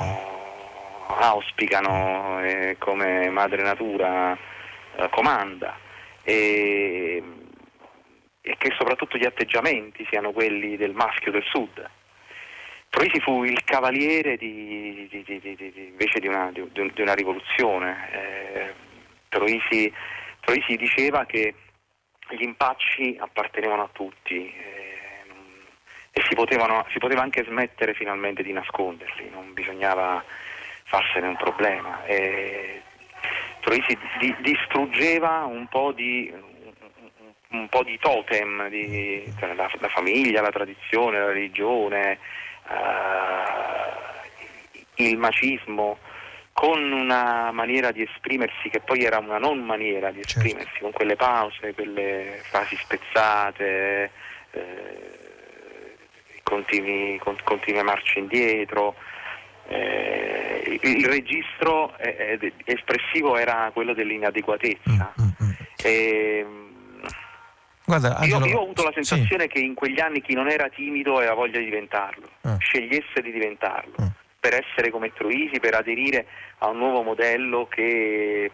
auspicano 1.08 2.44
e 2.44 2.76
come 2.78 3.30
madre 3.30 3.64
natura 3.64 4.38
eh, 4.96 5.10
comanda 5.10 5.78
e, 6.24 7.24
e 8.42 8.56
che 8.58 8.74
soprattutto 8.78 9.18
gli 9.18 9.26
atteggiamenti 9.26 10.06
siano 10.10 10.34
quelli 10.34 10.76
del 10.76 10.94
maschio 10.94 11.32
del 11.32 11.44
sud. 11.46 11.90
Troisi 12.94 13.20
fu 13.22 13.44
il 13.44 13.64
cavaliere 13.64 14.38
di, 14.38 15.08
di, 15.10 15.24
di, 15.24 15.74
invece 15.90 16.20
di 16.20 16.28
una, 16.28 16.52
una 16.54 17.14
rivoluzione. 17.16 18.10
Eh, 18.12 18.74
Troisi, 19.30 19.92
Troisi, 20.42 20.76
diceva 20.76 21.26
che 21.26 21.56
gli 22.30 22.44
impacci 22.44 23.18
appartenevano 23.20 23.82
a 23.82 23.90
tutti 23.92 24.46
eh, 24.46 25.24
e 26.12 26.22
si, 26.30 26.36
potevano, 26.36 26.86
si, 26.92 27.00
poteva 27.00 27.24
anche 27.24 27.44
smettere 27.46 27.96
finalmente 27.96 28.44
di 28.44 28.54
nasconderli, 28.54 29.28
non 29.32 29.54
bisognava 29.54 30.24
farsene 30.84 31.30
un 31.30 31.36
problema. 31.38 32.06
Eh, 32.06 32.84
Troisi 33.62 33.98
distruggeva 34.42 35.46
un 35.46 35.66
po' 35.68 35.94
di, 35.94 36.32
un 37.50 37.68
po' 37.70 37.82
di 37.82 37.98
totem, 37.98 38.70
di, 38.70 39.34
cioè 39.40 39.56
la, 39.56 39.68
la, 39.80 39.90
famiglia, 39.90 40.42
la 40.42 40.52
tradizione, 40.52 41.18
la 41.18 41.32
religione, 41.32 42.20
eh, 42.70 44.24
il 45.04 45.18
macismo 45.18 45.98
con 46.54 46.92
una 46.92 47.52
maniera 47.52 47.92
di 47.92 48.04
esprimersi 48.04 48.70
che 48.70 48.80
poi 48.80 49.04
era 49.04 49.18
una 49.18 49.40
non 49.40 49.60
maniera 49.60 50.12
di 50.12 50.22
certo. 50.22 50.40
esprimersi, 50.40 50.70
certo. 50.70 50.84
con 50.84 50.92
quelle 50.92 51.16
pause, 51.16 51.74
quelle 51.74 52.40
frasi 52.44 52.76
spezzate, 52.78 54.12
eh, 54.52 55.22
continui, 56.44 57.20
continue 57.44 57.82
marce 57.82 58.20
indietro. 58.20 58.96
Eh, 59.68 60.80
il 60.82 61.06
registro 61.06 61.98
eh, 61.98 62.54
espressivo 62.66 63.38
era 63.38 63.72
quello 63.74 63.94
dell'inadeguatezza. 63.94 65.14
Mm, 65.20 65.24
mm, 65.24 65.48
mm. 65.48 65.52
E, 65.84 66.46
Guarda, 67.86 68.16
Angelo, 68.16 68.46
io, 68.46 68.52
io, 68.52 68.60
ho 68.60 68.64
avuto 68.64 68.84
la 68.84 68.92
sensazione 68.94 69.44
sì. 69.44 69.50
che 69.50 69.60
in 69.60 69.74
quegli 69.74 70.00
anni 70.00 70.22
chi 70.22 70.34
non 70.34 70.50
era 70.50 70.70
timido 70.70 71.18
aveva 71.18 71.34
voglia 71.34 71.60
di 71.60 71.66
diventarlo, 71.66 72.30
ah. 72.42 72.58
scegliesse 72.58 73.22
di 73.22 73.32
diventarlo, 73.32 73.96
ah. 73.98 74.12
per 74.40 74.54
essere 74.54 74.90
come 74.90 75.12
Troisi, 75.14 75.60
per 75.60 75.76
aderire 75.76 76.26
a 76.60 76.70
un 76.70 76.78
nuovo 76.78 77.02
modello 77.02 77.68
che 77.68 78.50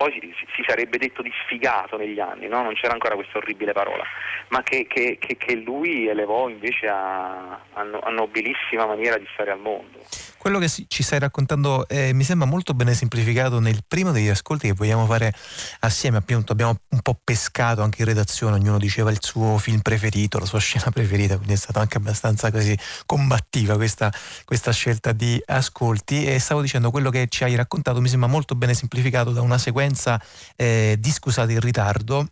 poi 0.00 0.18
si, 0.18 0.32
si, 0.54 0.64
sarebbe 0.66 0.96
detto 0.96 1.20
di 1.20 1.30
sfigato 1.44 1.98
negli 1.98 2.18
anni, 2.18 2.48
no? 2.48 2.62
non 2.62 2.72
c'era 2.72 2.94
ancora 2.94 3.16
questa 3.16 3.36
orribile 3.36 3.72
parola, 3.72 4.02
ma 4.48 4.62
che, 4.62 4.86
che, 4.88 5.18
che, 5.20 5.36
che 5.36 5.56
lui 5.56 6.08
elevò 6.08 6.48
invece 6.48 6.88
a, 6.88 7.50
a, 7.50 7.86
a, 8.00 8.08
nobilissima 8.08 8.86
maniera 8.86 9.18
di 9.18 9.28
stare 9.34 9.50
al 9.50 9.58
mondo. 9.58 10.00
Quello 10.40 10.58
che 10.58 10.70
ci 10.70 11.02
stai 11.02 11.18
raccontando 11.18 11.86
eh, 11.86 12.14
mi 12.14 12.24
sembra 12.24 12.46
molto 12.48 12.72
bene 12.72 12.94
semplificato 12.94 13.60
nel 13.60 13.80
primo 13.86 14.10
degli 14.10 14.28
ascolti 14.28 14.68
che 14.68 14.72
vogliamo 14.72 15.04
fare 15.04 15.34
assieme, 15.80 16.16
appunto 16.16 16.52
abbiamo 16.52 16.78
un 16.88 17.00
po' 17.02 17.20
pescato 17.22 17.82
anche 17.82 18.00
in 18.00 18.08
redazione, 18.08 18.56
ognuno 18.56 18.78
diceva 18.78 19.10
il 19.10 19.18
suo 19.20 19.58
film 19.58 19.80
preferito, 19.80 20.38
la 20.38 20.46
sua 20.46 20.58
scena 20.58 20.90
preferita, 20.90 21.34
quindi 21.36 21.52
è 21.52 21.56
stata 21.56 21.80
anche 21.80 21.98
abbastanza 21.98 22.50
così 22.50 22.74
combattiva 23.04 23.74
questa, 23.74 24.10
questa 24.46 24.72
scelta 24.72 25.12
di 25.12 25.38
ascolti. 25.44 26.24
E 26.24 26.38
stavo 26.38 26.62
dicendo 26.62 26.90
quello 26.90 27.10
che 27.10 27.26
ci 27.28 27.44
hai 27.44 27.54
raccontato 27.54 28.00
mi 28.00 28.08
sembra 28.08 28.30
molto 28.30 28.54
bene 28.54 28.72
semplificato 28.72 29.32
da 29.32 29.42
una 29.42 29.58
sequenza 29.58 30.18
eh, 30.56 30.96
di 30.98 31.10
Scusate 31.10 31.52
il 31.52 31.60
ritardo 31.60 32.26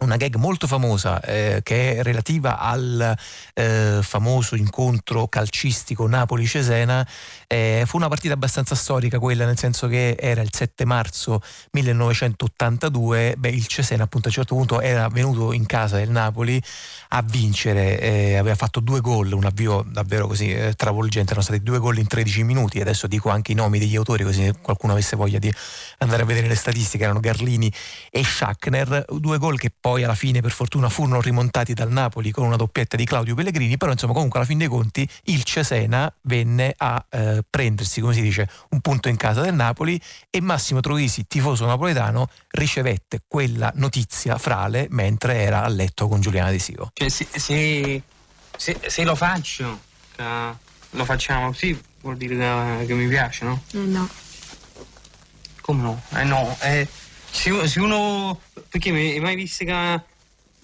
una 0.00 0.16
gag 0.16 0.36
molto 0.36 0.66
famosa 0.66 1.20
eh, 1.20 1.60
che 1.62 1.96
è 1.96 2.02
relativa 2.02 2.58
al 2.58 3.16
eh, 3.54 3.98
famoso 4.02 4.56
incontro 4.56 5.28
calcistico 5.28 6.06
Napoli-Cesena. 6.06 7.06
Eh, 7.46 7.84
fu 7.86 7.96
una 7.96 8.08
partita 8.08 8.34
abbastanza 8.34 8.74
storica 8.74 9.18
quella, 9.18 9.44
nel 9.44 9.58
senso 9.58 9.86
che 9.86 10.16
era 10.18 10.42
il 10.42 10.50
7 10.52 10.84
marzo 10.84 11.40
1982. 11.72 13.34
Beh, 13.38 13.48
il 13.48 13.66
Cesena 13.66 14.04
appunto 14.04 14.28
a 14.28 14.30
un 14.30 14.36
certo 14.36 14.54
punto 14.54 14.80
era 14.80 15.08
venuto 15.08 15.52
in 15.52 15.66
casa 15.66 15.96
del 15.96 16.10
Napoli 16.10 16.62
a 17.08 17.22
vincere, 17.22 18.00
eh, 18.00 18.36
aveva 18.36 18.56
fatto 18.56 18.80
due 18.80 19.00
gol, 19.00 19.32
un 19.32 19.44
avvio 19.44 19.84
davvero 19.86 20.26
così 20.26 20.52
eh, 20.52 20.74
travolgente, 20.74 21.30
erano 21.30 21.42
stati 21.42 21.62
due 21.62 21.78
gol 21.78 21.98
in 21.98 22.06
13 22.06 22.42
minuti, 22.42 22.80
adesso 22.80 23.06
dico 23.06 23.28
anche 23.30 23.52
i 23.52 23.54
nomi 23.54 23.78
degli 23.78 23.96
autori 23.96 24.24
così 24.24 24.52
qualcuno 24.60 24.92
avesse 24.92 25.16
voglia 25.16 25.38
di 25.38 25.52
andare 25.98 26.22
a 26.22 26.26
vedere 26.26 26.48
le 26.48 26.56
statistiche, 26.56 27.04
erano 27.04 27.20
Garlini 27.20 27.72
e 28.10 28.24
Schachner, 28.24 29.04
due 29.08 29.38
gol 29.38 29.58
che 29.58 29.70
poi 29.84 30.02
alla 30.02 30.14
fine 30.14 30.40
per 30.40 30.50
fortuna 30.50 30.88
furono 30.88 31.20
rimontati 31.20 31.74
dal 31.74 31.90
Napoli 31.90 32.30
con 32.30 32.46
una 32.46 32.56
doppietta 32.56 32.96
di 32.96 33.04
Claudio 33.04 33.34
Pellegrini, 33.34 33.76
però 33.76 33.92
insomma 33.92 34.14
comunque 34.14 34.38
alla 34.38 34.48
fin 34.48 34.56
dei 34.56 34.66
conti 34.66 35.06
il 35.24 35.42
Cesena 35.42 36.10
venne 36.22 36.72
a 36.74 37.04
eh, 37.10 37.44
prendersi, 37.50 38.00
come 38.00 38.14
si 38.14 38.22
dice, 38.22 38.48
un 38.70 38.80
punto 38.80 39.10
in 39.10 39.16
casa 39.16 39.42
del 39.42 39.52
Napoli 39.52 40.00
e 40.30 40.40
Massimo 40.40 40.80
Troisi, 40.80 41.26
tifoso 41.26 41.66
napoletano, 41.66 42.30
ricevette 42.52 43.24
quella 43.28 43.70
notizia 43.74 44.38
frale 44.38 44.86
mentre 44.88 45.42
era 45.42 45.62
a 45.62 45.68
letto 45.68 46.08
con 46.08 46.22
Giuliana 46.22 46.50
De 46.50 46.58
Sigo. 46.58 46.90
Cioè, 46.94 47.10
se, 47.10 47.26
se, 47.30 48.02
se, 48.56 48.80
se 48.86 49.04
lo 49.04 49.14
faccio, 49.14 49.80
uh, 50.16 50.56
lo 50.92 51.04
facciamo, 51.04 51.52
sì, 51.52 51.78
vuol 52.00 52.16
dire 52.16 52.36
che, 52.36 52.86
che 52.86 52.94
mi 52.94 53.06
piace, 53.06 53.44
no? 53.44 53.62
Eh 53.74 53.76
no. 53.80 54.08
Come 55.60 55.82
no? 55.82 56.02
Eh 56.14 56.24
no, 56.24 56.56
eh, 56.62 56.88
se, 57.34 57.68
se, 57.68 57.80
uno... 57.80 58.40
Perché 58.68 58.92
mi 58.92 59.12
hai 59.12 59.20
mai 59.20 59.34
visto 59.34 59.64
che, 59.64 60.00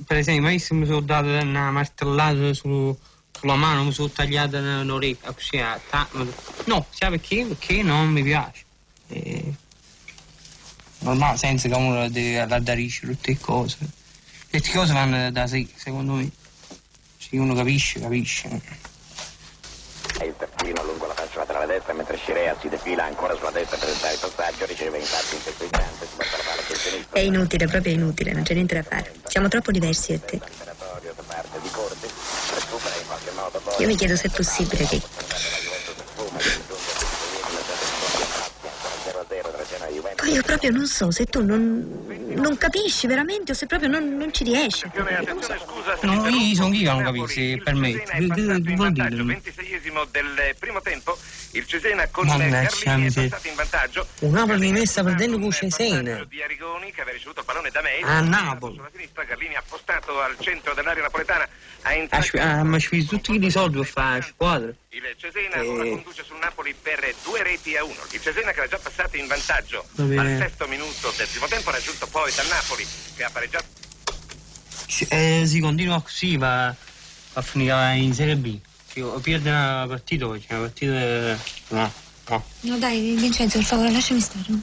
per 0.07 0.17
esempio, 0.17 0.43
mai 0.43 0.55
visto 0.55 0.75
mi 0.75 0.87
sono 0.87 1.01
dato 1.01 1.27
una 1.27 1.71
martellata 1.71 2.55
su, 2.55 2.97
sulla 3.33 3.57
mano, 3.57 3.85
mi 3.85 3.93
sono 3.93 4.09
tagliata 4.09 4.59
un'orecchia, 4.59 5.33
così, 5.33 5.57
eh, 5.57 5.81
ta, 5.89 6.09
no, 6.65 6.87
sai 6.91 7.11
perché? 7.11 7.45
Perché 7.47 7.83
non 7.83 8.09
mi 8.09 8.23
piace. 8.23 8.65
Eh, 9.09 9.53
normale, 11.01 11.37
senza 11.37 11.69
che 11.69 11.75
uno 11.75 12.09
deve 12.09 12.41
allardarisce 12.41 13.07
tutte 13.07 13.33
le 13.33 13.39
cose. 13.39 13.79
Queste 14.49 14.73
cose 14.73 14.93
vanno 14.93 15.31
da 15.31 15.47
sé, 15.47 15.67
secondo 15.75 16.15
me. 16.15 16.31
Se 17.19 17.37
uno 17.37 17.55
capisce, 17.55 18.01
capisce. 18.01 18.49
Il 20.23 20.35
tappino 20.37 20.85
lungo 20.85 21.07
la 21.07 21.15
faccia 21.15 21.39
laterale 21.39 21.67
destra 21.67 21.95
mentre 21.95 22.17
Scirea 22.17 22.57
si 22.61 22.69
defila 22.69 23.05
ancora 23.05 23.35
sulla 23.37 23.51
destra 23.51 23.79
per 23.79 23.89
entrare 23.89 24.15
il 24.15 24.21
passaggio, 24.21 24.67
riceve 24.67 24.99
infatti 24.99 25.35
in 25.35 25.43
questo 25.43 25.65
istante, 25.65 26.07
si 26.07 26.17
È 27.13 27.19
inutile, 27.21 27.67
proprio 27.67 27.93
inutile, 27.93 28.33
non 28.33 28.43
c'è 28.43 28.55
niente 28.55 28.75
da 28.75 28.83
fare. 28.83 29.15
Siamo 29.27 29.49
troppo 29.49 29.71
diversi 29.71 30.13
io 30.13 30.17
e 30.17 30.25
te. 30.25 30.41
Io 33.79 33.87
mi 33.87 33.95
chiedo 33.97 34.17
se 34.17 34.29
è 34.29 34.31
possibile 34.31 34.87
che 34.87 35.01
Poi 40.17 40.33
io 40.33 40.43
proprio 40.43 40.71
non 40.71 40.87
so 40.87 41.11
se 41.11 41.25
tu 41.27 41.45
non, 41.45 42.05
non 42.35 42.57
capisci 42.57 43.07
veramente 43.07 43.53
o 43.53 43.55
se 43.55 43.67
proprio 43.67 43.89
non, 43.89 44.17
non 44.17 44.33
ci 44.33 44.45
riesci. 44.45 44.91
No, 46.03 46.29
io 46.29 46.55
sono 46.55 46.75
io 46.75 46.91
che 46.91 47.03
non 47.03 47.03
capisci, 47.03 47.61
per 47.63 47.75
me. 47.75 47.93
Che, 47.93 48.27
che 48.29 48.75
vuol 48.75 48.93
dire? 48.93 49.09
26esimo 49.09 50.07
del 50.11 50.57
primo 50.59 50.81
tempo, 50.83 51.19
il 51.53 51.67
Cesena 51.67 52.07
con 52.09 52.27
Carlini 52.27 53.07
è 53.07 53.13
passato 53.13 53.49
in 53.49 53.55
vantaggio. 53.55 54.07
Un 54.21 54.31
Napoli 54.31 54.71
mi 54.71 54.87
sta 54.87 55.03
perdendo 55.03 55.39
con 55.39 55.51
Cesena. 55.51 56.25
Di 56.29 56.43
Arrigoni 56.43 56.93
che 56.93 57.01
aveva 57.01 57.17
ricevuto 57.17 57.41
il 57.41 57.47
pallone 57.47 57.71
da 57.71 57.83
Meis. 57.83 58.05
A 58.05 58.21
Napoli. 58.21 58.77
Sulla 58.77 58.91
sinistra 58.93 59.25
Carlini 59.25 59.55
ha 59.57 59.63
postato 59.67 60.21
al 60.21 60.37
centro 60.39 60.75
dell'area 60.75 61.03
napoletana. 61.03 61.49
Ha 61.83 61.95
entrato 61.95 62.39
ah, 62.39 62.63
ma 62.63 62.79
ci 62.79 62.89
fai 62.89 63.05
tutti 63.05 63.45
i 63.45 63.51
soldi 63.51 63.79
per 63.79 63.87
fare 63.87 64.19
la 64.19 64.25
squadra. 64.25 64.73
il 64.91 65.15
Cesena 65.17 65.57
Eh. 65.57 65.67
ora 65.67 65.89
conduce 65.89 66.23
sul 66.23 66.37
Napoli 66.39 66.75
per 66.81 67.15
due 67.25 67.43
reti 67.43 67.77
a 67.77 67.85
uno. 67.85 68.01
Il 68.11 68.21
Cesena 68.21 68.53
che 68.53 68.59
era 68.59 68.69
già 68.69 68.79
passato 68.79 69.17
in 69.17 69.27
vantaggio 69.27 69.87
Va 69.93 70.21
al 70.21 70.37
sesto 70.39 70.69
minuto 70.69 71.13
del 71.17 71.27
primo 71.27 71.47
tempo, 71.49 71.71
raggiunto 71.71 72.07
poi 72.07 72.33
dal 72.35 72.47
Napoli 72.47 72.87
che 73.17 73.25
ha 73.25 73.31
pareggiato. 73.31 73.65
Eh, 75.09 75.43
si 75.47 75.61
continua 75.61 76.01
così, 76.03 76.37
ma 76.37 76.75
a 77.33 77.43
finire 77.43 77.97
in 77.97 78.13
Serie 78.13 78.37
B. 78.37 78.59
Io 78.95 79.19
perdo 79.21 79.49
una 79.49 79.85
partita, 79.89 80.27
c'è 80.39 80.55
una 80.55 80.61
partita... 80.61 81.39
No, 81.69 81.93
no. 82.29 82.45
No 82.61 82.79
dai, 82.79 83.15
Vincenzo, 83.15 83.59
per 83.59 83.67
favore, 83.67 83.93
lasciami 83.93 84.21
stare. 84.21 84.45
no? 84.49 84.63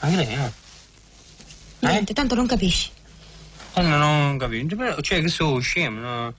Ma 0.00 0.08
che 0.08 0.16
lei, 0.16 0.34
eh? 0.34 0.52
Niente, 1.80 2.12
tanto 2.12 2.34
non 2.34 2.46
capisci. 2.46 2.90
Oh, 3.74 3.82
no, 3.82 3.96
non 3.98 4.38
capisco. 4.38 4.76
Però, 4.76 5.00
Cioè, 5.00 5.20
che 5.20 5.28
sono 5.28 5.58
scemo, 5.60 6.00
no? 6.00 6.34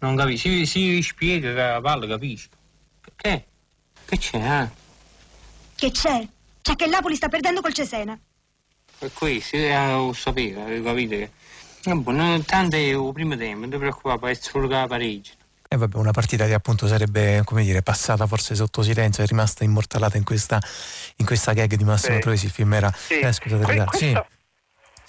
Non 0.00 0.16
capisco. 0.16 0.48
Si, 0.48 0.66
si 0.66 1.02
spiega 1.02 1.50
che 1.52 1.54
la 1.54 1.80
palla 1.80 2.06
capisco. 2.06 2.56
Che? 3.16 3.44
Che 4.04 4.18
c'è, 4.18 4.62
eh? 4.62 4.68
Che 5.76 5.90
c'è? 5.92 6.26
C'è 6.62 6.74
che 6.76 6.84
il 6.84 6.90
Napoli 6.90 7.14
sta 7.14 7.28
perdendo 7.28 7.60
col 7.60 7.72
Cesena. 7.72 8.18
E 8.98 9.10
questo, 9.12 9.56
eh, 9.56 9.86
lo 9.92 10.12
sapevo, 10.12 10.66
eh, 10.66 10.82
capite? 10.82 11.32
Eh, 11.84 11.94
boh, 11.94 12.10
no, 12.10 12.40
tanto 12.42 12.76
è 12.76 12.80
il 12.80 13.10
primo 13.14 13.36
tempo, 13.36 13.60
non 13.60 13.70
ti 13.70 13.76
preoccupare, 13.78 14.32
essere 14.32 14.50
solo 14.50 14.68
che 14.68 14.74
la 14.74 14.86
pareggio. 14.86 15.32
E 15.72 15.76
vabbè, 15.76 15.96
una 15.98 16.10
partita 16.10 16.46
che 16.46 16.54
appunto 16.54 16.88
sarebbe, 16.88 17.42
come 17.44 17.62
dire, 17.62 17.80
passata 17.80 18.26
forse 18.26 18.56
sotto 18.56 18.82
silenzio, 18.82 19.22
è 19.22 19.26
rimasta 19.28 19.62
immortalata 19.62 20.16
in 20.16 20.24
questa, 20.24 20.58
in 21.18 21.24
questa 21.26 21.52
gag 21.52 21.72
di 21.76 21.84
Massimo 21.84 22.16
Sì. 22.16 22.20
Troisi, 22.22 22.46
il 22.46 22.50
film 22.50 22.72
era... 22.74 22.90
Sì. 22.90 23.20
Eh, 23.20 23.32
scusate, 23.32 23.62
Que- 23.62 23.76
ragazzi. 23.76 23.98
Sì. 24.08 24.12
questa- 24.12 24.26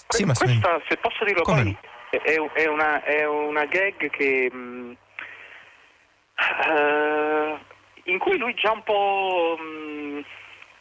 Sì, 0.10 0.24
Massimo. 0.24 0.52
Questa, 0.60 0.82
se 0.88 0.98
posso 0.98 1.26
dirlo 1.26 1.42
Come 1.42 1.64
poi, 1.64 1.78
è, 2.12 2.40
è 2.62 2.68
una, 2.68 3.04
è 3.04 3.26
una 3.26 3.66
gag 3.66 4.08
che, 4.12 4.52
mh, 4.54 4.98
eh, 6.70 7.60
in 8.04 8.20
cui 8.20 8.38
lui 8.38 8.54
già 8.54 8.72
un 8.72 8.84
po', 8.84 9.58
mh, 9.58 10.22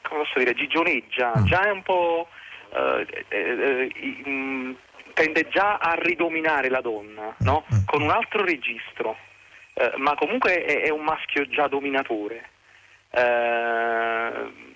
come 0.03 0.23
posso 0.25 0.39
dire, 0.41 0.53
gigioneggia, 0.53 1.33
Mm. 1.39 1.45
già 1.47 1.63
è 1.67 1.71
un 1.71 1.83
po', 1.83 2.29
eh, 2.75 3.25
eh, 3.29 3.91
eh, 3.97 4.29
mh, 4.29 4.77
tende 5.15 5.49
già 5.49 5.79
a 5.79 5.95
ridominare 5.95 6.69
la 6.69 6.83
donna, 6.83 7.35
no? 7.39 7.65
Mm. 7.75 7.79
Con 7.87 8.03
un 8.03 8.11
altro 8.11 8.45
registro, 8.45 9.17
Eh, 9.75 9.93
ma 9.97 10.15
comunque 10.15 10.65
è, 10.65 10.83
è 10.83 10.91
un 10.91 11.03
maschio 11.03 11.49
già 11.49 11.69
dominatore. 11.69 12.49
Eh, 13.11 14.69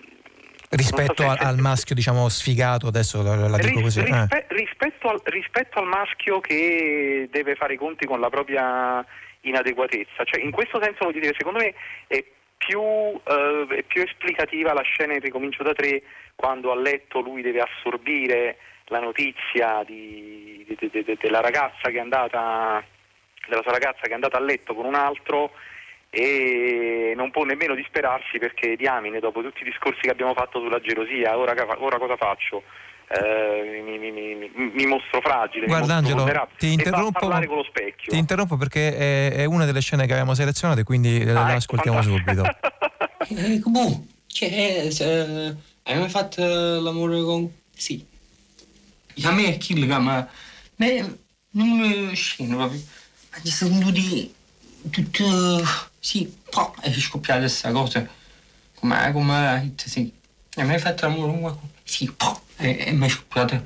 Rispetto 0.69 1.23
so 1.23 1.35
al, 1.37 1.57
maschio, 1.57 1.95
diciamo, 1.95 2.27
sfigato, 2.27 2.87
adesso 2.87 3.21
la, 3.21 3.47
la 3.47 3.57
dico 3.57 3.81
così. 3.81 3.99
eh. 3.99 4.03
rispe- 4.03 4.45
rispetto, 4.49 5.07
al, 5.09 5.21
rispetto 5.25 5.79
al 5.79 5.85
maschio 5.85 6.39
che 6.41 7.29
deve 7.31 7.55
fare 7.55 7.75
i 7.75 7.77
conti 7.77 8.05
con 8.05 8.19
la 8.19 8.29
propria 8.29 9.05
inadeguatezza, 9.41 10.23
cioè 10.23 10.41
in 10.43 10.51
questo 10.51 10.81
senso 10.81 11.05
voglio 11.05 11.19
dire, 11.19 11.35
secondo 11.37 11.59
me 11.59 11.73
è 12.07 12.23
più, 12.57 12.81
eh, 12.81 13.67
è 13.69 13.83
più 13.83 14.01
esplicativa 14.01 14.73
la 14.73 14.81
scena 14.81 15.13
in 15.13 15.19
Ricomincio 15.19 15.63
da 15.63 15.73
tre 15.73 16.01
quando 16.35 16.71
a 16.71 16.75
letto 16.75 17.19
lui 17.21 17.41
deve 17.41 17.61
assorbire 17.61 18.57
la 18.85 18.99
notizia 18.99 19.83
di- 19.85 20.65
de- 20.67 20.89
de- 21.03 21.17
della 21.19 21.41
ragazza 21.41 21.89
che 21.89 21.97
è 21.97 21.99
andata 21.99 22.83
della 23.49 23.61
sua 23.61 23.71
ragazza 23.71 24.01
che 24.01 24.09
è 24.11 24.13
andata 24.13 24.37
a 24.37 24.41
letto 24.41 24.73
con 24.73 24.85
un 24.85 24.95
altro 24.95 25.51
e 26.09 27.13
non 27.15 27.31
può 27.31 27.43
nemmeno 27.43 27.75
disperarsi 27.75 28.37
perché 28.39 28.75
diamine 28.75 29.19
dopo 29.19 29.41
tutti 29.41 29.61
i 29.61 29.65
discorsi 29.65 30.01
che 30.01 30.09
abbiamo 30.11 30.33
fatto 30.33 30.59
sulla 30.59 30.79
gelosia 30.79 31.37
ora, 31.37 31.53
ora 31.79 31.97
cosa 31.97 32.15
faccio? 32.15 32.63
Eh, 33.07 33.81
mi, 33.85 33.99
mi- 33.99 34.11
mi- 34.11 34.51
mi- 34.73 34.85
mostro 34.87 35.21
fragile, 35.21 35.65
mi 35.65 35.67
Guarda 35.67 35.99
mostro 36.01 36.23
Angelo, 36.23 36.47
ti 36.57 36.71
interrompo, 36.73 37.19
parlare 37.19 37.45
con 37.45 37.57
lo 37.57 37.63
specchio. 37.63 38.11
ti 38.11 38.17
interrompo 38.17 38.57
perché 38.57 38.97
è, 38.97 39.31
è 39.35 39.45
una 39.45 39.65
delle 39.65 39.81
scene 39.81 40.05
che 40.05 40.11
avevamo 40.11 40.33
selezionato 40.33 40.79
e 40.79 40.83
quindi 40.83 41.21
Ah, 41.21 41.33
la 41.33 41.41
ecco, 41.49 41.57
ascoltiamo 41.57 42.01
subito. 42.01 42.43
Eh, 43.27 43.59
boh, 43.65 44.05
cioè, 44.27 44.87
se- 44.91 45.55
hai 45.83 45.97
mai 45.99 46.09
fatto 46.09 46.43
l'amore 46.43 47.21
con... 47.23 47.51
Sì. 47.73 48.05
A 49.23 49.31
me 49.31 49.47
è 49.55 49.57
kill, 49.57 49.85
ma... 49.87 50.27
me- 50.75 51.17
non 51.51 51.67
mi 51.79 52.13
scende 52.15 52.55
proprio. 52.55 52.79
Ci 53.43 53.51
sono 53.51 53.91
di... 53.91 54.33
tutto... 54.89 55.63
Sì, 55.99 56.31
po', 56.49 56.75
è 56.81 56.91
scoppiata 56.93 57.39
questa 57.41 57.71
cosa. 57.71 58.07
Come, 58.75 59.11
come, 59.11 59.73
sì. 59.75 60.11
Hai 60.55 60.65
mai 60.65 60.79
fatto 60.79 61.07
l'amore 61.07 61.39
qualcuno? 61.39 61.71
Sì, 61.83 62.11
e, 62.57 62.77
e 62.87 62.91
mi 62.91 63.07
è 63.07 63.09
scoppiata. 63.09 63.63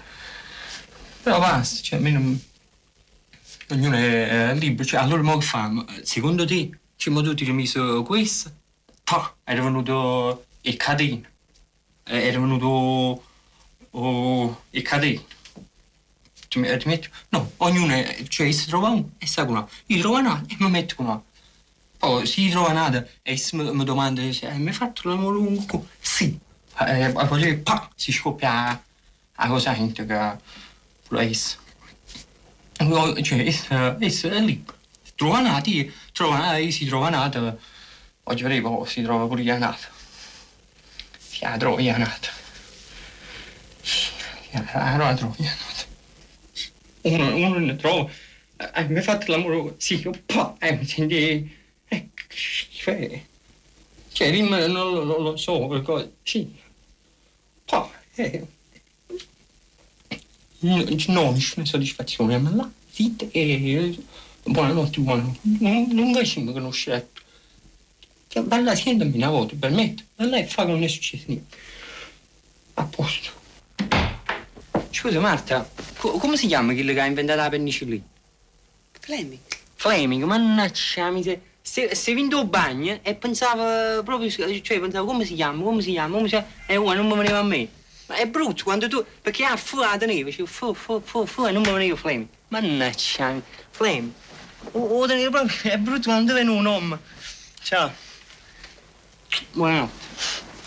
Però 1.22 1.40
basta, 1.40 1.82
cioè, 1.82 2.00
a 2.00 2.02
me 2.02 2.12
non... 2.12 2.42
Ognuno 3.72 3.96
è, 3.96 4.56
libero, 4.56 4.88
cioè, 4.88 5.00
allora 5.00 5.22
mo 5.22 5.38
che 5.38 5.46
famo? 5.46 5.86
Secondo 6.02 6.46
te, 6.46 6.72
ci 6.96 7.10
mo 7.10 7.22
tutti 7.22 7.46
ci 7.46 7.52
messo 7.52 8.02
questo? 8.04 8.52
Pa, 9.04 9.36
era 9.44 9.62
venuto 9.62 10.46
il 10.62 10.76
catino. 10.78 11.28
Eh, 12.06 12.28
Era 12.28 12.40
venuto 12.40 13.24
oh, 13.92 14.64
il 14.72 14.82
catino. 14.82 15.24
Ti, 16.50 16.60
ti 16.78 16.88
metti? 16.88 17.10
No, 17.30 17.52
ognuno, 17.58 17.94
cioè 18.28 18.52
si 18.52 18.68
trova 18.68 18.90
uno 18.90 19.12
e 19.20 19.28
sa 19.28 19.44
uno. 19.44 19.70
Io 19.88 20.00
trovo 20.00 20.18
uno 20.18 20.44
e 20.50 20.56
mi 20.60 20.70
metto 20.70 20.96
uno. 20.98 21.26
Poi 21.98 22.26
si 22.26 22.50
trova 22.50 22.72
nada 22.74 23.06
e 23.22 23.42
mi, 23.54 23.72
mi 23.74 23.84
domanda, 23.84 24.22
hai 24.22 24.60
mai 24.60 24.74
fatto 24.74 25.08
l'amore 25.10 25.38
qualcuno? 25.38 25.88
Sì. 26.00 26.38
Eh, 26.80 27.04
E 27.04 27.12
poi 27.12 27.58
pa, 27.58 27.90
si 27.96 28.12
scoppia 28.12 28.82
la 29.36 29.48
cosa 29.48 29.74
gente 29.74 30.06
che 30.06 30.36
lo 31.10 31.20
è. 31.20 31.32
Cioè, 33.22 33.44
è 34.32 34.40
lì. 34.40 34.66
Trova 35.16 35.42
nati, 35.42 35.94
trova, 36.14 36.56
si 36.70 36.86
trova 36.86 37.10
nata. 37.10 37.58
Oggi 38.24 38.44
vedremo, 38.44 38.86
si 38.86 39.02
trova 39.02 39.28
pure 39.28 39.44
la 39.44 39.58
nata. 39.58 39.88
Si 41.18 41.46
trova 41.58 41.82
la 41.82 41.98
nata. 41.98 42.30
Non 44.54 44.66
la 44.68 45.69
trovo 47.02 47.18
nata. 47.18 47.36
Uno, 47.36 47.58
ne 47.60 47.76
trova. 47.76 48.10
Eh, 48.76 48.88
mi 48.88 48.98
ha 48.98 49.02
fatto 49.02 49.32
l'amore 49.32 49.76
sì, 49.78 50.06
pa, 50.26 50.56
eh, 50.60 50.76
mi 50.76 50.86
senti... 50.86 51.58
Eh, 51.88 52.10
cioè... 52.72 53.24
Cioè, 54.12 54.32
non, 54.42 54.72
non, 54.72 55.08
non 55.08 55.24
lo 55.24 55.38
so, 55.38 55.68
perché... 55.68 56.14
Sì. 56.24 56.54
Pa, 57.66 57.90
eh... 58.16 58.46
No, 60.62 60.84
nessuna 61.32 61.66
soddisfazione, 61.66 62.38
ma 62.38 62.54
là, 62.54 62.70
zitta 62.92 63.26
e... 63.32 63.98
Buonanotte, 64.44 65.00
buonanotte. 65.00 65.40
Non, 65.42 65.88
non 65.92 66.12
vai 66.12 66.26
mi 66.26 66.52
conoscere. 66.52 67.10
Cioè, 68.28 68.44
balla 68.44 68.76
siendami 68.76 69.16
una 69.16 69.30
volta, 69.30 69.56
permette. 69.58 70.06
Balla 70.16 70.38
e 70.38 70.46
fa 70.46 70.66
che 70.66 70.72
non 70.72 70.84
è 70.84 70.88
successo 70.88 71.24
niente. 71.28 71.56
A 72.76 72.84
posto. 72.84 73.39
Scusa 75.00 75.22
Marta, 75.22 75.66
co- 75.96 76.18
come 76.18 76.36
si 76.36 76.46
chiama 76.46 76.74
quello 76.74 76.92
che 76.92 77.00
ha 77.00 77.06
inventato 77.06 77.40
la 77.40 77.48
penicillina? 77.48 78.04
Fleming. 79.00 79.40
Fleming, 79.76 80.24
mannaggia 80.26 81.10
miseria. 81.10 81.40
Se, 81.62 81.96
se 81.96 82.14
vinto 82.14 82.42
il 82.42 82.48
bagno 82.48 83.00
e 83.02 83.16
pensavo 83.16 84.04
proprio, 84.04 84.30
cioè 84.30 84.80
pensavo 84.82 85.06
come 85.06 85.24
si 85.24 85.36
chiama, 85.36 85.64
come 85.64 85.82
si 85.82 85.92
chiama, 85.92 86.18
come 86.18 86.28
si 86.28 86.32
chiama, 86.32 86.48
e 86.66 86.76
uno 86.76 86.94
non 86.96 87.08
mi 87.08 87.16
veniva 87.16 87.38
a 87.38 87.44
me. 87.44 87.70
Ma 88.08 88.16
è 88.16 88.28
brutto 88.28 88.66
quando 88.66 88.90
tu, 88.90 89.06
perché 89.22 89.46
ha 89.46 89.56
fu 89.56 89.78
la 89.78 89.96
tenevo, 89.98 90.32
cioè 90.34 90.46
fu, 90.46 90.74
fu, 90.74 91.02
fu, 91.02 91.26
fu 91.26 91.46
e 91.46 91.52
non 91.52 91.62
mi 91.62 91.72
veniva 91.72 91.96
Fleming. 91.96 92.28
Mannaggia, 92.50 93.42
Fleming. 93.70 94.12
O, 94.72 94.82
o 94.82 95.08
tenevo 95.08 95.30
proprio, 95.30 95.72
è 95.72 95.78
brutto 95.78 96.10
quando 96.10 96.34
viene 96.34 96.50
un 96.50 96.66
uomo. 96.66 97.00
Ciao. 97.62 97.90
Buonanotte. 99.54 100.08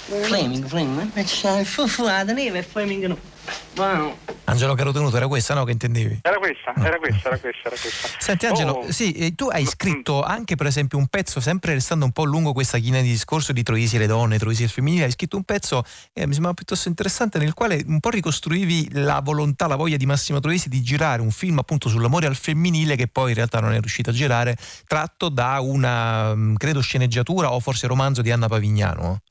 Fleming, 0.07 0.65
Fleming, 0.65 0.97
mannaggia, 0.97 1.63
fu, 1.65 1.87
fu 1.87 2.03
la 2.03 2.25
tenevo 2.25 2.57
e 2.57 2.63
Fleming 2.63 3.05
no. 3.05 3.32
Buonanotte. 3.75 4.41
Angelo 4.45 4.75
Carotenuto 4.75 5.17
era 5.17 5.27
questa, 5.29 5.55
no? 5.55 5.65
Che 5.65 5.73
intendevi? 5.73 6.19
Era 6.23 6.37
questa, 6.37 6.75
era 6.77 6.99
questa, 6.99 7.29
era 7.29 7.39
questa, 7.39 7.69
era 7.69 7.77
questa. 7.81 8.09
Senti 8.19 8.47
Angelo, 8.47 8.73
Oh, 8.73 8.91
sì, 8.91 9.13
eh, 9.13 9.35
tu 9.35 9.49
hai 9.49 9.65
scritto 9.65 10.23
anche 10.23 10.57
per 10.57 10.67
esempio 10.67 10.99
un 10.99 11.07
pezzo, 11.07 11.41
sempre 11.41 11.73
restando 11.73 12.05
un 12.05 12.13
po' 12.13 12.25
lungo 12.25 12.53
questa 12.53 12.79
china 12.79 13.01
di 13.01 13.09
discorso 13.09 13.53
di 13.53 13.63
Troisi 13.63 13.97
e 13.97 14.01
le 14.01 14.07
donne, 14.07 14.39
Troisi 14.39 14.63
e 14.63 14.65
il 14.67 14.71
femminile, 14.71 15.05
hai 15.05 15.11
scritto 15.11 15.37
un 15.37 15.45
pezzo 15.45 15.83
che 16.13 16.27
mi 16.27 16.33
sembrava 16.33 16.55
piuttosto 16.55 16.89
interessante 16.89 17.39
nel 17.39 17.55
quale 17.55 17.83
un 17.87 17.99
po' 18.01 18.11
ricostruivi 18.11 18.91
la 18.93 19.21
volontà, 19.21 19.67
la 19.67 19.77
voglia 19.77 19.97
di 19.97 20.07
Massimo 20.07 20.39
Troisi 20.41 20.69
di 20.69 20.83
girare 20.83 21.23
un 21.23 21.31
film 21.31 21.59
appunto 21.59 21.89
sull'amore 21.89 22.27
al 22.27 22.37
femminile 22.37 22.95
che 22.97 23.09
poi 23.09 23.31
in 23.31 23.37
realtà 23.37 23.61
non 23.61 23.73
è 23.73 23.81
riuscito 23.81 24.11
a 24.11 24.13
girare, 24.13 24.57
tratto 24.87 25.31
da 25.31 25.61
una, 25.61 26.35
mh, 26.35 26.57
credo, 26.57 26.81
sceneggiatura 26.81 27.53
o 27.53 27.61
forse 27.61 27.87
romanzo 27.87 28.21
di 28.21 28.31
Anna 28.31 28.49
Pavignano. 28.49 29.23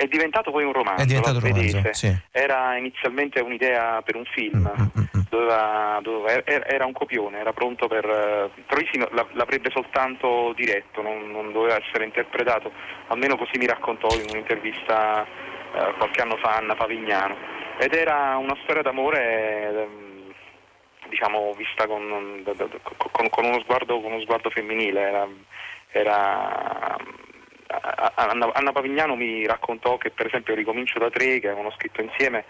Eh, 0.00 0.04
è 0.04 0.06
diventato 0.08 0.50
poi 0.50 0.64
un 0.64 0.72
romanzo. 0.72 1.02
È 1.02 1.06
diventato 1.06 1.36
un 1.36 1.42
romanzo, 1.42 1.92
sì. 1.92 2.08
Mm, 2.08 2.14
Era 2.30 2.76
inizialmente 2.76 3.40
un'idea 3.40 4.02
per 4.02 4.16
un 4.16 4.24
film, 4.24 4.64
doveva- 5.28 5.98
doveva- 6.02 6.42
era 6.46 6.66
era 6.66 6.86
un 6.86 6.92
copione, 6.92 7.38
era 7.38 7.52
pronto 7.52 7.86
per... 7.88 8.04
eh, 8.04 8.62
Troisi 8.66 8.96
no- 8.98 9.08
la- 9.12 9.26
l'avrebbe 9.32 9.70
soltanto 9.70 10.52
diretto, 10.54 11.02
non, 11.02 11.30
non 11.30 11.52
doveva 11.52 11.76
essere 11.76 12.04
interpretato, 12.04 12.72
almeno 13.08 13.36
così 13.36 13.58
mi 13.58 13.66
raccontò 13.66 14.08
in 14.16 14.26
un'intervista 14.30 15.24
eh, 15.24 15.92
qualche 15.98 16.20
anno 16.22 16.36
fa 16.36 16.56
Anna 16.56 16.74
Pavignano. 16.74 17.36
Ed 17.78 17.94
era 17.94 18.36
una 18.36 18.56
storia 18.62 18.82
d'amore... 18.82 19.68
ehm, 19.68 20.08
diciamo 21.08 21.52
vista 21.56 21.88
con, 21.88 22.44
con- 23.10 23.28
con 23.30 23.44
uno, 23.44 23.58
sguardo, 23.62 24.00
con 24.00 24.12
uno 24.12 24.20
sguardo 24.20 24.48
femminile 24.50 25.00
era, 25.00 25.26
era- 25.90 26.96
Anna, 28.14 28.50
Anna 28.52 28.72
Pavignano 28.72 29.14
mi 29.14 29.46
raccontò 29.46 29.96
che 29.96 30.10
per 30.10 30.26
esempio 30.26 30.54
Ricomincio 30.54 30.98
da 30.98 31.10
tre 31.10 31.38
che 31.38 31.48
avevano 31.48 31.70
scritto 31.70 32.00
insieme 32.00 32.44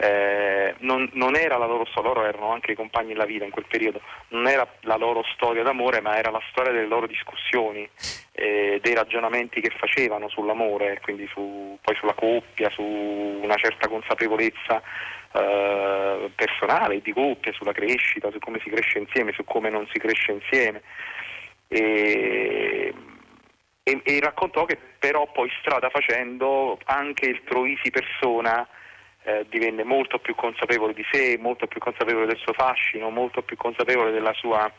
eh, 0.00 0.74
non, 0.78 1.08
non 1.14 1.34
era 1.34 1.56
la 1.56 1.66
loro 1.66 1.84
storia, 1.86 2.12
loro 2.12 2.24
erano 2.24 2.52
anche 2.52 2.72
i 2.72 2.76
compagni 2.76 3.08
della 3.08 3.24
vita 3.24 3.44
in 3.44 3.50
quel 3.50 3.66
periodo, 3.66 4.00
non 4.28 4.46
era 4.46 4.66
la 4.82 4.96
loro 4.96 5.24
storia 5.34 5.64
d'amore 5.64 6.00
ma 6.00 6.16
era 6.16 6.30
la 6.30 6.40
storia 6.50 6.70
delle 6.70 6.86
loro 6.86 7.06
discussioni, 7.08 7.88
eh, 8.32 8.78
dei 8.80 8.94
ragionamenti 8.94 9.60
che 9.60 9.70
facevano 9.76 10.28
sull'amore, 10.28 11.00
quindi 11.02 11.26
su- 11.32 11.76
poi 11.82 11.96
sulla 11.96 12.14
coppia, 12.14 12.70
su 12.70 12.82
una 12.82 13.56
certa 13.56 13.88
consapevolezza 13.88 14.80
eh, 15.32 16.30
personale, 16.34 17.00
di 17.02 17.12
coppia, 17.12 17.52
sulla 17.52 17.72
crescita, 17.72 18.30
su 18.30 18.38
come 18.38 18.60
si 18.62 18.70
cresce 18.70 18.98
insieme, 18.98 19.32
su 19.32 19.42
come 19.42 19.68
non 19.68 19.86
si 19.92 19.98
cresce 19.98 20.30
insieme. 20.30 20.82
E, 21.66 22.94
e, 23.88 24.00
e 24.04 24.20
raccontò 24.20 24.64
che 24.66 24.78
però 24.98 25.30
poi 25.32 25.50
strada 25.60 25.88
facendo 25.88 26.78
anche 26.84 27.26
il 27.26 27.42
Troisi 27.44 27.90
persona 27.90 28.66
eh, 29.22 29.46
divenne 29.48 29.84
molto 29.84 30.18
più 30.18 30.34
consapevole 30.34 30.92
di 30.92 31.04
sé, 31.10 31.36
molto 31.38 31.66
più 31.66 31.80
consapevole 31.80 32.26
del 32.26 32.38
suo 32.38 32.52
fascino, 32.52 33.10
molto 33.10 33.42
più 33.42 33.56
consapevole 33.56 34.10
sua, 34.34 34.70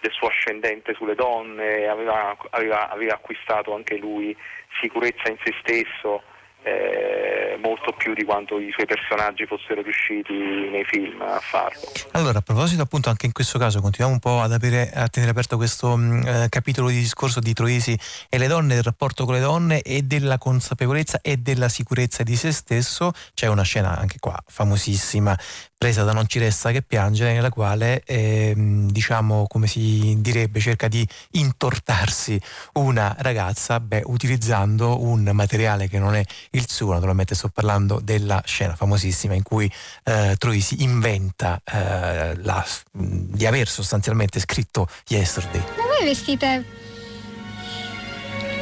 del 0.00 0.12
suo 0.12 0.28
ascendente 0.28 0.94
sulle 0.94 1.14
donne, 1.14 1.86
aveva, 1.86 2.36
aveva- 2.50 2.88
aveva 2.88 3.14
acquistato 3.14 3.74
anche 3.74 3.96
lui 3.96 4.36
sicurezza 4.80 5.28
in 5.28 5.36
se 5.44 5.54
stesso, 5.60 6.22
eh, 6.62 7.39
molto 7.58 7.92
più 7.92 8.14
di 8.14 8.24
quanto 8.24 8.58
i 8.58 8.70
suoi 8.72 8.86
personaggi 8.86 9.46
fossero 9.46 9.82
riusciti 9.82 10.32
nei 10.32 10.84
film 10.84 11.20
a 11.22 11.38
farlo. 11.40 11.80
Allora, 12.12 12.38
a 12.38 12.42
proposito 12.42 12.82
appunto 12.82 13.08
anche 13.08 13.26
in 13.26 13.32
questo 13.32 13.58
caso 13.58 13.80
continuiamo 13.80 14.14
un 14.14 14.20
po' 14.20 14.40
ad 14.40 14.52
aprire, 14.52 14.90
a 14.92 15.08
tenere 15.08 15.32
aperto 15.32 15.56
questo 15.56 15.96
mh, 15.96 16.26
eh, 16.26 16.46
capitolo 16.48 16.88
di 16.88 16.98
discorso 16.98 17.40
di 17.40 17.52
Troisi 17.52 17.98
e 18.28 18.38
le 18.38 18.46
donne, 18.46 18.74
del 18.74 18.82
rapporto 18.82 19.24
con 19.24 19.34
le 19.34 19.40
donne 19.40 19.82
e 19.82 20.02
della 20.02 20.38
consapevolezza 20.38 21.20
e 21.22 21.36
della 21.36 21.68
sicurezza 21.68 22.22
di 22.22 22.36
se 22.36 22.52
stesso. 22.52 23.12
C'è 23.34 23.46
una 23.46 23.62
scena 23.62 23.96
anche 23.96 24.18
qua 24.18 24.36
famosissima 24.46 25.36
presa 25.80 26.04
da 26.04 26.12
Non 26.12 26.26
ci 26.26 26.38
resta 26.38 26.72
che 26.72 26.82
piangere 26.82 27.32
nella 27.32 27.48
quale 27.48 28.02
ehm, 28.04 28.90
diciamo 28.90 29.46
come 29.48 29.66
si 29.66 30.14
direbbe 30.18 30.60
cerca 30.60 30.88
di 30.88 31.08
intortarsi 31.30 32.38
una 32.74 33.16
ragazza 33.20 33.80
beh, 33.80 34.02
utilizzando 34.04 35.02
un 35.02 35.30
materiale 35.32 35.88
che 35.88 35.98
non 35.98 36.16
è 36.16 36.22
il 36.50 36.68
suo, 36.68 36.92
naturalmente 36.92 37.34
sto 37.40 37.48
parlando 37.48 38.00
della 38.02 38.42
scena 38.44 38.76
famosissima 38.76 39.32
in 39.32 39.42
cui 39.42 39.70
eh, 40.04 40.36
Troisi 40.38 40.82
inventa 40.82 41.58
eh, 41.64 42.36
la- 42.42 42.66
di 42.92 43.46
aver 43.46 43.66
sostanzialmente 43.66 44.38
scritto 44.40 44.86
Yesterday. 45.08 45.60
Ma 45.78 45.84
voi 45.86 46.04
vestite 46.04 46.64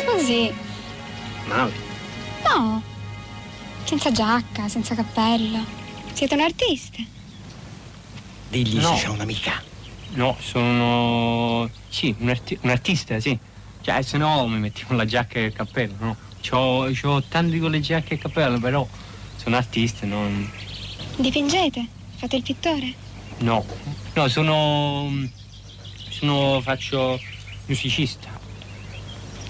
così? 0.07 0.55
Male. 1.47 1.73
No, 2.45 2.81
senza 3.83 4.13
giacca, 4.13 4.69
senza 4.69 4.95
cappello. 4.95 5.59
Siete 6.13 6.35
un 6.35 6.41
artista? 6.41 7.03
Digli 8.49 8.81
se 8.81 8.95
c'è 8.95 9.09
un'amica. 9.09 9.61
No, 10.11 10.37
sono... 10.41 11.69
sì, 11.89 12.15
un, 12.21 12.29
arti- 12.29 12.59
un 12.63 12.71
artista, 12.71 13.19
sì. 13.19 13.37
Cioè, 13.81 14.03
se 14.03 14.19
no 14.19 14.47
mi 14.47 14.59
mettiamo 14.59 14.97
la 14.97 15.05
giacca 15.05 15.41
e 15.41 15.47
il 15.47 15.53
cappello, 15.53 15.95
no? 15.99 16.17
C'ho, 16.41 16.89
c'ho 16.93 17.23
tanti 17.29 17.59
con 17.59 17.71
le 17.71 17.81
giacche 17.81 18.15
e 18.15 18.19
cappello, 18.19 18.59
però 18.59 18.87
sono 19.37 19.57
artista, 19.57 20.07
non... 20.07 20.51
Dipingete? 21.17 21.87
Fate 22.17 22.37
il 22.37 22.43
pittore? 22.43 22.95
No, 23.39 23.65
no, 24.15 24.29
sono... 24.29 25.11
sono... 26.09 26.61
faccio 26.61 27.21
musicista. 27.67 28.29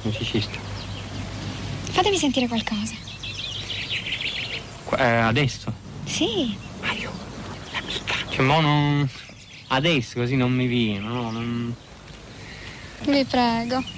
Musicista. 0.02 0.58
Fatemi 1.90 2.16
sentire 2.16 2.46
qualcosa. 2.46 2.94
Qua- 4.84 4.98
eh, 4.98 5.16
adesso? 5.20 5.72
Sì. 6.04 6.56
Cioè, 8.30 8.44
mo 8.44 8.60
non... 8.60 9.08
Adesso 9.68 10.20
così 10.20 10.36
non 10.36 10.52
mi 10.52 10.66
viene, 10.66 11.00
no? 11.00 11.30
Non... 11.30 11.74
Vi 13.04 13.24
prego. 13.24 13.97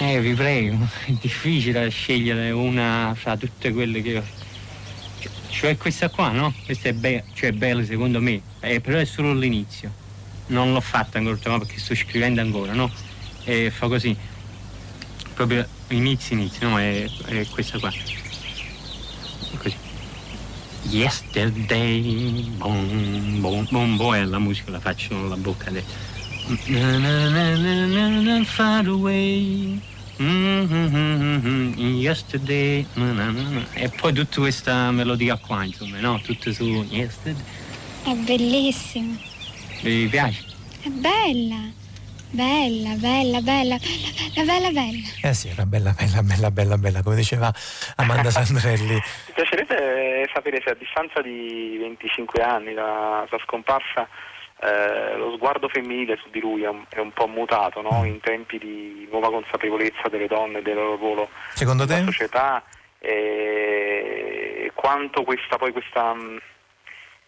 Eh, 0.00 0.20
vi 0.20 0.32
prego, 0.32 0.86
è 1.06 1.10
difficile 1.10 1.88
scegliere 1.88 2.52
una 2.52 3.12
fra 3.16 3.36
tutte 3.36 3.72
quelle 3.72 4.00
che 4.00 4.18
ho. 4.18 4.24
Cioè 5.50 5.76
questa 5.76 6.08
qua, 6.08 6.30
no? 6.30 6.54
Questa 6.64 6.90
è 6.90 6.92
bella, 6.92 7.24
cioè 7.34 7.50
bella 7.50 7.84
secondo 7.84 8.20
me, 8.20 8.40
eh, 8.60 8.80
però 8.80 8.98
è 8.98 9.04
solo 9.04 9.32
l'inizio. 9.34 9.90
Non 10.48 10.72
l'ho 10.72 10.80
fatta 10.80 11.18
ancora 11.18 11.36
no, 11.46 11.58
perché 11.58 11.80
sto 11.80 11.96
scrivendo 11.96 12.40
ancora, 12.40 12.74
no? 12.74 12.88
E 13.44 13.72
fa 13.72 13.88
così. 13.88 14.16
Proprio 15.34 15.66
inizio 15.88 16.36
inizio, 16.36 16.68
no? 16.68 16.78
È, 16.78 17.08
è 17.26 17.46
questa 17.48 17.78
qua. 17.78 17.92
Così. 19.56 19.76
Yesterday, 20.90 22.00
boom, 22.56 23.40
boom, 23.40 23.66
boom, 23.68 23.96
boom, 23.96 24.14
è 24.14 24.24
la 24.24 24.38
musica 24.38 24.70
la 24.70 24.78
faccio 24.78 25.08
con 25.16 25.28
la 25.28 25.36
bocca 25.36 25.70
adesso. 25.70 26.07
Far 28.44 28.86
away. 28.86 29.78
Mm-hmm, 30.18 31.78
yesterday. 31.98 32.86
E 33.74 33.90
poi 33.90 34.14
tutta 34.14 34.40
questa 34.40 34.90
melodia 34.90 35.36
qua, 35.36 35.64
insomma, 35.64 36.00
no? 36.00 36.18
Tutto 36.20 36.50
su 36.52 36.64
yesterday. 36.88 37.44
È 38.02 38.14
bellissima. 38.14 39.14
Vi 39.82 40.06
piace? 40.06 40.42
È 40.80 40.88
bella. 40.88 41.76
Bella, 42.30 42.94
bella, 42.96 43.40
bella, 43.40 43.76
bella, 43.78 44.44
bella, 44.44 44.70
bella. 44.70 45.08
Eh 45.22 45.34
sì, 45.34 45.48
era 45.48 45.66
bella, 45.66 45.92
bella, 45.92 46.22
bella, 46.22 46.50
bella, 46.50 46.78
bella, 46.78 47.02
come 47.02 47.16
diceva 47.16 47.52
Amanda 47.96 48.30
Sandrelli. 48.30 48.94
Mi 49.28 49.32
piacerebbe 49.34 50.28
sapere 50.32 50.62
se 50.64 50.70
a 50.70 50.74
distanza 50.78 51.20
di 51.20 51.76
25 51.78 52.42
anni 52.42 52.72
dalla 52.72 53.26
sua 53.28 53.38
scomparsa 53.44 54.08
eh, 54.60 55.16
lo 55.16 55.34
sguardo 55.36 55.68
femminile 55.68 56.16
su 56.16 56.30
di 56.30 56.40
lui 56.40 56.62
è 56.64 56.68
un, 56.68 56.84
è 56.88 56.98
un 56.98 57.12
po' 57.12 57.28
mutato 57.28 57.80
no? 57.80 58.04
in 58.04 58.18
tempi 58.20 58.58
di 58.58 59.06
nuova 59.10 59.30
consapevolezza 59.30 60.08
delle 60.08 60.26
donne 60.26 60.58
e 60.58 60.62
del 60.62 60.74
loro 60.74 60.96
ruolo 60.96 61.28
Secondo 61.50 61.84
nella 61.84 61.98
te? 61.98 62.04
società 62.04 62.62
e 62.98 64.70
quanto 64.74 65.22
questa 65.22 65.56
poi 65.56 65.70
questa 65.72 66.12
mh, 66.12 66.40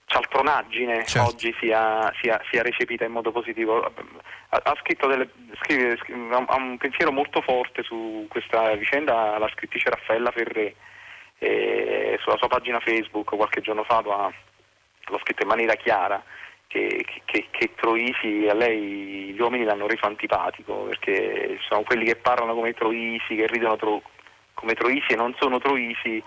cialtronaggine 0.07 1.05
Certo. 1.07 1.29
oggi 1.29 1.55
sia, 1.61 2.13
sia- 2.21 2.41
sia 2.51 2.63
recepita 2.63 3.05
in 3.05 3.13
modo 3.13 3.31
positivo. 3.31 3.81
Ha, 3.85 4.61
ha 4.65 4.77
scritto 4.81 5.07
delle, 5.07 5.31
scrive- 5.63 5.97
scrive- 5.99 6.35
ha 6.35 6.57
un 6.57 6.77
pensiero 6.79 7.13
molto 7.13 7.41
forte 7.43 7.85
su 7.85 8.27
questa 8.29 8.75
vicenda 8.75 9.39
la 9.39 9.49
scrittrice 9.55 9.91
Raffaella 9.91 10.33
Ferré 10.33 10.75
e 11.39 12.19
sulla 12.23 12.37
sua 12.37 12.49
pagina 12.49 12.81
Facebook 12.81 13.35
qualche 13.37 13.61
giorno 13.61 13.85
fa 13.85 14.01
lo 14.01 14.13
ha, 14.13 14.33
l'ho 15.07 15.19
scritto 15.21 15.43
in 15.43 15.49
maniera 15.49 15.75
chiara 15.77 16.21
che, 16.71 17.05
che- 17.25 17.47
che 17.51 17.75
Troisi 17.75 18.47
a 18.49 18.55
lei 18.55 19.33
gli 19.35 19.41
uomini 19.41 19.65
l'hanno 19.65 19.89
reso 19.89 20.07
antipatico 20.07 20.85
perché 20.85 21.59
sono 21.69 21.83
quelli 21.83 22.05
che 22.05 22.15
parlano 22.15 22.55
come 22.55 22.73
Troisi, 22.75 23.35
che 23.35 23.47
ridono 23.49 23.77
tro- 23.77 24.03
come 24.55 24.75
Troisi 24.75 25.13
e 25.13 25.17
non 25.17 25.35
sono 25.39 25.59
Troisi 25.59 26.23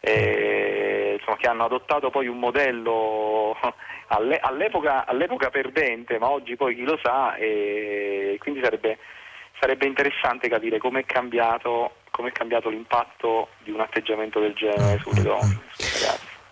eh, 0.00 1.16
insomma, 1.18 1.36
che 1.38 1.48
hanno 1.48 1.64
adottato 1.64 2.10
poi 2.10 2.26
un 2.28 2.38
modello 2.38 3.56
alle- 4.08 4.38
all'epoca, 4.40 5.06
all'epoca 5.06 5.48
perdente, 5.50 6.18
ma 6.18 6.28
oggi 6.30 6.54
poi 6.56 6.74
chi 6.74 6.82
lo 6.84 6.98
sa, 7.02 7.34
e 7.36 8.36
quindi 8.40 8.60
sarebbe, 8.62 8.98
sarebbe 9.58 9.86
interessante 9.86 10.48
capire 10.48 10.78
cambiato, 11.06 11.96
com'è 12.10 12.30
cambiato 12.30 12.68
l'impatto 12.68 13.48
di 13.62 13.70
un 13.70 13.80
atteggiamento 13.80 14.38
del 14.38 14.52
genere 14.54 14.98
sulle 14.98 15.22
donne. 15.22 15.60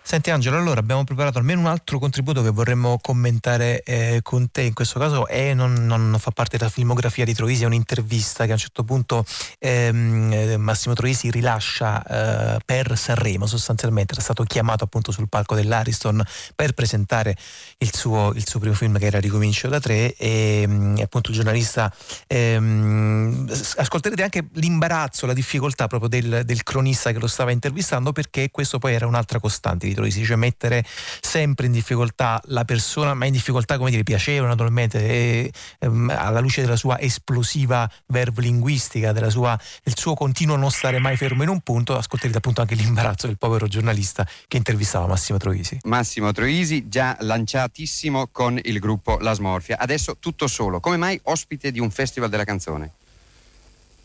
Senti 0.07 0.29
Angelo, 0.29 0.55
allora 0.55 0.79
abbiamo 0.79 1.03
preparato 1.03 1.37
almeno 1.37 1.59
un 1.59 1.65
altro 1.65 1.99
contributo 1.99 2.41
che 2.41 2.49
vorremmo 2.49 2.97
commentare 3.01 3.83
eh, 3.83 4.21
con 4.23 4.49
te, 4.49 4.61
in 4.61 4.73
questo 4.73 5.01
caso 5.01 5.27
è, 5.27 5.53
non, 5.53 5.85
non 5.85 6.15
fa 6.17 6.31
parte 6.31 6.55
della 6.55 6.69
filmografia 6.69 7.25
di 7.25 7.33
Troisi, 7.33 7.63
è 7.63 7.65
un'intervista 7.65 8.45
che 8.45 8.51
a 8.51 8.53
un 8.53 8.59
certo 8.59 8.85
punto 8.85 9.25
ehm, 9.59 10.31
eh, 10.31 10.55
Massimo 10.55 10.93
Troisi 10.93 11.29
rilascia 11.29 12.55
eh, 12.55 12.59
per 12.63 12.97
Sanremo, 12.97 13.47
sostanzialmente. 13.47 14.13
Era 14.13 14.21
stato 14.21 14.45
chiamato 14.45 14.85
appunto 14.85 15.11
sul 15.11 15.27
palco 15.27 15.55
dell'Ariston 15.55 16.23
per 16.55 16.71
presentare 16.71 17.35
il 17.79 17.93
suo, 17.93 18.31
il 18.33 18.47
suo 18.47 18.61
primo 18.61 18.75
film 18.75 18.97
che 18.97 19.07
era 19.07 19.19
Ricomincio 19.19 19.67
da 19.67 19.81
tre. 19.81 20.15
E 20.15 20.63
mm, 20.65 20.99
appunto 21.01 21.31
il 21.31 21.35
giornalista, 21.35 21.93
ehm, 22.27 23.45
ascolterete 23.75 24.23
anche 24.23 24.47
l'imbarazzo, 24.53 25.25
la 25.25 25.33
difficoltà 25.33 25.87
proprio 25.87 26.07
del, 26.07 26.43
del 26.45 26.63
cronista 26.63 27.11
che 27.11 27.19
lo 27.19 27.27
stava 27.27 27.51
intervistando 27.51 28.13
perché 28.13 28.51
questo 28.51 28.79
poi 28.79 28.93
era 28.93 29.05
un'altra 29.05 29.41
costante 29.41 29.95
di 29.97 30.07
Troisi, 30.07 30.23
cioè 30.23 30.35
mettere 30.35 30.85
sempre 31.21 31.65
in 31.65 31.71
difficoltà 31.71 32.39
la 32.45 32.63
persona, 32.63 33.13
ma 33.15 33.25
in 33.25 33.31
difficoltà 33.31 33.77
come 33.77 33.89
dire 33.89 34.03
piacevole 34.03 34.49
naturalmente, 34.49 34.99
e, 34.99 35.51
ehm, 35.79 36.13
alla 36.15 36.39
luce 36.39 36.61
della 36.61 36.75
sua 36.75 36.99
esplosiva 36.99 37.89
verve 38.07 38.41
linguistica, 38.41 39.11
della 39.11 39.29
sua, 39.29 39.59
del 39.83 39.97
suo 39.97 40.13
continuo 40.13 40.55
non 40.55 40.69
stare 40.69 40.99
mai 40.99 41.17
fermo 41.17 41.43
in 41.43 41.49
un 41.49 41.61
punto, 41.61 41.97
ascolterete 41.97 42.37
appunto 42.37 42.61
anche 42.61 42.75
l'imbarazzo 42.75 43.27
del 43.27 43.37
povero 43.37 43.67
giornalista 43.67 44.27
che 44.47 44.57
intervistava 44.57 45.07
Massimo 45.07 45.39
Troisi. 45.39 45.79
Massimo 45.83 46.31
Troisi, 46.31 46.87
già 46.87 47.17
lanciatissimo 47.19 48.27
con 48.31 48.59
il 48.61 48.79
gruppo 48.79 49.17
La 49.19 49.33
Smorfia. 49.33 49.77
Adesso 49.79 50.17
tutto 50.19 50.47
solo. 50.47 50.79
Come 50.79 50.97
mai 50.97 51.19
ospite 51.23 51.71
di 51.71 51.79
un 51.79 51.89
festival 51.89 52.29
della 52.29 52.43
canzone? 52.43 52.91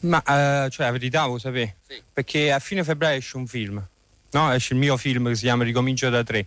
Ma 0.01 0.19
eh, 0.21 0.71
cioè 0.71 0.87
la 0.87 0.93
verità 0.93 1.27
vuoi 1.27 1.39
sapere? 1.39 1.77
Perché 2.13 2.51
a 2.51 2.59
fine 2.59 2.83
febbraio 2.83 3.19
esce 3.19 3.37
un 3.37 3.47
film, 3.47 3.85
no? 4.33 4.53
Esce 4.53 4.75
il 4.75 4.79
mio 4.79 4.97
film 4.97 5.29
che 5.29 5.35
si 5.35 5.43
chiama 5.43 5.65
Ricomincio 5.65 6.09
da 6.11 6.23
tre. 6.23 6.47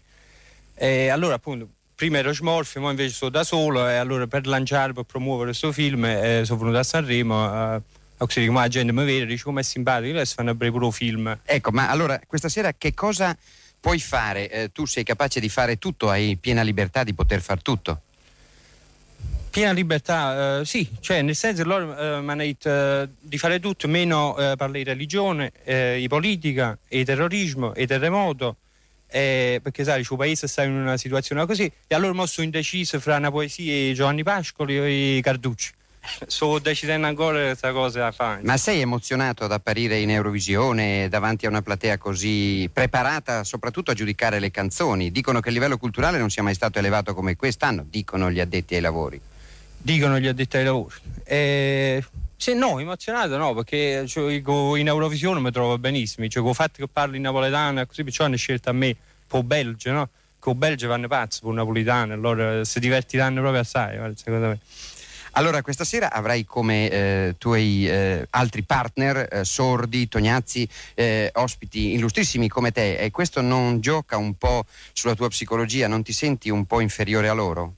E 0.75 1.07
allora 1.07 1.35
appunto 1.35 1.69
prima 1.95 2.17
ero 2.17 2.33
smorfio, 2.33 2.81
ma 2.81 2.89
invece 2.89 3.13
sono 3.13 3.31
da 3.31 3.43
solo 3.43 3.87
e 3.87 3.95
allora 3.95 4.27
per 4.27 4.45
lanciare, 4.45 4.93
per 4.93 5.05
promuovere 5.05 5.49
questo 5.49 5.71
film 5.71 6.03
eh, 6.05 6.41
sono 6.43 6.59
venuto 6.59 6.77
a 6.77 6.83
Sanremo. 6.83 7.75
Eh, 7.75 7.81
così 8.17 8.45
come 8.45 8.59
la 8.59 8.67
gente 8.67 8.91
mi 8.91 9.05
vede, 9.05 9.25
dice 9.25 9.43
come 9.43 9.61
è 9.61 9.63
simpatico, 9.63 10.15
adesso 10.15 10.35
fanno 10.35 10.55
pure 10.55 10.91
film. 10.91 11.39
Ecco, 11.43 11.71
ma 11.71 11.89
allora 11.89 12.19
questa 12.27 12.49
sera 12.49 12.73
che 12.73 12.93
cosa 12.93 13.35
puoi 13.79 13.99
fare? 13.99 14.49
Eh, 14.49 14.71
tu 14.71 14.85
sei 14.85 15.03
capace 15.03 15.39
di 15.39 15.49
fare 15.49 15.77
tutto, 15.77 16.09
hai 16.09 16.35
piena 16.35 16.61
libertà 16.61 17.03
di 17.03 17.13
poter 17.13 17.41
far 17.41 17.61
tutto. 17.61 18.01
Piena 19.55 19.71
libertà, 19.71 20.59
eh, 20.59 20.65
sì, 20.65 20.85
cioè 20.99 21.21
nel 21.21 21.33
senso 21.33 21.63
che 21.63 21.67
loro 21.69 21.97
eh, 21.97 22.35
detto 22.35 22.69
eh, 22.69 23.07
di 23.21 23.37
fare 23.37 23.61
tutto, 23.61 23.87
meno 23.87 24.35
eh, 24.35 24.55
parlare 24.57 24.79
di 24.79 24.83
religione, 24.83 25.53
eh, 25.63 25.95
di 25.97 26.09
politica, 26.09 26.77
di 26.85 27.05
terrorismo, 27.05 27.71
di 27.71 27.87
terremoto, 27.87 28.57
eh, 29.07 29.61
perché 29.63 29.85
sai, 29.85 29.99
il 29.99 30.05
suo 30.05 30.17
paese 30.17 30.49
sta 30.49 30.63
in 30.63 30.73
una 30.73 30.97
situazione 30.97 31.45
così, 31.45 31.71
e 31.87 31.95
allora 31.95 32.11
mo 32.11 32.25
sono 32.25 32.43
indeciso 32.43 32.99
fra 32.99 33.15
una 33.15 33.31
poesia 33.31 33.71
e 33.71 33.93
Giovanni 33.93 34.23
Pascoli 34.23 35.17
e 35.17 35.21
Carducci. 35.21 35.71
Sto 36.27 36.59
decidendo 36.59 37.07
ancora 37.07 37.41
questa 37.41 37.71
cosa 37.71 37.99
da 37.99 38.11
fare. 38.11 38.41
Ma 38.43 38.57
sei 38.57 38.81
emozionato 38.81 39.45
ad 39.45 39.53
apparire 39.53 39.99
in 39.99 40.09
Eurovisione 40.09 41.07
davanti 41.07 41.45
a 41.45 41.49
una 41.49 41.61
platea 41.61 41.97
così 41.97 42.69
preparata 42.73 43.45
soprattutto 43.45 43.91
a 43.91 43.93
giudicare 43.93 44.39
le 44.39 44.51
canzoni? 44.51 45.13
Dicono 45.13 45.39
che 45.39 45.47
il 45.47 45.53
livello 45.53 45.77
culturale 45.77 46.17
non 46.17 46.29
sia 46.29 46.43
mai 46.43 46.55
stato 46.55 46.77
elevato 46.77 47.13
come 47.13 47.37
quest'anno, 47.37 47.85
dicono 47.89 48.29
gli 48.29 48.41
addetti 48.41 48.75
ai 48.75 48.81
lavori. 48.81 49.21
Dicono 49.85 50.19
gli 50.19 50.25
addetti 50.25 50.57
ai 50.57 50.63
lavori. 50.63 50.95
E, 51.23 52.03
sì, 52.35 52.55
no, 52.55 52.79
emozionato 52.79 53.37
no, 53.37 53.53
perché 53.53 54.05
cioè, 54.07 54.33
in 54.33 54.87
Eurovisione 54.87 55.39
mi 55.39 55.51
trovo 55.51 55.77
benissimo, 55.77 56.27
cioè, 56.27 56.41
con 56.41 56.51
il 56.51 56.55
fatto 56.55 56.83
che 56.83 56.87
parlo 56.91 57.15
in 57.15 57.21
napoletano, 57.21 57.85
così 57.85 58.03
perciò 58.03 58.25
hanno 58.25 58.35
scelto 58.35 58.71
a 58.71 58.73
me, 58.73 58.87
il 58.87 59.43
Belgio, 59.43 59.91
no? 59.91 60.09
Con 60.39 60.57
Belgio 60.57 60.87
vanno 60.87 61.07
pazzi 61.07 61.45
il 61.45 61.53
napoletano, 61.53 62.13
allora 62.13 62.63
si 62.65 62.79
divertiranno 62.79 63.41
proprio 63.41 63.61
assai, 63.61 63.99
secondo 64.15 64.47
me. 64.47 64.59
Allora, 65.37 65.61
questa 65.61 65.83
sera 65.83 66.11
avrai 66.11 66.45
come 66.45 66.89
eh, 66.89 67.35
tuoi 67.37 67.87
eh, 67.87 68.25
altri 68.31 68.63
partner, 68.63 69.27
eh, 69.29 69.43
Sordi, 69.43 70.07
Tognazzi, 70.07 70.67
eh, 70.95 71.29
ospiti 71.35 71.93
illustrissimi 71.93 72.47
come 72.47 72.71
te 72.71 72.95
e 72.95 73.11
questo 73.11 73.41
non 73.41 73.81
gioca 73.81 74.17
un 74.17 74.35
po' 74.35 74.65
sulla 74.93 75.13
tua 75.13 75.27
psicologia, 75.27 75.87
non 75.87 76.03
ti 76.03 76.13
senti 76.13 76.49
un 76.49 76.65
po' 76.65 76.79
inferiore 76.79 77.27
a 77.27 77.33
loro? 77.33 77.75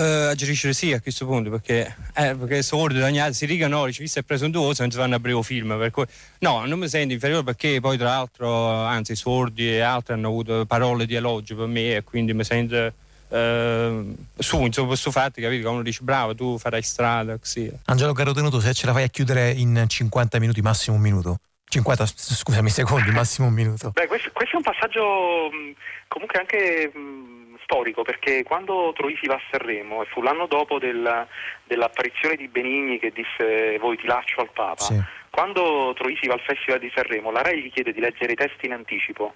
Uh, 0.00 0.28
aggirisce 0.30 0.72
sì 0.72 0.94
a 0.94 1.00
questo 1.00 1.26
punto 1.26 1.50
perché, 1.50 1.94
eh, 2.14 2.34
perché 2.34 2.62
sordi 2.62 3.02
ogni 3.02 3.20
altro 3.20 3.34
si 3.34 3.44
riga 3.44 3.68
no, 3.68 3.84
dice 3.84 4.00
visto 4.00 4.18
è 4.18 4.22
presuntuoso 4.22 4.80
non 4.80 4.90
si 4.90 4.96
fanno 4.96 5.16
a 5.16 5.18
breve 5.18 5.42
film 5.42 5.76
per 5.76 5.90
cui, 5.90 6.06
no 6.38 6.64
non 6.64 6.78
mi 6.78 6.88
sento 6.88 7.12
inferiore 7.12 7.44
perché 7.44 7.80
poi 7.80 7.98
tra 7.98 8.06
l'altro 8.06 8.72
anzi 8.72 9.14
sordi 9.14 9.74
e 9.74 9.80
altri 9.80 10.14
hanno 10.14 10.28
avuto 10.28 10.64
parole 10.64 11.04
di 11.04 11.16
elogio 11.16 11.54
per 11.54 11.66
me 11.66 11.96
e 11.96 12.02
quindi 12.02 12.32
mi 12.32 12.44
sento 12.44 12.92
eh, 13.28 14.14
su 14.38 14.60
insomma 14.62 14.86
questo 14.86 15.10
fatto 15.10 15.40
capito 15.40 15.62
che 15.62 15.68
uno 15.68 15.82
dice 15.82 16.00
bravo 16.02 16.34
tu 16.34 16.56
farai 16.56 16.82
strada 16.82 17.36
così 17.36 17.70
Angelo 17.84 18.14
caro 18.14 18.32
tenuto, 18.32 18.58
se 18.58 18.72
ce 18.72 18.86
la 18.86 18.92
fai 18.92 19.02
a 19.02 19.08
chiudere 19.08 19.50
in 19.50 19.84
50 19.86 20.38
minuti, 20.38 20.62
massimo 20.62 20.96
un 20.96 21.02
minuto. 21.02 21.40
50, 21.70 22.04
s- 22.06 22.34
scusami, 22.34 22.68
secondi, 22.68 23.10
massimo 23.12 23.46
un 23.46 23.54
minuto. 23.54 23.90
Beh, 23.92 24.06
questo, 24.06 24.30
questo 24.32 24.54
è 24.54 24.58
un 24.58 24.62
passaggio 24.64 25.48
mh, 25.50 25.72
comunque 26.08 26.38
anche 26.40 26.90
mh, 26.92 27.56
storico 27.62 28.02
perché 28.02 28.42
quando 28.42 28.92
Troisi 28.96 29.26
va 29.26 29.34
a 29.36 29.40
Sanremo 29.50 30.02
e 30.02 30.06
fu 30.06 30.20
l'anno 30.22 30.46
dopo 30.46 30.78
del- 30.78 31.26
dell'apparizione 31.64 32.34
di 32.36 32.48
Benigni 32.48 32.98
che 32.98 33.12
disse 33.12 33.78
voi 33.78 33.96
ti 33.96 34.06
lascio 34.06 34.40
al 34.40 34.50
Papa, 34.52 34.84
quando 35.30 35.94
Troisi 35.96 36.26
va 36.26 36.34
al 36.34 36.40
Festival 36.40 36.80
di 36.80 36.90
Sanremo 36.94 37.30
la 37.30 37.42
RAI 37.42 37.62
gli 37.62 37.70
chiede 37.72 37.92
di 37.92 38.00
leggere 38.00 38.32
i 38.32 38.36
testi 38.36 38.66
in 38.66 38.72
anticipo 38.72 39.34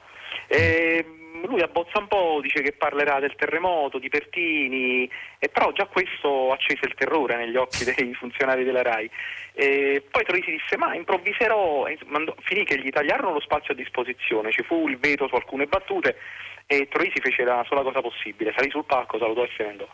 e 0.48 1.06
lui 1.43 1.61
abbozza 1.61 1.98
un 1.98 2.06
po', 2.06 2.39
dice 2.40 2.62
che 2.62 2.73
parlerà 2.73 3.19
del 3.19 3.35
terremoto, 3.35 3.98
di 3.98 4.09
Pertini, 4.09 5.09
e 5.39 5.48
però 5.48 5.73
già 5.73 5.86
questo 5.86 6.52
accese 6.52 6.86
il 6.86 6.94
terrore 6.94 7.36
negli 7.36 7.56
occhi 7.56 7.85
dei 7.94 8.15
funzionari 8.15 8.65
della 8.65 8.82
RAI. 8.82 9.11
E 9.52 10.02
poi 10.11 10.24
Troisi 10.24 10.51
disse 10.51 10.77
ma 10.77 10.94
improvviserò, 10.94 11.86
e 11.86 11.98
mandò- 12.06 12.35
finì 12.43 12.65
che 12.65 12.78
gli 12.78 12.90
tagliarono 12.90 13.32
lo 13.32 13.40
spazio 13.40 13.73
a 13.73 13.77
disposizione, 13.77 14.52
ci 14.52 14.62
fu 14.62 14.89
il 14.89 14.98
veto 14.98 15.28
su 15.28 15.35
alcune 15.35 15.66
battute 15.66 16.16
e 16.66 16.89
Troisi 16.89 17.20
fece 17.20 17.44
la 17.44 17.65
sola 17.69 17.82
cosa 17.82 18.01
possibile, 18.01 18.55
salì 18.56 18.70
sul 18.70 18.85
palco, 18.85 19.19
salutò 19.19 19.43
e 19.44 19.51
se 19.56 19.62
ne 19.65 19.69
andò. 19.70 19.89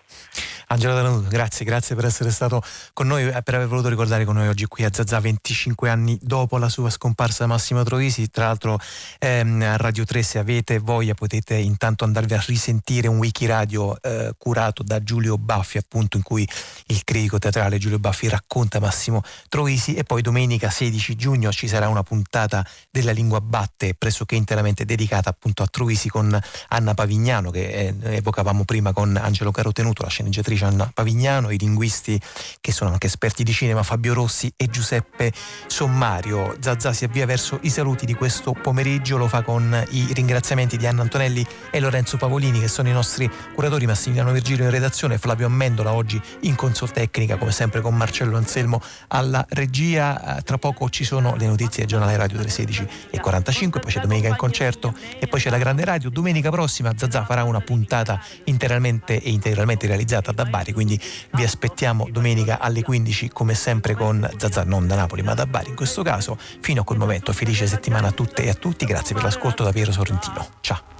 Angelo 0.72 0.94
Danuto, 0.94 1.28
grazie, 1.28 1.64
grazie 1.64 1.96
per 1.96 2.04
essere 2.04 2.30
stato 2.30 2.62
con 2.92 3.08
noi, 3.08 3.26
eh, 3.26 3.42
per 3.42 3.56
aver 3.56 3.66
voluto 3.66 3.88
ricordare 3.88 4.24
con 4.24 4.36
noi 4.36 4.46
oggi 4.46 4.66
qui 4.66 4.84
a 4.84 4.90
Zazà 4.92 5.18
25 5.18 5.90
anni 5.90 6.16
dopo 6.22 6.58
la 6.58 6.68
sua 6.68 6.90
scomparsa 6.90 7.48
Massimo 7.48 7.82
Troisi. 7.82 8.30
Tra 8.30 8.46
l'altro 8.46 8.78
ehm, 9.18 9.62
a 9.62 9.76
Radio 9.76 10.04
3 10.04 10.22
se 10.22 10.38
avete 10.38 10.78
voglia 10.78 11.14
potete 11.14 11.56
intanto 11.56 12.04
andarvi 12.04 12.34
a 12.34 12.44
risentire 12.46 13.08
un 13.08 13.18
wiki 13.18 13.46
radio 13.46 14.00
eh, 14.00 14.32
curato 14.38 14.84
da 14.84 15.02
Giulio 15.02 15.36
Baffi, 15.38 15.76
appunto 15.76 16.16
in 16.16 16.22
cui 16.22 16.48
il 16.86 17.02
critico 17.02 17.40
teatrale 17.40 17.78
Giulio 17.78 17.98
Baffi 17.98 18.28
racconta 18.28 18.78
Massimo 18.78 19.22
Troisi 19.48 19.94
e 19.94 20.04
poi 20.04 20.22
domenica 20.22 20.70
16 20.70 21.16
giugno 21.16 21.50
ci 21.50 21.66
sarà 21.66 21.88
una 21.88 22.04
puntata 22.04 22.64
della 22.92 23.10
lingua 23.10 23.40
batte 23.40 23.94
pressoché 23.98 24.36
interamente 24.36 24.84
dedicata 24.84 25.30
appunto 25.30 25.64
a 25.64 25.66
Troisi 25.66 26.08
con 26.08 26.40
Anna 26.68 26.94
Pavignano 26.94 27.50
che 27.50 27.70
eh, 27.70 27.94
evocavamo 28.18 28.64
prima 28.64 28.92
con 28.92 29.16
Angelo 29.16 29.50
Carotenuto, 29.50 30.04
la 30.04 30.08
sceneggiatrice 30.08 30.58
Anna 30.64 30.90
Pavignano, 30.92 31.50
i 31.50 31.58
linguisti 31.58 32.20
che 32.60 32.72
sono 32.72 32.90
anche 32.90 33.06
esperti 33.06 33.42
di 33.42 33.52
cinema 33.52 33.82
Fabio 33.82 34.14
Rossi 34.14 34.52
e 34.56 34.66
Giuseppe 34.66 35.32
Sommario. 35.66 36.56
Zazà 36.60 36.92
si 36.92 37.04
avvia 37.04 37.26
verso 37.26 37.58
i 37.62 37.70
saluti 37.70 38.06
di 38.06 38.14
questo 38.14 38.52
pomeriggio, 38.52 39.16
lo 39.16 39.28
fa 39.28 39.42
con 39.42 39.84
i 39.90 40.08
ringraziamenti 40.12 40.76
di 40.76 40.86
Anna 40.86 41.02
Antonelli 41.02 41.46
e 41.70 41.80
Lorenzo 41.80 42.16
Pavolini 42.16 42.60
che 42.60 42.68
sono 42.68 42.88
i 42.88 42.92
nostri 42.92 43.30
curatori, 43.54 43.86
Massimiliano 43.86 44.32
Virgilio 44.32 44.64
in 44.64 44.70
redazione, 44.70 45.18
Flavio 45.18 45.46
Ammendola 45.46 45.92
oggi 45.92 46.20
in 46.40 46.54
consol 46.54 46.90
tecnica 46.90 47.36
come 47.36 47.52
sempre 47.52 47.80
con 47.80 47.96
Marcello 47.96 48.36
Anselmo 48.36 48.80
alla 49.08 49.44
regia. 49.50 50.38
Eh, 50.38 50.42
tra 50.42 50.58
poco 50.58 50.88
ci 50.90 51.04
sono 51.04 51.34
le 51.36 51.46
notizie 51.46 51.80
del 51.80 51.86
giornale 51.86 52.16
radio 52.16 52.36
delle 52.36 52.50
16 52.50 52.88
e 53.10 53.20
45, 53.20 53.80
poi 53.80 53.92
c'è 53.92 54.00
domenica 54.00 54.28
in 54.28 54.36
concerto 54.36 54.94
e 55.18 55.26
poi 55.26 55.40
c'è 55.40 55.50
la 55.50 55.58
grande 55.58 55.84
radio. 55.84 56.10
Domenica 56.10 56.50
prossima 56.50 56.92
Zazà 56.96 57.24
farà 57.24 57.44
una 57.44 57.60
puntata 57.60 58.22
interamente 58.44 59.20
e 59.20 59.30
integralmente 59.30 59.86
realizzata 59.86 60.32
da 60.32 60.44
Bari, 60.50 60.72
quindi 60.72 61.00
vi 61.32 61.42
aspettiamo 61.42 62.08
domenica 62.10 62.58
alle 62.58 62.82
15 62.82 63.30
come 63.30 63.54
sempre 63.54 63.94
con 63.94 64.28
Zazà, 64.36 64.64
non 64.64 64.86
da 64.86 64.96
Napoli 64.96 65.22
ma 65.22 65.34
da 65.34 65.46
Bari 65.46 65.70
in 65.70 65.76
questo 65.76 66.02
caso. 66.02 66.36
Fino 66.60 66.82
a 66.82 66.84
quel 66.84 66.98
momento 66.98 67.32
felice 67.32 67.66
settimana 67.66 68.08
a 68.08 68.12
tutte 68.12 68.44
e 68.44 68.50
a 68.50 68.54
tutti, 68.54 68.84
grazie 68.84 69.14
per 69.14 69.24
l'ascolto 69.24 69.62
da 69.62 69.72
Piero 69.72 69.92
Sorrentino. 69.92 70.46
Ciao. 70.60 70.99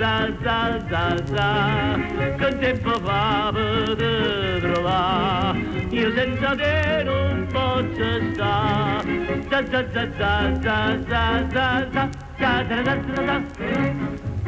za 0.01 0.27
za 0.43 0.59
za 0.89 1.03
za 1.31 1.49
che 2.39 2.49
tempo 2.57 2.93
fa 3.05 3.51
per 3.53 3.97
trovare 4.61 5.59
io 5.91 6.11
senza 6.15 6.55
te 6.55 7.03
non 7.05 7.47
posso 7.51 8.09
stare 8.33 9.35
za 9.49 9.59
za 9.71 9.81
za 9.93 10.03
za 10.17 10.33
za 10.63 10.77
za 11.09 11.23
za 11.53 12.09
za 12.39 12.53
za 12.67 12.83
za 12.83 12.95
za 13.27 14.40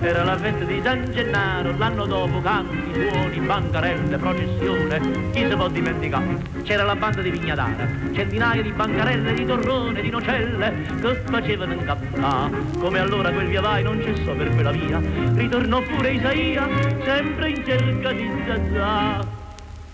era 0.00 0.24
la 0.24 0.36
festa 0.36 0.64
di 0.64 0.80
San 0.82 1.10
Gennaro, 1.12 1.76
l'anno 1.76 2.06
dopo 2.06 2.40
canti, 2.40 2.76
suoni, 2.92 3.38
bancarelle, 3.40 4.16
processione, 4.16 5.00
chi 5.32 5.46
si 5.48 5.54
può 5.54 5.68
dimenticare? 5.68 6.40
C'era 6.62 6.84
la 6.84 6.96
banda 6.96 7.20
di 7.20 7.30
Vignadara, 7.30 7.86
centinaia 8.12 8.62
di 8.62 8.72
bancarelle, 8.72 9.34
di 9.34 9.44
torrone, 9.44 10.00
di 10.00 10.10
nocelle, 10.10 10.72
che 11.00 11.14
facevano 11.26 11.72
incappare. 11.72 12.56
Come 12.78 12.98
allora 12.98 13.30
quel 13.30 13.48
via 13.48 13.60
vai 13.60 13.82
non 13.82 14.00
cessò 14.02 14.34
per 14.34 14.50
quella 14.54 14.70
via, 14.70 15.00
ritornò 15.34 15.82
pure 15.82 16.12
Isaia, 16.12 16.68
sempre 17.04 17.50
in 17.50 17.64
cerca 17.64 18.12
di 18.12 18.30
Zazà 18.46 19.37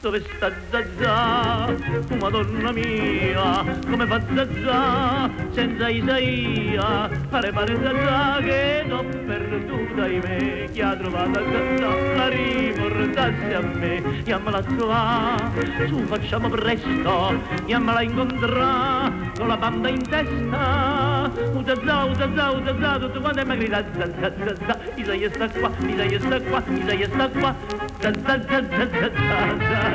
dove 0.04 0.22
sta 0.36 0.52
Zazà? 0.70 1.64
Oh, 2.10 2.16
madonna 2.16 2.72
mia, 2.72 3.64
come 3.88 4.06
fa 4.06 4.20
Zazà 4.34 5.30
senza 5.52 5.88
Isaia? 5.88 7.08
Pare 7.30 7.50
pare 7.50 7.78
Zazà 7.82 8.38
che 8.42 8.84
l'ho 8.86 9.02
perduta 9.02 10.04
me. 10.04 10.68
Chi 10.72 10.80
ha 10.82 10.94
trovato 10.94 11.40
Zazà 11.42 12.16
la 12.16 12.28
riportassi 12.28 13.52
a 13.54 13.60
me. 13.60 14.22
Chiamala 14.24 14.58
a 14.58 14.62
trovare, 14.62 15.86
su 15.88 15.96
facciamo 16.00 16.48
presto, 16.50 17.40
chiamala 17.64 18.00
a 18.00 18.02
incontrare 18.02 19.32
con 19.38 19.48
la 19.48 19.56
banda 19.56 19.88
in 19.88 20.02
testa. 20.06 21.30
Oh, 21.54 21.64
Zazà, 21.64 22.04
oh, 22.04 22.14
Zazà, 22.14 22.62
Zazà, 22.62 22.98
tutto 22.98 23.20
quanto 23.22 23.40
è 23.40 23.44
magrita. 23.44 23.82
Zazà, 23.96 24.32
Zazà, 24.36 24.78
Isaia 24.96 25.30
sta 25.32 25.48
qua, 25.48 25.70
Isaia 25.86 26.20
sta 26.20 26.40
qua, 26.42 26.62
Isaia 26.68 27.08
sta 27.08 27.28
qua. 27.28 27.56
Zazà, 28.00 28.42
Zazà, 28.46 28.88
Zazà, 28.90 29.10
Zazà 29.16 29.93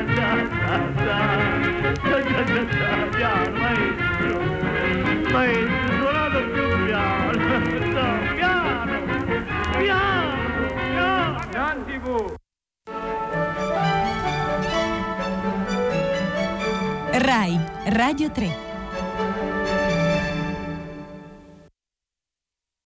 RAI, 17.19 17.59
Radio 17.87 18.29
3. 18.29 18.68